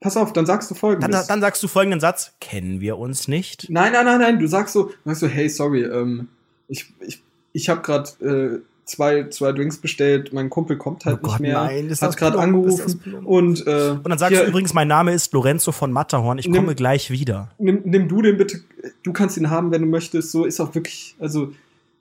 pass 0.00 0.16
auf, 0.16 0.32
dann 0.32 0.46
sagst 0.46 0.70
du 0.70 0.74
folgendes. 0.74 1.10
Dann, 1.10 1.26
dann 1.26 1.40
sagst 1.40 1.62
du 1.62 1.68
folgenden 1.68 2.00
Satz, 2.00 2.34
kennen 2.40 2.80
wir 2.80 2.98
uns 2.98 3.26
nicht? 3.26 3.66
Nein, 3.68 3.92
nein, 3.92 4.04
nein, 4.04 4.20
nein. 4.20 4.38
Du 4.38 4.46
sagst 4.46 4.72
so, 4.72 4.92
sagst 5.04 5.20
so, 5.20 5.26
hey, 5.26 5.48
sorry, 5.48 5.82
ähm, 5.82 6.28
ich, 6.68 6.92
ich, 7.00 7.22
ich 7.52 7.68
habe 7.68 7.82
gerade 7.82 8.10
äh, 8.24 8.60
zwei, 8.90 9.28
zwei 9.28 9.52
Drinks 9.52 9.78
bestellt. 9.78 10.32
Mein 10.32 10.50
Kumpel 10.50 10.76
kommt 10.76 11.04
halt 11.04 11.18
Oh 11.18 11.22
Gott, 11.22 11.32
nicht 11.40 11.40
mehr. 11.40 11.62
nein, 11.64 11.90
hat 12.00 12.16
gerade 12.16 12.38
angerufen 12.38 13.14
und 13.24 13.66
äh, 13.66 13.90
Und 13.90 14.08
dann 14.08 14.18
sagst 14.18 14.34
hier, 14.34 14.44
du 14.44 14.50
übrigens, 14.50 14.74
mein 14.74 14.88
Name 14.88 15.12
ist 15.12 15.32
Lorenzo 15.32 15.72
von 15.72 15.92
Matterhorn, 15.92 16.38
ich 16.38 16.46
Nimm- 16.46 16.56
komme 16.62 16.74
gleich 16.74 17.10
wieder. 17.10 17.48
nimm, 17.58 17.80
nimm 17.84 18.08
du 18.08 18.20
den 18.22 18.36
bitte. 18.36 18.60
Du 19.02 19.12
kannst 19.12 19.36
ihn 19.36 19.50
haben, 19.50 19.70
wenn 19.70 19.82
du 19.82 19.88
möchtest. 19.88 20.32
So 20.32 20.44
ist 20.44 20.60
auch 20.60 20.74
wirklich, 20.74 21.14
also 21.18 21.52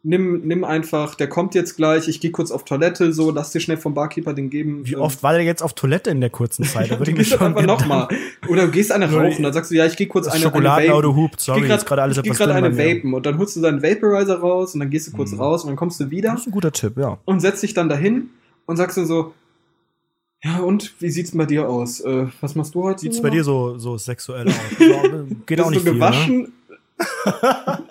nimm, 0.04 0.42
nimm 0.48 0.64
einfach. 0.64 1.16
Der 1.16 1.28
kommt 1.28 1.56
jetzt 1.56 1.76
gleich. 1.76 2.08
Ich 2.08 2.20
gehe 2.22 2.32
kurz 2.32 2.52
auf 2.52 2.64
Toilette. 2.66 3.12
So, 3.14 3.32
lass 3.32 3.52
dir 3.52 3.60
schnell 3.60 3.78
vom 3.78 3.94
Barkeeper 3.94 4.34
den 4.34 4.50
geben. 4.50 4.82
Wie 4.86 4.94
Ähm, 4.94 5.02
oft 5.02 5.22
war 5.24 5.34
der 5.34 5.44
jetzt 5.44 5.62
auf 5.62 5.74
Toilette 5.74 6.10
in 6.10 6.22
der 6.22 6.30
kurzen 6.30 6.64
Zeit? 6.66 6.90
Würde 7.00 7.06
du 7.06 7.12
ich 7.12 7.18
gehst 7.18 7.30
schon 7.32 7.40
einfach 7.42 7.66
nochmal. 7.66 8.08
Oder 8.48 8.66
du 8.66 8.72
gehst 8.72 8.92
eine 8.92 9.12
rauchen, 9.12 9.44
dann 9.44 9.54
sagst 9.54 9.72
du, 9.72 9.76
ja, 9.76 9.86
ich 9.86 9.98
gehe 9.98 10.08
kurz 10.08 10.28
eine, 10.28 10.42
Schokoladenauto 10.42 11.10
eine 11.10 11.16
hupt, 11.18 11.40
Ich 11.40 11.46
sorry, 11.46 11.62
geh 11.68 11.74
ist 11.74 11.86
gerade 11.86 12.02
alles 12.02 12.18
ich 12.18 12.24
etwas 12.24 12.38
dünn 12.38 12.52
eine 12.52 12.78
vapen 12.78 13.14
und 13.14 13.26
dann 13.26 13.38
holst 13.38 13.56
du 13.56 13.62
deinen 13.62 13.84
Vaporizer 13.84 14.40
raus 14.40 14.74
und 14.74 14.80
dann 14.80 14.90
gehst 14.90 15.08
du 15.08 15.12
kurz 15.12 15.32
Mhm. 15.32 15.40
raus 15.42 15.64
und 15.64 15.70
dann 15.70 15.76
kommst 15.78 16.00
du 16.00 16.10
wieder 16.10 16.32
Das 16.32 16.42
ist 16.42 16.48
ein 16.48 16.52
guter 16.52 16.72
Tipp, 16.72 16.98
ja. 16.98 17.18
und 17.26 17.40
setzt 17.40 17.62
dich 17.64 17.74
dann 17.74 17.90
dahin 17.90 18.30
und 18.66 18.78
sagst 18.78 18.98
dann 18.98 19.06
so, 19.06 19.34
ja 20.44 20.60
und, 20.60 20.94
wie 21.00 21.10
sieht's 21.10 21.32
bei 21.36 21.46
dir 21.46 21.68
aus? 21.68 22.00
Äh, 22.00 22.28
was 22.40 22.56
machst 22.56 22.74
du 22.74 22.84
heute? 22.84 23.02
Sieht's 23.02 23.18
so 23.18 23.24
bei 23.24 23.30
dir 23.30 23.44
so, 23.44 23.78
so 23.78 23.98
sexuell 23.98 24.48
aus? 24.48 24.54
So, 24.80 25.28
geht 25.46 25.60
auch 25.62 25.70
nicht 25.70 25.86
du 25.86 25.92
viel, 25.92 26.00
ne? 26.00 26.48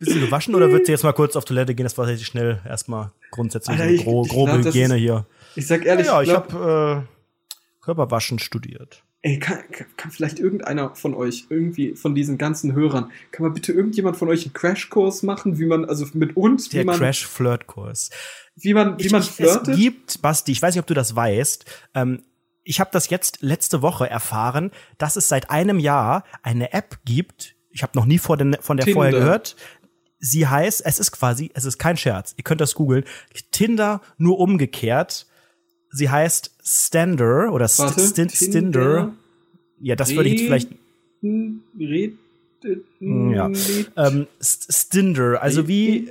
Bist 0.00 0.16
du 0.16 0.20
gewaschen 0.20 0.54
oder 0.56 0.70
wird 0.72 0.86
sie 0.86 0.92
jetzt 0.92 1.04
mal 1.04 1.12
kurz 1.12 1.36
auf 1.36 1.44
Toilette 1.44 1.74
gehen? 1.74 1.84
Das 1.84 1.96
war 1.98 2.06
richtig 2.08 2.26
schnell. 2.26 2.60
Erstmal 2.66 3.12
grundsätzlich 3.30 3.78
Alter, 3.78 3.90
ich- 3.92 4.02
gro 4.02 4.24
ich 4.24 4.30
grobe 4.32 4.52
glaub, 4.52 4.64
Hygiene 4.74 4.94
ist- 4.96 5.00
hier. 5.00 5.26
Ich 5.54 5.66
sag 5.66 5.84
ehrlich, 5.84 6.06
ja, 6.06 6.22
ich 6.22 6.28
glaub, 6.28 6.52
habe 6.52 7.06
äh, 7.06 7.84
Körperwaschen 7.84 8.38
studiert. 8.38 9.04
ey, 9.22 9.38
kann, 9.38 9.58
kann, 9.98 10.10
vielleicht 10.10 10.38
irgendeiner 10.38 10.94
von 10.94 11.12
euch, 11.14 11.44
irgendwie 11.50 11.94
von 11.94 12.14
diesen 12.14 12.38
ganzen 12.38 12.72
Hörern, 12.74 13.10
kann 13.32 13.44
mal 13.46 13.52
bitte 13.52 13.72
irgendjemand 13.72 14.16
von 14.16 14.28
euch 14.28 14.44
einen 14.46 14.54
Crashkurs 14.54 15.22
machen, 15.22 15.58
wie 15.58 15.66
man, 15.66 15.84
also 15.84 16.06
mit 16.14 16.36
uns, 16.36 16.72
wie 16.72 16.76
Der 16.76 16.86
man, 16.86 16.96
Crash-Flirt-Kurs. 16.98 18.08
wie 18.56 18.72
man, 18.72 18.98
wie 18.98 19.06
Ich- 19.06 19.12
man 19.12 19.20
ich, 19.20 19.30
flirtet? 19.30 19.68
Es 19.68 19.76
gibt, 19.76 20.22
Basti, 20.22 20.52
ich 20.52 20.62
weiß 20.62 20.74
nicht, 20.74 20.80
ob 20.80 20.86
du 20.86 20.94
das 20.94 21.14
weißt, 21.14 21.64
ähm, 21.94 22.22
ich 22.62 22.80
habe 22.80 22.90
das 22.92 23.10
jetzt 23.10 23.42
letzte 23.42 23.82
Woche 23.82 24.08
erfahren, 24.08 24.70
dass 24.96 25.16
es 25.16 25.28
seit 25.28 25.50
einem 25.50 25.78
Jahr 25.78 26.24
eine 26.42 26.72
App 26.72 26.98
gibt. 27.04 27.56
Ich 27.70 27.82
habe 27.82 27.92
noch 27.98 28.04
nie 28.06 28.18
vor 28.18 28.36
den, 28.36 28.56
von 28.60 28.76
der 28.78 28.84
Tinder. 28.84 28.94
vorher 28.96 29.12
gehört. 29.12 29.56
Sie 30.20 30.46
heißt, 30.46 30.82
es 30.84 30.98
ist 30.98 31.12
quasi, 31.12 31.50
es 31.54 31.64
ist 31.64 31.78
kein 31.78 31.96
Scherz. 31.96 32.34
Ihr 32.36 32.44
könnt 32.44 32.60
das 32.60 32.74
googeln. 32.74 33.04
Tinder 33.50 34.00
nur 34.18 34.38
umgekehrt. 34.38 35.26
Sie 35.90 36.08
heißt 36.10 36.54
Stander 36.62 37.52
oder 37.52 37.66
St 37.66 37.80
Warte, 37.80 38.00
Stin 38.06 38.28
Stinder. 38.30 39.12
Ja, 39.80 39.96
das 39.96 40.14
würde 40.14 40.28
ich 40.28 40.34
jetzt 40.40 40.44
vielleicht 40.46 40.68
Red, 41.78 42.12
Ja. 43.00 43.46
Ähm, 43.96 44.26
St- 44.42 44.72
Stinder, 44.72 45.42
also 45.42 45.66
wie 45.68 46.10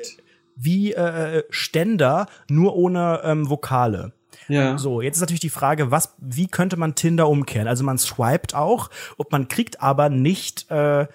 wie 0.55 0.91
äh, 0.93 1.43
Ständer, 1.51 2.27
nur 2.49 2.75
ohne 2.75 3.21
ähm, 3.23 3.49
Vokale. 3.49 4.11
ja. 4.49 4.77
So, 4.77 5.01
jetzt 5.01 5.15
ist 5.15 5.21
natürlich 5.21 5.39
die 5.39 5.49
Frage, 5.49 5.89
was, 5.91 6.15
wie 6.17 6.47
könnte 6.47 6.75
man 6.75 6.95
Tinder 6.95 7.29
umkehren? 7.29 7.67
Also 7.69 7.85
man 7.85 7.97
swiped 7.97 8.55
auch, 8.55 8.89
und 9.15 9.31
man 9.31 9.47
kriegt 9.47 9.81
aber 9.81 10.09
nicht 10.09 10.69
äh, 10.69 11.07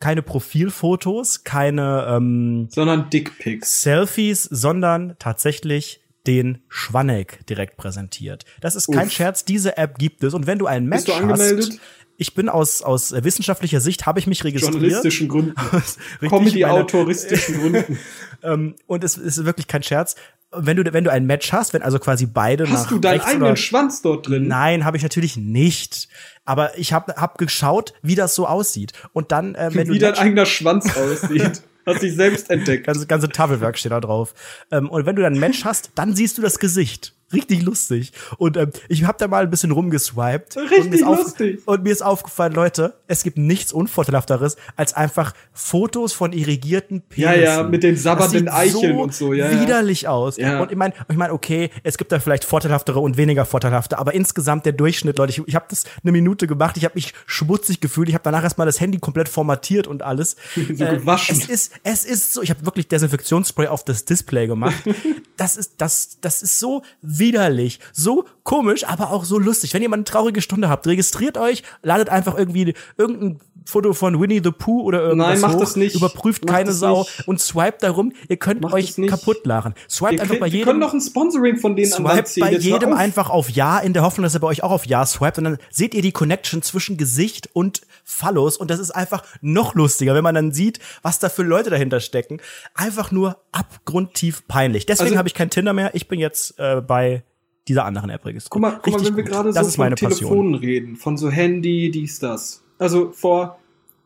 keine 0.00 0.22
Profilfotos, 0.22 1.44
keine 1.44 2.06
ähm, 2.08 2.68
sondern 2.70 3.10
Dickpics. 3.10 3.82
Selfies, 3.82 4.44
sondern 4.44 5.16
tatsächlich 5.18 6.00
den 6.26 6.58
Schwanneck 6.68 7.46
direkt 7.46 7.76
präsentiert. 7.76 8.44
Das 8.60 8.76
ist 8.76 8.92
kein 8.92 9.06
Uff. 9.06 9.12
Scherz, 9.12 9.44
diese 9.44 9.76
App 9.76 9.98
gibt 9.98 10.22
es. 10.22 10.34
Und 10.34 10.46
wenn 10.46 10.58
du 10.58 10.66
einen 10.66 10.86
Match 10.86 11.06
Bist 11.06 11.08
du 11.08 11.22
angemeldet? 11.22 11.70
hast, 11.70 11.80
ich 12.20 12.34
bin 12.34 12.48
aus, 12.48 12.82
aus 12.82 13.12
wissenschaftlicher 13.12 13.80
Sicht, 13.80 14.04
habe 14.04 14.18
ich 14.18 14.26
mich 14.26 14.42
registriert. 14.44 14.74
Journalistischen 14.74 15.28
Gründen. 15.28 15.54
Comedy-autoristischen 16.20 17.60
Gründen. 17.60 17.98
ähm, 18.42 18.74
und 18.86 19.04
es 19.04 19.16
ist 19.16 19.44
wirklich 19.44 19.68
kein 19.68 19.82
Scherz. 19.82 20.16
Wenn 20.50 20.78
du, 20.78 20.92
wenn 20.92 21.04
du 21.04 21.12
ein 21.12 21.26
Match 21.26 21.52
hast, 21.52 21.74
wenn 21.74 21.82
also 21.82 21.98
quasi 21.98 22.24
beide 22.24 22.64
nach 22.64 22.70
Hast 22.70 22.90
du 22.90 22.98
deinen 22.98 23.20
eigenen 23.20 23.56
Schwanz 23.56 24.00
dort 24.00 24.28
drin? 24.28 24.48
Nein, 24.48 24.84
habe 24.86 24.96
ich 24.96 25.02
natürlich 25.02 25.36
nicht. 25.36 26.08
Aber 26.46 26.78
ich 26.78 26.94
habe 26.94 27.12
hab 27.16 27.36
geschaut, 27.36 27.92
wie 28.02 28.14
das 28.14 28.34
so 28.34 28.46
aussieht. 28.46 28.92
Und 29.12 29.30
dann, 29.30 29.54
äh, 29.54 29.68
wenn 29.74 29.88
Wie 29.88 29.94
du 29.94 29.98
dein 29.98 30.10
Match- 30.12 30.20
eigener 30.20 30.46
Schwanz 30.46 30.96
aussieht. 30.96 31.62
Hast 31.86 32.02
dich 32.02 32.14
selbst 32.14 32.50
entdeckt. 32.50 32.84
ganze, 32.86 33.06
ganze 33.06 33.28
Tafelwerk 33.30 33.78
steht 33.78 33.92
da 33.92 34.00
drauf. 34.00 34.34
Ähm, 34.70 34.90
und 34.90 35.06
wenn 35.06 35.16
du 35.16 35.22
dann 35.22 35.34
ein 35.34 35.40
Match 35.40 35.64
hast, 35.64 35.90
dann 35.94 36.14
siehst 36.14 36.36
du 36.36 36.42
das 36.42 36.58
Gesicht. 36.58 37.14
Richtig 37.32 37.62
lustig. 37.62 38.12
Und 38.38 38.56
ähm, 38.56 38.70
ich 38.88 39.04
habe 39.04 39.18
da 39.18 39.28
mal 39.28 39.44
ein 39.44 39.50
bisschen 39.50 39.70
rumgeswiped. 39.70 40.56
Richtig 40.56 41.02
und 41.04 41.10
mir 41.10 41.16
lustig. 41.16 41.60
Und 41.66 41.82
mir 41.82 41.92
ist 41.92 42.02
aufgefallen, 42.02 42.52
Leute, 42.52 42.94
es 43.06 43.22
gibt 43.22 43.38
nichts 43.38 43.72
Unvorteilhafteres, 43.72 44.56
als 44.76 44.94
einfach 44.94 45.34
Fotos 45.52 46.12
von 46.12 46.32
irrigierten 46.32 47.02
Ja, 47.14 47.30
Penissen. 47.30 47.44
ja, 47.44 47.62
mit 47.64 47.82
den 47.82 47.96
sabbernden 47.96 48.48
Eicheln 48.48 48.98
und 48.98 49.14
so, 49.14 49.32
ja, 49.32 49.50
ja. 49.50 49.60
widerlich 49.60 50.08
aus. 50.08 50.36
Ja. 50.36 50.60
Und 50.62 50.70
ich 50.70 50.76
meine, 50.76 50.94
ich 51.08 51.16
mein, 51.16 51.30
okay, 51.30 51.70
es 51.82 51.98
gibt 51.98 52.12
da 52.12 52.18
vielleicht 52.20 52.44
vorteilhaftere 52.44 53.00
und 53.00 53.16
weniger 53.16 53.44
vorteilhafte, 53.44 53.98
aber 53.98 54.14
insgesamt 54.14 54.66
der 54.66 54.72
Durchschnitt, 54.72 55.18
Leute, 55.18 55.32
ich, 55.32 55.46
ich 55.46 55.54
habe 55.54 55.66
das 55.68 55.84
eine 56.02 56.12
Minute 56.12 56.46
gemacht, 56.46 56.76
ich 56.76 56.84
habe 56.84 56.94
mich 56.94 57.12
schmutzig 57.26 57.80
gefühlt, 57.80 58.08
ich 58.08 58.14
habe 58.14 58.24
danach 58.24 58.42
erstmal 58.42 58.66
das 58.66 58.80
Handy 58.80 58.98
komplett 58.98 59.28
formatiert 59.28 59.86
und 59.86 60.02
alles. 60.02 60.36
So 60.78 60.84
gewaschen. 60.84 61.36
Es 61.36 61.48
ist, 61.48 61.72
es 61.82 62.04
ist 62.04 62.34
so, 62.34 62.42
ich 62.42 62.50
habe 62.50 62.64
wirklich 62.64 62.88
Desinfektionsspray 62.88 63.68
auf 63.68 63.84
das 63.84 64.04
Display 64.04 64.46
gemacht. 64.46 64.76
das 65.36 65.56
ist, 65.56 65.74
das, 65.78 66.18
das 66.20 66.42
ist 66.42 66.58
so 66.58 66.82
widerlich, 67.18 67.80
so 67.92 68.24
komisch, 68.42 68.86
aber 68.86 69.10
auch 69.10 69.24
so 69.24 69.38
lustig. 69.38 69.74
Wenn 69.74 69.82
ihr 69.82 69.88
mal 69.88 69.96
eine 69.96 70.04
traurige 70.04 70.42
Stunde 70.42 70.68
habt, 70.68 70.86
registriert 70.86 71.38
euch, 71.38 71.62
ladet 71.82 72.08
einfach 72.08 72.36
irgendwie 72.36 72.74
irgendein 72.96 73.40
Foto 73.70 73.92
von 73.92 74.18
Winnie 74.18 74.40
the 74.42 74.50
Pooh 74.50 74.80
oder 74.82 75.02
irgendwas 75.02 75.28
Nein, 75.32 75.40
macht 75.42 75.54
hoch, 75.56 75.60
das 75.60 75.76
nicht. 75.76 75.94
überprüft 75.94 76.46
Macht 76.46 76.54
keine 76.56 76.72
Sau 76.72 77.00
nicht. 77.00 77.28
und 77.28 77.38
swiped 77.38 77.82
darum. 77.82 78.12
Ihr 78.28 78.38
könnt 78.38 78.62
Macht 78.62 78.72
euch 78.72 78.96
kaputt 79.08 79.44
lachen. 79.44 79.74
Swiped 79.90 80.14
Wir, 80.14 80.22
einfach 80.22 80.36
bei 80.36 80.46
wir 80.46 80.52
jedem. 80.52 80.64
können 80.64 80.80
doch 80.80 80.94
ein 80.94 81.00
Sponsoring 81.02 81.58
von 81.58 81.76
denen 81.76 81.90
Swiped 81.92 82.40
bei 82.40 82.52
jedem 82.54 82.94
auf. 82.94 82.98
einfach 82.98 83.28
auf 83.28 83.50
Ja, 83.50 83.78
in 83.78 83.92
der 83.92 84.02
Hoffnung, 84.04 84.22
dass 84.22 84.32
er 84.32 84.40
bei 84.40 84.46
euch 84.46 84.62
auch 84.62 84.70
auf 84.70 84.86
Ja 84.86 85.04
swiped. 85.04 85.36
Und 85.36 85.44
dann 85.44 85.58
seht 85.70 85.92
ihr 85.92 86.00
die 86.00 86.12
Connection 86.12 86.62
zwischen 86.62 86.96
Gesicht 86.96 87.50
und 87.52 87.82
Phallus. 88.04 88.56
Und 88.56 88.70
das 88.70 88.80
ist 88.80 88.90
einfach 88.92 89.22
noch 89.42 89.74
lustiger, 89.74 90.14
wenn 90.14 90.24
man 90.24 90.34
dann 90.34 90.52
sieht, 90.52 90.78
was 91.02 91.18
da 91.18 91.28
für 91.28 91.42
Leute 91.42 91.68
dahinter 91.68 92.00
stecken. 92.00 92.40
Einfach 92.74 93.10
nur 93.12 93.36
abgrundtief 93.52 94.46
peinlich. 94.48 94.86
Deswegen 94.86 95.08
Also- 95.08 95.18
habe 95.18 95.28
ich 95.28 95.34
kein 95.34 95.50
Tinder 95.50 95.74
mehr. 95.74 95.94
Ich 95.94 96.08
bin 96.08 96.20
jetzt 96.20 96.58
äh, 96.58 96.80
bei 96.80 97.22
dieser 97.68 97.84
anderen 97.84 98.08
App 98.08 98.24
registriert. 98.24 98.50
Guck 98.50 98.62
mal, 98.62 98.80
guck 98.82 98.94
mal 98.94 99.04
wenn 99.06 99.16
wir 99.16 99.24
gerade 99.24 99.52
so 99.52 99.62
von 99.62 99.94
Telefonen 99.94 100.54
reden, 100.54 100.96
von 100.96 101.18
so 101.18 101.28
Handy, 101.28 101.90
dies, 101.90 102.18
das. 102.18 102.62
Also 102.78 103.12
vor, 103.12 103.58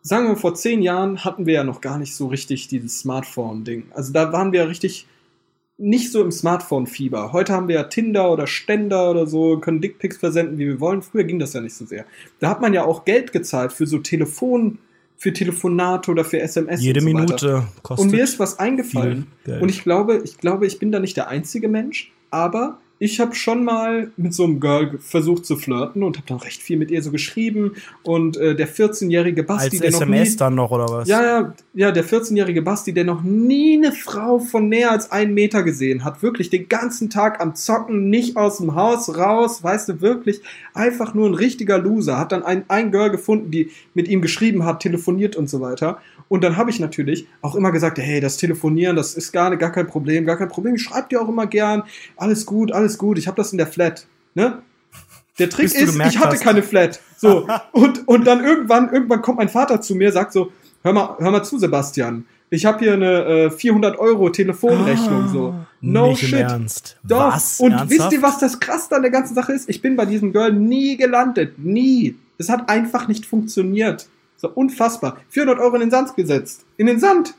sagen 0.02 0.28
wir, 0.28 0.36
vor 0.36 0.54
zehn 0.54 0.82
Jahren 0.82 1.24
hatten 1.24 1.46
wir 1.46 1.54
ja 1.54 1.64
noch 1.64 1.80
gar 1.80 1.98
nicht 1.98 2.14
so 2.14 2.26
richtig 2.26 2.68
dieses 2.68 3.00
Smartphone-Ding. 3.00 3.84
Also 3.94 4.12
da 4.12 4.32
waren 4.32 4.52
wir 4.52 4.60
ja 4.60 4.66
richtig 4.66 5.06
nicht 5.78 6.12
so 6.12 6.22
im 6.22 6.30
Smartphone-Fieber. 6.30 7.32
Heute 7.32 7.52
haben 7.52 7.68
wir 7.68 7.74
ja 7.74 7.82
Tinder 7.84 8.30
oder 8.30 8.46
Ständer 8.46 9.10
oder 9.10 9.26
so, 9.26 9.58
können 9.58 9.80
Dickpics 9.80 10.18
versenden, 10.18 10.58
wie 10.58 10.66
wir 10.66 10.80
wollen. 10.80 11.02
Früher 11.02 11.24
ging 11.24 11.38
das 11.38 11.54
ja 11.54 11.60
nicht 11.60 11.74
so 11.74 11.84
sehr. 11.84 12.04
Da 12.38 12.50
hat 12.50 12.60
man 12.60 12.72
ja 12.72 12.84
auch 12.84 13.04
Geld 13.04 13.32
gezahlt 13.32 13.72
für 13.72 13.86
so 13.86 13.98
Telefon, 13.98 14.78
für 15.16 15.32
Telefonate 15.32 16.10
oder 16.10 16.24
für 16.24 16.40
SMS. 16.40 16.82
Jede 16.82 17.00
und 17.00 17.06
so 17.06 17.14
weiter. 17.14 17.24
Minute 17.24 17.68
kostet. 17.82 18.06
Und 18.06 18.12
mir 18.12 18.22
ist 18.22 18.38
was 18.38 18.58
eingefallen. 18.58 19.26
Und 19.46 19.68
ich 19.68 19.82
glaube, 19.82 20.20
ich 20.24 20.38
glaube, 20.38 20.66
ich 20.66 20.78
bin 20.78 20.92
da 20.92 21.00
nicht 21.00 21.16
der 21.16 21.28
einzige 21.28 21.68
Mensch, 21.68 22.12
aber 22.30 22.78
ich 23.02 23.18
habe 23.18 23.34
schon 23.34 23.64
mal 23.64 24.12
mit 24.16 24.32
so 24.32 24.44
einem 24.44 24.60
Girl 24.60 24.96
versucht 25.00 25.44
zu 25.44 25.56
flirten 25.56 26.04
und 26.04 26.18
habe 26.18 26.26
dann 26.28 26.38
recht 26.38 26.62
viel 26.62 26.78
mit 26.78 26.92
ihr 26.92 27.02
so 27.02 27.10
geschrieben. 27.10 27.72
Und 28.04 28.36
äh, 28.36 28.54
der 28.54 28.68
14-jährige 28.68 29.42
Basti, 29.42 29.70
als 29.70 29.78
der 29.80 29.90
noch 29.90 30.00
SMS 30.02 30.30
nie, 30.30 30.36
dann 30.36 30.54
noch 30.54 30.70
oder 30.70 30.86
was? 30.88 31.08
ja, 31.08 31.20
ja, 31.20 31.54
ja, 31.74 31.90
der 31.90 32.04
14-jährige 32.04 32.62
Basti, 32.62 32.92
der 32.92 33.02
noch 33.02 33.22
nie 33.24 33.76
eine 33.76 33.90
Frau 33.90 34.38
von 34.38 34.68
näher 34.68 34.92
als 34.92 35.10
einen 35.10 35.34
Meter 35.34 35.64
gesehen 35.64 36.04
hat, 36.04 36.22
wirklich 36.22 36.48
den 36.48 36.68
ganzen 36.68 37.10
Tag 37.10 37.40
am 37.40 37.56
Zocken, 37.56 38.08
nicht 38.08 38.36
aus 38.36 38.58
dem 38.58 38.76
Haus 38.76 39.16
raus, 39.16 39.64
weißt 39.64 39.88
du, 39.88 40.00
wirklich 40.00 40.40
einfach 40.72 41.12
nur 41.12 41.28
ein 41.28 41.34
richtiger 41.34 41.78
Loser, 41.78 42.18
hat 42.18 42.30
dann 42.30 42.44
ein, 42.44 42.62
ein 42.68 42.92
Girl 42.92 43.10
gefunden, 43.10 43.50
die 43.50 43.70
mit 43.94 44.06
ihm 44.06 44.22
geschrieben 44.22 44.64
hat, 44.64 44.78
telefoniert 44.78 45.34
und 45.34 45.50
so 45.50 45.60
weiter. 45.60 45.98
Und 46.32 46.42
dann 46.42 46.56
habe 46.56 46.70
ich 46.70 46.80
natürlich 46.80 47.26
auch 47.42 47.54
immer 47.54 47.72
gesagt, 47.72 47.98
hey, 47.98 48.18
das 48.18 48.38
Telefonieren, 48.38 48.96
das 48.96 49.14
ist 49.14 49.32
gar, 49.32 49.54
gar 49.58 49.70
kein 49.70 49.86
Problem, 49.86 50.24
gar 50.24 50.38
kein 50.38 50.48
Problem. 50.48 50.76
Ich 50.76 50.82
schreibe 50.82 51.08
dir 51.10 51.20
auch 51.20 51.28
immer 51.28 51.46
gern, 51.46 51.82
alles 52.16 52.46
gut, 52.46 52.72
alles 52.72 52.91
gut, 52.98 53.18
ich 53.18 53.26
habe 53.26 53.36
das 53.36 53.52
in 53.52 53.58
der 53.58 53.66
Flat, 53.66 54.06
ne? 54.34 54.62
Der 55.38 55.48
Trick 55.48 55.66
ist, 55.74 55.76
ich 55.76 56.18
hatte 56.18 56.34
hast. 56.34 56.42
keine 56.42 56.62
Flat. 56.62 57.00
So. 57.16 57.48
und, 57.72 58.06
und 58.06 58.26
dann 58.26 58.44
irgendwann, 58.44 58.92
irgendwann 58.92 59.22
kommt 59.22 59.38
mein 59.38 59.48
Vater 59.48 59.80
zu 59.80 59.94
mir, 59.94 60.12
sagt 60.12 60.32
so, 60.32 60.52
hör 60.82 60.92
mal, 60.92 61.16
hör 61.18 61.30
mal 61.30 61.42
zu, 61.42 61.58
Sebastian. 61.58 62.26
Ich 62.50 62.66
habe 62.66 62.80
hier 62.80 62.92
eine 62.92 63.24
äh, 63.24 63.50
400 63.50 63.98
Euro 63.98 64.28
Telefonrechnung, 64.28 65.28
so. 65.28 65.54
No 65.80 66.04
Ah, 66.04 66.08
Nicht 66.08 66.20
shit. 66.20 66.32
im 66.34 66.38
Ernst. 66.38 66.98
Doch. 67.02 67.32
Was? 67.32 67.60
Und 67.60 67.72
Ernsthaft? 67.72 67.90
wisst 67.90 68.12
ihr, 68.12 68.22
was 68.22 68.38
das 68.40 68.60
krass 68.60 68.92
an 68.92 69.00
der 69.00 69.10
ganzen 69.10 69.34
Sache 69.34 69.52
ist? 69.54 69.70
Ich 69.70 69.80
bin 69.80 69.96
bei 69.96 70.04
diesem 70.04 70.32
Girl 70.34 70.52
nie 70.52 70.98
gelandet. 70.98 71.54
Nie. 71.58 72.14
Es 72.36 72.50
hat 72.50 72.68
einfach 72.68 73.08
nicht 73.08 73.24
funktioniert. 73.24 74.06
So 74.36 74.50
unfassbar. 74.50 75.16
400 75.30 75.60
Euro 75.60 75.74
in 75.76 75.80
den 75.80 75.90
Sand 75.90 76.14
gesetzt. 76.14 76.64
In 76.76 76.86
den 76.86 77.00
Sand. 77.00 77.34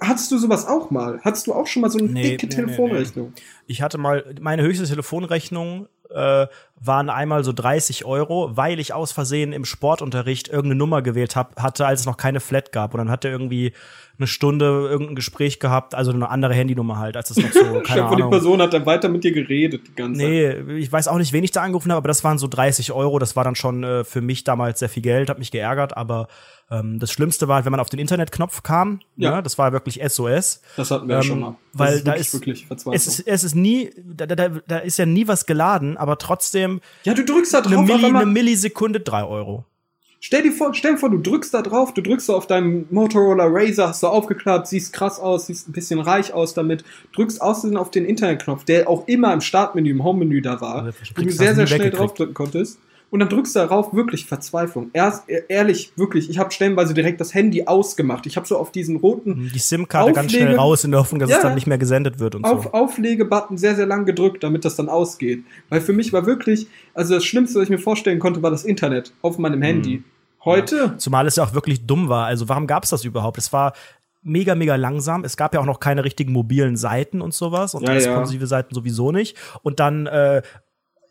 Hattest 0.00 0.30
du 0.32 0.38
sowas 0.38 0.66
auch 0.66 0.90
mal? 0.90 1.20
Hattest 1.22 1.46
du 1.46 1.52
auch 1.52 1.66
schon 1.66 1.82
mal 1.82 1.90
so 1.90 1.98
eine 1.98 2.08
Nee, 2.08 2.22
dicke 2.22 2.46
nee, 2.46 2.50
nee, 2.50 2.56
Telefonrechnung? 2.56 3.32
Ich 3.66 3.82
hatte 3.82 3.98
mal, 3.98 4.34
meine 4.40 4.62
höchste 4.62 4.86
Telefonrechnung 4.86 5.88
äh, 6.14 6.46
waren 6.84 7.10
einmal 7.10 7.44
so 7.44 7.52
30 7.52 8.04
Euro, 8.04 8.56
weil 8.56 8.80
ich 8.80 8.92
aus 8.92 9.12
Versehen 9.12 9.52
im 9.52 9.64
Sportunterricht 9.64 10.48
irgendeine 10.48 10.74
Nummer 10.76 11.00
gewählt 11.02 11.36
hab, 11.36 11.60
hatte, 11.62 11.86
als 11.86 12.00
es 12.00 12.06
noch 12.06 12.16
keine 12.16 12.40
Flat 12.40 12.72
gab. 12.72 12.92
Und 12.94 12.98
dann 12.98 13.10
hat 13.10 13.24
er 13.24 13.30
irgendwie 13.30 13.72
eine 14.18 14.26
Stunde 14.26 14.64
irgendein 14.90 15.14
Gespräch 15.16 15.58
gehabt, 15.60 15.94
also 15.94 16.12
eine 16.12 16.28
andere 16.28 16.54
Handynummer 16.54 16.98
halt, 16.98 17.16
als 17.16 17.30
es 17.30 17.36
noch 17.38 17.52
so, 17.52 17.60
keine 17.84 18.02
vor, 18.08 18.16
die 18.16 18.22
Ahnung. 18.22 18.30
Person 18.30 18.60
hat 18.60 18.72
dann 18.74 18.84
weiter 18.84 19.08
mit 19.08 19.24
dir 19.24 19.32
geredet 19.32 19.86
die 19.88 19.94
ganze 19.94 20.20
Zeit. 20.20 20.28
Nee, 20.66 20.74
ich 20.78 20.90
weiß 20.92 21.08
auch 21.08 21.18
nicht, 21.18 21.32
wen 21.32 21.44
ich 21.44 21.50
da 21.52 21.62
angerufen 21.62 21.90
habe, 21.90 21.98
aber 21.98 22.08
das 22.08 22.22
waren 22.24 22.38
so 22.38 22.46
30 22.48 22.92
Euro. 22.92 23.18
Das 23.18 23.36
war 23.36 23.44
dann 23.44 23.54
schon 23.54 23.82
äh, 23.84 24.04
für 24.04 24.20
mich 24.20 24.44
damals 24.44 24.80
sehr 24.80 24.88
viel 24.88 25.02
Geld, 25.02 25.30
hat 25.30 25.38
mich 25.38 25.50
geärgert, 25.50 25.96
aber 25.96 26.28
ähm, 26.70 26.98
das 26.98 27.10
Schlimmste 27.10 27.48
war, 27.48 27.64
wenn 27.64 27.70
man 27.70 27.80
auf 27.80 27.88
den 27.90 27.98
Internetknopf 28.00 28.62
kam, 28.62 29.00
Ja. 29.16 29.36
ne, 29.36 29.42
das 29.42 29.56
war 29.58 29.72
wirklich 29.72 30.00
SOS. 30.06 30.62
Das 30.76 30.90
hatten 30.90 31.08
wir 31.08 31.14
ja 31.16 31.20
Ähm, 31.22 31.26
schon 31.26 31.40
mal. 31.40 31.56
Das 31.72 31.78
weil 31.80 31.94
ist 31.94 32.06
da 32.06 32.12
wirklich, 32.12 32.26
ist- 32.26 32.34
wirklich. 32.34 32.66
Es 32.94 33.06
ist, 33.06 33.20
es 33.26 33.44
ist 33.44 33.54
nie, 33.54 33.90
da, 34.04 34.26
da, 34.26 34.48
da 34.66 34.78
ist 34.78 34.98
ja 34.98 35.06
nie 35.06 35.26
was 35.26 35.46
geladen, 35.46 35.96
aber 36.02 36.18
trotzdem 36.18 36.80
ja, 37.04 37.14
du 37.14 37.24
drückst 37.24 37.54
da 37.54 37.60
eine, 37.60 37.76
drauf. 37.76 37.78
auf 37.78 37.86
Milli, 37.86 38.06
eine 38.06 38.26
Millisekunde 38.26 39.00
drei 39.00 39.24
Euro. 39.24 39.64
Stell 40.24 40.42
dir 40.42 40.52
vor, 40.52 40.74
stell 40.74 40.92
dir 40.92 40.98
vor, 40.98 41.10
du 41.10 41.18
drückst 41.18 41.54
da 41.54 41.62
drauf, 41.62 41.94
du 41.94 42.00
drückst 42.00 42.28
da 42.28 42.34
auf 42.34 42.46
deinem 42.46 42.86
Motorola 42.90 43.44
Razer, 43.48 43.88
hast 43.88 44.02
du 44.02 44.08
aufgeklappt, 44.08 44.68
siehst 44.68 44.92
krass 44.92 45.18
aus, 45.18 45.46
siehst 45.46 45.68
ein 45.68 45.72
bisschen 45.72 46.00
reich 46.00 46.32
aus 46.32 46.54
damit, 46.54 46.84
drückst 47.14 47.40
außerdem 47.40 47.76
auf 47.76 47.90
den 47.90 48.04
Internetknopf, 48.04 48.64
der 48.64 48.88
auch 48.88 49.06
immer 49.08 49.32
im 49.32 49.40
Startmenü, 49.40 49.90
im 49.90 50.04
Home-Menü 50.04 50.42
da 50.42 50.60
war, 50.60 50.92
wo 51.16 51.22
du 51.22 51.30
sehr, 51.30 51.54
sehr 51.54 51.66
schnell 51.66 51.90
draufdrücken 51.90 52.34
konntest. 52.34 52.78
Und 53.12 53.20
dann 53.20 53.28
drückst 53.28 53.54
du 53.54 53.60
darauf 53.60 53.92
wirklich 53.92 54.24
Verzweiflung. 54.24 54.88
Erst, 54.94 55.28
e- 55.28 55.42
ehrlich, 55.48 55.92
wirklich, 55.96 56.30
ich 56.30 56.38
habe 56.38 56.50
stellenweise 56.50 56.94
direkt 56.94 57.20
das 57.20 57.34
Handy 57.34 57.66
ausgemacht. 57.66 58.24
Ich 58.24 58.36
habe 58.38 58.46
so 58.46 58.56
auf 58.56 58.72
diesen 58.72 58.96
roten 58.96 59.50
Die 59.52 59.58
SIM-Karte 59.58 60.14
ganz 60.14 60.32
schnell 60.32 60.56
raus 60.56 60.82
in 60.82 60.92
der 60.92 61.00
Hoffnung, 61.00 61.18
dass 61.20 61.28
Ja, 61.28 61.36
es 61.36 61.42
dann 61.42 61.50
ja. 61.50 61.54
nicht 61.56 61.66
mehr 61.66 61.76
gesendet 61.76 62.18
wird 62.20 62.34
und 62.34 62.44
auf 62.46 62.64
so. 62.64 62.72
Auflege-Button 62.72 63.58
sehr, 63.58 63.76
sehr 63.76 63.84
lang 63.84 64.06
gedrückt, 64.06 64.42
damit 64.42 64.64
das 64.64 64.76
dann 64.76 64.88
ausgeht. 64.88 65.44
Weil 65.68 65.82
für 65.82 65.92
mich 65.92 66.14
war 66.14 66.24
wirklich, 66.24 66.68
also 66.94 67.12
das 67.14 67.24
Schlimmste, 67.26 67.58
was 67.58 67.64
ich 67.64 67.70
mir 67.70 67.78
vorstellen 67.78 68.18
konnte, 68.18 68.42
war 68.42 68.50
das 68.50 68.64
Internet 68.64 69.12
auf 69.20 69.36
meinem 69.36 69.60
Handy. 69.60 69.98
Mhm. 69.98 70.04
Heute, 70.46 70.94
Zumal 70.96 71.26
es 71.26 71.36
ja 71.36 71.44
auch 71.44 71.52
wirklich 71.52 71.86
dumm 71.86 72.08
war. 72.08 72.24
Also 72.24 72.48
warum 72.48 72.66
gab 72.66 72.84
es 72.84 72.90
das 72.90 73.04
überhaupt? 73.04 73.36
Es 73.36 73.52
war 73.52 73.74
mega, 74.22 74.54
mega 74.54 74.76
langsam. 74.76 75.22
Es 75.24 75.36
gab 75.36 75.52
ja 75.52 75.60
auch 75.60 75.66
noch 75.66 75.80
keine 75.80 76.02
richtigen 76.02 76.32
mobilen 76.32 76.78
Seiten 76.78 77.20
und 77.20 77.34
sowas 77.34 77.74
und 77.74 77.82
Ja, 77.82 77.90
ja. 77.90 77.94
responsive 77.96 78.46
Seiten 78.46 78.74
sowieso 78.74 79.12
nicht. 79.12 79.36
Und 79.62 79.80
dann 79.80 80.06
äh, 80.06 80.40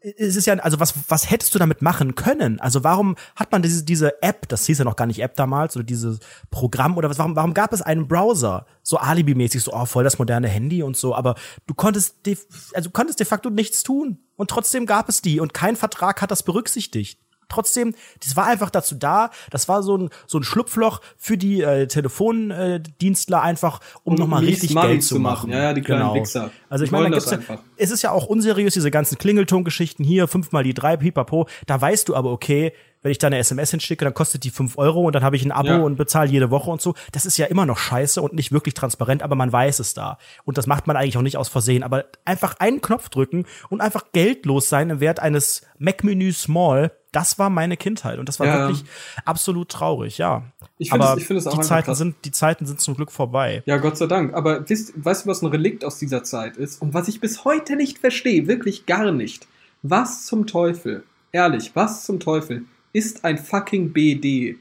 es 0.02 0.36
ist 0.36 0.48
ja, 0.48 0.56
also 0.56 0.80
was, 0.80 0.96
was 1.10 1.30
hättest 1.30 1.54
du 1.54 1.60
damit 1.60 1.82
machen 1.82 2.16
können? 2.16 2.60
Also 2.60 2.84
warum 2.84 3.16
hat 3.36 3.52
man 3.52 3.62
diese, 3.62 3.84
diese 3.84 4.22
App, 4.24 4.48
das 4.50 4.66
hieß 4.66 4.80
ja 4.80 4.86
noch 4.86 4.96
gar 4.96 5.06
nicht 5.06 5.20
App 5.20 5.36
damals, 5.36 5.76
oder 5.76 5.84
dieses 5.84 6.20
Programm 6.50 6.98
oder 6.98 7.10
was, 7.10 7.20
warum, 7.20 7.36
warum 7.36 7.54
gab 7.54 7.72
es 7.72 7.84
einen 7.84 8.08
Browser? 8.08 8.66
So 8.82 8.98
Alibi-mäßig, 8.98 9.62
so, 9.62 9.74
oh, 9.74 9.86
voll 9.86 10.04
das 10.04 10.18
moderne 10.18 10.48
Handy 10.48 10.82
und 10.82 10.98
so, 10.98 11.14
aber 11.14 11.36
du 11.68 11.76
konntest, 11.76 12.26
de, 12.26 12.36
also 12.74 12.90
du 12.90 12.94
konntest 12.94 13.20
de 13.20 13.28
facto 13.28 13.50
nichts 13.50 13.84
tun. 13.84 14.18
Und 14.38 14.50
trotzdem 14.50 14.88
gab 14.88 15.08
es 15.08 15.22
die 15.22 15.40
und 15.40 15.54
kein 15.54 15.76
Vertrag 15.76 16.22
hat 16.24 16.32
das 16.32 16.42
berücksichtigt. 16.42 17.20
Trotzdem, 17.52 17.94
das 18.24 18.36
war 18.36 18.48
einfach 18.48 18.70
dazu 18.70 18.96
da, 18.96 19.30
das 19.50 19.68
war 19.68 19.84
so 19.84 19.98
ein, 19.98 20.10
so 20.26 20.40
ein 20.40 20.44
Schlupfloch 20.44 21.02
für 21.18 21.38
die 21.38 21.62
äh, 21.62 21.88
Telefondienstler 21.88 23.42
einfach, 23.42 23.80
um 24.04 24.14
Um 24.14 24.20
nochmal 24.20 24.44
richtig 24.44 24.74
Money 24.74 24.88
Geld 24.88 25.04
zu 25.04 25.20
machen. 25.20 25.50
machen. 25.50 25.52
Ja, 25.52 25.64
ja, 25.64 25.74
die 25.74 25.82
kleinen 25.82 26.14
Wichser. 26.14 26.52
Also 26.70 26.84
ich 26.86 26.92
meine, 26.92 27.10
da 27.10 27.18
gibt's 27.18 27.32
ja, 27.32 27.40
es 27.78 27.92
ist 27.92 28.02
ja 28.02 28.12
auch 28.12 28.26
unseriös, 28.26 28.74
diese 28.74 28.92
ganzen 28.92 29.18
Klingeltongeschichten 29.18 30.06
hier, 30.06 30.28
fünfmal 30.28 30.64
die 30.64 30.74
drei, 30.74 30.98
pipapo. 30.98 31.48
Da 31.68 31.80
weißt 31.80 32.08
du 32.10 32.16
aber, 32.16 32.32
okay, 32.32 32.74
wenn 33.04 33.12
ich 33.12 33.18
da 33.18 33.28
eine 33.28 33.40
SMS 33.40 33.72
hinschicke, 33.72 34.06
dann 34.06 34.14
kostet 34.14 34.44
die 34.44 34.52
fünf 34.52 34.78
Euro 34.78 35.02
und 35.02 35.14
dann 35.16 35.24
habe 35.24 35.36
ich 35.36 35.44
ein 35.44 35.52
Abo 35.52 35.68
Ja. 35.70 35.78
und 35.80 35.96
bezahle 35.96 36.30
jede 36.30 36.52
Woche 36.52 36.70
und 36.70 36.82
so. 36.82 36.94
Das 37.12 37.26
ist 37.26 37.38
ja 37.38 37.48
immer 37.48 37.66
noch 37.66 37.80
scheiße 37.80 38.22
und 38.22 38.34
nicht 38.34 38.52
wirklich 38.52 38.76
transparent, 38.76 39.24
aber 39.24 39.34
man 39.36 39.52
weiß 39.52 39.80
es 39.80 39.96
da. 39.96 40.20
Und 40.46 40.58
das 40.60 40.68
macht 40.68 40.86
man 40.86 40.96
eigentlich 40.96 41.18
auch 41.18 41.24
nicht 41.24 41.38
aus 41.38 41.50
Versehen. 41.50 41.82
Aber 41.82 42.06
einfach 42.26 42.58
einen 42.60 42.80
Knopf 42.82 43.10
drücken 43.10 43.46
und 43.70 43.82
einfach 43.82 44.12
geldlos 44.14 44.70
sein 44.70 44.92
im 44.92 45.00
Wert 45.00 45.20
eines 45.20 45.64
Mac-Menü 45.80 46.32
Small, 46.32 46.92
das 47.12 47.38
war 47.40 47.50
meine 47.50 47.78
Kindheit. 47.78 48.20
Und 48.20 48.28
das 48.30 48.40
war 48.40 48.48
Ja. 48.48 48.60
wirklich 48.68 48.84
absolut 49.26 49.70
traurig, 49.70 50.18
ja. 50.18 50.44
Ich 50.78 50.90
find 50.92 51.02
aber 51.02 51.18
es- 51.20 51.26
find 51.28 51.46
auch 51.48 51.58
die 51.60 51.62
Zeiten 51.68 51.86
krass. 51.86 51.98
sind, 51.98 52.16
die 52.26 52.32
Zeiten 52.32 52.66
sind 52.66 52.80
zum 52.82 52.96
Glück 52.96 53.12
vorbei. 53.12 53.64
Ja, 53.66 53.78
Gott 53.78 53.98
sei 53.98 54.08
Dank. 54.08 54.34
Aber 54.34 54.68
wisst, 54.70 54.94
weißt 54.96 55.26
du, 55.26 55.30
was 55.30 55.42
ein 55.42 55.48
Relikt 55.48 55.84
aus 55.86 55.98
dieser 56.00 56.24
Zeit 56.24 56.58
ist? 56.58 56.82
Und 56.82 56.94
was 56.94 57.08
ich 57.08 57.20
bis 57.20 57.44
heute 57.46 57.76
nicht 57.76 57.98
verstehe, 58.00 58.48
wirklich 58.48 58.86
gar 58.86 59.12
nicht. 59.12 59.48
Was 59.84 60.26
zum 60.26 60.48
Teufel, 60.48 61.04
ehrlich, 61.32 61.72
was 61.76 62.06
zum 62.06 62.20
Teufel 62.20 62.64
ist 62.94 63.26
ein 63.26 63.38
fucking 63.38 63.92
BD? 63.94 64.58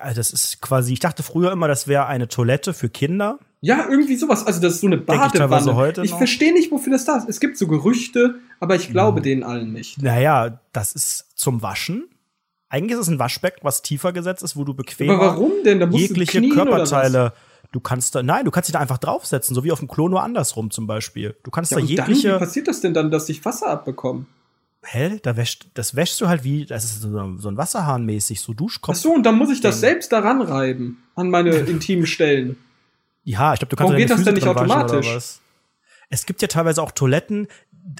Also 0.00 0.16
das 0.16 0.32
ist 0.32 0.60
quasi, 0.60 0.92
ich 0.92 1.00
dachte 1.00 1.22
früher 1.22 1.52
immer, 1.52 1.68
das 1.68 1.86
wäre 1.86 2.06
eine 2.06 2.26
Toilette 2.28 2.74
für 2.74 2.88
Kinder. 2.88 3.38
Ja, 3.64 3.86
irgendwie 3.88 4.16
sowas. 4.16 4.44
Also 4.44 4.60
das 4.60 4.74
ist 4.74 4.80
so 4.80 4.88
eine 4.88 4.96
ich 4.96 5.06
Badewanne. 5.06 5.76
heute 5.76 6.02
Ich 6.02 6.10
verstehe 6.12 6.52
nicht, 6.52 6.72
wofür 6.72 6.92
das 6.92 7.04
da 7.04 7.16
ist. 7.18 7.28
Es 7.28 7.38
gibt 7.38 7.56
so 7.56 7.68
Gerüchte, 7.68 8.34
aber 8.58 8.74
ich 8.74 8.90
glaube 8.90 9.20
Mhm. 9.20 9.24
denen 9.24 9.42
allen 9.44 9.72
nicht. 9.72 10.02
Naja, 10.02 10.60
das 10.72 10.92
ist 10.94 11.26
zum 11.36 11.62
Waschen. 11.62 12.08
Eigentlich 12.68 12.94
ist 12.94 13.02
es 13.02 13.08
ein 13.08 13.18
Waschbecken, 13.20 13.60
was 13.62 13.82
tiefer 13.82 14.12
gesetzt 14.12 14.42
ist, 14.42 14.56
wo 14.56 14.64
du 14.64 14.74
bequemer 14.74 15.14
Aber 15.14 15.26
warum 15.26 15.52
denn? 15.64 15.78
Da 15.78 15.86
musst 15.86 15.98
du 15.98 16.02
jegliche 16.02 16.42
was? 16.42 16.50
Körperteile. 16.54 17.32
Du 17.70 17.78
kannst 17.80 18.14
da, 18.16 18.22
nein, 18.22 18.44
du 18.44 18.50
kannst 18.50 18.68
dich 18.68 18.72
da 18.72 18.80
einfach 18.80 18.98
draufsetzen, 18.98 19.54
so 19.54 19.62
wie 19.64 19.70
auf 19.72 19.78
dem 19.78 19.88
Klo, 19.88 20.08
nur 20.08 20.22
andersrum 20.22 20.70
zum 20.72 20.86
Beispiel. 20.86 21.36
Du 21.44 21.50
kannst 21.50 21.70
Ja, 21.70 21.76
da 21.78 21.82
und 21.82 21.88
dann, 21.98 22.08
wie 22.08 22.12
jegliche. 22.14 22.38
passiert 22.38 22.66
das 22.68 22.80
denn 22.80 22.92
dann, 22.94 23.10
dass 23.10 23.28
ich 23.28 23.44
Wasser 23.44 23.68
abbekomme? 23.68 24.26
Hä? 24.84 25.20
Da 25.22 25.36
wäscht, 25.36 25.68
das 25.74 25.94
wäschst 25.94 26.20
du 26.20 26.26
halt 26.28 26.42
wie, 26.42 26.66
das 26.66 26.82
ist 26.84 27.02
so, 27.02 27.36
so 27.38 27.48
ein 27.48 27.56
Wasserhahn 27.56 28.04
mäßig, 28.04 28.40
so 28.40 28.52
Ach 28.52 28.56
Duschkopf. 28.56 28.96
so, 28.96 29.12
und 29.14 29.22
dann 29.22 29.36
muss 29.36 29.50
ich 29.50 29.60
das 29.60 29.78
selbst 29.80 30.10
daran 30.12 30.42
reiben. 30.42 31.02
An 31.14 31.30
meine 31.30 31.50
intimen 31.56 32.06
Stellen. 32.06 32.56
Ja, 33.24 33.52
ich 33.52 33.60
glaube, 33.60 33.70
du 33.70 33.76
kannst 33.76 33.88
Warum 33.90 33.96
geht 33.96 34.10
das 34.10 34.24
denn 34.24 34.34
nicht 34.34 34.46
automatisch? 34.46 35.38
Es 36.10 36.26
gibt 36.26 36.42
ja 36.42 36.48
teilweise 36.48 36.82
auch 36.82 36.90
Toiletten, 36.90 37.48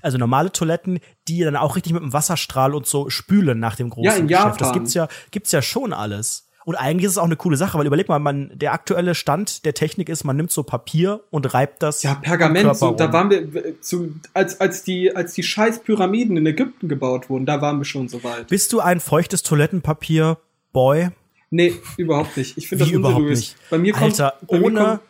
also 0.03 0.18
normale 0.18 0.53
Toiletten, 0.53 1.01
die 1.29 1.41
dann 1.41 1.57
auch 1.57 1.77
richtig 1.77 1.93
mit 1.93 2.03
dem 2.03 2.12
Wasserstrahl 2.12 2.75
und 2.75 2.87
so 2.87 3.09
spülen 3.11 3.59
nach 3.59 3.77
dem 3.77 3.91
großen 3.91 4.05
Ja, 4.05 4.16
in 4.16 4.29
Geschäft. 4.29 4.61
Das 4.61 4.68
Japan. 4.68 4.73
gibt's 4.75 4.95
ja, 4.95 5.09
gibt's 5.31 5.53
ja 5.53 5.62
schon 5.62 5.93
alles. 5.93 6.49
Und 6.64 6.77
eigentlich 6.77 7.07
ist 7.07 7.12
es 7.12 7.18
auch 7.18 7.25
eine 7.25 7.37
coole 7.37 7.57
Sache, 7.57 7.77
weil 7.77 7.87
überleg 7.87 8.09
mal, 8.09 8.20
man, 8.20 8.53
der 8.55 8.73
aktuelle 8.73 9.14
Stand 9.16 9.64
der 9.64 9.75
Technik 9.75 10.09
ist, 10.09 10.23
man 10.23 10.37
nimmt 10.37 10.53
so 10.53 10.62
Papier 10.62 11.20
und 11.31 11.53
reibt 11.55 11.83
das. 11.83 12.03
Ja, 12.05 12.12
am 12.12 12.23
Pergament, 12.23 12.77
so, 12.77 12.93
da 12.93 13.12
waren 13.12 13.31
wir, 13.31 13.81
zu, 13.81 14.14
als, 14.33 14.61
als, 14.61 14.85
die, 14.85 15.14
als 15.14 15.33
die 15.33 15.43
scheiß 15.43 15.83
Pyramiden 15.83 16.37
in 16.37 16.47
Ägypten 16.47 16.89
gebaut 16.89 17.29
wurden, 17.29 17.47
da 17.47 17.61
waren 17.61 17.79
wir 17.79 17.85
schon 17.85 18.09
so 18.09 18.23
weit. 18.23 18.47
Bist 18.49 18.73
du 18.73 18.81
ein 18.81 19.01
feuchtes 19.01 19.43
Toilettenpapier, 19.43 20.39
Boy? 20.73 21.11
Nee, 21.51 21.75
überhaupt 21.97 22.37
nicht. 22.37 22.57
Ich 22.57 22.68
finde 22.68 22.85
das 22.85 22.93
überhaupt 22.93 23.18
unseriös. 23.18 23.39
nicht? 23.41 23.57
Bei 23.68 23.79
mir 23.79 23.93
kommt, 23.93 24.20
Alter, 24.20 24.35
ohne 24.47 24.81
kommt, 24.85 25.01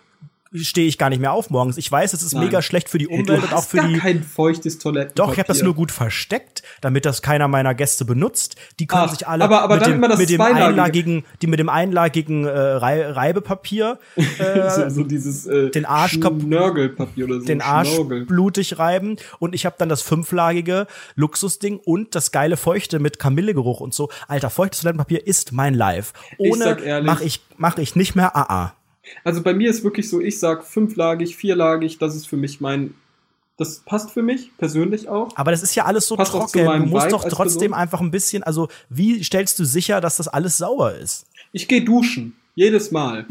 stehe 0.55 0.87
ich 0.87 0.99
gar 0.99 1.09
nicht 1.09 1.21
mehr 1.21 1.33
auf 1.33 1.51
morgens. 1.51 1.77
Ich 1.79 1.91
weiß, 1.91 2.13
es 2.13 2.23
ist 2.23 2.35
Nein. 2.35 2.45
mega 2.45 2.61
schlecht 2.63 2.89
für 2.89 2.99
die 2.99 3.09
Hey, 3.09 3.21
Umwelt 3.21 3.43
du 3.43 3.47
und 3.47 3.53
auch 3.55 3.65
für 3.65 3.79
gar 3.79 3.89
die. 3.89 3.99
kein 3.99 4.23
feuchtes 4.23 4.79
Toilettenpapier. 4.79 5.25
Doch, 5.25 5.33
ich 5.33 5.39
habe 5.39 5.47
das 5.49 5.63
nur 5.63 5.75
gut 5.75 5.91
versteckt, 5.91 6.63
damit 6.81 7.05
das 7.07 7.23
keiner 7.23 7.49
meiner 7.49 7.75
Gäste 7.75 8.05
benutzt. 8.05 8.57
Die 8.79 8.87
können 8.87 9.05
Ach, 9.07 9.11
sich 9.11 9.27
alle 9.27 9.45
aber- 9.45 9.63
aber 9.63 9.77
mit, 9.77 9.87
dem, 9.87 10.01
mit 10.01 10.29
dem 10.31 10.41
einlagigen, 10.41 11.25
die 11.41 11.47
mit 11.47 11.59
dem 11.59 11.69
einlagigen 11.69 12.45
äh, 12.45 12.51
Rei 12.51 13.11
Reibepapier 13.11 13.99
äh, 14.17 14.71
so, 14.71 14.89
so 14.91 15.05
dieses 15.05 15.47
äh, 15.47 15.71
den 15.71 15.85
Arsch 15.87 16.17
oder 16.19 16.31
so. 17.41 17.47
den 17.47 17.61
Arsch 17.63 17.89
Schnorgel. 17.95 18.27
blutig 18.27 18.79
reiben 18.79 19.17
und 19.39 19.55
ich 19.55 19.65
habe 19.67 19.77
dann 19.79 19.89
das 19.89 20.03
fünflagige 20.03 20.87
Luxusding 21.15 21.79
und 21.79 22.15
das 22.15 22.31
geile 22.33 22.57
feuchte 22.57 22.99
mit 22.99 23.19
Kamillegeruch 23.19 23.81
und 23.81 23.95
so. 23.95 24.11
Alter, 24.29 24.51
feuchtes 24.51 24.81
Toilettenpapier 24.81 25.27
ist 25.27 25.53
mein 25.53 25.75
Life. 25.75 26.13
Ohne 26.39 27.03
mache 27.03 27.25
ich 27.25 27.41
mach 27.57 27.79
ich 27.79 27.97
nicht 27.97 28.15
mehr 28.15 28.37
AA. 28.37 28.75
Also 29.25 29.43
bei 29.43 29.55
mir 29.55 29.71
ist 29.71 29.85
wirklich 29.85 30.09
so, 30.09 30.21
ich 30.21 30.39
sag 30.39 30.65
fünflagig, 30.65 31.37
vierlagig, 31.37 31.99
das 31.99 32.15
ist 32.15 32.27
für 32.27 32.37
mich 32.37 32.61
mein, 32.61 32.95
das 33.57 33.81
passt 33.81 34.11
für 34.11 34.23
mich 34.23 34.57
persönlich 34.57 35.09
auch. 35.09 35.37
Aber 35.37 35.51
das 35.51 35.63
ist 35.63 35.75
ja 35.75 35.85
alles 35.85 36.07
so 36.07 36.17
Passt 36.17 36.33
trocken. 36.33 36.65
Du 36.65 36.87
musst 36.87 37.07
Vibe 37.07 37.11
doch 37.11 37.29
trotzdem 37.29 37.75
einfach 37.75 38.01
ein 38.01 38.11
bisschen, 38.11 38.43
also 38.43 38.69
wie 38.89 39.23
stellst 39.23 39.59
du 39.59 39.65
sicher, 39.65 40.01
dass 40.01 40.17
das 40.17 40.29
alles 40.29 40.59
sauber 40.59 40.95
ist? 40.97 41.27
Ich 41.53 41.69
gehe 41.69 41.85
duschen. 41.85 42.37
Jedes 42.55 42.91
Mal. 42.91 43.27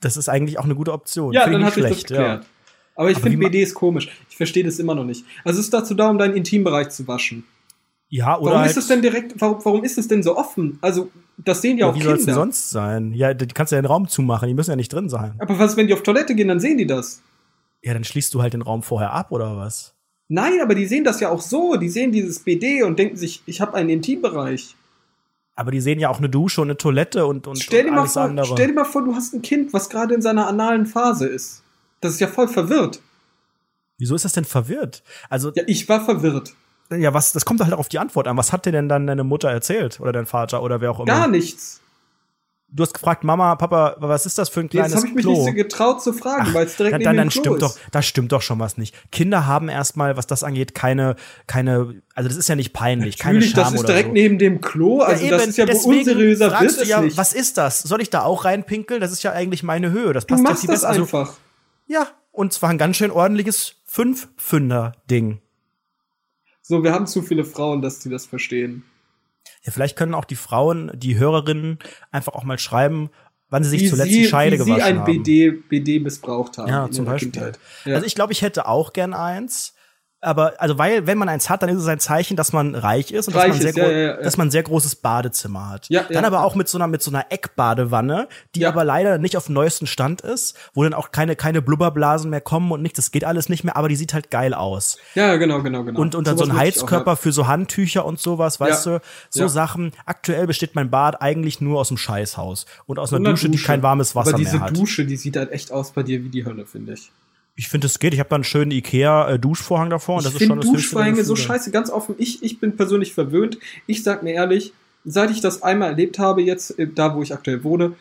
Das 0.00 0.16
ist 0.16 0.28
eigentlich 0.28 0.58
auch 0.58 0.64
eine 0.64 0.74
gute 0.74 0.92
Option. 0.92 1.32
Ja, 1.34 1.44
Finde 1.44 1.58
dann 1.58 1.66
hat 1.66 1.74
sich 1.74 1.82
das 1.82 1.92
schlecht, 1.92 2.08
geklärt. 2.08 2.46
Aber 2.94 3.10
ich 3.10 3.18
finde 3.18 3.38
BD 3.38 3.62
ist 3.62 3.74
komisch. 3.74 4.08
Ich 4.30 4.36
verstehe 4.36 4.64
das 4.64 4.78
immer 4.78 4.94
noch 4.94 5.04
nicht. 5.04 5.24
Also 5.44 5.60
es 5.60 5.66
ist 5.66 5.74
dazu 5.74 5.94
da, 5.94 6.10
um 6.10 6.18
deinen 6.18 6.34
Intimbereich 6.34 6.88
zu 6.88 7.06
waschen. 7.06 7.44
Ja, 8.10 8.38
oder 8.38 8.46
Warum 8.52 8.60
halt, 8.60 8.70
ist 8.70 8.76
es 8.78 8.86
denn 8.88 9.02
direkt, 9.02 9.34
warum, 9.38 9.64
warum 9.64 9.84
ist 9.84 9.98
es 9.98 10.08
denn 10.08 10.22
so 10.22 10.36
offen? 10.36 10.78
Also, 10.80 11.10
das 11.36 11.60
sehen 11.60 11.76
ja, 11.76 11.86
ja, 11.86 11.92
auch 11.92 11.96
wie 11.96 12.02
soll 12.02 12.14
es 12.14 12.20
denn 12.20 12.26
Kinder. 12.34 12.40
sonst 12.40 12.70
sein? 12.70 13.12
Ja, 13.12 13.34
die 13.34 13.46
kannst 13.48 13.70
du 13.72 13.76
ja 13.76 13.82
den 13.82 13.86
Raum 13.86 14.08
zumachen, 14.08 14.48
die 14.48 14.54
müssen 14.54 14.70
ja 14.70 14.76
nicht 14.76 14.92
drin 14.92 15.08
sein. 15.08 15.34
Aber 15.38 15.58
was, 15.58 15.76
wenn 15.76 15.86
die 15.86 15.92
auf 15.92 16.02
Toilette 16.02 16.34
gehen, 16.34 16.48
dann 16.48 16.58
sehen 16.60 16.78
die 16.78 16.86
das. 16.86 17.22
Ja, 17.82 17.92
dann 17.92 18.04
schließt 18.04 18.32
du 18.34 18.40
halt 18.42 18.54
den 18.54 18.62
Raum 18.62 18.82
vorher 18.82 19.12
ab 19.12 19.30
oder 19.30 19.56
was? 19.56 19.94
Nein, 20.28 20.60
aber 20.62 20.74
die 20.74 20.86
sehen 20.86 21.04
das 21.04 21.20
ja 21.20 21.28
auch 21.30 21.40
so. 21.40 21.76
Die 21.76 21.88
sehen 21.88 22.10
dieses 22.12 22.40
BD 22.40 22.82
und 22.82 22.98
denken 22.98 23.16
sich, 23.16 23.42
ich 23.46 23.60
habe 23.60 23.74
einen 23.74 23.88
Intimbereich. 23.90 24.74
Aber 25.54 25.70
die 25.70 25.80
sehen 25.80 25.98
ja 26.00 26.08
auch 26.08 26.18
eine 26.18 26.28
Dusche 26.28 26.60
und 26.60 26.68
eine 26.68 26.76
Toilette 26.76 27.26
und, 27.26 27.46
und, 27.46 27.58
Stell 27.62 27.82
dir, 27.84 27.88
und 27.88 27.94
mal 27.94 28.00
alles 28.02 28.12
vor, 28.14 28.22
andere. 28.22 28.46
stell 28.46 28.68
dir 28.68 28.74
mal 28.74 28.84
vor, 28.84 29.04
du 29.04 29.14
hast 29.14 29.34
ein 29.34 29.42
Kind, 29.42 29.72
was 29.72 29.88
gerade 29.90 30.14
in 30.14 30.22
seiner 30.22 30.46
analen 30.46 30.86
Phase 30.86 31.26
ist. 31.26 31.62
Das 32.00 32.12
ist 32.12 32.20
ja 32.20 32.28
voll 32.28 32.48
verwirrt. 32.48 33.00
Wieso 33.98 34.14
ist 34.14 34.24
das 34.24 34.32
denn 34.32 34.44
verwirrt? 34.44 35.02
Also, 35.28 35.52
Ja, 35.54 35.64
ich 35.66 35.88
war 35.88 36.04
verwirrt. 36.04 36.54
Ja, 36.90 37.14
was, 37.14 37.32
das 37.32 37.44
kommt 37.44 37.60
halt 37.60 37.72
auf 37.72 37.88
die 37.88 37.98
Antwort 37.98 38.28
an. 38.28 38.36
Was 38.36 38.52
hat 38.52 38.66
dir 38.66 38.72
denn 38.72 38.88
dann 38.88 39.06
deine 39.06 39.24
Mutter 39.24 39.50
erzählt? 39.50 40.00
Oder 40.00 40.12
dein 40.12 40.26
Vater 40.26 40.62
oder 40.62 40.80
wer 40.80 40.90
auch 40.90 41.00
immer? 41.00 41.06
Gar 41.06 41.28
nichts. 41.28 41.80
Du 42.70 42.82
hast 42.82 42.92
gefragt, 42.92 43.24
Mama, 43.24 43.56
Papa, 43.56 43.96
was 43.98 44.26
ist 44.26 44.36
das 44.36 44.50
für 44.50 44.60
ein 44.60 44.68
kleines 44.68 44.92
Jetzt 44.92 44.98
habe 44.98 45.08
ich 45.08 45.14
mich 45.14 45.24
Klo? 45.24 45.32
nicht 45.32 45.46
so 45.46 45.52
getraut 45.54 46.02
zu 46.02 46.12
fragen, 46.12 46.52
weil 46.52 46.66
es 46.66 46.76
direkt 46.76 46.92
dann, 46.92 46.98
neben 46.98 47.04
dann, 47.04 47.16
dann 47.16 47.28
Klo 47.30 47.40
stimmt 47.40 47.62
ist. 47.62 47.62
doch, 47.62 47.90
da 47.90 48.02
stimmt 48.02 48.32
doch 48.32 48.42
schon 48.42 48.58
was 48.58 48.76
nicht. 48.76 48.94
Kinder 49.10 49.46
haben 49.46 49.70
erstmal, 49.70 50.18
was 50.18 50.26
das 50.26 50.42
angeht, 50.42 50.74
keine, 50.74 51.16
keine, 51.46 52.02
also 52.14 52.28
das 52.28 52.36
ist 52.36 52.46
ja 52.46 52.56
nicht 52.56 52.74
peinlich, 52.74 53.16
keine 53.16 53.38
Natürlich, 53.38 53.54
Scham 53.54 53.64
das 53.64 53.72
ist 53.72 53.78
oder 53.80 53.86
direkt 53.88 54.08
so. 54.08 54.12
neben 54.12 54.38
dem 54.38 54.60
Klo. 54.60 55.00
Also 55.00 55.24
ja, 55.24 55.30
das 55.30 55.42
eben, 55.42 55.50
ist 55.50 55.56
ja 55.56 55.64
deswegen 55.64 55.98
unseriöser 56.00 56.50
fragst 56.50 56.80
du 56.82 56.84
ja, 56.84 57.00
nicht. 57.00 57.16
was 57.16 57.32
ist 57.32 57.56
das? 57.56 57.80
Soll 57.80 58.02
ich 58.02 58.10
da 58.10 58.24
auch 58.24 58.44
reinpinkeln? 58.44 59.00
Das 59.00 59.12
ist 59.12 59.22
ja 59.22 59.32
eigentlich 59.32 59.62
meine 59.62 59.90
Höhe. 59.90 60.12
Das 60.12 60.26
du 60.26 60.34
passt 60.34 60.44
ja 60.44 60.50
machst 60.50 60.60
viel 60.60 60.70
das 60.70 60.80
besser. 60.82 60.88
Also, 60.90 61.02
einfach. 61.04 61.32
ja, 61.86 62.06
und 62.32 62.52
zwar 62.52 62.68
ein 62.68 62.76
ganz 62.76 62.96
schön 62.98 63.10
ordentliches 63.10 63.76
Fünf-Pfünder-Ding. 63.86 65.40
So, 66.68 66.84
wir 66.84 66.92
haben 66.92 67.06
zu 67.06 67.22
viele 67.22 67.46
Frauen, 67.46 67.80
dass 67.80 67.98
die 67.98 68.10
das 68.10 68.26
verstehen. 68.26 68.84
Ja, 69.62 69.72
vielleicht 69.72 69.96
können 69.96 70.12
auch 70.12 70.26
die 70.26 70.36
Frauen, 70.36 70.92
die 70.94 71.16
Hörerinnen, 71.16 71.78
einfach 72.10 72.34
auch 72.34 72.44
mal 72.44 72.58
schreiben, 72.58 73.08
wann 73.48 73.64
sie 73.64 73.70
sich 73.70 73.82
Wie 73.84 73.88
zuletzt 73.88 74.10
sie, 74.10 74.22
die 74.22 74.28
Scheide 74.28 74.58
wie 74.58 74.64
sie 74.64 74.70
gewaschen 74.72 74.86
ein 74.86 74.98
haben. 74.98 75.22
BD, 75.22 75.50
BD 75.50 75.98
missbraucht 75.98 76.58
haben. 76.58 76.68
Ja, 76.68 76.90
zum 76.90 77.06
Beispiel. 77.06 77.52
Ja. 77.86 77.94
Also 77.94 78.04
ich 78.04 78.14
glaube, 78.14 78.34
ich 78.34 78.42
hätte 78.42 78.68
auch 78.68 78.92
gern 78.92 79.14
eins. 79.14 79.76
Aber, 80.20 80.54
also 80.60 80.78
weil, 80.78 81.06
wenn 81.06 81.16
man 81.16 81.28
eins 81.28 81.48
hat, 81.48 81.62
dann 81.62 81.68
ist 81.70 81.76
es 81.80 81.86
ein 81.86 82.00
Zeichen, 82.00 82.36
dass 82.36 82.52
man 82.52 82.74
reich 82.74 83.12
ist 83.12 83.28
und 83.28 83.34
Reich 83.36 83.52
dass, 83.52 83.58
man 83.58 83.66
ist, 83.68 83.74
sehr 83.74 83.84
ja, 83.84 83.88
gro- 83.88 83.96
ja, 83.96 84.16
ja. 84.16 84.22
dass 84.22 84.36
man 84.36 84.48
ein 84.48 84.50
sehr 84.50 84.64
großes 84.64 84.96
Badezimmer 84.96 85.70
hat. 85.70 85.88
Ja, 85.90 86.02
dann 86.02 86.22
ja. 86.22 86.26
aber 86.26 86.42
auch 86.42 86.56
mit 86.56 86.68
so 86.68 86.76
einer, 86.76 86.88
mit 86.88 87.02
so 87.02 87.12
einer 87.12 87.26
Eckbadewanne, 87.30 88.26
die 88.56 88.60
Ja. 88.60 88.70
aber 88.70 88.82
leider 88.84 89.18
nicht 89.18 89.36
auf 89.36 89.46
dem 89.46 89.54
neuesten 89.54 89.86
Stand 89.86 90.20
ist, 90.22 90.56
wo 90.74 90.82
dann 90.82 90.92
auch 90.94 91.12
keine, 91.12 91.36
keine 91.36 91.62
Blubberblasen 91.62 92.30
mehr 92.30 92.40
kommen 92.40 92.72
und 92.72 92.82
nichts, 92.82 92.96
das 92.96 93.10
geht 93.12 93.24
alles 93.24 93.48
nicht 93.48 93.62
mehr, 93.62 93.76
aber 93.76 93.88
die 93.88 93.94
sieht 93.94 94.12
halt 94.12 94.30
geil 94.32 94.54
aus. 94.54 94.98
ja, 95.14 95.36
genau, 95.36 95.62
genau, 95.62 95.84
genau. 95.84 96.00
Und, 96.00 96.16
und 96.16 96.26
dann 96.26 96.36
Sowas 96.36 96.48
so 96.48 96.52
ein 96.54 96.58
Heizkörper 96.58 97.16
für 97.16 97.30
so 97.30 97.46
Handtücher 97.46 98.04
und 98.04 98.18
sowas, 98.18 98.58
weißt 98.58 98.86
Ja. 98.86 98.98
du? 98.98 99.00
So 99.30 99.40
Ja. 99.42 99.48
Sachen. 99.48 99.92
Aktuell 100.04 100.48
besteht 100.48 100.74
mein 100.74 100.90
Bad 100.90 101.22
eigentlich 101.22 101.60
nur 101.60 101.78
aus 101.78 101.88
dem 101.88 101.96
Scheißhaus 101.96 102.66
und 102.86 102.98
aus 102.98 103.12
einer 103.12 103.20
Und 103.20 103.26
eine 103.26 103.34
Dusche, 103.34 103.50
die 103.50 103.58
kein 103.58 103.82
warmes 103.84 104.16
Wasser 104.16 104.30
Aber 104.30 104.38
diese 104.38 104.56
mehr 104.56 104.66
hat. 104.66 104.76
Dusche, 104.76 105.04
die 105.04 105.16
sieht 105.16 105.36
halt 105.36 105.52
echt 105.52 105.70
aus 105.70 105.92
bei 105.92 106.02
dir 106.02 106.24
wie 106.24 106.28
die 106.28 106.44
Hölle, 106.44 106.66
finde 106.66 106.94
ich. 106.94 107.12
Ich 107.58 107.68
finde, 107.68 107.88
es 107.88 107.98
geht. 107.98 108.14
Ich 108.14 108.20
habe 108.20 108.28
da 108.28 108.36
einen 108.36 108.44
schönen 108.44 108.70
Ikea-Duschvorhang 108.70 109.90
davor. 109.90 110.18
Und 110.18 110.24
das 110.24 110.34
ich 110.34 110.42
ist 110.42 110.46
schon 110.46 110.62
finde 110.62 110.76
Duschvorhänge 110.76 111.24
so 111.24 111.34
scheiße, 111.34 111.72
ganz 111.72 111.90
offen. 111.90 112.14
Ich, 112.16 112.40
ich 112.44 112.60
bin 112.60 112.76
persönlich 112.76 113.14
verwöhnt. 113.14 113.58
Ich 113.88 114.04
sag 114.04 114.22
mir 114.22 114.32
ehrlich, 114.32 114.72
seit 115.04 115.32
ich 115.32 115.40
das 115.40 115.62
einmal 115.62 115.90
erlebt 115.90 116.20
habe, 116.20 116.40
jetzt 116.40 116.78
äh, 116.78 116.86
da, 116.86 117.16
wo 117.16 117.22
ich 117.22 117.34
aktuell 117.34 117.64
wohne, 117.64 117.94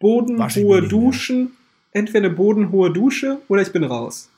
bodenhohe. 0.00 0.86
Duschen, 0.86 1.52
entweder 1.92 2.26
eine 2.26 2.30
bodenhohe 2.36 2.92
Dusche 2.92 3.38
oder 3.48 3.62
ich 3.62 3.72
bin 3.72 3.84
raus. 3.84 4.28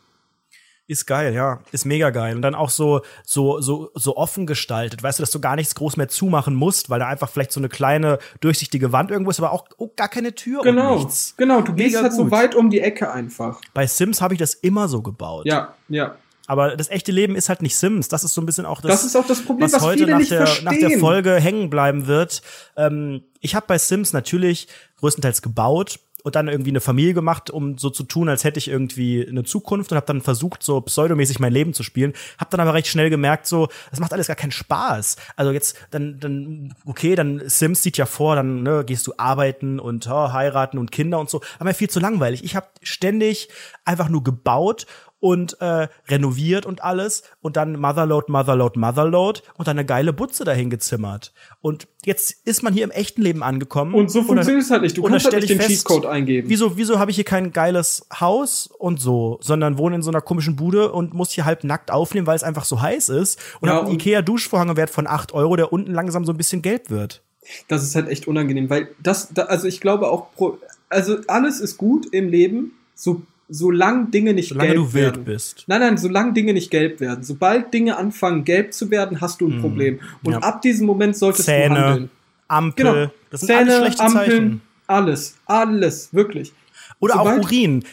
Ist 0.89 1.07
geil, 1.07 1.33
ja. 1.33 1.61
Ist 1.70 1.87
mega 1.87 2.11
geil. 2.11 2.35
Und 2.35 2.43
dann 2.43 2.55
auch 2.55 2.68
so, 2.70 3.03
so, 3.24 3.61
so, 3.61 3.91
so 3.95 4.16
offen 4.16 4.47
gestaltet. 4.47 5.03
Weißt 5.03 5.18
du, 5.18 5.22
dass 5.22 5.30
du 5.30 5.41
gar 5.41 5.55
nichts 5.57 5.74
groß 5.76 5.97
mehr 5.97 6.09
zumachen 6.09 6.55
musst, 6.55 6.91
weil 6.91 6.99
da 6.99 7.07
einfach 7.07 7.30
vielleicht 7.30 7.53
so 7.53 7.61
eine 7.61 7.68
kleine 7.68 8.18
durchsichtige 8.41 8.93
Wand 8.93 9.11
irgendwo 9.11 9.30
ist, 9.30 9.39
aber 9.39 9.53
auch 9.53 9.64
oh, 9.78 9.91
gar 9.95 10.09
keine 10.09 10.35
Tür 10.35 10.59
und 10.61 10.64
Genau, 10.66 10.97
nichts. 10.97 11.35
genau. 11.37 11.61
Du 11.62 11.72
gehst 11.72 11.93
Mega 11.93 12.03
halt 12.03 12.12
so 12.12 12.24
gut. 12.24 12.33
weit 12.33 12.55
um 12.55 12.68
die 12.68 12.80
Ecke 12.80 13.11
einfach. 13.12 13.61
Bei 13.74 13.87
Sims 13.87 14.20
habe 14.20 14.35
ich 14.35 14.39
das 14.39 14.55
immer 14.55 14.89
so 14.89 15.03
gebaut. 15.03 15.47
Ja, 15.47 15.74
ja. 15.89 16.16
Aber 16.49 16.76
das 16.76 16.91
echte 16.91 17.12
Leben 17.12 17.37
ist 17.37 17.49
halt 17.49 17.62
nicht 17.62 17.76
Sims. 17.76 18.09
Das 18.09 18.24
ist 18.24 18.35
so 18.35 18.43
ein 18.43 18.47
bisschen 18.47 18.66
auch 18.66 18.80
das, 18.80 18.91
Das 18.91 19.05
ist 19.05 19.16
auch 19.16 19.26
das 19.26 19.43
Problem, 19.43 19.64
was, 19.66 19.74
was 19.74 19.83
heute 19.83 19.99
viele 20.01 20.11
nach 20.12 20.18
nicht 20.18 20.33
der, 20.33 20.47
verstehen. 20.47 20.64
nach 20.64 20.74
der 20.76 20.99
Folge 20.99 21.35
hängen 21.37 21.70
bleiben 21.70 22.09
wird. 22.09 22.43
Ähm, 22.76 23.22
ich 23.41 23.55
habe 23.55 23.66
bei 23.68 23.78
Sims 23.78 24.12
natürlich 24.12 24.66
größtenteils 24.99 25.41
gebaut 25.43 26.01
und 26.23 26.35
dann 26.37 26.49
irgendwie 26.49 26.70
eine 26.70 26.81
Familie 26.81 27.14
gemacht, 27.14 27.51
um 27.51 27.79
so 27.79 27.91
zu 27.91 28.05
tun, 28.05 28.29
als 28.29 28.45
hätte 28.45 28.59
ich 28.59 28.68
irgendwie 28.68 29.27
eine 29.27 29.45
Zukunft 29.45 29.91
und 29.93 29.97
habe 29.97 30.07
dann 30.07 30.20
versucht, 30.20 30.62
so 30.62 30.81
pseudomäßig 30.81 31.41
mein 31.41 31.53
Leben 31.53 31.75
zu 31.75 31.83
spielen. 31.83 32.12
Habe 32.39 32.51
dann 32.51 32.61
aber 32.61 32.75
recht 32.75 32.89
schnell 32.89 33.11
gemerkt, 33.11 33.47
so, 33.47 33.68
das 33.91 34.01
macht 34.01 34.12
alles 34.12 34.27
gar 34.27 34.37
keinen 34.37 34.53
Spaß. 34.53 35.16
Also 35.37 35.53
jetzt, 35.53 35.77
dann, 35.91 36.18
dann, 36.20 36.75
okay, 36.87 37.14
dann 37.14 37.43
Sims 37.47 37.83
sieht 37.83 37.97
ja 37.97 38.07
vor, 38.07 38.37
dann 38.37 38.62
ne, 38.62 38.85
gehst 38.85 39.07
du 39.07 39.14
arbeiten 39.16 39.81
und 39.81 40.09
oh, 40.09 40.33
heiraten 40.33 40.79
und 40.79 40.93
Kinder 40.93 41.18
und 41.18 41.31
so. 41.31 41.41
Aber 41.59 41.75
viel 41.75 41.91
zu 41.91 42.01
langweilig. 42.01 42.45
Ich 42.45 42.57
habe 42.57 42.66
ständig 42.83 43.49
einfach 43.85 44.09
nur 44.09 44.23
gebaut 44.23 44.87
und 45.23 45.61
äh, 45.61 45.87
renoviert 46.09 46.66
und 46.66 46.83
alles 46.83 47.23
und 47.43 47.57
dann 47.57 47.79
Motherload, 47.79 48.31
Motherload, 48.31 48.77
Motherload 48.77 49.41
und 49.57 49.68
dann 49.68 49.79
eine 49.79 49.87
geile 49.87 50.12
Butze 50.12 50.43
dahin 50.43 50.68
gezimmert. 50.68 51.33
Und 51.61 51.87
jetzt 52.05 52.45
ist 52.45 52.64
man 52.64 52.73
hier 52.73 52.83
im 52.83 52.91
echten 52.91 53.23
Leben 53.23 53.45
angekommen. 53.45 53.95
Und 53.95 54.11
so 54.11 54.25
funktioniert 54.25 54.64
es 54.64 54.70
halt 54.73 54.83
nicht. 54.83 54.99
Du 54.99 55.03
kannst 55.03 55.25
halt 55.25 55.37
nicht 55.37 55.45
ich 55.45 55.51
den 55.51 55.61
fest, 55.61 55.87
Cheatcode 55.87 56.07
eingeben. 56.07 56.49
Wieso, 56.51 56.77
wieso 56.77 56.99
habe 56.99 57.12
ich 57.12 57.14
hier 57.14 57.25
kein 57.25 57.53
geiles 57.53 58.05
Haus 58.18 58.66
und 58.66 59.01
so, 59.01 59.39
sondern 59.41 59.79
wohne 59.79 59.95
in 59.95 60.03
so 60.03 60.11
einer 60.11 60.23
komischen 60.23 60.57
Bude 60.57 60.91
und 60.91 61.14
muss 61.14 61.31
hier 61.31 61.45
halb 61.45 61.62
nackt 61.62 61.93
aufnehmen, 61.93 62.27
weil 62.27 62.35
es 62.35 62.43
einfach 62.43 62.64
so 62.64 62.83
heiß 62.83 63.09
ist 63.09 63.39
und 63.61 63.68
Ja, 63.68 63.77
habe 63.77 63.87
einen 63.87 63.95
Ikea-Duschvorhang 63.95 64.77
Wert 64.77 64.91
von 64.91 65.07
8 65.07 65.33
Euro, 65.35 65.55
der 65.55 65.73
unten 65.73 65.93
langsam 65.93 66.25
so 66.25 66.33
ein 66.33 66.37
bisschen 66.37 66.62
gelb 66.62 66.91
wird. 66.91 67.23
Das 67.68 67.85
ist 67.85 67.95
halt 67.95 68.09
echt 68.09 68.27
unangenehm, 68.27 68.70
weil 68.70 68.89
das, 69.01 69.29
da, 69.33 69.43
also 69.43 69.68
ich 69.68 69.81
glaube 69.81 70.11
auch, 70.11 70.33
pro, 70.35 70.59
also 70.89 71.18
alles 71.29 71.61
ist 71.61 71.77
gut 71.79 72.07
im 72.12 72.29
Leben, 72.29 72.73
so, 72.97 73.23
solange 73.53 74.07
Dinge 74.11 74.32
nicht 74.34 74.48
Solange 74.48 74.68
gelb 74.70 74.76
du 74.82 74.92
wild 74.94 75.05
werden. 75.05 75.24
bist. 75.24 75.64
Nein, 75.66 75.80
nein, 75.80 75.98
solange 75.98 76.32
Dinge 76.32 76.53
nicht 76.55 76.70
gelb 76.70 77.00
werden. 77.00 77.22
Sobald 77.22 77.72
Dinge 77.74 77.96
anfangen, 77.98 78.44
gelb 78.44 78.72
zu 78.72 78.90
werden, 78.90 79.20
hast 79.20 79.40
du 79.40 79.48
ein 79.48 79.57
Mhm. 79.57 79.61
Problem. 79.61 80.00
Und 80.24 80.32
Ja. 80.32 80.38
ab 80.38 80.62
diesem 80.62 80.86
Moment 80.86 81.16
solltest 81.16 81.46
du 81.48 81.53
Zähne, 81.53 81.78
handeln. 81.84 82.11
Ampel, 82.48 82.84
Genau. 82.84 83.11
das 83.30 83.40
sind 83.42 83.50
alles 83.57 83.76
schlechte 83.76 84.07
Zeichen. 84.07 84.61
alles, 84.86 85.36
alles, 85.46 86.12
wirklich. 86.12 86.53
Oder 86.98 87.14
Sobald- 87.14 87.40
auch 87.40 87.44
Urin. 87.44 87.84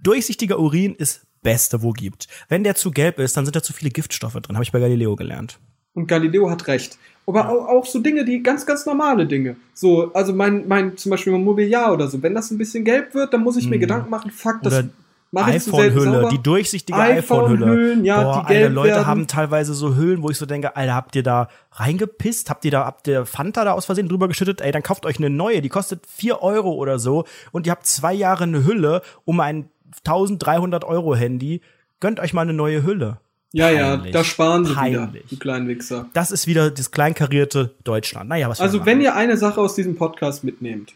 Durchsichtiger 0.00 0.58
Urin 0.58 0.94
ist 0.94 1.22
Beste, 1.42 1.82
wo 1.82 1.92
gibt. 1.92 2.28
Wenn 2.48 2.64
der 2.64 2.74
zu 2.74 2.90
gelb 2.90 3.18
ist, 3.18 3.36
dann 3.36 3.44
sind 3.44 3.54
da 3.56 3.62
zu 3.62 3.72
viele 3.72 3.90
Giftstoffe 3.90 4.34
drin, 4.34 4.56
habe 4.56 4.64
ich 4.64 4.72
bei 4.72 4.80
Galileo 4.80 5.16
gelernt. 5.16 5.58
Und 5.94 6.06
Galileo 6.06 6.50
hat 6.50 6.66
recht. 6.66 6.98
Aber 7.26 7.48
auch, 7.50 7.66
auch 7.68 7.86
so 7.86 7.98
Dinge, 7.98 8.24
die 8.24 8.42
ganz, 8.42 8.64
ganz 8.64 8.86
normale 8.86 9.26
Dinge. 9.26 9.56
So, 9.74 10.12
also 10.14 10.32
mein, 10.32 10.66
mein, 10.66 10.96
zum 10.96 11.10
Beispiel 11.10 11.32
mein 11.32 11.44
Mobiliar 11.44 11.92
oder 11.92 12.08
so. 12.08 12.22
Wenn 12.22 12.34
das 12.34 12.50
ein 12.50 12.56
bisschen 12.58 12.84
gelb 12.84 13.14
wird, 13.14 13.34
dann 13.34 13.42
muss 13.42 13.56
ich 13.56 13.68
mir 13.68 13.76
Mhm. 13.76 13.80
Gedanken 13.80 14.10
machen, 14.10 14.30
fuck, 14.30 14.60
das 14.62 14.72
Oder 14.78 14.88
mache 15.30 15.54
ich 15.56 15.62
zu 15.62 15.70
selten 15.72 15.98
iPhone-Hülle, 15.98 16.14
sauber. 16.20 16.28
die 16.30 16.42
durchsichtige 16.42 16.98
iPhone-Hülle. 16.98 17.64
iPhone-Hüllen, 17.66 18.04
ja, 18.06 18.22
Boah, 18.22 18.40
die 18.40 18.46
gelb 18.54 18.62
Alter, 18.64 18.74
Leute 18.74 18.88
werden. 18.94 19.06
haben 19.06 19.26
teilweise 19.26 19.74
so 19.74 19.94
Hüllen, 19.94 20.22
wo 20.22 20.30
ich 20.30 20.38
so 20.38 20.46
denke, 20.46 20.74
Alter, 20.74 20.94
habt 20.94 21.16
ihr 21.16 21.22
da 21.22 21.48
reingepisst? 21.72 22.48
Habt 22.48 22.64
ihr 22.64 22.70
da, 22.70 22.86
habt 22.86 23.06
ihr 23.08 23.26
Fanta 23.26 23.64
da 23.64 23.72
aus 23.72 23.84
Versehen 23.84 24.08
drüber 24.08 24.28
geschüttet? 24.28 24.62
Ey, 24.62 24.72
dann 24.72 24.82
kauft 24.82 25.04
euch 25.04 25.18
eine 25.18 25.28
neue, 25.28 25.60
die 25.60 25.68
kostet 25.68 26.06
4 26.06 26.40
Euro 26.42 26.72
oder 26.72 26.98
so 26.98 27.24
und 27.52 27.66
ihr 27.66 27.72
habt 27.72 27.84
zwei 27.86 28.14
Jahre 28.14 28.44
eine 28.44 28.64
Hülle 28.64 29.02
um 29.26 29.40
ein 29.40 29.68
1300 30.06 30.84
Euro 30.84 31.14
Handy. 31.14 31.60
Gönnt 32.00 32.20
euch 32.20 32.32
mal 32.32 32.42
eine 32.42 32.54
neue 32.54 32.84
Hülle. 32.84 33.18
Ja, 33.52 33.70
ja, 33.70 33.96
Peinlich. 33.96 34.12
da 34.12 34.24
sparen 34.24 34.64
sie 34.66 34.74
Peinlich. 34.74 35.00
wieder, 35.14 35.24
die 35.30 35.38
kleinen 35.38 35.68
Wichser. 35.68 36.06
Das 36.12 36.30
ist 36.30 36.46
wieder 36.46 36.70
das 36.70 36.90
kleinkarierte 36.90 37.74
Deutschland. 37.82 38.28
Naja, 38.28 38.48
was 38.48 38.60
Also, 38.60 38.84
wenn 38.84 39.00
ihr 39.00 39.14
eine 39.14 39.36
Sache 39.38 39.60
aus 39.60 39.74
diesem 39.74 39.96
Podcast 39.96 40.44
mitnehmt, 40.44 40.92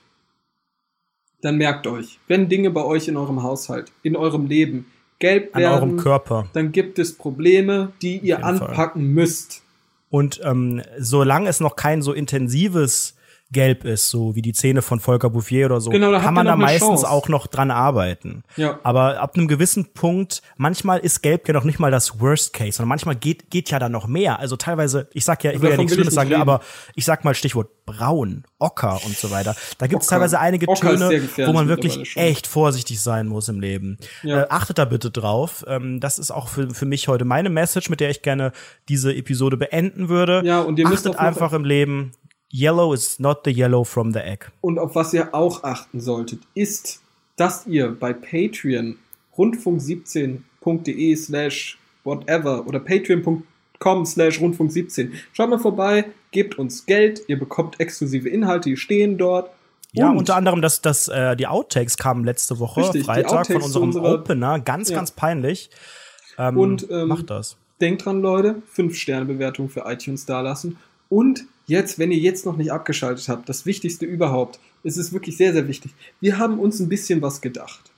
dann 1.40 1.56
merkt 1.56 1.86
euch, 1.86 2.18
wenn 2.28 2.48
Dinge 2.48 2.70
bei 2.70 2.84
euch 2.84 3.08
in 3.08 3.16
eurem 3.16 3.42
Haushalt, 3.42 3.90
in 4.02 4.16
eurem 4.16 4.46
Leben 4.46 4.86
gelb 5.18 5.54
an 5.56 5.64
eurem 5.64 5.90
werden, 5.90 5.96
Körper. 5.96 6.48
dann 6.52 6.72
gibt 6.72 6.98
es 6.98 7.14
Probleme, 7.16 7.92
die 8.02 8.18
ihr 8.18 8.36
jeden 8.36 8.58
Fall. 8.58 8.68
anpacken 8.68 9.06
müsst. 9.14 9.62
Und 10.10 10.40
ähm, 10.44 10.82
solange 10.98 11.48
es 11.48 11.60
noch 11.60 11.74
kein 11.74 12.02
so 12.02 12.12
intensives 12.12 13.16
Gelb 13.52 13.84
ist, 13.84 14.08
so 14.08 14.34
wie 14.34 14.42
die 14.42 14.52
Zähne 14.52 14.82
von 14.82 14.98
Volker 15.00 15.30
Bouffier 15.30 15.66
oder 15.66 15.80
so, 15.80 15.90
Genau, 15.90 16.10
da 16.10 16.20
kann 16.20 16.34
man 16.34 16.46
da 16.46 16.56
meistens 16.56 16.88
Chance. 16.88 17.10
auch 17.10 17.28
noch 17.28 17.46
dran 17.46 17.70
arbeiten. 17.70 18.42
Ja. 18.56 18.80
Aber 18.82 19.20
ab 19.20 19.36
einem 19.36 19.48
gewissen 19.48 19.92
Punkt, 19.92 20.42
manchmal 20.56 21.00
ist 21.00 21.22
Gelb 21.22 21.46
ja 21.48 21.54
noch 21.54 21.64
nicht 21.64 21.78
mal 21.78 21.90
das 21.90 22.20
Worst 22.20 22.52
Case, 22.52 22.72
sondern 22.72 22.88
manchmal 22.88 23.14
geht, 23.16 23.50
geht 23.50 23.70
ja 23.70 23.78
da 23.78 23.88
noch 23.88 24.06
mehr. 24.06 24.38
Also 24.38 24.56
teilweise, 24.56 25.08
ich 25.12 25.24
sag 25.24 25.44
ja, 25.44 25.52
ich 25.52 25.60
will 25.60 25.70
ja 25.70 25.76
nichts 25.76 25.94
Schlimmes 25.94 26.14
sagen, 26.14 26.30
reden. 26.30 26.40
aber 26.40 26.60
ich 26.94 27.04
sag 27.04 27.24
mal 27.24 27.34
Stichwort 27.34 27.68
braun, 27.84 28.44
Ocker 28.58 29.00
und 29.04 29.16
so 29.16 29.30
weiter. 29.30 29.54
Da 29.78 29.86
gibt 29.86 30.02
es 30.02 30.08
teilweise 30.08 30.38
einige 30.38 30.68
Ocker 30.68 30.96
Töne, 30.96 31.28
wo 31.46 31.52
man 31.52 31.68
wirklich 31.68 32.16
echt 32.16 32.46
vorsichtig 32.46 33.00
sein 33.00 33.26
muss 33.26 33.48
im 33.48 33.60
Leben. 33.60 33.98
Ja. 34.22 34.42
Äh, 34.42 34.46
achtet 34.50 34.78
da 34.78 34.84
bitte 34.84 35.10
drauf. 35.10 35.64
Ähm, 35.66 36.00
das 36.00 36.18
ist 36.18 36.30
auch 36.30 36.48
für, 36.48 36.70
für 36.70 36.86
mich 36.86 37.08
heute 37.08 37.24
meine 37.24 37.50
Message, 37.50 37.90
mit 37.90 38.00
der 38.00 38.10
ich 38.10 38.22
gerne 38.22 38.52
diese 38.88 39.14
Episode 39.14 39.56
beenden 39.56 40.08
würde. 40.08 40.42
Ja, 40.44 40.60
und 40.60 40.78
ihr 40.78 40.88
müsst 40.88 41.06
Achtet 41.06 41.18
einfach 41.20 41.52
im 41.52 41.64
Leben, 41.64 42.12
yellow 42.52 42.92
is 42.92 43.18
not 43.18 43.40
the 43.44 43.50
yellow 43.50 43.82
from 43.84 44.12
the 44.12 44.20
egg. 44.20 44.46
Und 44.60 44.78
auf 44.78 44.94
was 44.94 45.12
ihr 45.14 45.34
auch 45.34 45.64
achten 45.64 46.00
solltet, 46.00 46.40
ist, 46.54 47.00
dass 47.36 47.66
ihr 47.66 47.88
bei 47.90 48.12
Patreon 48.12 48.96
rundfunk17.de 49.36 51.16
slash 51.16 51.78
whatever 52.04 52.66
oder 52.66 52.80
patreon.com 52.80 54.06
slash 54.06 54.38
rundfunk17 54.40 55.10
schaut 55.32 55.50
mal 55.50 55.58
vorbei, 55.58 56.06
gebt 56.30 56.58
uns 56.58 56.86
Geld, 56.86 57.22
ihr 57.28 57.38
bekommt 57.38 57.80
exklusive 57.80 58.28
Inhalte, 58.28 58.70
die 58.70 58.76
stehen 58.76 59.18
dort. 59.18 59.50
Ja, 59.92 60.10
Und- 60.10 60.18
unter 60.18 60.36
anderem, 60.36 60.62
dass, 60.62 60.80
dass 60.80 61.08
äh, 61.08 61.36
die 61.36 61.46
Outtakes 61.46 61.96
kamen 61.98 62.24
letzte 62.24 62.58
Woche, 62.58 62.80
Richtig, 62.82 63.04
Freitag, 63.04 63.46
von 63.46 63.62
unserem 63.62 63.84
unserer- 63.88 64.14
Opener. 64.14 64.58
Ganz, 64.60 64.88
Ja. 64.88 64.96
ganz 64.96 65.10
peinlich. 65.10 65.68
Ähm, 66.38 66.56
Und, 66.56 66.86
ähm, 66.90 67.08
macht 67.08 67.28
das. 67.28 67.56
Denkt 67.80 68.04
dran, 68.06 68.22
Leute, 68.22 68.62
5-Sterne-Bewertung 68.74 69.68
für 69.68 69.80
iTunes 69.86 70.24
dalassen. 70.24 70.78
Und 71.10 71.44
jetzt, 71.66 71.98
wenn 71.98 72.10
ihr 72.12 72.18
jetzt 72.18 72.46
noch 72.46 72.56
nicht 72.56 72.72
abgeschaltet 72.72 73.28
habt, 73.28 73.48
das 73.48 73.66
Wichtigste 73.66 74.06
überhaupt, 74.06 74.58
es 74.84 74.96
ist 74.96 75.12
wirklich 75.12 75.36
sehr, 75.36 75.52
sehr 75.52 75.68
wichtig. 75.68 75.92
Wir 76.20 76.38
haben 76.38 76.58
uns 76.58 76.80
ein 76.80 76.88
bisschen 76.88 77.22
was 77.22 77.40
gedacht. 77.40 77.90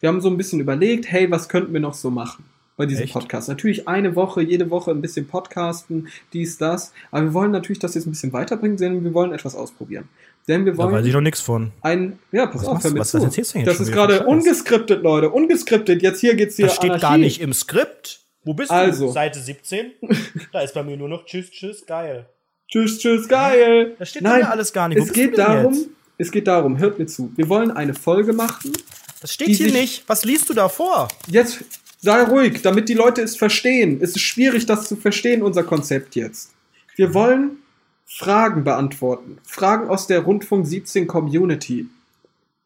Wir 0.00 0.08
haben 0.08 0.20
so 0.20 0.28
ein 0.30 0.36
bisschen 0.36 0.60
überlegt, 0.60 1.10
hey, 1.10 1.30
was 1.30 1.48
könnten 1.48 1.72
wir 1.74 1.80
noch 1.80 1.92
so 1.94 2.10
machen 2.10 2.44
bei 2.78 2.86
diesem 2.86 3.04
Echt? 3.04 3.12
Podcast? 3.12 3.48
Natürlich 3.50 3.86
eine 3.86 4.16
Woche, 4.16 4.40
jede 4.40 4.70
Woche 4.70 4.90
ein 4.92 5.02
bisschen 5.02 5.26
podcasten, 5.26 6.08
dies, 6.32 6.56
das. 6.56 6.92
Aber 7.10 7.24
wir 7.26 7.34
wollen 7.34 7.50
natürlich 7.50 7.80
das 7.80 7.94
jetzt 7.94 8.06
ein 8.06 8.10
bisschen 8.10 8.32
weiterbringen, 8.32 8.78
denn 8.78 9.04
wir 9.04 9.12
wollen 9.12 9.32
etwas 9.32 9.54
ausprobieren. 9.54 10.08
Denn 10.48 10.64
wir 10.64 10.72
Da 10.72 10.78
weiß 10.78 10.86
ich 10.86 10.92
wollen 11.04 11.12
noch 11.12 11.20
nichts 11.20 11.42
von. 11.42 11.72
ein, 11.82 12.18
ja, 12.32 12.46
pass 12.46 12.62
Was 12.62 12.68
auf, 12.68 12.82
hör 12.84 12.90
mir 12.92 13.00
Was- 13.00 13.10
zu. 13.10 13.20
was 13.22 13.36
jetzt 13.36 13.54
Das 13.66 13.78
ist 13.78 13.92
gerade 13.92 14.24
ungeskriptet, 14.26 15.02
Leute, 15.02 15.28
ungeskriptet. 15.28 16.00
Jetzt 16.00 16.20
hier 16.20 16.34
geht's 16.34 16.56
hier 16.56 16.66
Das 16.66 16.76
steht 16.76 16.92
Anarchie. 16.92 17.02
gar 17.02 17.18
nicht 17.18 17.40
im 17.42 17.52
Skript. 17.52 18.20
Wo 18.44 18.54
bist 18.54 18.70
Also. 18.70 19.08
du? 19.08 19.12
Seite 19.12 19.38
17? 19.38 19.90
da 20.52 20.60
ist 20.62 20.72
bei 20.72 20.82
mir 20.82 20.96
nur 20.96 21.10
noch 21.10 21.26
Tschüss, 21.26 21.50
Tschüss, 21.50 21.84
geil. 21.84 22.26
Tschüss, 22.70 22.98
tschüss, 22.98 23.26
geil. 23.28 23.94
Das 23.98 24.10
steht 24.10 24.22
bei 24.22 24.38
mir 24.38 24.50
alles 24.50 24.72
gar 24.72 24.88
nicht. 24.88 24.98
Wo 24.98 25.04
Es 25.04 25.12
geht 25.12 25.36
darum, 25.36 25.74
jetzt? 25.74 25.88
es 26.18 26.30
geht 26.30 26.46
darum, 26.46 26.78
hört 26.78 26.98
mir 26.98 27.06
zu. 27.06 27.32
Wir 27.36 27.48
wollen 27.48 27.70
eine 27.70 27.94
Folge 27.94 28.32
machen. 28.32 28.72
Das 29.20 29.32
steht 29.34 29.48
hier 29.48 29.72
nicht. 29.72 30.04
Was 30.06 30.24
liest 30.24 30.48
du 30.48 30.54
da 30.54 30.68
vor? 30.68 31.08
Jetzt 31.26 31.64
sei 31.98 32.22
ruhig, 32.22 32.62
damit 32.62 32.88
die 32.88 32.94
Leute 32.94 33.22
es 33.22 33.36
verstehen. 33.36 33.98
Es 34.00 34.10
ist 34.10 34.20
schwierig, 34.20 34.66
das 34.66 34.88
zu 34.88 34.96
verstehen, 34.96 35.42
unser 35.42 35.64
Konzept 35.64 36.14
jetzt. 36.14 36.52
Wir 36.96 37.12
wollen 37.12 37.58
Fragen 38.06 38.64
beantworten. 38.64 39.38
Fragen 39.44 39.88
aus 39.88 40.06
der 40.06 40.20
Rundfunk 40.20 40.66
17 40.66 41.06
Community. 41.06 41.86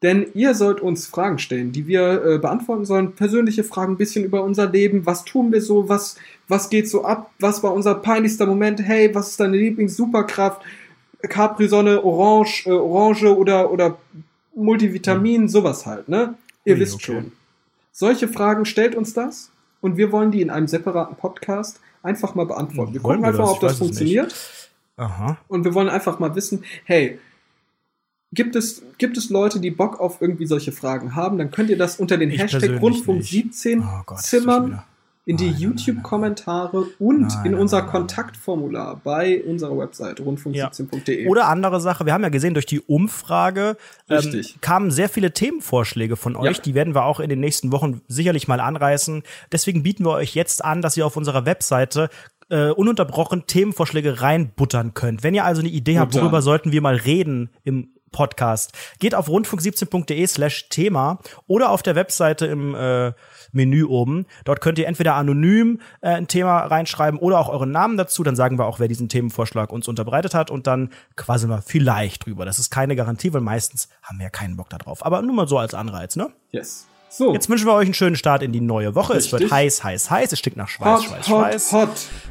Denn 0.05 0.27
ihr 0.35 0.53
sollt 0.53 0.81
uns 0.81 1.07
Fragen 1.07 1.39
stellen, 1.39 1.71
die 1.71 1.87
wir 1.87 2.23
äh, 2.23 2.37
beantworten 2.37 2.85
sollen. 2.85 3.13
Persönliche 3.13 3.63
Fragen, 3.63 3.93
ein 3.93 3.97
bisschen 3.97 4.23
über 4.23 4.43
unser 4.43 4.69
Leben. 4.69 5.07
Was 5.07 5.25
tun 5.25 5.51
wir 5.51 5.61
so? 5.61 5.89
Was, 5.89 6.15
was 6.47 6.69
geht 6.69 6.87
so 6.87 7.05
ab? 7.05 7.31
Was 7.39 7.63
war 7.63 7.73
unser 7.73 7.95
peinlichster 7.95 8.45
Moment? 8.45 8.79
Hey, 8.83 9.15
was 9.15 9.31
ist 9.31 9.39
deine 9.39 9.57
Lieblings-Superkraft? 9.57 10.61
Capri-Sonne, 11.23 12.03
Orange, 12.03 12.67
äh, 12.67 12.69
Orange 12.69 13.35
oder, 13.35 13.71
oder 13.71 13.97
Multivitamin, 14.53 15.49
sowas 15.49 15.87
halt, 15.87 16.07
ne? 16.07 16.35
Ihr 16.65 16.75
Ui, 16.75 16.81
wisst 16.81 16.93
okay. 16.93 17.05
schon. 17.05 17.31
Solche 17.91 18.27
Fragen 18.27 18.65
stellt 18.65 18.93
uns 18.93 19.15
das 19.15 19.49
und 19.81 19.97
wir 19.97 20.11
wollen 20.11 20.29
die 20.29 20.43
in 20.43 20.51
einem 20.51 20.67
separaten 20.67 21.15
Podcast 21.15 21.79
einfach 22.03 22.35
mal 22.35 22.45
beantworten. 22.45 22.93
Wir 22.93 23.01
Wollen 23.01 23.23
gucken 23.23 23.35
wir 23.35 23.41
einfach, 23.41 23.53
das? 23.53 23.53
ob 23.55 23.59
das 23.61 23.77
funktioniert 23.79 24.35
Aha. 24.97 25.37
und 25.47 25.65
wir 25.65 25.73
wollen 25.73 25.89
einfach 25.89 26.19
mal 26.19 26.35
wissen, 26.35 26.63
hey, 26.83 27.17
gibt 28.31 28.55
es, 28.55 28.83
gibt 28.97 29.17
es 29.17 29.29
Leute, 29.29 29.59
die 29.59 29.71
Bock 29.71 29.99
auf 29.99 30.21
irgendwie 30.21 30.45
solche 30.45 30.71
Fragen 30.71 31.15
haben, 31.15 31.37
dann 31.37 31.51
könnt 31.51 31.69
ihr 31.69 31.77
das 31.77 31.97
unter 31.99 32.17
den 32.17 32.31
Ich 32.31 32.39
Hashtag 32.39 32.59
persönlich 32.61 32.81
Rundfunk 32.81 33.17
nicht. 33.19 33.31
17 33.31 33.79
Oh 33.81 34.01
Gott, 34.05 34.21
zimmern 34.21 34.83
in 35.27 35.37
die 35.37 35.49
YouTube-Kommentare 35.49 36.85
und 36.99 37.21
Nein, 37.21 37.45
in 37.45 37.51
nein, 37.53 37.61
unser 37.61 37.81
nein. 37.81 37.89
Kontaktformular 37.89 39.01
bei 39.03 39.43
unserer 39.43 39.75
Website 39.75 40.19
rundfunk17.de. 40.19 41.27
Oder 41.27 41.47
andere 41.47 41.81
Sache, 41.81 42.05
wir 42.05 42.13
haben 42.13 42.21
ja 42.21 42.29
gesehen, 42.29 42.53
durch 42.53 42.67
die 42.67 42.79
Umfrage 42.79 43.75
ähm, 44.07 44.41
kamen 44.61 44.91
sehr 44.91 45.09
viele 45.09 45.31
Themenvorschläge 45.31 46.15
von 46.15 46.35
euch. 46.35 46.57
Ja. 46.57 46.63
Die 46.63 46.75
werden 46.75 46.93
wir 46.93 47.05
auch 47.05 47.19
in 47.19 47.29
den 47.29 47.39
nächsten 47.39 47.71
Wochen 47.71 48.01
sicherlich 48.07 48.47
mal 48.47 48.59
anreißen. 48.59 49.23
Deswegen 49.51 49.81
bieten 49.81 50.05
wir 50.05 50.11
euch 50.11 50.35
jetzt 50.35 50.63
an, 50.63 50.83
dass 50.83 50.95
ihr 50.95 51.05
auf 51.07 51.17
unserer 51.17 51.47
Webseite 51.47 52.09
äh, 52.49 52.69
ununterbrochen 52.69 53.47
Themenvorschläge 53.47 54.21
reinbuttern 54.21 54.93
könnt. 54.93 55.23
Wenn 55.23 55.33
ihr 55.33 55.45
also 55.45 55.61
eine 55.61 55.69
Idee 55.69 55.97
habt, 55.97 56.13
worüber 56.13 56.43
sollten 56.43 56.71
wir 56.71 56.81
mal 56.81 56.95
reden 56.95 57.49
im 57.63 57.94
Podcast, 58.15 58.71
geht 58.99 59.13
auf 59.13 59.27
rundfunk17.de 59.27 60.25
slash 60.25 60.69
Thema 60.69 61.19
oder 61.47 61.69
auf 61.69 61.83
der 61.83 61.95
Webseite 61.95 62.45
im 62.45 62.73
äh, 62.73 63.11
Menü 63.51 63.83
oben. 63.83 64.25
Dort 64.45 64.61
könnt 64.61 64.79
ihr 64.79 64.87
entweder 64.87 65.15
anonym 65.15 65.81
äh, 65.99 66.11
ein 66.11 66.29
Thema 66.29 66.59
reinschreiben 66.59 67.19
oder 67.19 67.39
auch 67.39 67.49
euren 67.49 67.71
Namen 67.71 67.97
dazu. 67.97 68.23
Dann 68.23 68.37
sagen 68.37 68.57
wir 68.57 68.67
auch, 68.67 68.79
wer 68.79 68.87
diesen 68.87 69.09
Themenvorschlag 69.09 69.73
uns 69.73 69.89
unterbreitet 69.89 70.33
hat 70.33 70.49
und 70.49 70.65
dann 70.65 70.91
quasseln 71.17 71.49
wir 71.51 71.61
vielleicht 71.61 72.25
drüber. 72.25 72.45
Das 72.45 72.57
ist 72.57 72.69
keine 72.71 72.95
Garantie, 72.95 73.33
weil 73.33 73.41
meistens 73.41 73.89
haben 74.01 74.17
wir 74.19 74.23
ja 74.23 74.29
keinen 74.29 74.55
Bock 74.55 74.69
darauf. 74.69 75.05
Aber 75.05 75.21
nur 75.21 75.35
mal 75.35 75.47
so 75.49 75.57
als 75.57 75.73
Anreiz, 75.73 76.15
ne? 76.15 76.31
Yes. 76.51 76.87
So, 77.09 77.33
Jetzt 77.33 77.49
wünschen 77.49 77.67
wir 77.67 77.73
euch 77.73 77.85
einen 77.85 77.93
schönen 77.93 78.15
Start 78.15 78.43
in 78.43 78.51
die 78.53 78.61
neue 78.61 78.95
Woche. 78.95 79.13
Es 79.13 79.29
wird 79.31 79.43
Richtig. 79.43 79.55
heiß, 79.55 79.83
heiß, 79.83 80.09
heiß. 80.09 80.31
Es 80.31 80.39
stinkt 80.39 80.57
nach 80.57 80.67
Schweiß, 80.69 81.01
hot, 81.01 81.03
Schweiß, 81.03 81.29
hot, 81.29 81.49
Schweiß. 81.51 81.71
hot. 81.73 81.89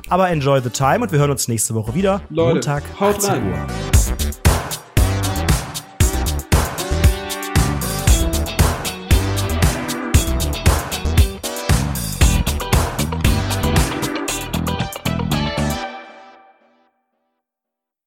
Aber 0.09 0.31
enjoy 0.31 0.61
the 0.63 0.71
time 0.71 1.01
und 1.01 1.13
wir 1.13 1.19
hören 1.19 1.31
uns 1.31 1.47
nächste 1.47 1.75
Woche 1.75 1.95
wieder. 1.95 2.23
Leute, 2.31 2.55
Montag, 2.55 2.83
haut 3.01 3.17
18 3.17 3.31
rein. 3.31 3.53
Uhr. 3.53 4.44